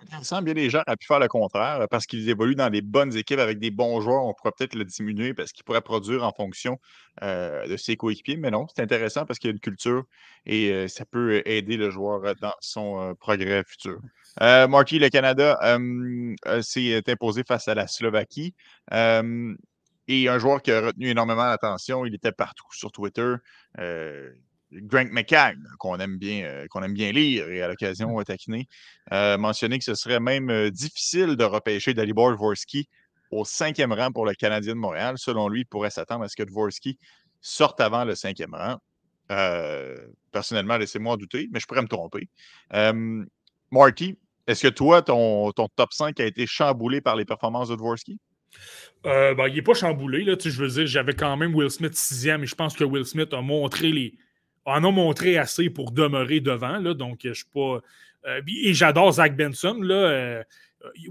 Intéressant, 0.00 0.40
bien 0.42 0.54
les 0.54 0.70
gens 0.70 0.82
auraient 0.86 0.96
pu 0.96 1.06
faire 1.06 1.18
le 1.18 1.28
contraire 1.28 1.82
euh, 1.82 1.86
parce 1.86 2.06
qu'ils 2.06 2.28
évoluent 2.30 2.54
dans 2.54 2.70
des 2.70 2.80
bonnes 2.80 3.14
équipes 3.16 3.40
avec 3.40 3.58
des 3.58 3.70
bons 3.70 4.00
joueurs. 4.00 4.24
On 4.24 4.32
pourrait 4.32 4.52
peut-être 4.56 4.74
le 4.74 4.84
diminuer 4.84 5.34
parce 5.34 5.52
qu'il 5.52 5.64
pourrait 5.64 5.82
produire 5.82 6.24
en 6.24 6.32
fonction 6.32 6.78
euh, 7.22 7.66
de 7.66 7.76
ses 7.76 7.96
coéquipiers. 7.96 8.36
Mais 8.36 8.50
non, 8.50 8.66
c'est 8.74 8.82
intéressant 8.82 9.26
parce 9.26 9.38
qu'il 9.38 9.48
y 9.48 9.52
a 9.52 9.54
une 9.54 9.60
culture 9.60 10.04
et 10.46 10.70
euh, 10.70 10.88
ça 10.88 11.04
peut 11.04 11.42
aider 11.44 11.76
le 11.76 11.90
joueur 11.90 12.34
dans 12.40 12.54
son 12.60 13.14
progrès 13.18 13.64
futur. 13.64 13.98
Marty, 14.40 14.98
le 14.98 15.10
Canada 15.10 15.58
s'est 16.60 17.02
imposé 17.08 17.44
face 17.46 17.68
à 17.68 17.74
la 17.74 17.86
Slovaquie. 17.86 18.52
et 18.92 20.28
un 20.28 20.38
joueur 20.38 20.60
qui 20.60 20.72
a 20.72 20.80
retenu 20.80 21.08
énormément 21.08 21.44
l'attention, 21.44 22.04
il 22.04 22.14
était 22.14 22.32
partout 22.32 22.66
sur 22.72 22.90
Twitter. 22.90 23.36
Grant 24.82 25.08
McCann, 25.10 25.62
qu'on 25.78 25.98
aime, 25.98 26.18
bien, 26.18 26.44
euh, 26.44 26.66
qu'on 26.68 26.82
aime 26.82 26.94
bien 26.94 27.12
lire 27.12 27.48
et 27.48 27.62
à 27.62 27.68
l'occasion 27.68 28.22
taquiner, 28.24 28.68
a 29.10 29.36
mentionné 29.36 29.78
que 29.78 29.84
ce 29.84 29.94
serait 29.94 30.20
même 30.20 30.50
euh, 30.50 30.70
difficile 30.70 31.36
de 31.36 31.44
repêcher 31.44 31.94
Dalibor 31.94 32.32
Dvorsky 32.32 32.88
au 33.30 33.44
cinquième 33.44 33.92
rang 33.92 34.12
pour 34.12 34.26
le 34.26 34.34
Canadien 34.34 34.74
de 34.74 34.78
Montréal. 34.78 35.16
Selon 35.18 35.48
lui, 35.48 35.60
il 35.60 35.66
pourrait 35.66 35.90
s'attendre 35.90 36.24
à 36.24 36.28
ce 36.28 36.36
que 36.36 36.42
Dvorsky 36.42 36.98
sorte 37.40 37.80
avant 37.80 38.04
le 38.04 38.14
cinquième 38.14 38.54
rang. 38.54 38.78
Euh, 39.30 39.96
personnellement, 40.32 40.76
laissez-moi 40.76 41.14
en 41.14 41.16
douter, 41.16 41.48
mais 41.52 41.60
je 41.60 41.66
pourrais 41.66 41.82
me 41.82 41.88
tromper. 41.88 42.28
Marty, 43.70 44.18
est-ce 44.46 44.62
que 44.62 44.68
toi, 44.68 45.02
ton, 45.02 45.50
ton, 45.52 45.68
top 45.74 45.92
5 45.92 46.20
a 46.20 46.24
été 46.24 46.46
chamboulé 46.46 47.00
par 47.00 47.16
les 47.16 47.24
performances 47.24 47.70
de 47.70 47.76
Dvorsky? 47.76 48.18
Ben, 49.02 49.48
il 49.48 49.54
n'est 49.54 49.62
pas 49.62 49.74
chamboulé. 49.74 50.24
Là, 50.24 50.36
je 50.42 50.50
veux 50.50 50.68
dire, 50.68 50.86
j'avais 50.86 51.14
quand 51.14 51.36
même 51.36 51.54
Will 51.54 51.70
Smith 51.70 51.94
sixième 51.94 52.42
et 52.44 52.46
je 52.46 52.54
pense 52.54 52.74
que 52.74 52.84
Will 52.84 53.04
Smith 53.04 53.32
a 53.32 53.40
montré 53.40 53.90
les, 53.90 54.14
en 54.64 54.84
a 54.84 54.90
montré 54.90 55.36
assez 55.38 55.70
pour 55.70 55.92
demeurer 55.92 56.40
devant. 56.40 56.80
Donc, 56.94 57.20
je 57.24 57.32
suis 57.32 57.44
pas. 57.52 57.80
Euh, 58.26 58.40
et 58.46 58.72
j'adore 58.72 59.12
Zach 59.12 59.36
Benson. 59.36 59.78
Là, 59.80 59.94
euh, 59.94 60.44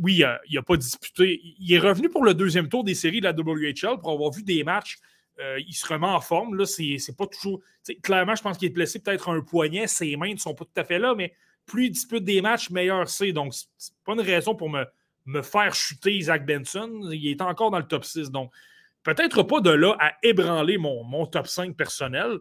oui, 0.01 0.23
il 0.49 0.55
n'a 0.55 0.61
pas 0.61 0.77
disputé. 0.77 1.41
Il 1.59 1.73
est 1.73 1.79
revenu 1.79 2.09
pour 2.09 2.23
le 2.23 2.33
deuxième 2.33 2.67
tour 2.69 2.83
des 2.83 2.95
séries 2.95 3.21
de 3.21 3.25
la 3.25 3.33
WHL 3.33 3.99
pour 3.99 4.11
avoir 4.11 4.31
vu 4.31 4.43
des 4.43 4.63
matchs. 4.63 4.97
Euh, 5.39 5.59
il 5.59 5.73
se 5.73 5.87
remet 5.87 6.07
en 6.07 6.21
forme. 6.21 6.55
Là, 6.55 6.65
c'est, 6.65 6.97
pas 7.17 7.27
toujours. 7.27 7.61
Clairement, 8.01 8.35
je 8.35 8.41
pense 8.41 8.57
qu'il 8.57 8.67
est 8.67 8.73
blessé 8.73 8.99
peut-être 8.99 9.29
un 9.29 9.41
poignet. 9.41 9.87
Ses 9.87 10.15
mains 10.15 10.33
ne 10.33 10.39
sont 10.39 10.53
pas 10.53 10.65
tout 10.65 10.79
à 10.79 10.83
fait 10.83 10.99
là, 10.99 11.15
mais 11.15 11.33
plus 11.65 11.85
il 11.85 11.91
dispute 11.91 12.23
des 12.23 12.41
matchs, 12.41 12.69
meilleur 12.69 13.07
c'est. 13.07 13.31
Donc, 13.31 13.53
c'est 13.77 13.93
pas 14.05 14.13
une 14.13 14.21
raison 14.21 14.55
pour 14.55 14.69
me, 14.69 14.85
me 15.25 15.41
faire 15.41 15.73
chuter 15.73 16.19
Zach 16.21 16.45
Benson. 16.45 17.09
Il 17.11 17.27
est 17.27 17.41
encore 17.41 17.71
dans 17.71 17.79
le 17.79 17.87
top 17.87 18.05
6. 18.05 18.31
Donc, 18.31 18.51
peut-être 19.03 19.43
pas 19.43 19.59
de 19.59 19.71
là 19.71 19.95
à 19.99 20.13
ébranler 20.23 20.77
mon, 20.77 21.03
mon 21.03 21.25
top 21.25 21.47
5 21.47 21.75
personnel 21.75 22.39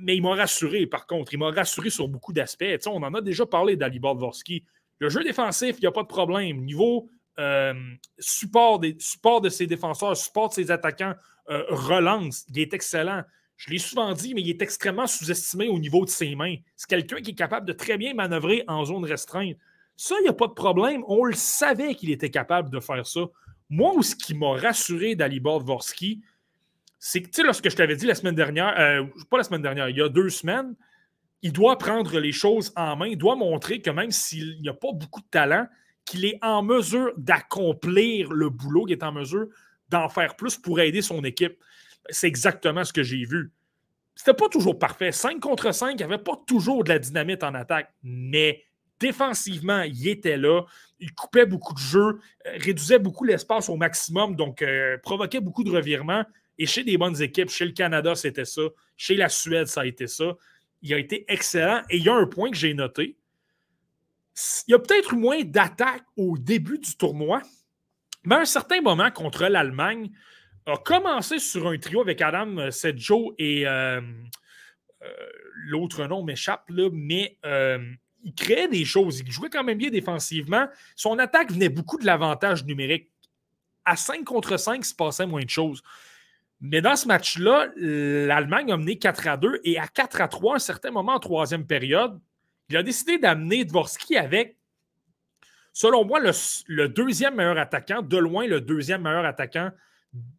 mais 0.00 0.16
il 0.16 0.22
m'a 0.22 0.34
rassuré, 0.34 0.86
par 0.86 1.06
contre. 1.06 1.32
Il 1.34 1.38
m'a 1.38 1.50
rassuré 1.50 1.90
sur 1.90 2.08
beaucoup 2.08 2.32
d'aspects. 2.32 2.64
on 2.86 3.02
en 3.02 3.14
a 3.14 3.20
déjà 3.20 3.46
parlé 3.46 3.76
d'Alibor 3.76 4.16
Dvorsky. 4.16 4.64
Le 4.98 5.08
jeu 5.08 5.22
défensif, 5.22 5.76
il 5.78 5.80
n'y 5.80 5.86
a 5.86 5.92
pas 5.92 6.02
de 6.02 6.08
problème. 6.08 6.64
Niveau 6.64 7.08
euh, 7.38 7.74
support, 8.18 8.80
de 8.80 9.48
ses 9.48 9.66
défenseurs, 9.66 10.16
support 10.16 10.50
de 10.50 10.54
ses 10.54 10.70
attaquants, 10.70 11.14
euh, 11.48 11.64
relance, 11.70 12.44
il 12.48 12.58
est 12.58 12.74
excellent. 12.74 13.22
Je 13.56 13.70
l'ai 13.70 13.78
souvent 13.78 14.12
dit, 14.14 14.34
mais 14.34 14.42
il 14.42 14.50
est 14.50 14.62
extrêmement 14.62 15.06
sous-estimé 15.06 15.68
au 15.68 15.78
niveau 15.78 16.04
de 16.04 16.10
ses 16.10 16.34
mains. 16.34 16.56
C'est 16.76 16.88
quelqu'un 16.88 17.20
qui 17.20 17.32
est 17.32 17.34
capable 17.34 17.66
de 17.66 17.72
très 17.72 17.98
bien 17.98 18.14
manœuvrer 18.14 18.64
en 18.68 18.84
zone 18.84 19.04
restreinte. 19.04 19.56
Ça, 19.96 20.14
il 20.20 20.22
n'y 20.22 20.28
a 20.28 20.34
pas 20.34 20.46
de 20.46 20.54
problème. 20.54 21.04
On 21.08 21.24
le 21.24 21.34
savait 21.34 21.94
qu'il 21.94 22.10
était 22.10 22.30
capable 22.30 22.70
de 22.70 22.80
faire 22.80 23.06
ça. 23.06 23.20
Moi, 23.68 23.92
ce 24.02 24.14
qui 24.16 24.34
m'a 24.34 24.52
rassuré 24.52 25.14
d'Alibor 25.14 25.62
Dvorsky, 25.62 26.22
c'est 27.02 27.22
que, 27.22 27.28
tu 27.28 27.36
sais, 27.36 27.42
lorsque 27.42 27.68
je 27.68 27.74
t'avais 27.74 27.96
dit 27.96 28.06
la 28.06 28.14
semaine 28.14 28.34
dernière, 28.34 28.78
euh, 28.78 29.04
pas 29.30 29.38
la 29.38 29.44
semaine 29.44 29.62
dernière, 29.62 29.88
il 29.88 29.96
y 29.96 30.02
a 30.02 30.08
deux 30.10 30.28
semaines, 30.28 30.76
il 31.40 31.52
doit 31.52 31.78
prendre 31.78 32.20
les 32.20 32.32
choses 32.32 32.72
en 32.76 32.94
main, 32.94 33.06
il 33.06 33.16
doit 33.16 33.36
montrer 33.36 33.80
que 33.80 33.90
même 33.90 34.10
s'il 34.10 34.60
n'y 34.60 34.68
a 34.68 34.74
pas 34.74 34.92
beaucoup 34.92 35.22
de 35.22 35.28
talent, 35.30 35.66
qu'il 36.04 36.26
est 36.26 36.38
en 36.42 36.62
mesure 36.62 37.12
d'accomplir 37.16 38.30
le 38.30 38.50
boulot, 38.50 38.84
qu'il 38.84 38.92
est 38.92 39.02
en 39.02 39.12
mesure 39.12 39.46
d'en 39.88 40.10
faire 40.10 40.36
plus 40.36 40.58
pour 40.58 40.78
aider 40.78 41.00
son 41.00 41.24
équipe. 41.24 41.56
C'est 42.10 42.26
exactement 42.26 42.84
ce 42.84 42.92
que 42.92 43.02
j'ai 43.02 43.24
vu. 43.24 43.50
C'était 44.14 44.34
pas 44.34 44.48
toujours 44.50 44.78
parfait. 44.78 45.10
5 45.10 45.40
contre 45.40 45.72
5, 45.72 45.92
il 45.92 45.96
n'y 45.96 46.02
avait 46.02 46.22
pas 46.22 46.38
toujours 46.46 46.84
de 46.84 46.90
la 46.90 46.98
dynamite 46.98 47.42
en 47.42 47.54
attaque, 47.54 47.94
mais 48.02 48.62
défensivement, 48.98 49.80
il 49.82 50.06
était 50.06 50.36
là. 50.36 50.64
Il 50.98 51.14
coupait 51.14 51.46
beaucoup 51.46 51.72
de 51.72 51.78
jeux, 51.78 52.20
euh, 52.46 52.56
réduisait 52.58 52.98
beaucoup 52.98 53.24
l'espace 53.24 53.70
au 53.70 53.76
maximum, 53.76 54.36
donc 54.36 54.60
euh, 54.60 54.98
provoquait 54.98 55.40
beaucoup 55.40 55.64
de 55.64 55.70
revirements. 55.70 56.24
Et 56.60 56.66
chez 56.66 56.84
des 56.84 56.98
bonnes 56.98 57.20
équipes, 57.20 57.48
chez 57.48 57.64
le 57.64 57.72
Canada, 57.72 58.14
c'était 58.14 58.44
ça. 58.44 58.62
Chez 58.96 59.16
la 59.16 59.28
Suède, 59.28 59.66
ça 59.66 59.80
a 59.80 59.86
été 59.86 60.06
ça. 60.06 60.36
Il 60.82 60.94
a 60.94 60.98
été 60.98 61.24
excellent. 61.26 61.82
Et 61.88 61.96
il 61.96 62.04
y 62.04 62.08
a 62.08 62.14
un 62.14 62.26
point 62.26 62.50
que 62.50 62.56
j'ai 62.56 62.74
noté. 62.74 63.16
Il 64.68 64.72
y 64.72 64.74
a 64.74 64.78
peut-être 64.78 65.16
moins 65.16 65.42
d'attaques 65.42 66.04
au 66.16 66.38
début 66.38 66.78
du 66.78 66.96
tournoi, 66.96 67.42
Mais 68.24 68.34
à 68.34 68.40
un 68.40 68.44
certain 68.44 68.80
moment, 68.80 69.10
contre 69.10 69.46
l'Allemagne, 69.46 70.10
a 70.66 70.76
commencé 70.76 71.38
sur 71.38 71.66
un 71.68 71.78
trio 71.78 72.00
avec 72.00 72.20
Adam 72.20 72.70
Sedjo 72.70 73.34
et 73.38 73.64
l'autre 75.66 76.06
nom 76.06 76.22
m'échappe, 76.22 76.70
mais 76.92 77.38
il 78.22 78.34
créait 78.34 78.68
des 78.68 78.84
choses. 78.84 79.20
Il 79.20 79.32
jouait 79.32 79.48
quand 79.48 79.64
même 79.64 79.78
bien 79.78 79.90
défensivement. 79.90 80.68
Son 80.96 81.18
attaque 81.18 81.52
venait 81.52 81.70
beaucoup 81.70 81.98
de 81.98 82.04
l'avantage 82.04 82.64
numérique. 82.64 83.10
À 83.86 83.96
5 83.96 84.24
contre 84.24 84.58
5, 84.58 84.76
il 84.76 84.84
se 84.84 84.94
passait 84.94 85.26
moins 85.26 85.42
de 85.42 85.50
choses. 85.50 85.82
Mais 86.60 86.82
dans 86.82 86.96
ce 86.96 87.08
match-là, 87.08 87.68
l'Allemagne 87.76 88.70
a 88.72 88.76
mené 88.76 88.98
4 88.98 89.28
à 89.28 89.36
2 89.36 89.60
et 89.64 89.78
à 89.78 89.88
4 89.88 90.20
à 90.20 90.28
3, 90.28 90.54
à 90.54 90.56
un 90.56 90.58
certain 90.58 90.90
moment 90.90 91.14
en 91.14 91.20
troisième 91.20 91.66
période, 91.66 92.20
il 92.68 92.76
a 92.76 92.82
décidé 92.82 93.18
d'amener 93.18 93.64
Dvorsky 93.64 94.16
avec, 94.16 94.56
selon 95.72 96.04
moi, 96.04 96.20
le, 96.20 96.88
deuxième 96.88 97.34
meilleur 97.34 97.58
attaquant, 97.58 98.02
de 98.02 98.16
loin 98.18 98.46
le 98.46 98.60
deuxième 98.60 99.02
meilleur 99.02 99.24
attaquant 99.24 99.70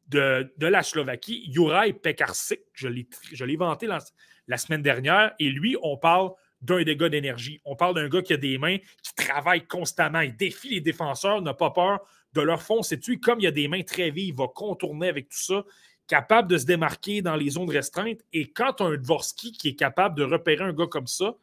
de, 0.08 0.48
la 0.60 0.84
Slovaquie, 0.84 1.52
Juraj 1.52 1.94
Pekarsik. 1.94 2.62
Je 2.74 2.88
l'ai 2.88 3.56
vanté 3.56 3.88
la, 3.88 4.00
la, 4.48 4.58
semaine 4.58 4.82
dernière. 4.82 5.34
Et 5.40 5.50
lui, 5.50 5.76
on 5.82 5.98
parle 5.98 6.32
d'un 6.62 6.84
dégât 6.84 7.10
d'énergie. 7.10 7.60
On 7.66 7.76
parle 7.76 7.96
d'un 7.96 8.08
gars 8.08 8.22
qui 8.22 8.34
a 8.34 8.38
des 8.38 8.58
mains, 8.58 8.78
qui 8.78 9.16
travaille 9.16 9.66
constamment. 9.66 10.22
Il 10.22 10.36
défie 10.36 10.70
les 10.70 10.82
défenseurs, 10.82 11.42
n'a 11.42 11.54
pas 11.54 11.72
peur 11.72 12.00
de 12.34 12.42
leur 12.42 12.62
foncer 12.62 12.98
dessus. 12.98 13.20
Comme 13.20 13.40
il 13.40 13.48
a 13.48 13.52
des 13.52 13.68
mains 13.68 13.84
très 13.84 14.12
vives, 14.12 14.30
il 14.30 14.36
va 14.36 14.48
contourner 14.48 15.10
avec 15.10 15.30
tout 15.30 15.38
ça 15.38 15.64
capable 16.12 16.50
de 16.50 16.58
se 16.58 16.66
démarquer 16.66 17.22
dans 17.22 17.38
les 17.38 17.52
zones 17.52 17.70
restreintes. 17.70 18.20
Et 18.34 18.52
quand 18.52 18.74
tu 18.74 18.84
as 18.84 18.88
un 18.88 18.98
Dvorsky 18.98 19.54
qui 19.54 19.70
est 19.70 19.76
capable 19.76 20.18
de 20.18 20.24
repérer 20.24 20.66
un 20.66 20.74
gars 20.74 20.88
comme 20.88 21.08
ça, 21.08 21.36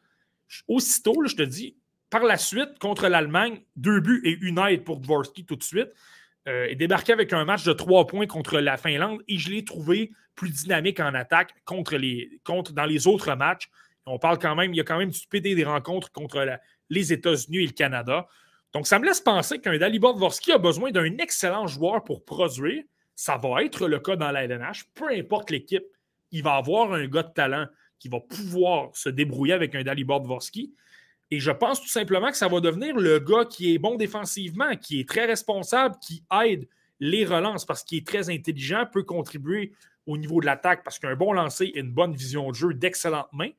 aussitôt, 0.67 1.25
je 1.25 1.35
te 1.35 1.41
dis, 1.41 1.75
par 2.11 2.23
la 2.23 2.37
suite, 2.37 2.77
contre 2.79 3.07
l'Allemagne, 3.07 3.61
deux 3.75 3.99
buts 3.99 4.21
et 4.23 4.37
une 4.41 4.59
aide 4.59 4.83
pour 4.83 4.99
Dvorsky 4.99 5.43
tout 5.43 5.55
de 5.55 5.63
suite. 5.63 5.89
Euh, 6.47 6.67
et 6.69 6.75
débarqué 6.75 7.11
avec 7.13 7.33
un 7.33 7.45
match 7.45 7.63
de 7.63 7.73
trois 7.73 8.05
points 8.05 8.27
contre 8.27 8.59
la 8.59 8.77
Finlande 8.77 9.23
et 9.27 9.39
je 9.39 9.49
l'ai 9.49 9.65
trouvé 9.65 10.11
plus 10.35 10.51
dynamique 10.51 10.99
en 10.99 11.15
attaque 11.15 11.55
contre 11.65 11.97
les, 11.97 12.39
contre, 12.43 12.71
dans 12.71 12.85
les 12.85 13.07
autres 13.07 13.33
matchs. 13.33 13.71
On 14.05 14.19
parle 14.19 14.37
quand 14.37 14.55
même, 14.55 14.71
il 14.71 14.77
y 14.77 14.81
a 14.81 14.83
quand 14.83 14.99
même 14.99 15.09
du 15.09 15.27
PD 15.27 15.55
des 15.55 15.65
rencontres 15.65 16.11
contre 16.11 16.59
les 16.89 17.11
États-Unis 17.11 17.57
et 17.57 17.65
le 17.65 17.73
Canada. 17.73 18.27
Donc, 18.73 18.85
ça 18.85 18.99
me 18.99 19.05
laisse 19.05 19.19
penser 19.19 19.59
qu'un 19.59 19.77
Dalibor 19.79 20.15
Dvorsky 20.15 20.51
a 20.51 20.59
besoin 20.59 20.91
d'un 20.91 21.17
excellent 21.17 21.65
joueur 21.65 22.03
pour 22.03 22.23
produire. 22.23 22.83
Ça 23.19 23.35
va 23.35 23.65
être 23.65 23.89
le 23.89 23.99
cas 23.99 24.15
dans 24.15 24.31
la 24.31 24.45
LNH. 24.45 24.85
Peu 24.93 25.09
importe 25.09 25.51
l'équipe, 25.51 25.83
il 26.31 26.41
va 26.41 26.55
avoir 26.55 26.93
un 26.93 27.05
gars 27.05 27.23
de 27.23 27.33
talent 27.33 27.67
qui 27.99 28.07
va 28.07 28.21
pouvoir 28.21 28.95
se 28.95 29.09
débrouiller 29.09 29.51
avec 29.51 29.75
un 29.75 29.83
Dalibor 29.83 30.21
Dvorsky. 30.21 30.73
Et 31.29 31.41
je 31.41 31.51
pense 31.51 31.81
tout 31.81 31.89
simplement 31.89 32.31
que 32.31 32.37
ça 32.37 32.47
va 32.47 32.61
devenir 32.61 32.95
le 32.95 33.19
gars 33.19 33.43
qui 33.43 33.75
est 33.75 33.77
bon 33.77 33.97
défensivement, 33.97 34.73
qui 34.77 35.01
est 35.01 35.09
très 35.09 35.25
responsable, 35.25 35.97
qui 36.01 36.23
aide 36.45 36.69
les 37.01 37.25
relances 37.25 37.65
parce 37.65 37.83
qu'il 37.83 37.97
est 37.97 38.07
très 38.07 38.29
intelligent, 38.29 38.85
peut 38.89 39.03
contribuer 39.03 39.73
au 40.05 40.17
niveau 40.17 40.39
de 40.39 40.45
l'attaque 40.45 40.85
parce 40.85 40.97
qu'un 40.97 41.17
bon 41.17 41.33
lancer 41.33 41.65
et 41.65 41.79
une 41.79 41.91
bonne 41.91 42.13
vision 42.13 42.49
de 42.49 42.55
jeu, 42.55 42.73
d'excellentes 42.73 43.33
mains. 43.33 43.51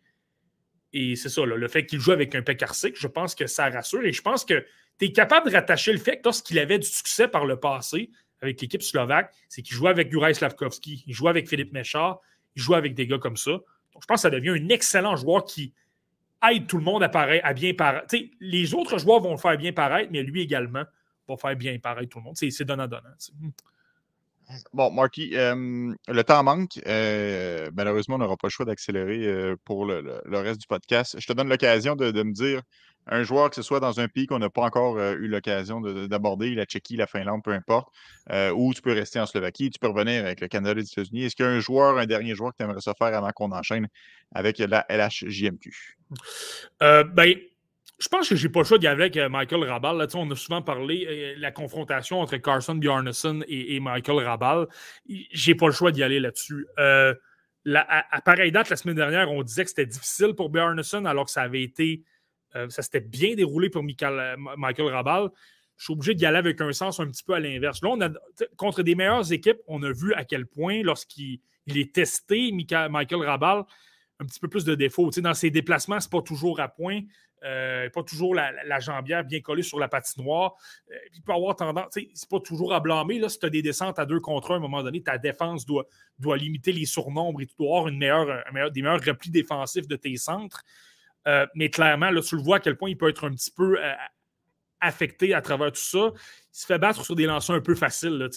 Et 0.94 1.16
c'est 1.16 1.28
ça, 1.28 1.44
le 1.44 1.68
fait 1.68 1.84
qu'il 1.84 2.00
joue 2.00 2.12
avec 2.12 2.34
un 2.34 2.40
Pekarsik, 2.40 2.98
je 2.98 3.08
pense 3.08 3.34
que 3.34 3.46
ça 3.46 3.68
rassure. 3.68 4.06
Et 4.06 4.12
je 4.14 4.22
pense 4.22 4.46
que 4.46 4.64
tu 4.98 5.04
es 5.04 5.12
capable 5.12 5.50
de 5.50 5.54
rattacher 5.54 5.92
le 5.92 5.98
fait 5.98 6.16
que 6.16 6.22
lorsqu'il 6.24 6.58
avait 6.58 6.78
du 6.78 6.88
succès 6.88 7.28
par 7.28 7.44
le 7.44 7.60
passé, 7.60 8.10
avec 8.42 8.60
l'équipe 8.60 8.82
slovaque, 8.82 9.32
c'est 9.48 9.62
qu'il 9.62 9.76
jouait 9.76 9.90
avec 9.90 10.10
Juraj 10.10 10.36
Slavkovski, 10.36 11.04
il 11.06 11.14
jouait 11.14 11.30
avec 11.30 11.48
Philippe 11.48 11.72
Méchard, 11.72 12.20
il 12.56 12.62
jouait 12.62 12.76
avec 12.76 12.94
des 12.94 13.06
gars 13.06 13.18
comme 13.18 13.36
ça. 13.36 13.52
Donc, 13.52 14.02
je 14.02 14.06
pense 14.06 14.16
que 14.16 14.22
ça 14.22 14.30
devient 14.30 14.50
un 14.50 14.68
excellent 14.68 15.16
joueur 15.16 15.44
qui 15.44 15.74
aide 16.50 16.66
tout 16.66 16.78
le 16.78 16.84
monde 16.84 17.02
à, 17.02 17.10
à 17.12 17.52
bien 17.52 17.74
paraître. 17.74 18.14
les 18.40 18.74
autres 18.74 18.98
joueurs 18.98 19.20
vont 19.20 19.32
le 19.32 19.38
faire 19.38 19.56
bien 19.58 19.72
paraître, 19.72 20.10
mais 20.12 20.22
lui 20.22 20.40
également 20.42 20.84
va 21.28 21.36
faire 21.36 21.56
bien 21.56 21.78
paraître 21.78 22.08
tout 22.08 22.18
le 22.18 22.24
monde. 22.24 22.36
C'est 22.36 22.64
donnant-donnant. 22.64 23.10
Bon, 24.72 24.90
Marky, 24.90 25.36
euh, 25.36 25.94
le 26.08 26.24
temps 26.24 26.42
manque. 26.42 26.80
Euh, 26.86 27.70
malheureusement, 27.74 28.16
on 28.16 28.18
n'aura 28.18 28.36
pas 28.36 28.48
le 28.48 28.50
choix 28.50 28.66
d'accélérer 28.66 29.24
euh, 29.24 29.56
pour 29.64 29.84
le, 29.84 30.20
reste 30.26 30.60
du 30.60 30.66
podcast. 30.66 31.16
Je 31.18 31.26
te 31.26 31.32
donne 31.32 31.48
l'occasion 31.48 31.94
de, 31.94 32.10
me 32.22 32.32
dire 32.32 32.62
un 33.10 33.24
joueur, 33.24 33.50
que 33.50 33.56
ce 33.56 33.62
soit 33.62 33.80
dans 33.80 33.98
un 34.00 34.08
pays 34.08 34.26
qu'on 34.26 34.38
n'a 34.38 34.50
pas 34.50 34.62
encore 34.62 34.96
euh, 34.96 35.14
eu 35.14 35.26
l'occasion 35.26 35.80
d'aborder, 35.80 36.54
la 36.54 36.64
Tchéquie, 36.64 36.96
la 36.96 37.08
Finlande, 37.08 37.42
peu 37.42 37.52
importe, 37.52 37.92
euh, 38.30 38.52
ou 38.52 38.72
tu 38.72 38.80
peux 38.82 38.92
rester 38.92 39.18
en 39.18 39.26
Slovaquie, 39.26 39.68
tu 39.70 39.80
peux 39.80 39.88
revenir 39.88 40.24
avec 40.24 40.40
le 40.40 40.48
Canada 40.48 40.72
et 40.72 40.82
les 40.82 40.90
États-Unis. 40.90 41.24
Est-ce 41.24 41.36
qu'il 41.36 41.44
y 41.44 41.48
a 41.48 41.50
un 41.50 41.60
joueur, 41.60 41.98
un 41.98 42.06
dernier 42.06 42.34
joueur 42.34 42.52
que 42.52 42.58
tu 42.58 42.62
aimerais 42.62 42.80
ça 42.80 42.94
faire 42.94 43.08
avant 43.08 43.30
qu'on 43.32 43.50
enchaîne 43.50 43.88
avec 44.32 44.58
la 44.58 44.86
LHJMQ? 44.88 45.98
Euh, 46.82 47.02
ben, 47.02 47.34
je 47.98 48.08
pense 48.08 48.28
que 48.28 48.36
j'ai 48.36 48.48
pas 48.48 48.60
le 48.60 48.64
choix 48.64 48.78
d'y 48.78 48.86
aller 48.86 49.02
avec 49.02 49.16
Michael 49.16 49.64
Rabal. 49.64 49.98
Là, 49.98 50.06
on 50.14 50.30
a 50.30 50.36
souvent 50.36 50.62
parlé 50.62 51.34
de 51.36 51.40
la 51.40 51.50
confrontation 51.50 52.20
entre 52.20 52.36
Carson 52.36 52.76
Bjarnason 52.76 53.42
et, 53.46 53.78
Michael 53.80 54.24
Rabal. 54.24 54.68
J'ai 55.06 55.54
pas 55.54 55.66
le 55.66 55.72
choix 55.72 55.90
d'y 55.90 56.02
aller 56.02 56.20
là-dessus. 56.20 56.66
à, 56.78 57.12
à, 57.66 58.20
pareille 58.22 58.52
date, 58.52 58.70
la 58.70 58.76
semaine 58.76 58.96
dernière, 58.96 59.30
on 59.30 59.42
disait 59.42 59.64
que 59.64 59.70
c'était 59.70 59.84
difficile 59.84 60.34
pour 60.34 60.48
Bjarnason 60.48 61.04
alors 61.04 61.26
que 61.26 61.32
ça 61.32 61.42
avait 61.42 61.62
été 61.62 62.04
euh, 62.56 62.68
ça 62.68 62.82
s'était 62.82 63.00
bien 63.00 63.34
déroulé 63.34 63.70
pour 63.70 63.82
Michael, 63.82 64.36
Michael 64.56 64.88
Rabal. 64.88 65.30
Je 65.76 65.84
suis 65.84 65.92
obligé 65.92 66.14
d'y 66.14 66.26
aller 66.26 66.38
avec 66.38 66.60
un 66.60 66.72
sens 66.72 67.00
un 67.00 67.06
petit 67.06 67.24
peu 67.24 67.34
à 67.34 67.40
l'inverse. 67.40 67.80
Là, 67.82 67.88
on 67.90 68.00
a, 68.00 68.10
contre 68.56 68.82
des 68.82 68.94
meilleures 68.94 69.32
équipes, 69.32 69.58
on 69.66 69.82
a 69.82 69.92
vu 69.92 70.12
à 70.14 70.24
quel 70.24 70.46
point, 70.46 70.82
lorsqu'il 70.82 71.40
est 71.66 71.94
testé, 71.94 72.52
Michael 72.52 73.22
Rabal, 73.22 73.64
un 74.20 74.26
petit 74.26 74.40
peu 74.40 74.48
plus 74.48 74.64
de 74.64 74.74
défauts. 74.74 75.10
dans 75.10 75.34
ses 75.34 75.50
déplacements, 75.50 75.98
ce 75.98 76.06
n'est 76.06 76.10
pas 76.10 76.22
toujours 76.22 76.60
à 76.60 76.68
point. 76.68 77.00
Euh, 77.42 77.88
pas 77.88 78.02
toujours 78.02 78.34
la, 78.34 78.80
jambière 78.80 79.24
bien 79.24 79.40
collée 79.40 79.62
sur 79.62 79.78
la 79.78 79.88
patinoire. 79.88 80.56
Euh, 80.90 80.94
il 81.14 81.22
peut 81.22 81.32
avoir 81.32 81.56
tendance, 81.56 81.86
c'est 81.92 82.28
pas 82.28 82.40
toujours 82.40 82.74
à 82.74 82.80
blâmer. 82.80 83.18
Là, 83.18 83.30
si 83.30 83.38
tu 83.38 83.46
as 83.46 83.50
des 83.50 83.62
descentes 83.62 83.98
à 83.98 84.04
deux 84.04 84.20
contre 84.20 84.50
un, 84.50 84.54
à 84.54 84.56
un 84.58 84.60
moment 84.60 84.82
donné, 84.82 85.02
ta 85.02 85.16
défense 85.16 85.64
doit, 85.64 85.86
doit 86.18 86.36
limiter 86.36 86.72
les 86.72 86.84
surnombres 86.84 87.40
et 87.40 87.46
tu 87.46 87.54
dois 87.58 87.68
avoir 87.68 87.88
une 87.88 87.96
meilleure, 87.96 88.44
des 88.72 88.82
meilleurs 88.82 89.02
replis 89.02 89.30
défensifs 89.30 89.88
de 89.88 89.96
tes 89.96 90.16
centres. 90.16 90.62
Euh, 91.26 91.46
mais 91.54 91.70
clairement, 91.70 92.10
là, 92.10 92.20
tu 92.22 92.36
le 92.36 92.42
vois 92.42 92.56
à 92.56 92.60
quel 92.60 92.76
point 92.76 92.90
il 92.90 92.96
peut 92.96 93.08
être 93.08 93.26
un 93.26 93.32
petit 93.32 93.50
peu 93.50 93.78
euh, 93.78 93.92
affecté 94.80 95.34
à 95.34 95.42
travers 95.42 95.72
tout 95.72 95.80
ça. 95.80 96.12
Il 96.14 96.58
se 96.58 96.66
fait 96.66 96.78
battre 96.78 97.04
sur 97.04 97.14
des 97.14 97.26
lancers 97.26 97.54
un 97.54 97.60
peu 97.60 97.74
faciles. 97.74 98.28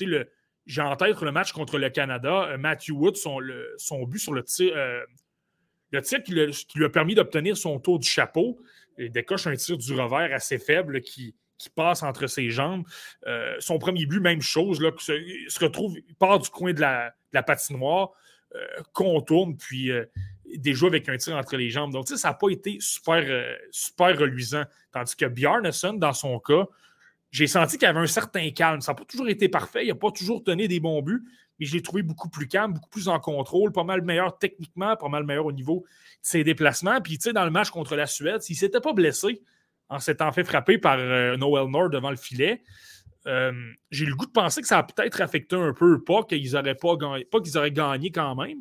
J'ai 0.66 0.82
en 0.82 0.96
tête 0.96 1.22
le 1.22 1.32
match 1.32 1.52
contre 1.52 1.78
le 1.78 1.90
Canada. 1.90 2.50
Euh, 2.50 2.58
Matthew 2.58 2.92
Wood, 2.92 3.16
son, 3.16 4.04
but 4.04 4.20
sur 4.20 4.34
le 4.34 4.44
tir, 4.44 4.74
le 5.92 6.02
tir 6.02 6.24
qui, 6.24 6.34
lui 6.34 6.86
a 6.86 6.90
permis 6.90 7.16
d'obtenir 7.16 7.56
son 7.56 7.80
tour 7.80 8.00
du 8.00 8.08
chapeau, 8.08 8.60
il 8.98 9.12
décoche 9.12 9.48
un 9.48 9.56
tir 9.56 9.78
du 9.78 9.94
revers 9.94 10.34
assez 10.34 10.58
faible 10.58 11.02
qui, 11.02 11.36
passe 11.76 12.04
entre 12.04 12.28
ses 12.28 12.50
jambes. 12.50 12.84
son 13.60 13.80
premier 13.80 14.06
but, 14.06 14.20
même 14.20 14.42
chose, 14.42 14.82
là, 14.82 14.92
il 15.08 15.46
se 15.48 15.60
retrouve, 15.64 15.98
il 15.98 16.16
part 16.16 16.40
du 16.40 16.50
coin 16.50 16.74
de 16.74 16.82
la, 16.82 17.12
de 17.12 17.36
la 17.36 17.42
patinoire, 17.42 18.12
contourne, 18.92 19.56
puis 19.56 19.90
des 20.58 20.84
avec 20.84 21.10
un 21.10 21.18
tir 21.18 21.36
entre 21.36 21.56
les 21.58 21.70
jambes. 21.70 21.92
Donc, 21.92 22.08
ça 22.08 22.28
n'a 22.28 22.34
pas 22.34 22.50
été 22.50 22.78
super, 22.80 23.24
euh, 23.28 23.56
super 23.72 24.18
reluisant. 24.18 24.64
Tandis 24.92 25.16
que 25.16 25.26
Bjarnason, 25.26 25.94
dans 25.94 26.14
son 26.14 26.40
cas, 26.40 26.66
j'ai 27.32 27.48
senti 27.48 27.78
qu'il 27.78 27.88
avait 27.88 28.00
un 28.00 28.08
certain 28.08 28.50
calme. 28.52 28.82
Ça 28.82 28.92
n'a 28.92 28.96
pas 28.96 29.06
toujours 29.06 29.28
été 29.30 29.50
parfait. 29.50 29.86
Il 29.86 29.90
n'a 29.90 29.96
pas 29.96 30.12
toujours 30.12 30.42
donné 30.42 30.68
des 30.68 30.80
bons 30.80 31.02
buts, 31.02 31.24
mais 31.60 31.66
je 31.66 31.74
l'ai 31.74 31.82
trouvé 31.82 32.04
beaucoup 32.04 32.30
plus 32.30 32.48
calme, 32.48 32.74
beaucoup 32.74 32.90
plus 32.90 33.08
en 33.08 33.20
contrôle, 33.20 33.72
pas 33.72 33.84
mal 33.84 34.02
meilleur 34.02 34.38
techniquement, 34.38 34.96
pas 34.96 35.10
mal 35.10 35.24
meilleur 35.24 35.46
au 35.46 35.52
niveau 35.52 35.80
de 35.82 35.88
ses 36.22 36.44
déplacements. 36.44 37.02
Puis, 37.02 37.18
tu 37.18 37.24
sais, 37.24 37.34
dans 37.34 37.46
le 37.46 37.52
match 37.52 37.70
contre 37.70 37.96
la 37.96 38.06
Suède, 38.06 38.42
s'il 38.42 38.56
ne 38.56 38.60
s'était 38.60 38.82
pas 38.82 38.94
blessé 38.94 39.42
en 39.90 40.00
s'étant 40.00 40.32
fait 40.32 40.44
frapper 40.44 40.78
par 40.78 40.98
euh, 40.98 41.38
Noel 41.38 41.70
Nord 41.70 41.90
devant 41.90 42.10
le 42.10 42.16
filet, 42.18 42.62
euh, 43.26 43.54
j'ai 43.92 44.06
le 44.06 44.16
goût 44.16 44.26
de 44.26 44.32
penser 44.32 44.62
que 44.62 44.68
ça 44.68 44.80
a 44.80 44.84
peut-être 44.84 45.22
affecté 45.22 45.56
un 45.56 45.74
peu, 45.74 46.04
pas 46.04 46.24
qu'ils 46.24 46.56
auraient 46.56 46.76
pas 46.76 46.96
gagné, 46.96 47.26
pas 47.26 47.40
qu'ils 47.40 47.58
auraient 47.58 47.72
gagné 47.72 48.12
quand 48.12 48.36
même. 48.36 48.60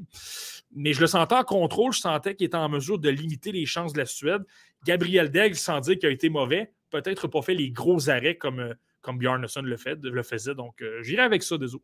Mais 0.75 0.93
je 0.93 1.01
le 1.01 1.07
sentais 1.07 1.35
en 1.35 1.45
contrôle, 1.45 1.93
je 1.93 2.01
sentais 2.01 2.35
qu'il 2.35 2.47
était 2.47 2.57
en 2.57 2.69
mesure 2.69 2.99
de 2.99 3.09
limiter 3.09 3.53
les 3.53 3.67
chances 3.67 3.93
de 3.93 3.99
la 3.99 4.07
Suède. 4.07 4.43
Gabriel 4.85 5.31
Degg, 5.31 5.55
sans 5.55 5.81
dire 5.81 5.99
qu'il 5.99 6.09
a 6.09 6.13
été 6.13 6.29
mauvais, 6.29 6.73
peut-être 6.91 7.29
pas 7.29 7.43
fait 7.43 7.55
les 7.55 7.71
gros 7.71 8.09
arrêts 8.09 8.37
comme, 8.37 8.61
euh, 8.61 8.75
comme 9.01 9.21
le 9.21 10.23
faisait. 10.23 10.55
Donc, 10.55 10.81
euh, 10.83 11.03
j'irai 11.03 11.23
avec 11.23 11.43
ça, 11.43 11.59
désolé. 11.59 11.83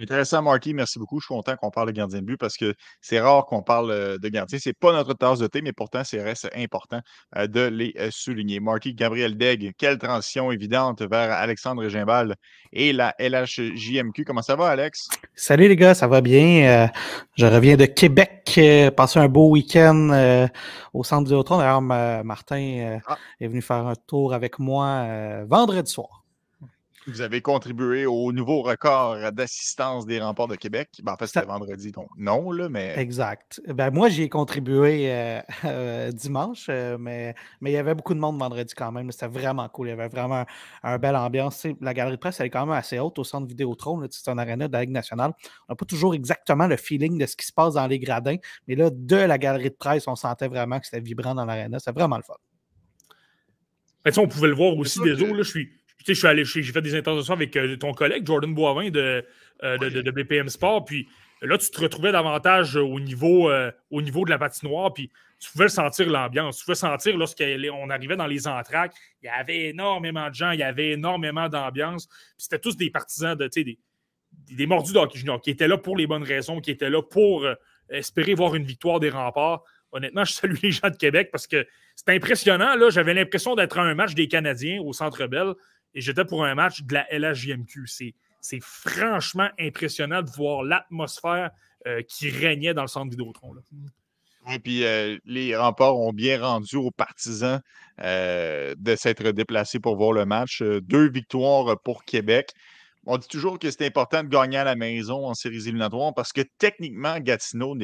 Intéressant, 0.00 0.42
Marky. 0.42 0.74
Merci 0.74 0.98
beaucoup. 0.98 1.20
Je 1.20 1.26
suis 1.26 1.34
content 1.34 1.54
qu'on 1.56 1.70
parle 1.70 1.86
de 1.86 1.92
gardien 1.92 2.18
de 2.18 2.24
but 2.24 2.36
parce 2.36 2.56
que 2.56 2.74
c'est 3.00 3.20
rare 3.20 3.46
qu'on 3.46 3.62
parle 3.62 3.92
euh, 3.92 4.18
de 4.18 4.28
gardien. 4.28 4.58
Ce 4.58 4.68
n'est 4.68 4.72
pas 4.72 4.92
notre 4.92 5.14
tasse 5.14 5.38
de 5.38 5.46
thé, 5.46 5.62
mais 5.62 5.72
pourtant, 5.72 6.02
c'est 6.02 6.20
reste 6.20 6.50
important 6.56 7.00
euh, 7.36 7.46
de 7.46 7.60
les 7.60 7.94
euh, 8.00 8.08
souligner. 8.10 8.58
Marky, 8.58 8.92
Gabriel 8.92 9.38
Degg, 9.38 9.72
quelle 9.78 9.98
transition 9.98 10.50
évidente 10.50 11.02
vers 11.02 11.30
Alexandre 11.30 11.88
Gimbal 11.88 12.34
et 12.72 12.92
la 12.92 13.14
LHJMQ. 13.20 14.24
Comment 14.24 14.42
ça 14.42 14.56
va, 14.56 14.68
Alex? 14.68 15.08
Salut 15.36 15.68
les 15.68 15.76
gars, 15.76 15.94
ça 15.94 16.08
va 16.08 16.20
bien? 16.20 16.90
je 17.36 17.46
reviens 17.46 17.76
de 17.76 17.84
Québec, 17.84 18.60
passer 18.96 19.20
un 19.20 19.28
beau 19.28 19.50
week-end 19.50 20.48
au 20.92 21.04
centre 21.04 21.28
du. 21.28 21.34
D'ailleurs, 21.48 21.80
Martin 21.80 22.98
ah. 23.06 23.16
est 23.40 23.46
venu 23.46 23.62
faire 23.62 23.86
un 23.86 23.94
tour 23.94 24.34
avec 24.34 24.58
moi 24.58 25.44
vendredi 25.44 25.90
soir. 25.90 26.23
Vous 27.06 27.20
avez 27.20 27.42
contribué 27.42 28.06
au 28.06 28.32
nouveau 28.32 28.62
record 28.62 29.30
d'assistance 29.32 30.06
des 30.06 30.20
remparts 30.20 30.48
de 30.48 30.56
Québec. 30.56 30.88
Ben, 31.02 31.12
en 31.12 31.16
fait, 31.16 31.26
c'était 31.26 31.44
vendredi, 31.44 31.92
donc 31.92 32.08
non, 32.16 32.50
là, 32.50 32.70
mais. 32.70 32.94
Exact. 32.96 33.60
Ben, 33.68 33.90
moi, 33.90 34.08
j'y 34.08 34.22
ai 34.22 34.28
contribué 34.30 35.12
euh, 35.12 35.40
euh, 35.66 36.12
dimanche, 36.12 36.66
euh, 36.70 36.96
mais, 36.98 37.34
mais 37.60 37.72
il 37.72 37.74
y 37.74 37.76
avait 37.76 37.94
beaucoup 37.94 38.14
de 38.14 38.20
monde 38.20 38.38
vendredi 38.38 38.72
quand 38.74 38.90
même. 38.90 39.12
C'était 39.12 39.28
vraiment 39.28 39.68
cool. 39.68 39.88
Il 39.88 39.90
y 39.90 39.92
avait 39.92 40.08
vraiment 40.08 40.46
un, 40.82 40.98
belle 40.98 41.16
ambiance. 41.16 41.66
la 41.82 41.92
galerie 41.92 42.16
de 42.16 42.20
presse, 42.20 42.40
elle 42.40 42.46
est 42.46 42.50
quand 42.50 42.64
même 42.64 42.74
assez 42.74 42.98
haute 42.98 43.18
au 43.18 43.24
centre 43.24 43.46
Vidéotron. 43.46 44.06
C'est 44.10 44.30
un 44.30 44.38
aréna 44.38 44.68
de 44.68 44.72
la 44.72 44.80
Ligue 44.80 44.90
nationale. 44.90 45.32
On 45.68 45.72
n'a 45.72 45.76
pas 45.76 45.84
toujours 45.84 46.14
exactement 46.14 46.66
le 46.66 46.76
feeling 46.76 47.18
de 47.18 47.26
ce 47.26 47.36
qui 47.36 47.46
se 47.46 47.52
passe 47.52 47.74
dans 47.74 47.86
les 47.86 47.98
gradins, 47.98 48.36
mais 48.66 48.76
là, 48.76 48.88
de 48.90 49.16
la 49.16 49.36
galerie 49.36 49.70
de 49.70 49.76
presse, 49.76 50.08
on 50.08 50.16
sentait 50.16 50.48
vraiment 50.48 50.80
que 50.80 50.86
c'était 50.86 51.00
vibrant 51.00 51.34
dans 51.34 51.44
l'aréna. 51.44 51.78
C'était 51.78 51.92
vraiment 51.92 52.16
le 52.16 52.22
fun. 52.22 52.34
Ben, 54.04 54.12
on 54.18 54.28
pouvait 54.28 54.48
le 54.48 54.54
voir 54.54 54.76
aussi 54.76 55.00
des 55.00 55.22
autres. 55.22 55.36
je 55.36 55.42
suis 55.42 55.83
je 56.12 56.18
suis 56.18 56.26
allé, 56.26 56.44
j'ai 56.44 56.62
fait 56.62 56.82
des 56.82 56.94
interventions 56.94 57.34
avec 57.34 57.56
euh, 57.56 57.76
ton 57.76 57.92
collègue 57.92 58.26
Jordan 58.26 58.54
Boivin 58.54 58.90
de, 58.90 59.24
euh, 59.62 59.78
de, 59.78 60.10
BPM 60.10 60.48
Sport, 60.48 60.84
puis 60.84 61.08
là, 61.40 61.56
tu 61.56 61.70
te 61.70 61.80
retrouvais 61.80 62.12
davantage 62.12 62.76
au 62.76 63.00
niveau, 63.00 63.50
euh, 63.50 63.70
au 63.90 64.02
niveau 64.02 64.24
de 64.24 64.30
la 64.30 64.38
patinoire, 64.38 64.92
puis 64.92 65.10
tu 65.38 65.50
pouvais 65.50 65.68
sentir 65.68 66.08
l'ambiance. 66.10 66.58
Tu 66.58 66.64
pouvais 66.64 66.74
sentir 66.74 67.16
lorsqu'on 67.16 67.90
arrivait 67.90 68.16
dans 68.16 68.26
les 68.26 68.46
entraques, 68.46 68.94
il 69.22 69.26
y 69.26 69.28
avait 69.28 69.68
énormément 69.68 70.28
de 70.28 70.34
gens, 70.34 70.50
il 70.52 70.60
y 70.60 70.62
avait 70.62 70.90
énormément 70.90 71.48
d'ambiance. 71.48 72.08
C'était 72.36 72.58
tous 72.58 72.76
des 72.76 72.90
partisans 72.90 73.36
de, 73.36 73.48
des, 73.48 73.78
des 74.32 74.66
mordus 74.66 74.92
d'hockey 74.92 75.18
junior 75.18 75.40
qui 75.40 75.50
étaient 75.50 75.68
là 75.68 75.76
pour 75.76 75.96
les 75.96 76.06
bonnes 76.06 76.22
raisons, 76.22 76.60
qui 76.60 76.70
étaient 76.70 76.90
là 76.90 77.02
pour 77.02 77.46
espérer 77.90 78.34
voir 78.34 78.54
une 78.54 78.64
victoire 78.64 79.00
des 79.00 79.10
remparts. 79.10 79.62
Honnêtement, 79.92 80.24
je 80.24 80.32
salue 80.32 80.56
les 80.62 80.72
gens 80.72 80.88
de 80.88 80.96
Québec 80.96 81.28
parce 81.30 81.46
que 81.46 81.66
c'est 81.94 82.08
impressionnant. 82.10 82.74
J'avais 82.90 83.14
l'impression 83.14 83.54
d'être 83.54 83.78
à 83.78 83.82
un 83.82 83.94
match 83.94 84.14
des 84.14 84.28
Canadiens 84.28 84.80
au 84.80 84.92
Centre 84.92 85.26
Bell 85.26 85.54
et 85.94 86.00
j'étais 86.00 86.24
pour 86.24 86.44
un 86.44 86.54
match 86.54 86.82
de 86.82 86.94
la 86.94 87.06
LHJMQ. 87.10 87.86
C'est 88.40 88.60
franchement 88.60 89.48
impressionnant 89.58 90.22
de 90.22 90.30
voir 90.30 90.62
l'atmosphère 90.62 91.50
euh, 91.86 92.02
qui 92.02 92.30
régnait 92.30 92.74
dans 92.74 92.82
le 92.82 92.88
centre 92.88 93.10
Vidéotron. 93.10 93.54
Et 94.50 94.58
puis 94.58 94.84
euh, 94.84 95.18
les 95.24 95.56
remparts 95.56 95.96
ont 95.98 96.12
bien 96.12 96.40
rendu 96.40 96.76
aux 96.76 96.90
partisans 96.90 97.60
euh, 98.00 98.74
de 98.76 98.96
s'être 98.96 99.30
déplacés 99.30 99.80
pour 99.80 99.96
voir 99.96 100.12
le 100.12 100.26
match. 100.26 100.62
deux 100.62 101.08
victoires 101.10 101.80
pour 101.82 102.04
Québec. 102.04 102.50
On 103.06 103.18
dit 103.18 103.28
toujours 103.28 103.58
que 103.58 103.70
c'est 103.70 103.86
important 103.86 104.22
de 104.22 104.28
gagner 104.28 104.58
à 104.58 104.64
la 104.64 104.76
maison 104.76 105.26
en 105.26 105.34
séries 105.34 105.68
éliminatoires 105.68 106.14
parce 106.14 106.32
que 106.32 106.40
techniquement, 106.58 107.20
Gatineau 107.20 107.76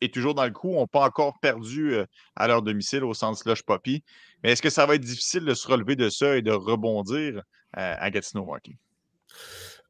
est 0.00 0.14
toujours 0.14 0.34
dans 0.34 0.44
le 0.44 0.50
coup. 0.50 0.72
On 0.74 0.82
n'a 0.82 0.86
pas 0.86 1.06
encore 1.06 1.38
perdu 1.40 1.94
à 2.36 2.46
leur 2.46 2.60
domicile 2.60 3.04
au 3.04 3.14
centre 3.14 3.38
Slush 3.38 3.62
Poppy. 3.62 4.04
Mais 4.46 4.52
est-ce 4.52 4.62
que 4.62 4.70
ça 4.70 4.86
va 4.86 4.94
être 4.94 5.02
difficile 5.02 5.44
de 5.44 5.54
se 5.54 5.66
relever 5.66 5.96
de 5.96 6.08
ça 6.08 6.36
et 6.36 6.40
de 6.40 6.52
rebondir 6.52 7.42
à 7.72 8.08
Gatineau 8.12 8.46
Hockey? 8.48 8.76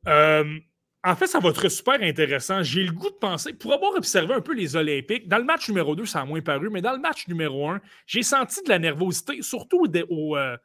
Euh, 0.09 0.59
en 1.05 1.15
fait, 1.15 1.27
ça 1.27 1.41
va 1.41 1.51
être 1.51 1.69
super 1.69 2.01
intéressant. 2.01 2.63
J'ai 2.63 2.85
le 2.85 2.93
goût 2.93 3.11
de 3.11 3.17
penser, 3.17 3.53
pour 3.53 3.75
avoir 3.75 3.93
observé 3.97 4.33
un 4.33 4.41
peu 4.41 4.55
les 4.55 4.75
Olympiques, 4.75 5.29
dans 5.29 5.37
le 5.37 5.45
match 5.45 5.69
numéro 5.69 5.95
2, 5.95 6.07
ça 6.07 6.23
a 6.23 6.25
moins 6.25 6.41
paru, 6.41 6.71
mais 6.71 6.81
dans 6.81 6.95
le 6.95 7.01
match 7.01 7.29
numéro 7.29 7.69
1, 7.69 7.83
j'ai 8.07 8.23
senti 8.23 8.63
de 8.63 8.71
la 8.71 8.79
nervosité, 8.79 9.43
surtout 9.43 9.87
au, 10.09 10.39
euh, 10.39 10.57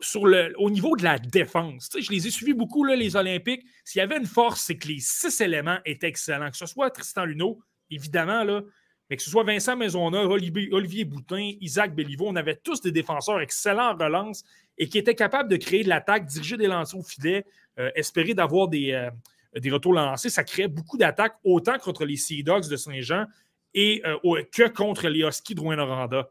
sur 0.00 0.26
le, 0.26 0.52
au 0.58 0.68
niveau 0.68 0.94
de 0.94 1.04
la 1.04 1.18
défense. 1.18 1.88
je 1.98 2.12
les 2.12 2.26
ai 2.26 2.30
suivis 2.30 2.52
beaucoup, 2.52 2.84
là, 2.84 2.94
les 2.94 3.16
Olympiques. 3.16 3.64
S'il 3.86 4.00
y 4.00 4.02
avait 4.02 4.18
une 4.18 4.26
force, 4.26 4.60
c'est 4.60 4.76
que 4.76 4.88
les 4.88 5.00
six 5.00 5.40
éléments 5.40 5.78
étaient 5.86 6.08
excellents. 6.08 6.50
Que 6.50 6.58
ce 6.58 6.66
soit 6.66 6.90
Tristan 6.90 7.24
Luneau, 7.24 7.58
évidemment, 7.90 8.44
là, 8.44 8.60
mais 9.08 9.16
que 9.16 9.22
ce 9.22 9.30
soit 9.30 9.44
Vincent 9.44 9.76
Maisonneuve, 9.76 10.30
Olivier, 10.30 11.04
Boutin, 11.04 11.52
Isaac 11.60 11.94
Béliveau, 11.94 12.26
on 12.28 12.36
avait 12.36 12.56
tous 12.56 12.80
des 12.80 12.92
défenseurs 12.92 13.40
excellents 13.40 13.92
en 13.92 13.96
relance 13.96 14.44
et 14.78 14.88
qui 14.88 14.98
étaient 14.98 15.14
capables 15.14 15.48
de 15.48 15.56
créer 15.56 15.84
de 15.84 15.88
l'attaque, 15.88 16.26
diriger 16.26 16.56
des 16.56 16.66
lancers 16.66 16.98
au 16.98 17.02
filet, 17.02 17.44
euh, 17.78 17.90
espérer 17.94 18.34
d'avoir 18.34 18.68
des, 18.68 18.92
euh, 18.92 19.10
des 19.58 19.70
retours 19.70 19.92
lancés. 19.92 20.30
Ça 20.30 20.42
créait 20.42 20.68
beaucoup 20.68 20.96
d'attaques, 20.96 21.36
autant 21.44 21.78
contre 21.78 22.04
les 22.04 22.16
Sea 22.16 22.42
Dogs 22.42 22.68
de 22.68 22.76
Saint-Jean 22.76 23.26
et 23.74 24.02
euh, 24.06 24.42
que 24.52 24.68
contre 24.68 25.08
les 25.08 25.20
Huskies 25.20 25.54
de 25.54 25.60
Rouen-Noranda. 25.60 26.28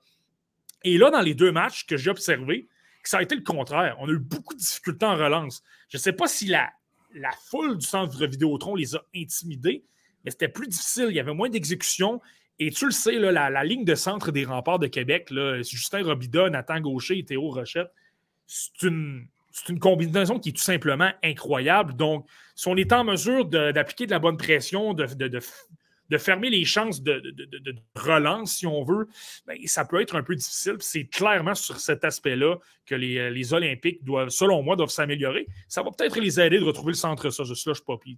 Et 0.84 0.98
là, 0.98 1.12
dans 1.12 1.22
les 1.22 1.36
deux 1.36 1.52
matchs 1.52 1.86
que 1.86 1.96
j'ai 1.96 2.10
observés, 2.10 2.68
ça 3.04 3.18
a 3.18 3.22
été 3.22 3.36
le 3.36 3.44
contraire. 3.44 3.98
On 4.00 4.08
a 4.08 4.12
eu 4.12 4.20
beaucoup 4.20 4.54
de 4.54 4.60
difficultés 4.60 5.06
en 5.06 5.16
relance. 5.16 5.64
Je 5.90 5.98
ne 5.98 6.02
sais 6.02 6.14
pas 6.14 6.28
si 6.28 6.48
la, 6.48 6.70
la 7.14 7.32
foule 7.50 7.78
du 7.78 7.86
centre 7.86 8.26
Vidéotron 8.26 8.76
les 8.76 8.96
a 8.96 9.04
intimidés, 9.16 9.84
mais 10.24 10.32
c'était 10.32 10.48
plus 10.48 10.68
difficile. 10.68 11.08
Il 11.10 11.16
y 11.16 11.20
avait 11.20 11.34
moins 11.34 11.50
d'exécution. 11.50 12.22
Et 12.60 12.70
tu 12.72 12.86
le 12.86 12.92
sais, 12.92 13.14
la, 13.18 13.64
ligne 13.64 13.84
de 13.84 13.96
centre 13.96 14.32
des 14.32 14.46
remparts 14.46 14.80
de 14.80 14.88
Québec, 14.88 15.32
là, 15.32 15.62
Justin 15.62 16.04
Robida, 16.04 16.50
Nathan 16.50 16.80
Gaucher 16.80 17.18
et 17.18 17.26
Théo 17.26 17.50
Rochette, 17.50 17.92
c'est 18.46 18.84
une, 18.84 19.28
combinaison 19.80 20.40
qui 20.40 20.50
est 20.50 20.54
tout 20.54 20.62
simplement 20.62 21.12
incroyable. 21.24 21.96
Donc, 21.96 22.28
si 22.56 22.68
on 22.68 22.76
est 22.76 22.92
en 22.92 23.04
mesure 23.04 23.46
d'appliquer 23.46 24.06
de, 24.06 24.12
la 24.12 24.20
bonne 24.20 24.38
pression, 24.38 24.94
de, 24.94 25.06
de 25.06 25.40
fermer 26.18 26.50
les 26.50 26.66
chances 26.66 27.02
de, 27.02 27.22
relance, 27.96 28.54
si 28.54 28.68
on 28.68 28.84
veut, 28.84 29.08
ben, 29.48 29.58
ça 29.66 29.86
peut 29.86 30.02
être 30.02 30.16
un 30.16 30.24
peu 30.24 30.36
difficile. 30.36 30.76
C'est 30.80 31.06
clairement 31.06 31.56
sur 31.56 31.80
cet 31.80 32.04
aspect-là 32.04 32.58
que 32.86 32.96
les, 32.96 33.32
les, 33.32 33.54
Olympiques 33.54 34.04
doivent, 34.04 34.30
selon 34.30 34.62
moi, 34.62 34.76
doivent 34.76 34.90
s'améliorer. 34.90 35.48
Ça 35.68 35.82
va 35.82 35.92
peut-être 35.92 36.20
les 36.20 36.40
aider 36.40 36.60
de 36.60 36.64
retrouver 36.64 36.92
le 36.92 36.98
centre 36.98 37.30
ça. 37.30 37.44
Je 37.44 37.54
suis 37.54 37.84
pas 37.86 37.98
pis. 37.98 38.18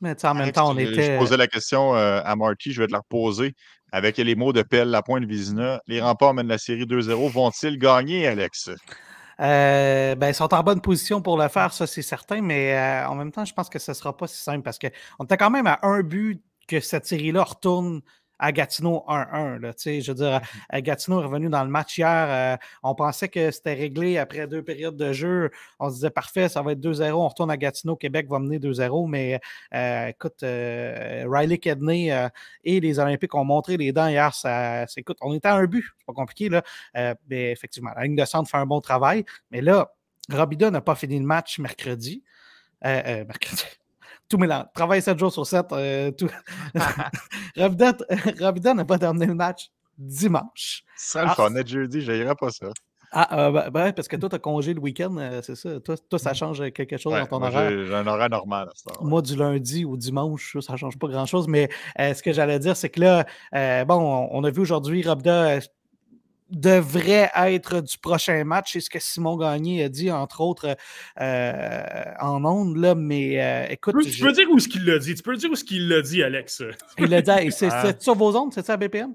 Mais 0.00 0.24
en 0.24 0.34
même 0.34 0.52
temps, 0.52 0.72
on 0.72 0.78
était. 0.78 1.14
Je 1.14 1.18
posais 1.18 1.36
la 1.36 1.46
question 1.46 1.94
euh, 1.94 2.20
à 2.24 2.36
Marty, 2.36 2.72
je 2.72 2.80
vais 2.80 2.86
te 2.86 2.92
la 2.92 2.98
reposer. 2.98 3.54
Avec 3.92 4.18
les 4.18 4.34
mots 4.36 4.52
de 4.52 4.62
Pelle, 4.62 4.88
la 4.88 5.02
pointe 5.02 5.24
Vizina, 5.24 5.82
les 5.88 6.00
remparts 6.00 6.34
mènent 6.34 6.48
la 6.48 6.58
série 6.58 6.84
2-0. 6.84 7.28
Vont-ils 7.30 7.76
gagner, 7.76 8.26
Alex? 8.28 8.70
Euh, 9.40 10.14
ben, 10.14 10.28
ils 10.28 10.34
sont 10.34 10.52
en 10.52 10.62
bonne 10.62 10.80
position 10.80 11.22
pour 11.22 11.38
le 11.38 11.48
faire, 11.48 11.72
ça 11.72 11.86
c'est 11.86 12.02
certain, 12.02 12.42
mais 12.42 12.76
euh, 12.76 13.08
en 13.08 13.14
même 13.14 13.32
temps, 13.32 13.44
je 13.46 13.54
pense 13.54 13.70
que 13.70 13.78
ce 13.78 13.92
ne 13.92 13.94
sera 13.94 14.14
pas 14.14 14.26
si 14.26 14.36
simple 14.36 14.62
parce 14.62 14.78
qu'on 14.78 15.24
était 15.24 15.38
quand 15.38 15.48
même 15.48 15.66
à 15.66 15.78
un 15.82 16.02
but 16.02 16.42
que 16.70 16.80
cette 16.80 17.04
série-là 17.06 17.42
retourne 17.42 18.00
à 18.38 18.52
Gatineau 18.52 19.04
1-1. 19.08 20.00
Je 20.00 20.10
veux 20.12 20.14
dire, 20.14 20.40
mmh 20.72 20.80
Gatineau 20.80 21.20
est 21.20 21.24
revenu 21.24 21.48
dans 21.50 21.64
le 21.64 21.68
match 21.70 21.98
hier. 21.98 22.08
Euh, 22.08 22.56
on 22.82 22.94
pensait 22.94 23.28
que 23.28 23.50
c'était 23.50 23.74
réglé 23.74 24.18
après 24.18 24.46
deux 24.46 24.62
périodes 24.62 24.96
de 24.96 25.12
jeu. 25.12 25.50
On 25.78 25.90
se 25.90 25.96
disait 25.96 26.10
parfait, 26.10 26.48
ça 26.48 26.62
va 26.62 26.72
être 26.72 26.80
2-0. 26.80 27.12
On 27.12 27.28
retourne 27.28 27.50
à 27.50 27.56
Gatineau. 27.56 27.96
Québec 27.96 28.28
va 28.30 28.38
mener 28.38 28.58
2-0. 28.58 29.08
Mais 29.08 29.40
euh, 29.74 30.06
écoute, 30.06 30.42
euh, 30.42 31.24
Riley 31.28 31.58
Kedney 31.58 32.12
et 32.64 32.80
les 32.80 32.98
Olympiques 32.98 33.34
ont 33.34 33.44
montré 33.44 33.76
les 33.76 33.92
dents 33.92 34.08
hier. 34.08 34.32
Ça, 34.32 34.86
écoute, 34.96 35.18
on 35.20 35.34
était 35.34 35.48
à 35.48 35.56
un 35.56 35.66
but. 35.66 35.84
C'est 35.98 36.06
pas 36.06 36.14
compliqué. 36.14 36.48
Là. 36.48 36.62
mais 37.28 37.50
effectivement, 37.50 37.90
la 37.96 38.04
ligne 38.04 38.16
de 38.16 38.24
centre 38.24 38.48
fait 38.48 38.56
un 38.56 38.66
bon 38.66 38.80
travail. 38.80 39.24
Mais 39.50 39.60
là, 39.60 39.92
Robida 40.32 40.70
n'a 40.70 40.80
pas 40.80 40.94
fini 40.94 41.18
le 41.18 41.26
match 41.26 41.58
mercredi. 41.58 42.22
mercredi 42.82 43.79
tout 44.30 44.38
mélange. 44.38 44.64
Travaille 44.74 45.02
7 45.02 45.18
jours 45.18 45.32
sur 45.32 45.46
7. 45.46 45.66
Euh, 45.72 46.10
tout... 46.12 46.30
n'a 47.56 48.84
pas 48.84 48.98
terminé 48.98 49.26
le 49.26 49.34
match 49.34 49.70
dimanche. 49.98 50.84
Ça 50.96 51.24
le 51.24 51.30
fun, 51.30 51.50
jeudi, 51.66 52.00
je 52.00 52.12
n'irai 52.12 52.34
pas 52.34 52.50
ça. 52.50 52.68
Ah, 53.12 53.46
euh, 53.46 53.50
ben, 53.50 53.70
ben, 53.70 53.92
parce 53.92 54.06
que 54.06 54.16
toi, 54.16 54.28
tu 54.28 54.36
as 54.36 54.38
congé 54.38 54.72
le 54.72 54.80
week-end, 54.80 55.16
euh, 55.18 55.40
c'est 55.42 55.56
ça. 55.56 55.80
Toi, 55.80 55.96
toi, 56.08 56.18
ça 56.18 56.30
mm. 56.30 56.34
change 56.34 56.70
quelque 56.70 56.96
chose 56.96 57.12
dans 57.12 57.26
ton 57.26 57.42
horaire? 57.42 57.68
J'ai 57.70 57.94
un 57.94 58.06
horaire 58.06 58.30
normal 58.30 58.68
à 58.68 58.72
ça. 58.76 58.92
Moi, 59.02 59.20
du 59.20 59.34
lundi 59.34 59.84
au 59.84 59.96
dimanche, 59.96 60.56
ça 60.60 60.74
ne 60.74 60.78
change 60.78 60.96
pas 60.96 61.08
grand-chose. 61.08 61.48
Mais 61.48 61.68
ce 61.98 62.22
que 62.22 62.32
j'allais 62.32 62.60
dire, 62.60 62.76
c'est 62.76 62.88
que 62.88 63.00
là, 63.00 63.84
bon, 63.84 64.28
on, 64.30 64.44
a 64.44 64.50
vu 64.50 64.60
aujourd'hui 64.60 65.02
Robda 65.02 65.58
devrait 66.50 67.30
être 67.34 67.80
du 67.80 67.98
prochain 67.98 68.44
match. 68.44 68.72
C'est 68.72 68.80
ce 68.80 68.90
que 68.90 68.98
Simon 68.98 69.36
Gagné 69.36 69.84
a 69.84 69.88
dit, 69.88 70.10
entre 70.10 70.40
autres, 70.40 70.76
euh, 71.20 72.04
en 72.20 72.44
ondes. 72.44 72.76
Là, 72.76 72.94
mais 72.94 73.42
euh, 73.42 73.66
écoute. 73.70 73.94
Tu 74.02 74.22
peux, 74.22 74.32
dire 74.32 74.50
où 74.50 74.56
est-ce 74.56 74.68
qu'il 74.68 74.84
l'a 74.84 74.98
dit. 74.98 75.14
Tu 75.14 75.22
peux 75.22 75.36
dire 75.36 75.50
où 75.50 75.52
est-ce 75.54 75.64
qu'il 75.64 75.88
l'a 75.88 76.02
dit, 76.02 76.22
Alex. 76.22 76.62
Il 76.98 77.06
l'a 77.06 77.22
dit. 77.22 77.52
C'est 77.52 77.68
ah. 77.70 77.92
sur 77.98 78.14
vos 78.14 78.36
ondes, 78.36 78.52
c'est 78.52 78.66
ça, 78.66 78.76
BPM? 78.76 79.14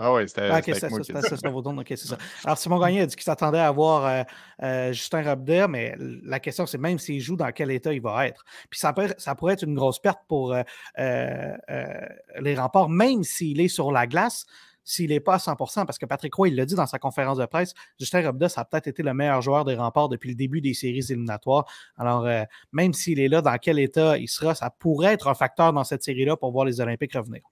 Ah 0.00 0.12
oui, 0.12 0.28
c'était 0.28 0.42
ah, 0.42 0.62
ça. 0.62 0.88
C'était 1.02 1.36
sur 1.36 1.50
vos 1.50 1.66
ondes. 1.66 1.80
OK, 1.80 1.86
c'est 1.88 2.06
ça. 2.06 2.18
Alors, 2.44 2.56
Simon 2.56 2.78
Gagné 2.78 3.00
a 3.00 3.06
dit 3.06 3.16
qu'il 3.16 3.24
s'attendait 3.24 3.58
à 3.58 3.66
avoir 3.66 4.24
euh, 4.62 4.92
Justin 4.92 5.22
Robder, 5.22 5.66
mais 5.68 5.96
la 6.22 6.38
question, 6.38 6.66
c'est 6.66 6.78
même 6.78 7.00
s'il 7.00 7.20
joue, 7.20 7.34
dans 7.34 7.50
quel 7.50 7.72
état 7.72 7.92
il 7.92 8.00
va 8.00 8.28
être. 8.28 8.44
Puis 8.70 8.78
ça, 8.78 8.92
peut, 8.92 9.12
ça 9.18 9.34
pourrait 9.34 9.54
être 9.54 9.64
une 9.64 9.74
grosse 9.74 9.98
perte 9.98 10.20
pour 10.28 10.54
les 10.96 12.54
remparts, 12.54 12.88
même 12.88 13.24
s'il 13.24 13.60
est 13.60 13.68
sur 13.68 13.90
la 13.90 14.06
glace 14.06 14.46
s'il 14.88 15.10
n'est 15.10 15.20
pas 15.20 15.34
à 15.34 15.38
100% 15.38 15.84
parce 15.84 15.98
que 15.98 16.06
Patrick 16.06 16.34
Roy, 16.34 16.48
il 16.48 16.56
l'a 16.56 16.64
dit 16.64 16.74
dans 16.74 16.86
sa 16.86 16.98
conférence 16.98 17.36
de 17.36 17.44
presse, 17.44 17.74
Justin 18.00 18.22
Robda, 18.22 18.48
ça 18.48 18.62
a 18.62 18.64
peut-être 18.64 18.86
été 18.86 19.02
le 19.02 19.12
meilleur 19.12 19.42
joueur 19.42 19.66
des 19.66 19.74
remparts 19.74 20.08
depuis 20.08 20.30
le 20.30 20.34
début 20.34 20.62
des 20.62 20.72
séries 20.72 21.04
éliminatoires. 21.10 21.66
Alors, 21.98 22.24
euh, 22.24 22.42
même 22.72 22.94
s'il 22.94 23.20
est 23.20 23.28
là, 23.28 23.42
dans 23.42 23.56
quel 23.58 23.78
état 23.78 24.16
il 24.16 24.28
sera, 24.28 24.54
ça 24.54 24.70
pourrait 24.70 25.12
être 25.12 25.28
un 25.28 25.34
facteur 25.34 25.74
dans 25.74 25.84
cette 25.84 26.02
série-là 26.02 26.38
pour 26.38 26.52
voir 26.52 26.64
les 26.64 26.80
Olympiques 26.80 27.12
revenir. 27.12 27.42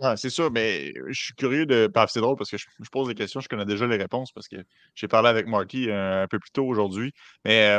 Ah, 0.00 0.16
c'est 0.16 0.30
sûr, 0.30 0.52
mais 0.52 0.92
je 1.08 1.20
suis 1.20 1.34
curieux 1.34 1.66
de. 1.66 1.90
c'est 2.08 2.20
drôle 2.20 2.36
parce 2.36 2.50
que 2.50 2.56
je, 2.56 2.66
pose 2.92 3.08
des 3.08 3.16
questions, 3.16 3.40
je 3.40 3.48
connais 3.48 3.64
déjà 3.64 3.84
les 3.84 3.96
réponses 3.96 4.30
parce 4.30 4.46
que 4.46 4.56
j'ai 4.94 5.08
parlé 5.08 5.28
avec 5.28 5.48
Marty 5.48 5.90
euh, 5.90 6.22
un 6.22 6.28
peu 6.28 6.38
plus 6.38 6.52
tôt 6.52 6.64
aujourd'hui. 6.66 7.12
Mais 7.44 7.76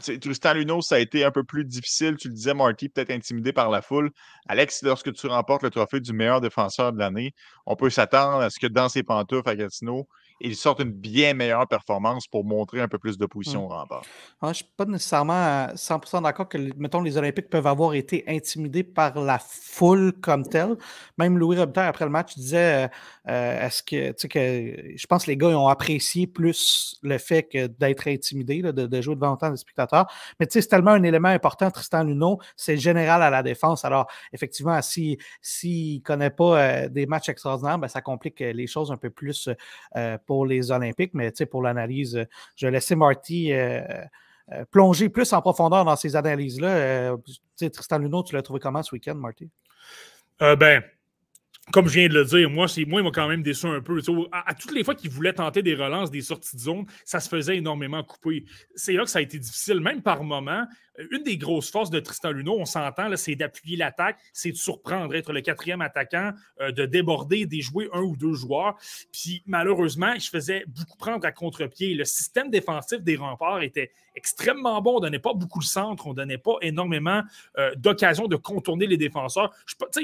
Tristan 0.00 0.54
Luno, 0.54 0.80
ça 0.80 0.94
a 0.94 0.98
été 1.00 1.22
un 1.22 1.30
peu 1.30 1.44
plus 1.44 1.66
difficile. 1.66 2.16
Tu 2.16 2.28
le 2.28 2.34
disais, 2.34 2.54
Marty, 2.54 2.88
peut-être 2.88 3.10
intimidé 3.10 3.52
par 3.52 3.68
la 3.68 3.82
foule. 3.82 4.10
Alex, 4.48 4.82
lorsque 4.82 5.12
tu 5.12 5.26
remportes 5.26 5.62
le 5.62 5.70
trophée 5.70 6.00
du 6.00 6.14
meilleur 6.14 6.40
défenseur 6.40 6.94
de 6.94 6.98
l'année, 6.98 7.34
on 7.66 7.76
peut 7.76 7.90
s'attendre 7.90 8.38
à 8.40 8.48
ce 8.48 8.58
que 8.58 8.66
dans 8.66 8.88
ses 8.88 9.02
pantoufles 9.02 9.50
à 9.50 9.54
Gatineau, 9.54 10.08
ils 10.40 10.56
sortent 10.56 10.80
une 10.80 10.92
bien 10.92 11.34
meilleure 11.34 11.66
performance 11.68 12.26
pour 12.26 12.44
montrer 12.44 12.80
un 12.80 12.88
peu 12.88 12.98
plus 12.98 13.18
d'opposition 13.18 13.60
Hum. 13.60 13.66
au 13.66 13.68
rempart. 13.68 14.02
Ah, 14.40 14.46
je 14.46 14.48
ne 14.48 14.54
suis 14.54 14.64
pas 14.76 14.84
nécessairement 14.84 15.32
à 15.32 15.72
100% 15.74 16.22
d'accord 16.22 16.48
que, 16.48 16.58
mettons, 16.76 17.00
les 17.00 17.16
Olympiques 17.16 17.50
peuvent 17.50 17.66
avoir 17.66 17.94
été 17.94 18.24
intimidés 18.26 18.84
par 18.84 19.20
la 19.20 19.38
foule 19.38 20.12
comme 20.20 20.46
telle. 20.46 20.76
Même 21.18 21.38
Louis 21.38 21.58
Robitaille, 21.58 21.88
après 21.88 22.04
le 22.04 22.10
match, 22.10 22.34
disait 22.34 22.84
euh, 22.84 22.88
euh, 23.28 23.66
est-ce 23.66 23.82
que, 23.82 24.10
tu 24.12 24.14
sais, 24.18 24.28
que 24.28 24.96
je 24.96 25.06
pense 25.06 25.24
que 25.24 25.30
les 25.30 25.36
gars 25.36 25.50
ils 25.50 25.54
ont 25.54 25.68
apprécié 25.68 26.26
plus 26.26 26.96
le 27.02 27.18
fait 27.18 27.44
que 27.44 27.66
d'être 27.66 28.08
intimidés, 28.08 28.62
là, 28.62 28.72
de, 28.72 28.86
de 28.86 29.00
jouer 29.00 29.14
devant 29.14 29.32
autant 29.32 29.50
de 29.50 29.56
spectateurs. 29.56 30.06
Mais 30.38 30.46
tu 30.46 30.54
sais, 30.54 30.62
c'est 30.62 30.68
tellement 30.68 30.92
un 30.92 31.02
élément 31.02 31.28
important, 31.28 31.70
Tristan 31.70 32.04
Luneau, 32.04 32.38
c'est 32.56 32.76
général 32.76 33.22
à 33.22 33.30
la 33.30 33.42
défense. 33.42 33.84
Alors, 33.84 34.06
effectivement, 34.32 34.80
s'il 34.82 35.18
si, 35.42 35.98
ne 35.98 36.06
connaît 36.06 36.30
pas 36.30 36.60
euh, 36.60 36.88
des 36.88 37.06
matchs 37.06 37.28
extraordinaires, 37.28 37.78
ben, 37.78 37.88
ça 37.88 38.00
complique 38.00 38.40
les 38.40 38.66
choses 38.66 38.90
un 38.90 38.96
peu 38.96 39.10
plus 39.10 39.48
euh, 39.96 40.18
pour 40.30 40.46
les 40.46 40.70
Olympiques. 40.70 41.10
Mais 41.12 41.32
pour 41.50 41.60
l'analyse, 41.60 42.16
euh, 42.16 42.24
je 42.54 42.64
vais 42.68 42.70
laisser 42.70 42.94
Marty. 42.94 43.52
Euh, 43.52 43.80
euh, 44.52 44.64
plonger 44.70 45.08
plus 45.08 45.32
en 45.32 45.40
profondeur 45.40 45.84
dans 45.84 45.96
ces 45.96 46.14
analyses-là. 46.14 47.16
Tristan 47.56 47.98
Luneau, 47.98 48.22
tu 48.22 48.36
l'as 48.36 48.42
trouvé 48.42 48.60
comment 48.60 48.80
ce 48.80 48.94
week-end, 48.94 49.16
Marty? 49.16 49.48
Ben, 50.38 50.82
comme 51.72 51.88
je 51.88 51.98
viens 52.00 52.08
de 52.08 52.14
le 52.14 52.24
dire, 52.24 52.50
moi, 52.50 52.68
c'est 52.68 52.84
moi, 52.84 53.00
il 53.00 53.04
m'a 53.04 53.10
quand 53.10 53.28
même 53.28 53.42
déçu 53.42 53.66
un 53.66 53.80
peu. 53.80 54.00
À, 54.32 54.54
toutes 54.54 54.72
les 54.72 54.84
fois 54.84 54.94
qu'il 54.94 55.10
voulait 55.10 55.32
tenter 55.32 55.62
des 55.62 55.74
relances, 55.74 56.10
des 56.10 56.22
sorties 56.22 56.56
de 56.56 56.60
zone, 56.60 56.86
ça 57.04 57.20
se 57.20 57.28
faisait 57.28 57.56
énormément 57.56 58.02
couper. 58.02 58.44
C'est 58.74 58.92
là 58.92 59.04
que 59.04 59.10
ça 59.10 59.18
a 59.18 59.22
été 59.22 59.38
difficile, 59.38 59.80
même 59.80 60.02
par 60.02 60.22
moment. 60.22 60.66
Une 61.10 61.22
des 61.22 61.38
grosses 61.38 61.70
forces 61.70 61.90
de 61.90 62.00
Tristan 62.00 62.30
Luneau, 62.30 62.56
on 62.58 62.64
s'entend, 62.64 63.08
c'est 63.16 63.34
d'appuyer 63.34 63.76
l'attaque, 63.76 64.18
c'est 64.32 64.50
de 64.50 64.56
surprendre, 64.56 65.14
être 65.14 65.32
le 65.32 65.40
quatrième 65.40 65.80
attaquant, 65.80 66.32
euh, 66.60 66.72
de 66.72 66.84
déborder, 66.84 67.46
déjouer 67.46 67.88
un 67.92 68.02
ou 68.02 68.16
deux 68.16 68.34
joueurs. 68.34 68.76
Puis 69.12 69.42
malheureusement, 69.46 70.12
il 70.12 70.20
se 70.20 70.28
faisait 70.28 70.64
beaucoup 70.66 70.98
prendre 70.98 71.24
à 71.26 71.32
contre-pied. 71.32 71.94
Le 71.94 72.04
système 72.04 72.50
défensif 72.50 73.00
des 73.00 73.16
remparts 73.16 73.62
était 73.62 73.92
extrêmement 74.14 74.82
bon. 74.82 74.94
On 74.94 74.96
ne 74.96 75.06
donnait 75.06 75.18
pas 75.18 75.32
beaucoup 75.32 75.60
le 75.60 75.64
centre, 75.64 76.06
on 76.06 76.10
ne 76.10 76.16
donnait 76.16 76.38
pas 76.38 76.56
énormément 76.60 77.22
euh, 77.58 77.74
d'occasions 77.76 78.26
de 78.26 78.36
contourner 78.36 78.86
les 78.86 78.96
défenseurs. 78.96 79.54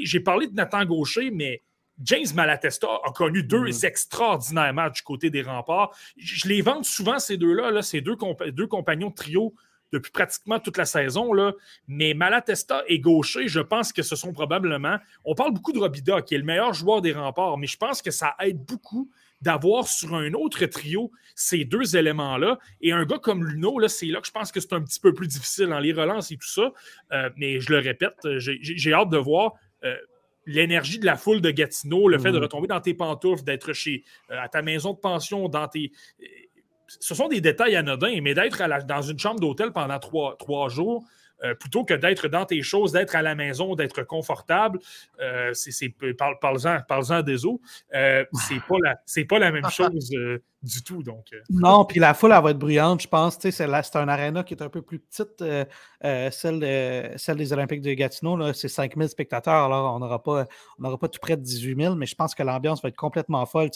J'ai 0.03 0.21
parlé 0.21 0.47
de 0.47 0.55
Nathan 0.55 0.85
Gaucher, 0.85 1.31
mais 1.31 1.56
James 2.03 2.27
Malatesta 2.35 2.89
a 3.05 3.13
connu 3.13 3.43
deux 3.43 3.71
mmh. 3.71 3.85
extraordinaires 3.85 4.75
matchs 4.75 4.97
du 4.97 5.03
côté 5.03 5.31
des 5.31 5.43
remparts. 5.43 5.97
Je 6.17 6.49
les 6.49 6.63
vante 6.63 6.85
souvent, 6.85 7.19
ces 7.19 7.37
deux-là, 7.37 7.71
là, 7.71 7.83
ces 7.83 8.01
deux, 8.01 8.17
compa 8.17 8.51
deux 8.51 8.67
compagnons 8.67 9.11
de 9.11 9.15
trio 9.15 9.55
depuis 9.93 10.11
pratiquement 10.11 10.59
toute 10.59 10.77
la 10.77 10.85
saison. 10.85 11.33
Là. 11.33 11.53
Mais 11.89 12.15
Malatesta 12.15 12.83
et 12.87 12.99
Gaucher, 12.99 13.49
je 13.49 13.61
pense 13.61 13.93
que 13.93 14.03
ce 14.03 14.17
sont 14.17 14.33
probablement. 14.33 14.99
On 15.25 15.35
parle 15.35 15.53
beaucoup 15.53 15.73
de 15.73 15.79
Robida, 15.79 16.23
qui 16.23 16.35
est 16.35 16.39
le 16.39 16.45
meilleur 16.45 16.75
joueur 16.75 17.03
des 17.03 17.13
remparts, 17.13 17.57
mais 17.59 17.67
je 17.67 17.77
pense 17.77 18.03
que 18.03 18.11
ça 18.11 18.35
aide 18.41 18.65
beaucoup 18.65 19.11
d'avoir 19.43 19.87
sur 19.87 20.15
un 20.15 20.33
autre 20.33 20.65
trio 20.67 21.13
ces 21.35 21.65
deux 21.65 21.97
éléments-là. 21.97 22.59
Et 22.81 22.93
un 22.93 23.05
gars 23.05 23.19
comme 23.19 23.45
Luno, 23.45 23.87
c'est 23.89 24.07
là 24.07 24.21
que 24.21 24.27
je 24.27 24.33
pense 24.33 24.51
que 24.51 24.61
c'est 24.61 24.73
un 24.73 24.83
petit 24.83 25.01
peu 25.01 25.13
plus 25.13 25.29
difficile 25.29 25.67
dans 25.67 25.79
les 25.79 25.93
relances 25.93 26.31
et 26.31 26.37
tout 26.37 26.49
ça. 26.49 26.73
Euh, 27.13 27.31
mais 27.37 27.61
je 27.61 27.71
le 27.71 27.79
répète, 27.79 28.17
j'ai 28.39 28.93
hâte 28.93 29.11
de 29.11 29.19
voir. 29.19 29.53
Euh, 29.85 29.95
l'énergie 30.47 30.99
de 30.99 31.07
la 31.07 31.17
foule 31.17 31.41
de 31.41 31.51
Gatineau, 31.51 32.09
le 32.09 32.17
mmh. 32.17 32.21
fait 32.21 32.33
de 32.33 32.39
retomber 32.39 32.69
dans 32.69 32.81
tes 32.81 32.95
pantoufles, 32.95 33.45
d'être 33.45 33.73
chez 33.73 34.05
euh, 34.31 34.41
à 34.41 34.49
ta 34.49 34.63
maison 34.63 34.93
de 34.93 34.99
pension, 34.99 35.49
dans 35.49 35.69
tes. 35.69 35.93
Ce 36.87 37.15
sont 37.15 37.29
des 37.29 37.41
détails 37.41 37.75
anodins, 37.75 38.21
mais 38.23 38.35
d'être 38.35 38.63
dans 38.87 39.03
une 39.03 39.19
chambre 39.19 39.41
d'hôtel 39.41 39.73
pendant 39.73 39.99
trois, 39.99 40.37
trois 40.39 40.69
jours, 40.69 41.05
euh, 41.45 41.55
plutôt 41.55 41.85
que 41.85 41.93
d'être 41.93 42.29
dans 42.29 42.47
tes 42.47 42.63
choses, 42.63 42.93
d'être 42.93 43.15
à 43.15 43.21
la 43.21 43.35
maison, 43.35 43.75
d'être 43.75 44.03
confortable, 44.05 44.79
euh, 45.21 45.51
c'est, 45.53 45.91
parle, 46.17 46.39
parle-en, 46.41 46.81
parle 46.89 47.25
des 47.25 47.45
eaux, 47.45 47.61
euh, 47.95 48.25
c'est, 48.33 48.61
pas 48.67 48.77
la, 48.83 48.97
c'est 49.05 49.25
pas 49.25 49.39
la 49.39 49.53
même 49.53 49.69
chose 49.71 50.11
du 50.63 50.83
tout. 50.83 51.03
Donc, 51.03 51.27
euh. 51.33 51.41
Non, 51.51 51.85
puis 51.85 52.01
la 52.01 52.15
foule, 52.15 52.33
elle 52.33 52.43
va 52.43 52.51
être 52.51 52.59
bruyante, 52.59 53.03
je 53.03 53.09
pense. 53.09 53.39
C'est, 53.39 53.61
un 53.61 54.09
aréna 54.09 54.43
qui 54.45 54.55
est 54.55 54.63
un 54.63 54.69
peu 54.69 54.83
plus 54.83 54.99
petite, 54.99 55.43
celle, 55.43 56.61
de, 56.61 57.11
celle 57.17 57.37
des 57.37 57.53
Olympiques 57.53 57.83
de 57.83 57.93
Gatineau. 57.93 58.53
C'est 58.53 58.69
5000 58.69 59.09
spectateurs, 59.09 59.65
alors 59.65 59.95
on 59.95 59.99
n'aura 59.99 60.23
pas, 60.23 60.47
pas 60.79 61.09
tout 61.09 61.21
près 61.21 61.37
de 61.37 61.43
18 61.43 61.83
000, 61.83 61.95
mais 61.95 62.07
je 62.07 62.15
pense 62.15 62.35
que 62.35 62.43
l'ambiance 62.43 62.83
va 62.83 62.89
être 62.89 62.97
complètement 62.97 63.45
folle. 63.47 63.71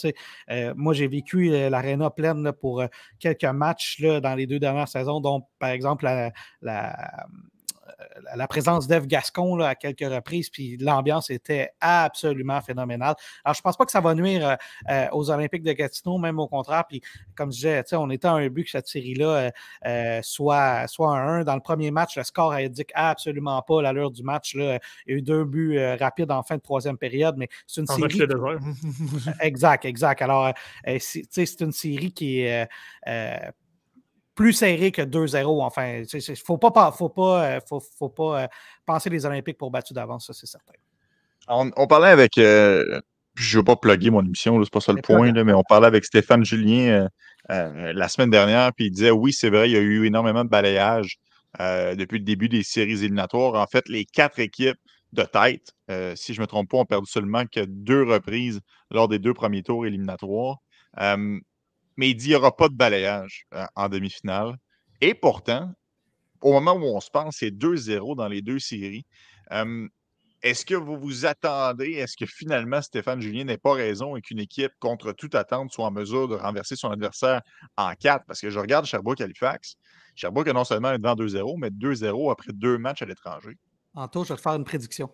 moi, 0.75 0.93
j'ai 0.93 1.07
vécu 1.07 1.49
l'aréna 1.49 2.09
pleine 2.09 2.51
pour 2.51 2.83
quelques 3.19 3.45
matchs 3.45 4.01
dans 4.01 4.35
les 4.35 4.47
deux 4.47 4.59
dernières 4.59 4.87
saisons, 4.89 5.21
dont 5.21 5.43
par 5.59 5.69
exemple 5.69 6.05
la 6.61 7.27
la 8.35 8.47
présence 8.47 8.87
d'Eve 8.87 9.07
Gascon 9.07 9.55
là, 9.55 9.69
à 9.69 9.75
quelques 9.75 9.99
reprises, 10.01 10.49
puis 10.49 10.77
l'ambiance 10.77 11.29
était 11.29 11.71
absolument 11.79 12.61
phénoménale. 12.61 13.15
Alors, 13.43 13.55
je 13.55 13.59
ne 13.59 13.63
pense 13.63 13.77
pas 13.77 13.85
que 13.85 13.91
ça 13.91 14.01
va 14.01 14.13
nuire 14.15 14.47
euh, 14.47 14.55
euh, 14.89 15.07
aux 15.11 15.29
Olympiques 15.29 15.63
de 15.63 15.73
Gatineau, 15.73 16.17
même 16.17 16.39
au 16.39 16.47
contraire. 16.47 16.85
Puis, 16.87 17.01
comme 17.35 17.51
je 17.51 17.57
disais, 17.57 17.83
on 17.93 18.09
était 18.09 18.27
à 18.27 18.33
un 18.33 18.47
but 18.47 18.65
que 18.65 18.71
cette 18.71 18.87
série-là 18.87 19.51
euh, 19.85 20.19
soit, 20.21 20.87
soit 20.87 21.09
un 21.09 21.41
1. 21.41 21.43
Dans 21.43 21.55
le 21.55 21.61
premier 21.61 21.91
match, 21.91 22.17
le 22.17 22.23
score 22.23 22.53
indique 22.53 22.91
absolument 22.93 23.61
pas 23.61 23.81
l'allure 23.81 24.11
du 24.11 24.23
match. 24.23 24.55
Là. 24.55 24.79
Il 25.05 25.11
y 25.11 25.15
a 25.15 25.17
eu 25.17 25.21
deux 25.21 25.43
buts 25.43 25.79
rapides 25.99 26.31
en 26.31 26.43
fin 26.43 26.55
de 26.55 26.61
troisième 26.61 26.97
période, 26.97 27.35
mais 27.37 27.47
c'est 27.67 27.81
une 27.81 27.91
en 27.91 27.95
série. 27.95 28.21
exact, 29.41 29.85
exact. 29.85 30.21
Alors, 30.21 30.53
c'est 30.99 31.61
une 31.61 31.71
série 31.71 32.11
qui 32.11 32.41
est 32.41 32.67
plus 34.41 34.53
serré 34.53 34.91
que 34.91 35.03
2-0. 35.03 35.61
Enfin, 35.63 36.03
il 36.11 36.19
ne 36.29 36.35
faut 36.35 36.57
pas, 36.57 36.91
faut 36.91 37.09
pas, 37.09 37.59
faut, 37.61 37.81
faut 37.99 38.09
pas 38.09 38.43
euh, 38.43 38.47
penser 38.85 39.09
les 39.11 39.23
Olympiques 39.25 39.57
pour 39.57 39.69
battu 39.69 39.93
d'avance, 39.93 40.25
ça, 40.27 40.33
c'est 40.33 40.47
certain. 40.47 40.73
On, 41.47 41.69
on, 41.77 41.85
parlait 41.85 42.09
avec. 42.09 42.37
Euh, 42.39 43.01
je 43.35 43.57
ne 43.57 43.61
veux 43.61 43.65
pas 43.65 43.75
plugger 43.75 44.09
mon 44.09 44.23
émission, 44.23 44.61
c'est 44.63 44.71
pas 44.71 44.81
ça 44.81 44.93
le 44.93 45.01
point, 45.01 45.31
là, 45.31 45.43
mais 45.43 45.53
on 45.53 45.63
parlait 45.63 45.87
avec 45.87 46.05
Stéphane 46.05 46.43
Julien 46.43 46.87
euh, 46.89 47.07
euh, 47.51 47.93
la 47.93 48.07
semaine 48.07 48.29
dernière, 48.29 48.73
puis 48.73 48.87
il 48.87 48.91
disait 48.91 49.11
oui, 49.11 49.31
c'est 49.31 49.49
vrai, 49.49 49.69
il 49.69 49.73
y 49.73 49.77
a 49.77 49.79
eu 49.79 50.05
énormément 50.05 50.43
de 50.43 50.49
balayage 50.49 51.17
euh, 51.59 51.95
depuis 51.95 52.17
le 52.17 52.25
début 52.25 52.49
des 52.49 52.63
séries 52.63 53.03
éliminatoires. 53.03 53.55
En 53.55 53.67
fait, 53.67 53.87
les 53.89 54.05
quatre 54.05 54.39
équipes 54.39 54.77
de 55.13 55.23
tête, 55.23 55.73
si 56.17 56.33
je 56.33 56.39
ne 56.39 56.43
me 56.43 56.47
trompe 56.47 56.69
pas, 56.69 56.77
ont 56.77 56.85
perdu 56.85 57.09
seulement 57.09 57.45
que 57.45 57.59
deux 57.67 58.03
reprises 58.03 58.61
lors 58.91 59.07
des 59.07 59.19
deux 59.19 59.33
premiers 59.33 59.61
tours 59.61 59.85
éliminatoires 59.85 60.57
mais 61.97 62.09
il 62.09 62.15
dit 62.15 62.25
qu'il 62.25 62.31
n'y 62.31 62.35
aura 62.35 62.55
pas 62.55 62.69
de 62.69 62.75
balayage 62.75 63.45
euh, 63.53 63.65
en 63.75 63.89
demi-finale. 63.89 64.55
Et 65.01 65.13
pourtant, 65.13 65.71
au 66.41 66.53
moment 66.53 66.73
où 66.73 66.95
on 66.95 66.99
se 66.99 67.09
pense, 67.09 67.37
c'est 67.39 67.51
2-0 67.51 68.15
dans 68.15 68.27
les 68.27 68.41
deux 68.41 68.59
séries. 68.59 69.05
Est-ce 70.43 70.65
que 70.65 70.73
vous 70.73 70.97
vous 70.97 71.27
attendez, 71.27 71.91
est-ce 71.91 72.17
que 72.17 72.25
finalement 72.25 72.81
Stéphane 72.81 73.21
Julien 73.21 73.43
n'ait 73.43 73.59
pas 73.59 73.73
raison 73.73 74.15
et 74.15 74.21
qu'une 74.21 74.39
équipe, 74.39 74.71
contre 74.79 75.11
toute 75.11 75.35
attente, 75.35 75.71
soit 75.71 75.85
en 75.85 75.91
mesure 75.91 76.27
de 76.27 76.35
renverser 76.35 76.75
son 76.75 76.89
adversaire 76.89 77.41
en 77.77 77.93
4? 77.93 78.25
Parce 78.25 78.41
que 78.41 78.49
je 78.49 78.57
regarde 78.57 78.85
Sherbrooke-Halifax. 78.85 79.75
Sherbrooke 80.15 80.47
a 80.47 80.53
non 80.53 80.63
seulement 80.63 80.97
devant 80.97 81.13
2-0, 81.13 81.59
mais 81.59 81.69
2-0 81.69 82.31
après 82.31 82.53
deux 82.53 82.79
matchs 82.79 83.03
à 83.03 83.05
l'étranger. 83.05 83.55
Anto, 83.93 84.23
je 84.23 84.29
vais 84.29 84.35
te 84.35 84.41
faire 84.41 84.53
une 84.53 84.63
prédiction. 84.63 85.11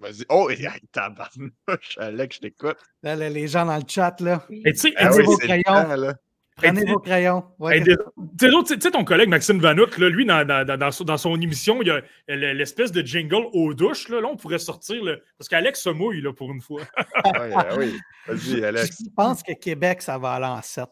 Vas-y. 0.00 0.24
Oh, 0.28 0.48
et 0.50 0.58
tabarnouche, 0.92 1.98
Alex, 1.98 2.36
je 2.36 2.40
t'écoute. 2.40 2.76
Là, 3.02 3.16
là, 3.16 3.28
les 3.28 3.48
gens 3.48 3.64
dans 3.66 3.76
le 3.76 3.82
chat, 3.88 4.20
là. 4.20 4.44
Et 4.50 4.72
tu 4.72 4.78
sais, 4.78 4.92
Ah 4.96 5.08
Prenez 5.08 5.18
oui, 5.20 5.24
vos 5.26 5.36
crayons. 5.38 5.62
temps, 5.64 5.96
là. 5.96 6.14
Prenez 6.56 6.84
vos 6.84 7.00
crayons. 7.00 7.44
Ouais. 7.58 7.82
Tu 7.82 8.80
sais, 8.80 8.90
ton 8.92 9.04
collègue 9.04 9.28
Maxime 9.28 9.58
Vanouk, 9.58 9.98
là, 9.98 10.08
lui, 10.08 10.24
dans, 10.24 10.46
dans- 10.46 10.64
dans- 10.64 10.76
dans 10.76 10.90
son- 10.92 11.02
dans 11.02 11.16
son 11.16 11.40
émission, 11.40 11.82
il 11.82 11.88
y 11.88 11.90
a 11.90 12.00
l'espèce 12.28 12.92
de 12.92 13.02
jingle 13.02 13.46
aux 13.52 13.74
douches. 13.74 14.08
Là, 14.08 14.20
Là, 14.20 14.28
on 14.28 14.36
pourrait 14.36 14.60
sortir. 14.60 15.02
Parce 15.36 15.48
qu'Alex 15.48 15.80
se 15.82 15.90
mouille 15.90 16.20
là, 16.22 16.32
pour 16.32 16.52
une 16.52 16.60
fois. 16.60 16.82
Ouais, 16.82 17.50
ah 17.56 17.76
oui. 17.76 17.98
Vas-y, 18.28 18.64
Alex. 18.64 18.98
Je 19.04 19.10
pense 19.16 19.42
que 19.42 19.52
Québec, 19.52 20.00
ça 20.02 20.16
va 20.16 20.34
aller 20.34 20.46
en 20.46 20.62
7. 20.62 20.88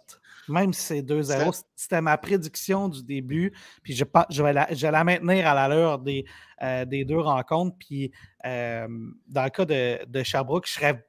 Même 0.48 0.72
si 0.72 0.82
c'est 0.82 1.02
2-0. 1.02 1.62
C'était 1.76 2.00
ma 2.00 2.18
prédiction 2.18 2.88
du 2.88 3.02
début. 3.02 3.52
Puis 3.82 3.94
je, 3.94 4.04
vais, 4.42 4.52
la, 4.52 4.66
je 4.72 4.86
vais 4.86 4.90
la 4.90 5.04
maintenir 5.04 5.46
à 5.46 5.54
l'allure 5.54 5.98
des, 5.98 6.24
euh, 6.62 6.84
des 6.84 7.04
deux 7.04 7.20
rencontres. 7.20 7.76
Puis 7.78 8.12
euh, 8.44 8.86
dans 9.26 9.44
le 9.44 9.50
cas 9.50 9.64
de, 9.64 10.04
de 10.06 10.22
Sherbrooke, 10.22 10.66
je, 10.66 10.72
serais, 10.72 11.06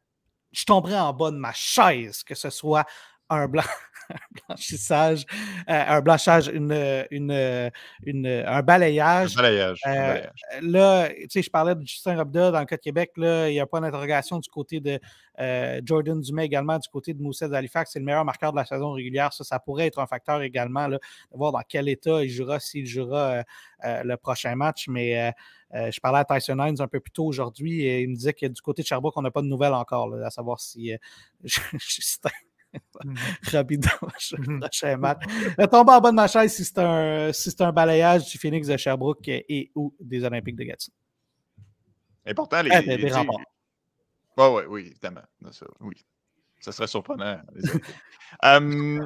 je 0.51 0.65
tomberais 0.65 0.99
en 0.99 1.13
bas 1.13 1.31
de 1.31 1.37
ma 1.37 1.53
chaise 1.53 2.23
que 2.23 2.35
ce 2.35 2.49
soit 2.49 2.85
un 3.29 3.47
blanc. 3.47 3.63
Un 4.09 4.15
blanchissage, 4.47 5.25
euh, 5.69 5.83
un 5.87 6.01
blanchage, 6.01 6.47
une, 6.47 6.71
une, 7.11 7.71
une- 8.05 8.27
un 8.27 8.61
balayage. 8.61 9.37
Un 9.37 9.41
balayage. 9.41 9.79
un 9.85 9.91
Euh, 9.91 9.95
balayage. 9.95 10.31
Là, 10.61 11.09
tu 11.09 11.27
sais, 11.29 11.41
je 11.41 11.49
parlais 11.49 11.75
de 11.75 11.81
Justin 11.85 12.17
Robda 12.17 12.51
dans 12.51 12.59
le 12.59 12.65
cas 12.65 12.77
de 12.77 12.81
Québec. 12.81 13.11
Là, 13.17 13.49
il 13.49 13.55
y 13.55 13.59
a 13.59 13.63
un 13.63 13.65
point 13.67 13.81
d'interrogation 13.81 14.39
du 14.39 14.49
côté 14.49 14.79
de 14.79 14.99
euh, 15.39 15.81
Jordan 15.83 16.19
Dumais 16.21 16.45
également, 16.45 16.77
du 16.77 16.87
côté 16.89 17.13
de 17.13 17.21
Moussa 17.21 17.47
d'Halifax. 17.47 17.91
C'est 17.93 17.99
le 17.99 18.05
meilleur 18.05 18.25
marqueur 18.25 18.51
de 18.51 18.57
la 18.57 18.65
saison 18.65 18.91
régulière. 18.91 19.33
Ça, 19.33 19.43
ça 19.43 19.59
pourrait 19.59 19.87
être 19.87 19.99
un 19.99 20.07
facteur 20.07 20.41
également, 20.41 20.87
là, 20.87 20.97
de 21.31 21.37
voir 21.37 21.51
dans 21.51 21.61
quel 21.67 21.89
état 21.89 22.23
il 22.23 22.29
jouera, 22.29 22.59
s'il 22.59 22.85
jouera 22.85 23.43
le 23.83 24.15
prochain 24.15 24.55
match. 24.55 24.87
Mais 24.87 25.33
je 25.73 25.99
parlais 25.99 26.19
à 26.19 26.25
Tyson 26.25 26.57
Hines 26.63 26.79
un 26.81 26.87
peu 26.87 26.99
plus 26.99 27.11
tôt 27.11 27.25
aujourd'hui 27.25 27.81
et 27.83 28.01
il 28.01 28.09
me 28.09 28.15
disait 28.15 28.33
que 28.33 28.45
du 28.45 28.61
côté 28.61 28.83
de 28.83 28.87
Sherbrooke, 28.87 29.17
on 29.17 29.21
n'a 29.23 29.31
pas 29.31 29.41
de 29.41 29.47
nouvelles 29.47 29.73
encore, 29.73 30.07
là, 30.09 30.27
à 30.27 30.29
savoir 30.29 30.59
si 30.59 30.91
Justin 31.43 32.29
rapidement 33.51 33.91
le 34.01 34.59
prochain 34.59 34.97
match. 34.97 35.23
Je 35.57 35.65
tombe 35.65 35.89
en 35.89 35.99
bas 35.99 36.11
de 36.11 36.15
ma 36.15 36.27
chaise 36.27 36.53
si 36.53 36.65
c'est 36.65 36.79
un, 36.79 37.31
si 37.33 37.51
c'est 37.51 37.61
un 37.61 37.71
balayage 37.71 38.25
du 38.29 38.37
Phoenix 38.37 38.67
de 38.67 38.77
Sherbrooke 38.77 39.27
et 39.27 39.71
ou 39.75 39.93
des 39.99 40.23
Olympiques 40.23 40.55
de 40.55 40.63
Gatineau. 40.63 40.95
Important, 42.25 42.61
les. 42.61 42.71
Ah, 42.71 43.17
remparts. 43.17 43.39
Ouais, 44.37 44.49
ouais, 44.49 44.65
oui, 44.67 44.87
évidemment. 44.87 45.21
Ça, 45.51 45.65
oui. 45.81 45.95
Ça 46.63 46.71
serait 46.71 46.87
surprenant. 46.87 47.41
um, 48.41 49.05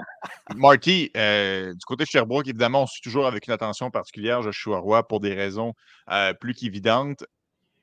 Marty, 0.56 1.10
euh, 1.18 1.74
du 1.74 1.86
côté 1.86 2.04
de 2.04 2.08
Sherbrooke, 2.08 2.48
évidemment, 2.48 2.84
on 2.84 2.86
suit 2.86 3.02
toujours 3.02 3.26
avec 3.26 3.48
une 3.48 3.54
attention 3.54 3.90
particulière 3.90 4.44
Joshua 4.44 4.78
Roy 4.78 5.08
pour 5.08 5.20
des 5.20 5.34
raisons 5.34 5.74
euh, 6.12 6.34
plus 6.36 6.54
qu'évidentes. 6.54 7.26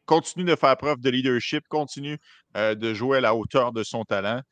Continue 0.07 0.45
de 0.45 0.55
faire 0.55 0.77
preuve 0.77 1.01
de 1.01 1.11
leadership, 1.11 1.67
continue 1.67 2.19
euh, 2.57 2.77
de 2.77 2.95
jouer 2.95 3.19
à 3.19 3.21
la 3.21 3.35
hauteur 3.35 3.73
de 3.73 3.83
son 3.83 4.05
talent. 4.05 4.43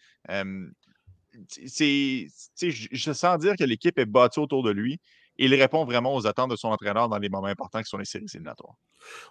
C'est, 1.49 2.27
je 2.61 3.13
sens 3.13 3.39
dire 3.39 3.55
que 3.59 3.65
l'équipe 3.65 3.99
est 3.99 4.07
bâtie 4.07 4.41
autour 4.41 4.63
de 4.63 4.71
lui 4.71 5.01
il 5.39 5.55
répond 5.55 5.85
vraiment 5.85 6.15
aux 6.15 6.27
attentes 6.27 6.51
de 6.51 6.57
son 6.57 6.69
entraîneur 6.69 7.09
dans 7.09 7.19
les 7.19 7.29
moments 7.29 7.47
importants 7.47 7.81
qui 7.81 7.89
sont 7.89 7.99
les 7.99 8.05
séries 8.05 8.27
éliminatoires. 8.33 8.75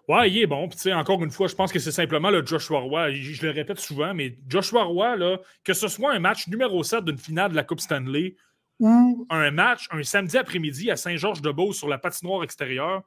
Ouais, 0.07 0.29
il 0.29 0.37
est 0.39 0.47
bon. 0.47 0.67
Puis, 0.67 0.93
encore 0.93 1.23
une 1.23 1.31
fois, 1.31 1.47
je 1.47 1.55
pense 1.55 1.71
que 1.71 1.79
c'est 1.79 1.91
simplement 1.91 2.29
le 2.29 2.45
Joshua 2.45 2.79
Roy. 2.79 3.11
Je, 3.13 3.45
le 3.45 3.51
répète 3.51 3.79
souvent, 3.79 4.13
mais 4.13 4.37
Joshua 4.47 4.83
Roy, 4.83 5.39
que 5.63 5.73
ce 5.73 5.87
soit 5.87 6.13
un 6.13 6.19
match 6.19 6.47
numéro 6.47 6.83
7 6.83 7.05
d'une 7.05 7.17
finale 7.17 7.51
de 7.51 7.55
la 7.55 7.63
Coupe 7.63 7.79
Stanley 7.79 8.35
ou 8.81 9.27
un 9.29 9.51
match 9.51 9.87
un 9.91 10.01
samedi 10.01 10.37
après-midi 10.37 10.89
à 10.89 10.95
Saint-Georges-de-Beauce 10.95 11.77
sur 11.77 11.87
la 11.87 11.99
patinoire 11.99 12.43
extérieure, 12.43 13.03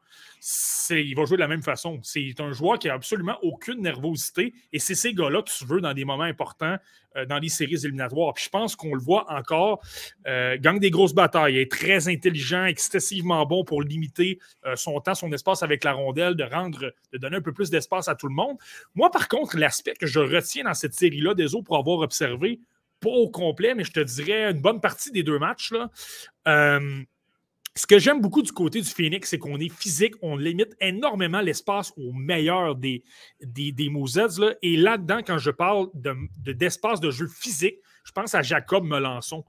il 0.90 1.14
va 1.16 1.24
jouer 1.24 1.36
de 1.36 1.42
la 1.42 1.48
même 1.48 1.64
façon. 1.64 1.98
C'est 2.02 2.32
un 2.38 2.52
joueur 2.52 2.78
qui 2.78 2.86
n'a 2.86 2.94
absolument 2.94 3.36
aucune 3.42 3.82
nervosité 3.82 4.54
et 4.72 4.78
c'est 4.78 4.94
ces 4.94 5.12
gars-là 5.12 5.42
que 5.42 5.50
tu 5.50 5.66
veux 5.66 5.80
dans 5.80 5.92
des 5.92 6.04
moments 6.04 6.22
importants 6.22 6.76
euh, 7.16 7.26
dans 7.26 7.40
les 7.40 7.48
séries 7.48 7.84
éliminatoires. 7.84 8.34
Puis 8.34 8.44
je 8.44 8.50
pense 8.50 8.76
qu'on 8.76 8.94
le 8.94 9.00
voit 9.00 9.26
encore, 9.32 9.80
euh, 10.28 10.56
gagne 10.60 10.78
des 10.78 10.90
grosses 10.90 11.14
batailles, 11.14 11.54
il 11.54 11.58
est 11.58 11.70
très 11.70 12.08
intelligent, 12.08 12.66
excessivement 12.66 13.44
bon 13.44 13.64
pour 13.64 13.82
limiter 13.82 14.38
euh, 14.66 14.76
son 14.76 15.00
temps, 15.00 15.16
son 15.16 15.32
espace 15.32 15.64
avec 15.64 15.82
la 15.82 15.92
rondelle, 15.92 16.36
de 16.36 16.44
rendre, 16.44 16.92
de 17.12 17.18
donner 17.18 17.36
un 17.36 17.42
peu 17.42 17.52
plus 17.52 17.70
d'espace 17.70 18.06
à 18.06 18.14
tout 18.14 18.28
le 18.28 18.34
monde. 18.34 18.58
Moi, 18.94 19.10
par 19.10 19.26
contre, 19.26 19.56
l'aspect 19.56 19.94
que 19.94 20.06
je 20.06 20.20
retiens 20.20 20.64
dans 20.64 20.74
cette 20.74 20.94
série-là 20.94 21.34
des 21.34 21.56
autres 21.56 21.64
pour 21.64 21.78
avoir 21.78 21.98
observé, 21.98 22.60
pas 23.04 23.10
au 23.10 23.28
complet, 23.28 23.74
mais 23.74 23.84
je 23.84 23.92
te 23.92 24.00
dirais 24.00 24.50
une 24.50 24.60
bonne 24.60 24.80
partie 24.80 25.10
des 25.10 25.22
deux 25.22 25.38
matchs. 25.38 25.72
Là. 25.72 25.90
Euh, 26.48 27.02
ce 27.76 27.86
que 27.86 27.98
j'aime 27.98 28.20
beaucoup 28.20 28.42
du 28.42 28.52
côté 28.52 28.80
du 28.80 28.88
Phoenix, 28.88 29.28
c'est 29.28 29.38
qu'on 29.38 29.58
est 29.58 29.72
physique, 29.72 30.14
on 30.22 30.36
limite 30.36 30.76
énormément 30.80 31.40
l'espace 31.40 31.92
au 31.96 32.12
meilleur 32.12 32.76
des, 32.76 33.02
des, 33.42 33.72
des 33.72 33.90
Là. 33.90 34.54
Et 34.62 34.76
là-dedans, 34.76 35.20
quand 35.26 35.38
je 35.38 35.50
parle 35.50 35.88
d'espace 35.94 37.00
de, 37.00 37.10
jeu 37.10 37.26
physique, 37.26 37.76
je 38.04 38.12
pense 38.12 38.34
à 38.34 38.42
Jacob 38.42 38.84
Melançon. 38.84 39.44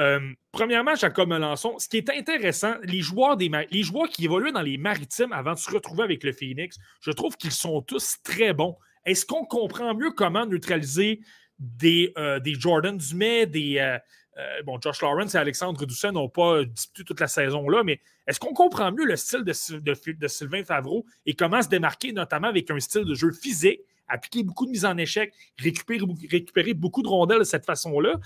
Euh, 0.00 0.20
premièrement, 0.52 0.94
Jacob 0.94 1.28
Melançon, 1.28 1.78
ce 1.78 1.88
qui 1.88 1.96
est 1.96 2.10
intéressant, 2.10 2.74
les 2.82 3.00
joueurs, 3.00 3.36
des, 3.36 3.50
les 3.70 3.82
joueurs 3.82 4.08
qui 4.08 4.24
évoluent 4.24 4.52
dans 4.52 4.62
les 4.62 4.78
maritimes 4.78 5.32
avant 5.32 5.54
de 5.54 5.58
se 5.58 5.70
retrouver 5.70 6.02
avec 6.02 6.24
le 6.24 6.32
Phoenix, 6.32 6.76
je 7.00 7.10
trouve 7.10 7.36
qu'ils 7.36 7.52
sont 7.52 7.82
tous 7.82 8.16
très 8.22 8.52
bons. 8.52 8.76
Est-ce 9.04 9.26
qu'on 9.26 9.44
comprend 9.44 9.94
mieux 9.94 10.12
comment 10.12 10.46
neutraliser 10.46 11.20
des, 11.62 12.12
euh, 12.18 12.40
des 12.40 12.54
Jordan 12.54 12.96
Dumais, 12.96 13.46
des. 13.46 13.78
Euh, 13.78 13.98
euh, 14.38 14.62
bon, 14.64 14.78
Josh 14.80 15.02
Lawrence 15.02 15.34
et 15.34 15.38
Alexandre 15.38 15.84
Doucet 15.84 16.10
n'ont 16.10 16.28
pas 16.28 16.64
disputé 16.64 17.04
toute 17.04 17.20
la 17.20 17.28
saison 17.28 17.68
là, 17.68 17.82
mais 17.84 18.00
est-ce 18.26 18.40
qu'on 18.40 18.54
comprend 18.54 18.90
mieux 18.90 19.04
le 19.04 19.16
style 19.16 19.44
de, 19.44 20.26
Sylvain 20.28 20.64
Favreau 20.64 21.04
et 21.26 21.34
comment 21.34 21.60
se 21.60 21.68
démarquer, 21.68 22.12
notamment 22.12 22.48
avec 22.48 22.70
un 22.70 22.80
style 22.80 23.04
de 23.04 23.14
jeu 23.14 23.30
physique, 23.30 23.80
appliquer 24.08 24.42
beaucoup 24.42 24.64
de 24.64 24.70
mise 24.70 24.86
en 24.86 24.96
échec, 24.96 25.34
récupérer, 25.58 26.72
beaucoup 26.72 27.02
de 27.02 27.08
rondelles 27.08 27.40
de 27.40 27.44
cette 27.44 27.66
façon-là? 27.66 28.18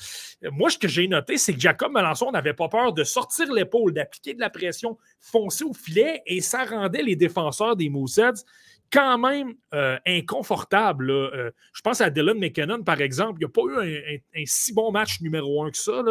Moi, 0.52 0.70
ce 0.70 0.78
que 0.78 0.86
j'ai 0.86 1.08
noté, 1.08 1.38
c'est 1.38 1.54
que 1.54 1.60
Jacob 1.60 1.92
Melançon 1.92 2.30
n'avait 2.30 2.54
pas 2.54 2.68
peur 2.68 2.92
de 2.92 3.02
sortir 3.02 3.52
l'épaule, 3.52 3.92
d'appliquer 3.92 4.34
de 4.34 4.40
la 4.40 4.50
pression, 4.50 4.96
foncer 5.18 5.64
au 5.64 5.72
filet 5.72 6.22
et 6.24 6.40
ça 6.40 6.64
rendait 6.64 7.02
les 7.02 7.16
défenseurs 7.16 7.74
des 7.74 7.88
Mooseheads 7.88 8.44
quand 8.92 9.18
même 9.18 9.54
euh, 9.74 9.98
inconfortable. 10.06 11.10
Euh, 11.10 11.50
je 11.72 11.80
pense 11.82 12.00
à 12.00 12.10
Dylan 12.10 12.38
McKinnon, 12.38 12.82
par 12.82 13.00
exemple. 13.00 13.40
Il 13.40 13.44
n'y 13.44 13.44
a 13.44 13.48
pas 13.48 13.62
eu 13.62 14.20
un, 14.36 14.42
si 14.44 14.72
bon 14.72 14.92
match 14.92 15.20
numéro 15.20 15.64
un 15.64 15.70
que 15.70 15.76
ça. 15.76 16.02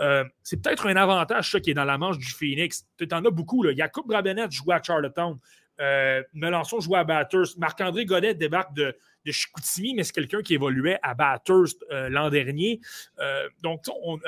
Euh, 0.00 0.24
c'est 0.42 0.62
peut-être 0.62 0.86
un 0.86 0.96
avantage, 0.96 1.50
ça, 1.50 1.60
qui 1.60 1.70
est 1.70 1.74
dans 1.74 1.84
la 1.84 1.98
manche 1.98 2.18
du 2.18 2.30
Phoenix. 2.30 2.86
Tu 2.98 3.06
en 3.12 3.24
as 3.24 3.30
beaucoup. 3.30 3.62
Là. 3.62 3.74
Jacob 3.74 4.06
Brabenet 4.06 4.50
joue 4.50 4.72
à 4.72 4.82
Charlottetown. 4.82 5.38
Melançon 6.32 6.80
joue 6.80 6.94
à 6.94 7.04
Bathurst. 7.04 7.58
Marc-André 7.58 8.04
Godet 8.04 8.34
débarque 8.34 8.74
de, 8.74 8.96
de 9.26 9.32
Chicoutimi, 9.32 9.94
mais 9.94 10.04
c'est 10.04 10.12
quelqu'un 10.12 10.40
qui 10.40 10.54
évoluait 10.54 11.00
à 11.02 11.14
Bathurst 11.14 11.84
l'an 11.90 12.30
dernier. 12.30 12.80
donc, 13.60 13.82
on, 14.02 14.18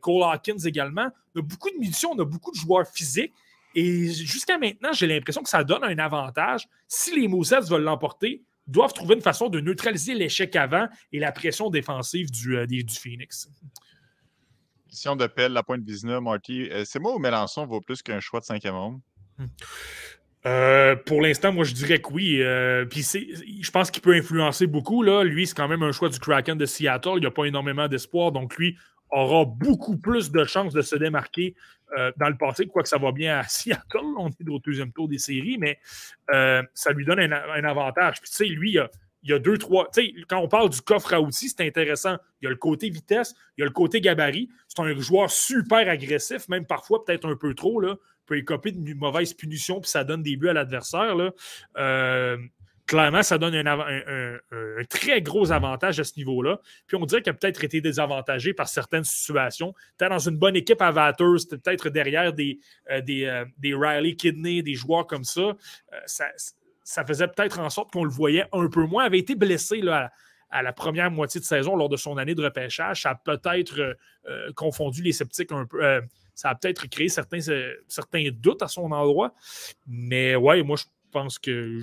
Cole 0.00 0.22
Hawkins 0.24 0.58
également. 0.64 1.10
On 1.36 1.40
a 1.40 1.42
beaucoup 1.42 1.70
de 1.70 1.76
munitions, 1.76 2.10
on 2.12 2.18
a 2.18 2.24
beaucoup 2.24 2.50
de 2.50 2.56
joueurs 2.56 2.88
physiques. 2.88 3.32
Et 3.74 4.10
jusqu'à 4.10 4.58
maintenant, 4.58 4.92
j'ai 4.92 5.06
l'impression 5.06 5.42
que 5.42 5.48
ça 5.48 5.64
donne 5.64 5.84
un 5.84 5.98
avantage. 5.98 6.68
Si 6.86 7.18
les 7.18 7.28
Moussets 7.28 7.60
veulent 7.60 7.82
l'emporter, 7.82 8.42
doivent 8.66 8.92
trouver 8.92 9.14
une 9.14 9.20
façon 9.20 9.48
de 9.48 9.60
neutraliser 9.60 10.14
l'échec 10.14 10.54
avant 10.56 10.88
et 11.12 11.18
la 11.18 11.32
pression 11.32 11.70
défensive 11.70 12.30
du, 12.30 12.56
euh, 12.56 12.66
du 12.66 12.84
Phoenix. 12.88 13.48
Si 14.88 15.08
on 15.08 15.18
appelle 15.18 15.52
la 15.52 15.62
pointe 15.62 15.84
Vizina, 15.84 16.20
Marty, 16.20 16.68
euh, 16.70 16.84
c'est 16.86 17.00
moi 17.00 17.14
ou 17.14 17.18
Mélenchon 17.18 17.66
vaut 17.66 17.80
plus 17.80 18.00
qu'un 18.00 18.20
choix 18.20 18.40
de 18.40 18.44
cinquième 18.44 18.74
homme? 18.74 19.00
Hmm. 19.38 19.46
Euh, 20.46 20.94
pour 20.94 21.22
l'instant, 21.22 21.52
moi, 21.52 21.64
je 21.64 21.72
dirais 21.72 22.00
que 22.00 22.12
oui. 22.12 22.36
puis 22.90 23.02
je 23.02 23.70
pense 23.70 23.90
qu'il 23.90 24.02
peut 24.02 24.14
influencer 24.14 24.66
beaucoup. 24.66 25.02
Là. 25.02 25.24
Lui, 25.24 25.46
c'est 25.46 25.56
quand 25.56 25.68
même 25.68 25.82
un 25.82 25.90
choix 25.90 26.10
du 26.10 26.18
Kraken 26.18 26.58
de 26.58 26.66
Seattle. 26.66 27.14
Il 27.16 27.20
n'y 27.20 27.26
a 27.26 27.30
pas 27.30 27.46
énormément 27.46 27.88
d'espoir. 27.88 28.30
Donc, 28.30 28.56
lui, 28.56 28.76
aura 29.14 29.44
beaucoup 29.44 29.96
plus 29.96 30.30
de 30.30 30.44
chances 30.44 30.74
de 30.74 30.82
se 30.82 30.96
démarquer 30.96 31.54
euh, 31.96 32.10
dans 32.16 32.28
le 32.28 32.36
passé, 32.36 32.66
quoi 32.66 32.82
que 32.82 32.88
ça 32.88 32.98
va 32.98 33.12
bien 33.12 33.38
à 33.38 33.42
Seattle. 33.48 34.14
On 34.18 34.28
est 34.28 34.48
au 34.48 34.58
deuxième 34.58 34.92
tour 34.92 35.08
des 35.08 35.18
séries, 35.18 35.58
mais 35.58 35.78
euh, 36.32 36.62
ça 36.74 36.92
lui 36.92 37.04
donne 37.04 37.20
un, 37.20 37.64
avantage. 37.64 38.20
Puis, 38.20 38.30
tu 38.30 38.36
sais, 38.36 38.46
lui, 38.46 38.76
il 39.22 39.30
y 39.30 39.32
a 39.32 39.38
deux, 39.38 39.56
trois. 39.56 39.88
Tu 39.94 40.02
sais, 40.02 40.14
quand 40.28 40.38
on 40.38 40.48
parle 40.48 40.70
du 40.70 40.80
coffre 40.80 41.14
à 41.14 41.20
outils, 41.20 41.48
c'est 41.48 41.66
intéressant. 41.66 42.16
Il 42.40 42.44
y 42.44 42.48
a 42.48 42.50
le 42.50 42.56
côté 42.56 42.90
vitesse, 42.90 43.34
il 43.56 43.60
y 43.60 43.64
a 43.64 43.66
le 43.66 43.72
côté 43.72 44.00
gabarit. 44.00 44.48
C'est 44.68 44.82
un 44.82 44.98
joueur 44.98 45.30
super 45.30 45.88
agressif, 45.88 46.48
même 46.48 46.66
parfois 46.66 47.04
peut-être 47.04 47.28
un 47.28 47.36
peu 47.36 47.54
trop. 47.54 47.80
Là. 47.80 47.96
Il 48.24 48.26
peut 48.26 48.38
écoper 48.38 48.72
de 48.72 48.94
mauvaises 48.94 49.34
punitions, 49.34 49.80
puis 49.80 49.90
ça 49.90 50.02
donne 50.02 50.22
des 50.22 50.36
buts 50.36 50.48
à 50.48 50.54
l'adversaire. 50.54 51.14
Euh, 51.76 52.38
clairement, 52.86 53.22
ça 53.22 53.38
donne 53.38 53.54
un, 53.54 54.84
très 54.88 55.22
gros 55.22 55.52
avantage 55.52 56.00
à 56.00 56.04
ce 56.04 56.12
niveau-là. 56.16 56.60
Puis 56.86 56.96
on 56.96 57.06
dirait 57.06 57.22
qu'il 57.22 57.30
a 57.30 57.34
peut-être 57.34 57.64
été 57.64 57.80
désavantagé 57.80 58.52
par 58.52 58.68
certaines 58.68 59.04
situations. 59.04 59.74
Peut-être 59.96 60.10
dans 60.10 60.18
une 60.18 60.36
bonne 60.36 60.56
équipe 60.56 60.82
à 60.82 60.90
Vatters, 60.90 61.48
peut-être 61.50 61.88
derrière 61.88 62.32
des, 62.32 62.58
euh, 62.90 63.00
euh, 63.08 63.44
des, 63.58 63.74
Riley 63.74 64.16
Kidney, 64.16 64.62
des 64.62 64.74
joueurs 64.74 65.06
comme 65.06 65.24
ça. 65.24 65.40
Euh, 65.40 66.26
ça, 66.84 67.04
faisait 67.06 67.28
peut-être 67.28 67.58
en 67.60 67.70
sorte 67.70 67.92
qu'on 67.92 68.04
le 68.04 68.10
voyait 68.10 68.46
un 68.52 68.68
peu 68.68 68.84
moins. 68.84 69.04
Il 69.04 69.06
avait 69.06 69.18
été 69.18 69.34
blessé 69.34 69.80
là, 69.80 70.12
à, 70.50 70.62
la 70.62 70.72
première 70.72 71.10
moitié 71.10 71.40
de 71.40 71.46
saison 71.46 71.76
lors 71.76 71.88
de 71.88 71.96
son 71.96 72.18
année 72.18 72.34
de 72.34 72.42
repêchage. 72.42 73.02
Ça 73.02 73.10
a 73.10 73.14
peut-être 73.14 73.96
confondu 74.54 75.02
les 75.02 75.12
sceptiques 75.12 75.52
un 75.52 75.64
peu. 75.64 76.02
ça 76.34 76.50
a 76.50 76.54
peut-être 76.54 76.86
créé 76.88 77.08
certains, 77.08 77.40
certains 77.88 78.28
doutes 78.30 78.62
à 78.62 78.68
son 78.68 78.92
endroit. 78.92 79.34
Mais 79.86 80.36
ouais, 80.36 80.62
moi, 80.62 80.76
je 80.76 80.84
pense 81.10 81.38
que 81.38 81.80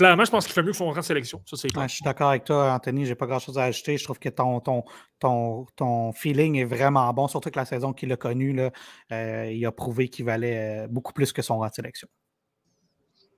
clairement, 0.00 0.24
je 0.24 0.30
pense 0.30 0.46
qu'il 0.46 0.54
fait 0.54 0.62
mieux 0.62 0.70
que 0.70 0.76
son 0.78 0.86
rang 0.86 0.94
de 0.98 1.02
sélection. 1.02 1.42
Ça, 1.44 1.56
je 1.56 1.92
suis 1.92 2.02
d'accord 2.02 2.30
avec 2.30 2.44
toi, 2.44 2.72
Anthony. 2.72 3.04
Je 3.04 3.10
n'ai 3.10 3.14
pas 3.14 3.26
grand-chose 3.26 3.58
à 3.58 3.64
ajouter. 3.64 3.98
Je 3.98 4.04
trouve 4.04 4.18
que 4.18 4.30
ton, 4.30 4.58
ton, 4.60 4.82
ton, 5.18 5.66
ton 5.76 6.12
feeling 6.14 6.56
est 6.56 6.64
vraiment 6.64 7.12
bon, 7.12 7.28
surtout 7.28 7.50
que 7.50 7.58
la 7.58 7.66
saison 7.66 7.92
qu'il 7.92 8.10
a 8.10 8.16
connue, 8.16 8.54
là, 8.54 8.70
euh, 9.12 9.52
il 9.52 9.64
a 9.66 9.72
prouvé 9.72 10.08
qu'il 10.08 10.24
valait 10.24 10.84
euh, 10.84 10.88
beaucoup 10.88 11.12
plus 11.12 11.34
que 11.34 11.42
son 11.42 11.58
rang 11.58 11.68
de 11.68 11.74
sélection. 11.74 12.08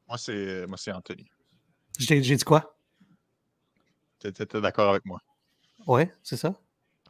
Moi, 0.06 0.18
c'est, 0.18 0.64
moi, 0.68 0.76
c'est 0.78 0.92
Anthony. 0.92 1.28
J'ai, 1.98 2.20
dit 2.20 2.38
quoi? 2.38 2.76
Tu 4.20 4.28
étais 4.28 4.60
d'accord 4.60 4.90
avec 4.90 5.04
moi? 5.04 5.18
Oui, 5.88 6.02
c'est 6.22 6.36
ça. 6.36 6.54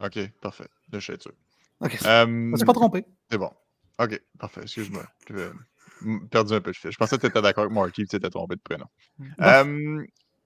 OK, 0.01 0.17
parfait. 0.41 0.67
je 0.91 0.97
suis 0.97 1.13
sûr. 1.19 1.31
OK. 1.79 1.99
Euh, 2.07 2.25
ne 2.25 2.65
pas 2.65 2.73
trompé. 2.73 3.05
C'est 3.29 3.37
bon. 3.37 3.51
OK, 3.99 4.19
parfait. 4.39 4.61
Excuse-moi 4.63 5.05
perdu 6.29 6.53
un 6.53 6.61
peu 6.61 6.71
de 6.71 6.77
fil. 6.77 6.91
Je 6.91 6.97
pensais 6.97 7.15
que 7.17 7.21
tu 7.21 7.27
étais 7.27 7.41
d'accord 7.41 7.65
avec 7.65 7.75
Marky 7.75 8.05
tu 8.05 8.15
étais 8.15 8.29
trompé 8.29 8.55
de 8.55 8.61
prénom. 8.61 8.85
Euh, 9.41 10.03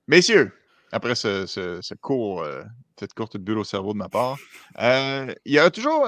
messieurs, 0.08 0.52
après 0.92 1.16
ce, 1.16 1.94
court, 1.96 2.44
euh, 2.44 2.64
cette 2.98 3.14
courte 3.14 3.38
bulle 3.38 3.58
au 3.58 3.64
cerveau 3.64 3.94
de 3.94 3.98
ma 3.98 4.08
part, 4.08 4.38
euh, 4.80 5.34
il 5.46 5.54
y 5.54 5.60
a 5.60 5.70
toujours, 5.70 6.08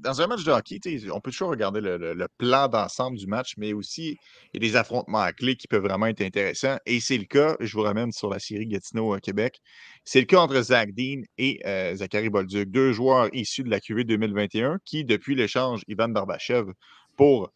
dans 0.00 0.20
un 0.20 0.26
match 0.28 0.44
de 0.44 0.52
hockey, 0.52 0.78
on 1.12 1.20
peut 1.20 1.30
toujours 1.32 1.50
regarder 1.50 1.80
le, 1.80 2.28
plan 2.38 2.68
d'ensemble 2.68 3.16
du 3.18 3.26
match, 3.26 3.54
mais 3.56 3.72
aussi 3.72 4.16
il 4.52 4.62
y 4.62 4.66
a 4.66 4.70
des 4.70 4.76
affrontements 4.76 5.20
à 5.20 5.32
clés 5.32 5.56
qui 5.56 5.66
peuvent 5.66 5.82
vraiment 5.82 6.06
être 6.06 6.22
intéressants. 6.22 6.76
Et 6.86 7.00
c'est 7.00 7.18
le 7.18 7.24
cas, 7.24 7.56
je 7.60 7.72
vous 7.76 7.82
ramène 7.82 8.12
sur 8.12 8.30
la 8.30 8.38
série 8.38 8.66
Gatineau-Québec, 8.66 9.60
c'est 10.04 10.20
le 10.20 10.26
cas 10.26 10.38
entre 10.38 10.60
Zach 10.62 10.90
Dean 10.92 11.22
et 11.38 11.60
Zachary 11.94 12.30
Bolduc, 12.30 12.70
deux 12.70 12.92
joueurs 12.92 13.28
issus 13.32 13.64
de 13.64 13.70
la 13.70 13.80
QV 13.80 14.04
2021 14.04 14.78
qui, 14.84 15.04
depuis 15.04 15.34
l'échange 15.34 15.82
Ivan 15.88 16.08
Barbachev 16.08 16.70
pour 17.16 17.52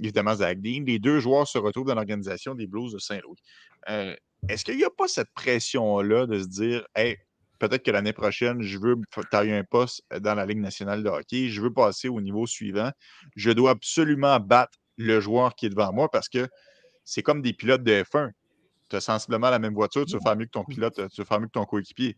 évidemment, 0.00 0.34
Zach 0.34 0.60
Dean. 0.60 0.84
Les 0.86 0.98
deux 0.98 1.20
joueurs 1.20 1.48
se 1.48 1.58
retrouvent 1.58 1.86
dans 1.86 1.94
l'organisation 1.94 2.54
des 2.54 2.66
Blues 2.66 2.92
de 2.92 2.98
Saint-Louis. 2.98 3.38
Euh, 3.88 4.14
est-ce 4.48 4.64
qu'il 4.64 4.76
n'y 4.76 4.84
a 4.84 4.90
pas 4.90 5.08
cette 5.08 5.30
pression-là 5.34 6.26
de 6.26 6.38
se 6.38 6.46
dire, 6.46 6.86
hey, 6.94 7.16
peut-être 7.58 7.82
que 7.82 7.90
l'année 7.90 8.12
prochaine, 8.12 8.62
je 8.62 8.78
veux 8.78 8.96
tailler 9.30 9.54
un 9.54 9.64
poste 9.64 10.02
dans 10.20 10.34
la 10.34 10.46
Ligue 10.46 10.60
nationale 10.60 11.02
de 11.02 11.08
hockey, 11.08 11.48
je 11.48 11.60
veux 11.60 11.72
passer 11.72 12.08
au 12.08 12.20
niveau 12.20 12.46
suivant, 12.46 12.90
je 13.36 13.50
dois 13.50 13.70
absolument 13.70 14.40
battre 14.40 14.78
le 14.96 15.20
joueur 15.20 15.54
qui 15.54 15.66
est 15.66 15.70
devant 15.70 15.92
moi 15.92 16.10
parce 16.10 16.28
que 16.28 16.48
c'est 17.04 17.22
comme 17.22 17.42
des 17.42 17.52
pilotes 17.52 17.82
de 17.82 18.02
F1. 18.02 18.30
Tu 18.88 18.96
as 18.96 19.00
sensiblement 19.00 19.50
la 19.50 19.58
même 19.58 19.74
voiture, 19.74 20.04
tu 20.04 20.14
vas 20.14 20.20
faire 20.20 20.36
mieux 20.36 20.46
que 20.46 20.50
ton 20.50 20.64
pilote, 20.64 20.94
tu 20.94 21.20
vas 21.20 21.24
faire 21.24 21.40
mieux 21.40 21.46
que 21.46 21.52
ton 21.52 21.64
coéquipier. 21.64 22.16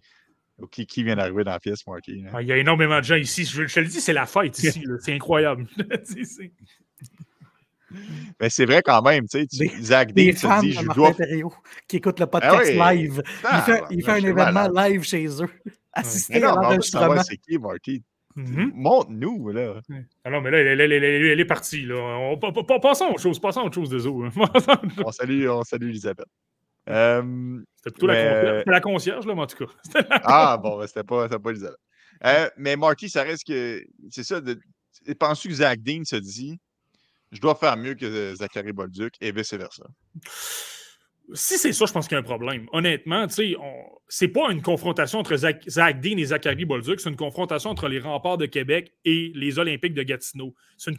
Qui, 0.70 0.86
qui 0.86 1.02
vient 1.02 1.16
d'arriver 1.16 1.42
dans 1.44 1.52
la 1.52 1.58
pièce, 1.58 1.84
Marty? 1.86 2.24
Ah, 2.32 2.40
il 2.40 2.46
y 2.46 2.52
a 2.52 2.56
énormément 2.56 2.98
de 2.98 3.04
gens 3.04 3.16
ici. 3.16 3.44
Je, 3.44 3.66
je 3.66 3.74
te 3.74 3.80
le 3.80 3.86
dis, 3.86 4.00
c'est 4.00 4.12
la 4.12 4.26
fête 4.26 4.56
ici. 4.58 4.84
C'est 5.00 5.14
incroyable. 5.14 5.66
Mais 8.40 8.48
c'est 8.48 8.64
vrai 8.64 8.80
quand 8.82 9.02
même, 9.02 9.26
tu 9.28 9.46
sais, 9.46 9.46
Des- 9.58 9.82
Zach 9.82 10.12
Des 10.12 10.32
Dean 10.32 10.38
se 10.38 10.46
fans 10.46 10.60
dit, 10.60 10.68
de 10.70 10.72
je 10.80 10.86
Martin 10.86 11.00
dois 11.02 11.12
qui 11.86 11.96
écoutent 11.96 12.20
le 12.20 12.26
podcast 12.26 12.70
Ah 12.80 12.90
oui. 12.92 12.98
live. 13.02 13.22
Il 13.52 13.60
fait, 13.60 13.82
il 13.90 14.02
fait 14.04 14.10
un 14.12 14.16
événement 14.16 14.52
malade. 14.68 14.92
live 14.92 15.02
chez 15.02 15.26
eux. 15.42 15.48
Assister 15.92 16.40
non, 16.40 16.48
à 16.56 16.62
l'enregistrement. 16.62 17.22
c'est 17.22 17.36
qui, 17.36 17.58
Marty. 17.58 18.02
Mhm. 18.34 18.72
Montre-nous, 18.74 19.48
là. 19.50 19.74
Ah 20.24 20.30
non, 20.30 20.40
mais 20.40 20.50
là, 20.50 20.58
elle, 20.60 20.80
elle- 20.80 20.92
elle- 20.92 21.04
elle- 21.04 21.24
elle 21.26 21.40
est 21.40 21.44
partie. 21.44 21.82
Là. 21.84 21.96
On, 21.96 22.38
pa- 22.38 22.50
pa- 22.50 22.80
passons 22.80 23.04
à 23.04 23.10
autre 23.10 23.20
chose. 23.20 23.38
Passons 23.38 23.60
à 23.60 23.64
autre 23.64 23.74
chose 23.74 23.90
des 23.90 24.06
autres. 24.06 24.30
hein. 24.38 24.86
On 25.06 25.12
salue, 25.12 25.46
on 25.48 25.62
salue 25.62 25.90
Elisabeth. 25.90 26.24
Euh, 26.88 27.60
C'était 27.76 27.90
plutôt 27.90 28.06
la, 28.06 28.14
Mais- 28.14 28.22
concierge, 28.30 28.58
c'était 28.60 28.70
la 28.70 28.80
concierge, 28.80 29.26
là, 29.26 29.34
mais 29.34 29.42
en 29.42 29.46
tout 29.46 29.66
cas. 29.66 29.72
Ah, 30.24 30.56
bon, 30.56 30.78
ben, 30.78 30.86
c'était 30.86 31.04
pas, 31.04 31.28
c'était 31.28 31.38
pas 31.42 31.50
Elisabeth. 31.50 31.76
Euh, 32.24 32.48
mais 32.56 32.74
Marty, 32.76 33.10
ça 33.10 33.22
reste 33.22 33.46
que. 33.46 33.84
C'est 34.08 34.24
ça. 34.24 34.40
De, 34.40 34.58
penses-tu 35.20 35.48
que 35.48 35.54
Zach 35.54 35.80
Dean 35.82 36.02
se 36.04 36.16
dit 36.16 36.58
je 37.32 37.40
dois 37.40 37.54
faire 37.54 37.76
mieux 37.76 37.94
que 37.94 38.34
Zachary 38.34 38.72
Bolduc 38.72 39.14
et 39.20 39.32
vice-versa? 39.32 39.84
Si 41.34 41.56
c'est 41.56 41.72
ça, 41.72 41.86
je 41.86 41.92
pense 41.92 42.08
qu'il 42.08 42.16
y 42.16 42.18
a 42.18 42.20
un 42.20 42.24
problème. 42.24 42.68
Honnêtement, 42.72 43.26
tu 43.26 43.34
sais, 43.34 43.54
c'est 44.08 44.28
pas 44.28 44.50
une 44.50 44.60
confrontation 44.60 45.20
entre 45.20 45.36
Zach, 45.36 46.00
Dean 46.00 46.18
et 46.18 46.26
Zachary 46.26 46.64
Bolduc, 46.64 47.00
c'est 47.00 47.08
une 47.08 47.16
confrontation 47.16 47.70
entre 47.70 47.88
les 47.88 48.00
remparts 48.00 48.38
de 48.38 48.46
Québec 48.46 48.92
et 49.04 49.32
les 49.34 49.58
Olympiques 49.58 49.94
de 49.94 50.02
Gatineau. 50.02 50.54
C'est 50.76 50.90
une, 50.90 50.98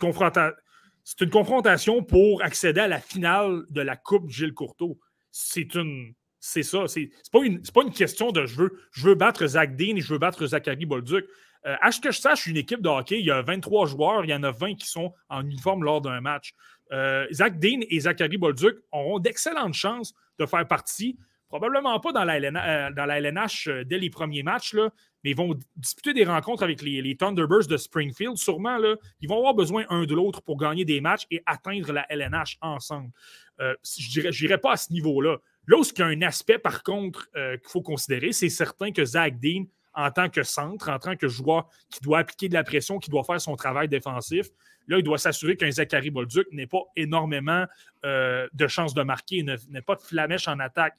une 1.22 1.30
confrontation 1.30 2.04
pour 2.04 2.42
accéder 2.42 2.80
à 2.80 2.88
la 2.88 3.00
finale 3.00 3.64
de 3.70 3.82
la 3.82 3.96
Coupe 3.96 4.30
Gilles 4.30 4.54
Courteau. 4.54 5.00
C'est 5.32 5.76
une. 5.76 6.14
C'est 6.40 6.64
ça. 6.64 6.88
C'est 6.88 7.10
pas, 7.32 7.44
une... 7.44 7.62
pas 7.62 7.84
une 7.84 7.94
question 7.94 8.32
de 8.32 8.46
je 8.46 8.56
veux, 8.56 8.80
je 8.92 9.10
veux 9.10 9.16
battre 9.16 9.46
Zach 9.46 9.76
Dean 9.76 9.98
et 9.98 10.02
je 10.02 10.14
veux 10.14 10.20
battre 10.20 10.48
Zachary 10.48 10.86
Bolduc. 10.86 11.26
Euh, 11.66 11.76
à 11.82 11.92
ce 11.92 12.02
que 12.02 12.12
je 12.12 12.20
sache, 12.20 12.48
une 12.48 12.58
équipe 12.58 12.82
de 12.82 12.90
hockey, 12.90 13.20
il 13.20 13.26
y 13.26 13.32
a 13.32 13.42
23 13.42 13.88
joueurs, 13.88 14.26
il 14.26 14.32
y 14.32 14.34
en 14.34 14.44
a 14.44 14.52
20 14.52 14.76
qui 14.76 14.88
sont 14.88 15.14
en 15.30 15.46
uniforme 15.46 15.84
lors 15.84 16.02
d'un 16.02 16.20
match. 16.20 16.54
Euh, 16.92 17.26
Zach 17.32 17.58
Dean 17.60 17.80
et 17.90 18.02
Zachary 18.02 18.38
Bolduc 18.38 18.78
auront 18.92 19.20
d'excellentes 19.20 19.74
chances 19.74 20.14
de 20.40 20.46
faire 20.46 20.68
partie, 20.68 21.18
probablement 21.48 22.00
pas 22.00 22.12
dans 22.12 22.26
la, 22.26 22.38
LNH, 22.38 23.68
euh, 23.68 23.84
dès 23.86 23.98
les 23.98 24.10
premiers 24.10 24.44
matchs, 24.44 24.76
mais 25.24 25.32
ils 25.32 25.38
vont 25.38 25.58
disputer 25.78 26.14
des 26.14 26.26
rencontres 26.26 26.64
avec 26.64 26.82
les, 26.82 27.16
Thunderbirds 27.16 27.68
de 27.68 27.78
Springfield. 27.78 28.36
Sûrement, 28.36 28.78
ils 29.22 29.30
vont 29.30 29.38
avoir 29.38 29.54
besoin 29.54 29.86
un 29.90 30.04
de 30.04 30.14
l'autre 30.14 30.42
pour 30.42 30.58
gagner 30.58 30.84
des 30.84 31.00
matchs 31.00 31.26
et 31.32 31.42
atteindre 31.46 31.94
la 31.94 32.06
LNH 32.10 32.58
ensemble. 32.60 33.10
Je 33.58 34.44
n'irai 34.44 34.58
pas 34.58 34.74
à 34.74 34.78
ce 34.78 34.92
niveau-là. 34.92 35.38
Là 35.68 35.78
où 35.78 35.84
il 35.84 35.98
y 35.98 36.02
a 36.02 36.08
un 36.08 36.22
aspect, 36.24 36.60
par 36.60 36.84
contre, 36.84 37.30
qu'il 37.32 37.70
faut 37.70 37.82
considérer, 37.82 38.34
c'est 38.34 38.50
certain 38.50 38.92
que 38.92 39.06
Zach 39.06 39.40
Dean, 39.40 39.64
en 39.94 40.12
tant 40.12 40.30
que 40.30 40.44
centre, 40.44 40.90
en 40.90 41.00
tant 41.00 41.16
que 41.16 41.28
joueur 41.28 41.70
qui 41.90 42.02
doit 42.02 42.20
appliquer 42.20 42.50
de 42.50 42.54
la 42.54 42.64
pression, 42.64 43.00
qui 43.00 43.10
doit 43.10 43.24
faire 43.24 43.40
son 43.40 43.56
travail 43.56 43.88
défensif, 43.88 44.48
là, 44.88 44.98
il 44.98 45.04
doit 45.04 45.18
s'assurer 45.18 45.56
qu'un 45.56 45.72
Zachary 45.72 46.10
Bolduc 46.10 46.48
n'ait 46.52 46.68
pas 46.68 46.82
énormément 46.96 47.66
euh, 48.06 48.48
de 48.54 48.68
chances 48.68 48.94
de 48.94 49.04
marquer, 49.04 49.44
n'ait 49.44 49.82
pas 49.82 49.96
de 49.96 50.02
flamèche 50.02 50.48
en 50.48 50.60
attaque. 50.60 50.96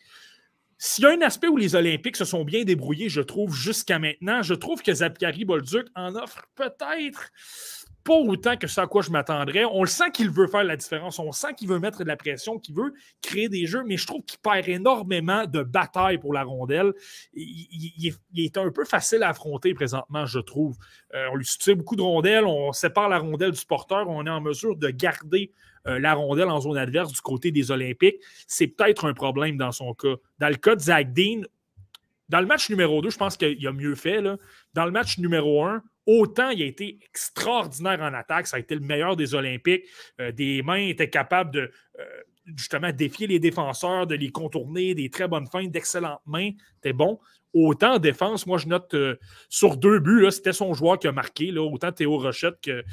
S'il 0.78 1.04
y 1.04 1.06
a 1.06 1.10
un 1.10 1.20
aspect 1.20 1.48
où 1.48 1.56
les 1.56 1.76
Olympiques 1.76 2.16
se 2.16 2.24
sont 2.24 2.44
bien 2.44 2.64
débrouillés, 2.64 3.08
je 3.08 3.20
trouve, 3.20 3.54
jusqu'à 3.54 3.98
maintenant, 3.98 4.42
je 4.42 4.54
trouve 4.54 4.82
que 4.82 4.92
Zachary 4.92 5.44
Bolduc 5.44 5.86
en 5.94 6.14
offre 6.16 6.46
peut-être 6.56 7.30
pas 8.04 8.14
autant 8.14 8.56
que 8.56 8.66
ce 8.66 8.80
à 8.80 8.86
quoi 8.86 9.00
je 9.00 9.10
m'attendrais. 9.10 9.64
On 9.64 9.82
le 9.82 9.88
sent 9.88 10.10
qu'il 10.12 10.30
veut 10.30 10.46
faire 10.46 10.62
la 10.62 10.76
différence. 10.76 11.18
On 11.18 11.32
sent 11.32 11.54
qu'il 11.56 11.68
veut 11.68 11.78
mettre 11.78 11.98
de 12.00 12.08
la 12.08 12.16
pression, 12.16 12.58
qu'il 12.58 12.74
veut 12.74 12.92
créer 13.22 13.48
des 13.48 13.66
jeux, 13.66 13.82
mais 13.84 13.96
je 13.96 14.06
trouve 14.06 14.22
qu'il 14.24 14.38
perd 14.38 14.68
énormément 14.68 15.46
de 15.46 15.62
bataille 15.62 16.18
pour 16.18 16.34
la 16.34 16.44
rondelle. 16.44 16.92
Il, 17.32 18.14
est, 18.36 18.58
un 18.58 18.70
peu 18.70 18.84
facile 18.84 19.22
à 19.22 19.30
affronter 19.30 19.72
présentement, 19.72 20.26
je 20.26 20.38
trouve. 20.38 20.76
Euh, 21.14 21.28
on 21.32 21.36
lui 21.36 21.46
soutient 21.46 21.74
beaucoup 21.74 21.96
de 21.96 22.02
rondelles, 22.02 22.44
on 22.44 22.72
sépare 22.72 23.08
la 23.08 23.18
rondelle 23.18 23.52
du 23.52 23.64
porteur, 23.64 24.08
on 24.08 24.26
est 24.26 24.30
en 24.30 24.40
mesure 24.40 24.76
de 24.76 24.90
garder 24.90 25.52
euh, 25.86 25.98
la 25.98 26.12
rondelle 26.14 26.50
en 26.50 26.60
zone 26.60 26.76
adverse 26.76 27.10
du 27.10 27.20
côté 27.22 27.52
des 27.52 27.70
Olympiques. 27.70 28.16
C'est 28.46 28.66
peut-être 28.66 29.06
un 29.06 29.14
problème 29.14 29.56
dans 29.56 29.72
son 29.72 29.94
cas. 29.94 30.14
Dans 30.38 30.48
le 30.48 30.56
cas 30.56 30.76
de 30.76 30.80
Zach 30.80 31.12
Dean, 31.12 31.42
dans 32.28 32.40
le 32.40 32.46
match 32.46 32.68
numéro 32.68 33.00
2, 33.00 33.10
je 33.10 33.18
pense 33.18 33.36
qu'il 33.36 33.66
a 33.66 33.72
mieux 33.72 33.94
fait. 33.94 34.22
Dans 34.74 34.84
le 34.84 34.90
match 34.90 35.18
numéro 35.18 35.64
1, 35.64 35.82
autant 36.06 36.50
il 36.50 36.62
a 36.62 36.66
été 36.66 36.98
extraordinaire 37.08 38.00
en 38.00 38.12
attaque, 38.14 38.46
ça 38.46 38.56
a 38.56 38.60
été 38.60 38.74
le 38.74 38.80
meilleur 38.80 39.16
des 39.16 39.34
Olympiques. 39.34 39.84
Euh, 40.20 40.32
des 40.32 40.62
mains 40.62 40.86
étaient 40.86 41.10
capables 41.10 41.50
de 41.50 41.70
euh, 41.98 42.04
justement 42.56 42.92
défier 42.92 43.26
les 43.26 43.38
défenseurs, 43.38 44.06
de 44.06 44.14
les 44.14 44.30
contourner, 44.30 44.94
des 44.94 45.10
très 45.10 45.28
bonnes 45.28 45.46
feintes, 45.46 45.70
d'excellentes 45.70 46.20
mains. 46.26 46.50
C'était 46.76 46.92
bon. 46.92 47.18
Autant 47.54 47.94
en 47.94 47.98
défense, 47.98 48.46
moi 48.46 48.58
je 48.58 48.66
note 48.66 48.92
euh, 48.94 49.16
sur 49.48 49.76
deux 49.76 50.00
buts, 50.00 50.26
c'était 50.30 50.52
son 50.52 50.74
joueur 50.74 50.98
qui 50.98 51.06
a 51.06 51.12
marqué, 51.12 51.52
là, 51.52 51.62
autant 51.62 51.92
Théo 51.92 52.18
Rochette 52.18 52.60
que 52.60 52.84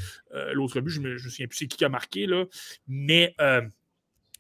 l'autre 0.54 0.80
but, 0.82 0.92
je 0.92 1.02
ne 1.02 1.10
me, 1.10 1.18
souviens 1.18 1.48
plus 1.48 1.58
c'est 1.58 1.68
qui 1.68 1.78
qui 1.78 1.86
a 1.86 1.90
marqué, 1.90 2.28
là, 2.28 2.46
mais 2.88 3.36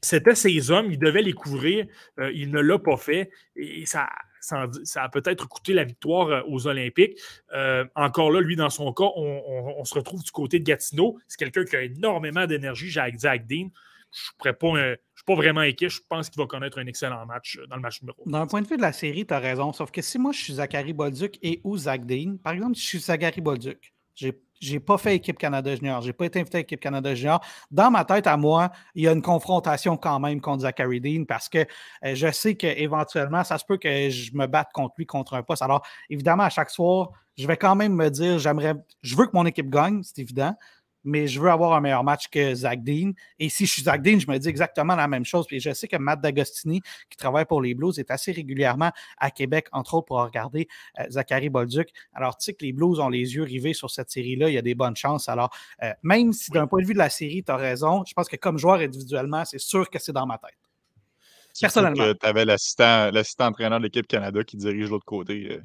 c'était 0.03 0.35
ses 0.35 0.69
hommes, 0.69 0.91
il 0.91 0.99
devait 0.99 1.23
les 1.23 1.33
couvrir, 1.33 1.87
il 2.33 2.51
ne 2.51 2.59
l'a 2.59 2.77
pas 2.77 2.97
fait, 2.97 3.31
et 3.55 3.87
ça, 3.87 4.07
ça, 4.41 4.67
a 4.95 5.09
peut-être 5.09 5.47
coûté 5.47 5.73
la 5.73 5.83
victoire 5.83 6.27
euh, 6.27 6.41
aux 6.47 6.67
Olympiques. 6.67 7.19
Euh, 7.53 7.85
encore 7.95 8.31
là, 8.31 8.41
lui, 8.41 8.55
dans 8.55 8.69
son 8.69 8.91
cas, 8.91 9.09
on, 9.15 9.83
se 9.85 9.95
retrouve 9.95 10.23
du 10.23 10.31
côté 10.31 10.59
de 10.59 10.63
Gatineau. 10.63 11.19
C'est 11.27 11.37
quelqu'un 11.37 11.63
qui 11.63 11.75
a 11.75 11.83
énormément 11.83 12.45
d'énergie, 12.47 12.89
Jacques 12.89 13.19
Zach 13.19 13.45
Dean. 13.47 13.69
Je 14.11 14.49
ne 14.49 14.95
suis 15.15 15.25
pas 15.25 15.35
vraiment 15.35 15.61
inquiet. 15.61 15.89
Je 15.89 16.01
pense 16.07 16.29
qu'il 16.29 16.41
va 16.41 16.47
connaître 16.47 16.79
un 16.79 16.85
excellent 16.85 17.25
match 17.25 17.57
euh, 17.57 17.67
dans 17.67 17.75
le 17.75 17.81
match 17.81 18.01
numéro. 18.01 18.21
D'un 18.25 18.47
point 18.47 18.61
de 18.61 18.67
vue 18.67 18.77
de 18.77 18.81
la 18.81 18.93
série, 18.93 19.25
tu 19.25 19.33
as 19.33 19.39
raison. 19.39 19.71
Sauf 19.71 19.91
que 19.91 20.01
si 20.01 20.19
moi, 20.19 20.31
je 20.31 20.39
suis 20.39 20.53
Zachary 20.53 20.93
Bolduc 20.93 21.37
et 21.41 21.61
ou 21.63 21.77
Zach 21.77 22.05
Dean, 22.05 22.37
par 22.43 22.53
exemple, 22.53 22.75
je 22.75 22.83
suis 22.83 22.99
Zachary 22.99 23.41
Bolduc, 23.41 23.93
j'ai 24.15 24.33
j'ai 24.61 24.79
pas 24.79 24.97
fait 24.97 25.15
équipe 25.15 25.37
Canada 25.37 25.75
Junior, 25.75 26.01
j'ai 26.01 26.13
pas 26.13 26.25
été 26.25 26.39
invité 26.39 26.59
à 26.59 26.61
équipe 26.61 26.79
Canada 26.79 27.13
Junior. 27.13 27.43
Dans 27.71 27.91
ma 27.91 28.05
tête, 28.05 28.27
à 28.27 28.37
moi, 28.37 28.71
il 28.95 29.03
y 29.03 29.07
a 29.07 29.11
une 29.11 29.21
confrontation 29.21 29.97
quand 29.97 30.19
même 30.19 30.39
contre 30.39 30.61
Zachary 30.61 31.01
Dean 31.01 31.25
parce 31.25 31.49
que 31.49 31.59
euh, 32.05 32.15
je 32.15 32.31
sais 32.31 32.55
qu'éventuellement, 32.55 33.43
ça 33.43 33.57
se 33.57 33.65
peut 33.65 33.77
que 33.77 34.09
je 34.09 34.31
me 34.33 34.45
batte 34.45 34.69
contre 34.73 34.93
lui 34.97 35.05
contre 35.05 35.33
un 35.33 35.43
poste. 35.43 35.63
Alors, 35.63 35.85
évidemment, 36.09 36.43
à 36.43 36.49
chaque 36.49 36.69
soir, 36.69 37.09
je 37.37 37.47
vais 37.47 37.57
quand 37.57 37.75
même 37.75 37.95
me 37.95 38.09
dire, 38.09 38.37
j'aimerais, 38.37 38.75
je 39.01 39.15
veux 39.15 39.25
que 39.25 39.31
mon 39.33 39.45
équipe 39.45 39.69
gagne, 39.69 40.03
c'est 40.03 40.19
évident, 40.19 40.55
mais 41.03 41.27
je 41.27 41.39
veux 41.39 41.49
avoir 41.49 41.73
un 41.73 41.81
meilleur 41.81 42.03
match 42.03 42.27
que 42.29 42.53
Zach 42.53 42.83
Dean. 42.83 43.11
Et 43.39 43.49
si 43.49 43.65
je 43.65 43.71
suis 43.71 43.83
Zach 43.83 44.01
Dean, 44.01 44.19
je 44.19 44.29
me 44.29 44.37
dis 44.37 44.47
exactement 44.47 44.95
la 44.95 45.07
même 45.07 45.25
chose. 45.25 45.47
Puis 45.47 45.59
je 45.59 45.73
sais 45.73 45.87
que 45.87 45.97
Matt 45.97 46.21
D'Agostini, 46.21 46.81
qui 47.09 47.17
travaille 47.17 47.45
pour 47.45 47.61
les 47.61 47.73
Blues, 47.73 47.97
est 47.99 48.11
assez 48.11 48.31
régulièrement 48.31 48.91
à 49.17 49.31
Québec, 49.31 49.67
entre 49.71 49.95
autres 49.95 50.07
pour 50.07 50.21
regarder 50.21 50.67
euh, 50.99 51.03
Zachary 51.09 51.49
Bolduc. 51.49 51.89
Alors, 52.13 52.37
tu 52.37 52.45
sais 52.45 52.53
que 52.53 52.65
les 52.65 52.73
Blues 52.73 52.99
ont 52.99 53.09
les 53.09 53.35
yeux 53.35 53.43
rivés 53.43 53.73
sur 53.73 53.89
cette 53.89 54.09
série-là, 54.09 54.49
il 54.49 54.53
y 54.53 54.57
a 54.57 54.61
des 54.61 54.75
bonnes 54.75 54.95
chances. 54.95 55.29
Alors, 55.29 55.49
euh, 55.83 55.91
même 56.03 56.33
si 56.33 56.51
d'un 56.51 56.67
point 56.67 56.81
de 56.81 56.87
vue 56.87 56.93
de 56.93 56.99
la 56.99 57.09
série, 57.09 57.43
tu 57.43 57.51
as 57.51 57.57
raison, 57.57 58.03
je 58.05 58.13
pense 58.13 58.27
que 58.27 58.35
comme 58.35 58.57
joueur 58.57 58.79
individuellement, 58.79 59.45
c'est 59.45 59.59
sûr 59.59 59.89
que 59.89 59.99
c'est 59.99 60.13
dans 60.13 60.25
ma 60.25 60.37
tête. 60.37 60.57
Personnellement. 61.59 62.13
Tu 62.13 62.25
avais 62.25 62.45
l'assistant 62.45 63.11
l'assistant 63.11 63.47
entraîneur 63.47 63.79
de 63.79 63.83
l'équipe 63.83 64.07
Canada 64.07 64.43
qui 64.43 64.55
dirige 64.55 64.89
l'autre 64.89 65.05
côté. 65.05 65.59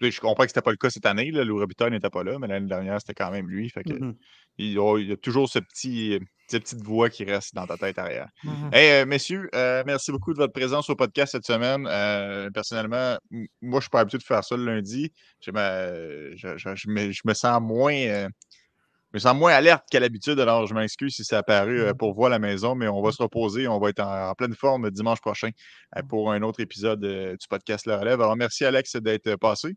Je 0.00 0.20
comprends 0.20 0.44
que 0.44 0.50
ce 0.50 0.52
n'était 0.52 0.62
pas 0.64 0.70
le 0.72 0.76
cas 0.76 0.90
cette 0.90 1.06
année. 1.06 1.30
Là. 1.30 1.44
Lou 1.44 1.64
n'était 1.64 2.10
pas 2.10 2.22
là, 2.24 2.38
mais 2.38 2.46
l'année 2.46 2.68
dernière, 2.68 3.00
c'était 3.00 3.14
quand 3.14 3.30
même 3.30 3.48
lui. 3.48 3.68
Fait 3.70 3.82
que, 3.82 3.92
Mhm. 3.94 4.14
il, 4.58 4.72
y 4.72 4.78
a, 4.78 4.98
il 4.98 5.08
y 5.08 5.12
a 5.12 5.16
toujours 5.16 5.48
ce 5.48 5.58
petit, 5.58 6.20
cette 6.48 6.64
petite 6.64 6.82
voix 6.82 7.08
qui 7.08 7.24
reste 7.24 7.54
dans 7.54 7.66
ta 7.66 7.76
tête 7.78 7.98
arrière. 7.98 8.28
Mhm. 8.44 8.70
Hey, 8.72 8.90
euh, 9.02 9.06
messieurs, 9.06 9.48
euh, 9.54 9.82
merci 9.86 10.12
beaucoup 10.12 10.32
de 10.34 10.38
votre 10.38 10.52
présence 10.52 10.90
au 10.90 10.96
podcast 10.96 11.32
cette 11.32 11.46
semaine. 11.46 11.88
Euh, 11.90 12.50
personnellement, 12.50 13.16
moi, 13.62 13.80
je 13.80 13.84
suis 13.84 13.90
pas 13.90 14.00
habitué 14.00 14.18
de 14.18 14.22
faire 14.22 14.44
ça 14.44 14.56
le 14.56 14.64
lundi. 14.66 15.12
Je, 15.40 15.50
je- 16.34 16.74
je 16.74 16.88
me, 17.24 17.34
sens 17.34 17.60
moins. 17.62 17.94
je 17.94 18.28
me 19.14 19.18
sens 19.18 19.34
moins 19.34 19.52
alerte 19.52 19.84
qu'à 19.90 19.98
l'habitude, 20.00 20.38
alors 20.40 20.66
je 20.66 20.74
m'excuse 20.74 21.14
si 21.14 21.24
ça 21.24 21.38
a 21.38 21.42
paru 21.42 21.80
euh, 21.80 21.94
pour 21.94 22.12
vous 22.14 22.26
à 22.26 22.28
la 22.28 22.38
maison, 22.38 22.74
mais 22.74 22.86
on 22.88 23.00
va 23.00 23.12
se 23.12 23.22
reposer. 23.22 23.66
On 23.66 23.78
va 23.78 23.88
être 23.88 24.00
en, 24.00 24.28
en 24.30 24.34
pleine 24.34 24.54
forme 24.54 24.90
dimanche 24.90 25.20
prochain 25.20 25.50
pour 26.10 26.30
un 26.32 26.42
autre 26.42 26.60
épisode 26.60 27.00
du 27.00 27.46
podcast 27.48 27.86
Le 27.86 27.94
Relève. 27.94 28.20
Alors, 28.20 28.36
merci 28.36 28.64
Alex 28.66 28.96
d'être 28.96 29.36
passé. 29.36 29.74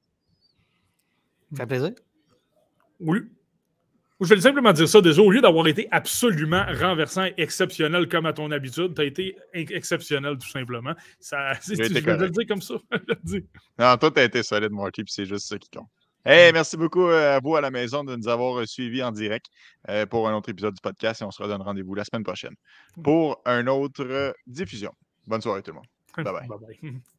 Ça 1.53 1.63
fait 1.63 1.67
plaisir. 1.67 1.91
Oui. 2.99 3.19
Je 4.21 4.27
vais 4.33 4.41
simplement 4.41 4.73
dire 4.73 4.89
ça 4.89 4.99
déjà, 4.99 5.21
au 5.21 5.31
lieu 5.31 5.39
d'avoir 5.39 5.65
été 5.67 5.87
absolument 5.91 6.65
renversant 6.77 7.23
et 7.23 7.33
exceptionnel 7.37 8.09
comme 8.09 8.25
à 8.25 8.33
ton 8.33 8.51
habitude, 8.51 8.93
tu 8.93 9.01
as 9.01 9.05
été 9.05 9.37
ex- 9.53 9.71
exceptionnel 9.71 10.37
tout 10.37 10.49
simplement. 10.49 10.93
Ça, 11.21 11.53
c'est- 11.61 11.75
J'ai 11.77 11.83
je 11.87 11.93
vais 12.05 12.17
le 12.17 12.29
dire 12.29 12.45
comme 12.45 12.61
ça. 12.61 12.75
Non, 13.79 13.95
toi, 13.97 14.11
tu 14.11 14.19
as 14.19 14.23
été 14.25 14.43
solide, 14.43 14.71
Marty, 14.71 15.05
puis 15.05 15.13
c'est 15.13 15.25
juste 15.25 15.47
ça 15.47 15.57
qui 15.57 15.69
compte. 15.69 15.87
Hey, 16.25 16.51
merci 16.51 16.75
beaucoup 16.75 17.07
euh, 17.07 17.37
à 17.37 17.39
vous 17.39 17.55
à 17.55 17.61
la 17.61 17.71
maison 17.71 18.03
de 18.03 18.13
nous 18.13 18.27
avoir 18.27 18.59
euh, 18.59 18.65
suivis 18.65 19.01
en 19.01 19.11
direct 19.13 19.45
euh, 19.87 20.05
pour 20.05 20.27
un 20.27 20.35
autre 20.35 20.49
épisode 20.49 20.73
du 20.73 20.81
podcast 20.81 21.21
et 21.21 21.23
on 21.25 21.31
se 21.31 21.41
redonne 21.41 21.61
rendez-vous 21.61 21.95
la 21.95 22.03
semaine 22.03 22.25
prochaine 22.25 22.55
pour 23.01 23.41
une 23.45 23.69
autre 23.69 24.35
diffusion. 24.45 24.91
Bonne 25.25 25.41
soirée 25.41 25.63
tout 25.63 25.71
le 25.71 25.75
monde. 25.75 25.85
Bye 26.17 26.25
bye. 26.25 26.47
Bye 26.49 26.77
bye. 26.81 27.01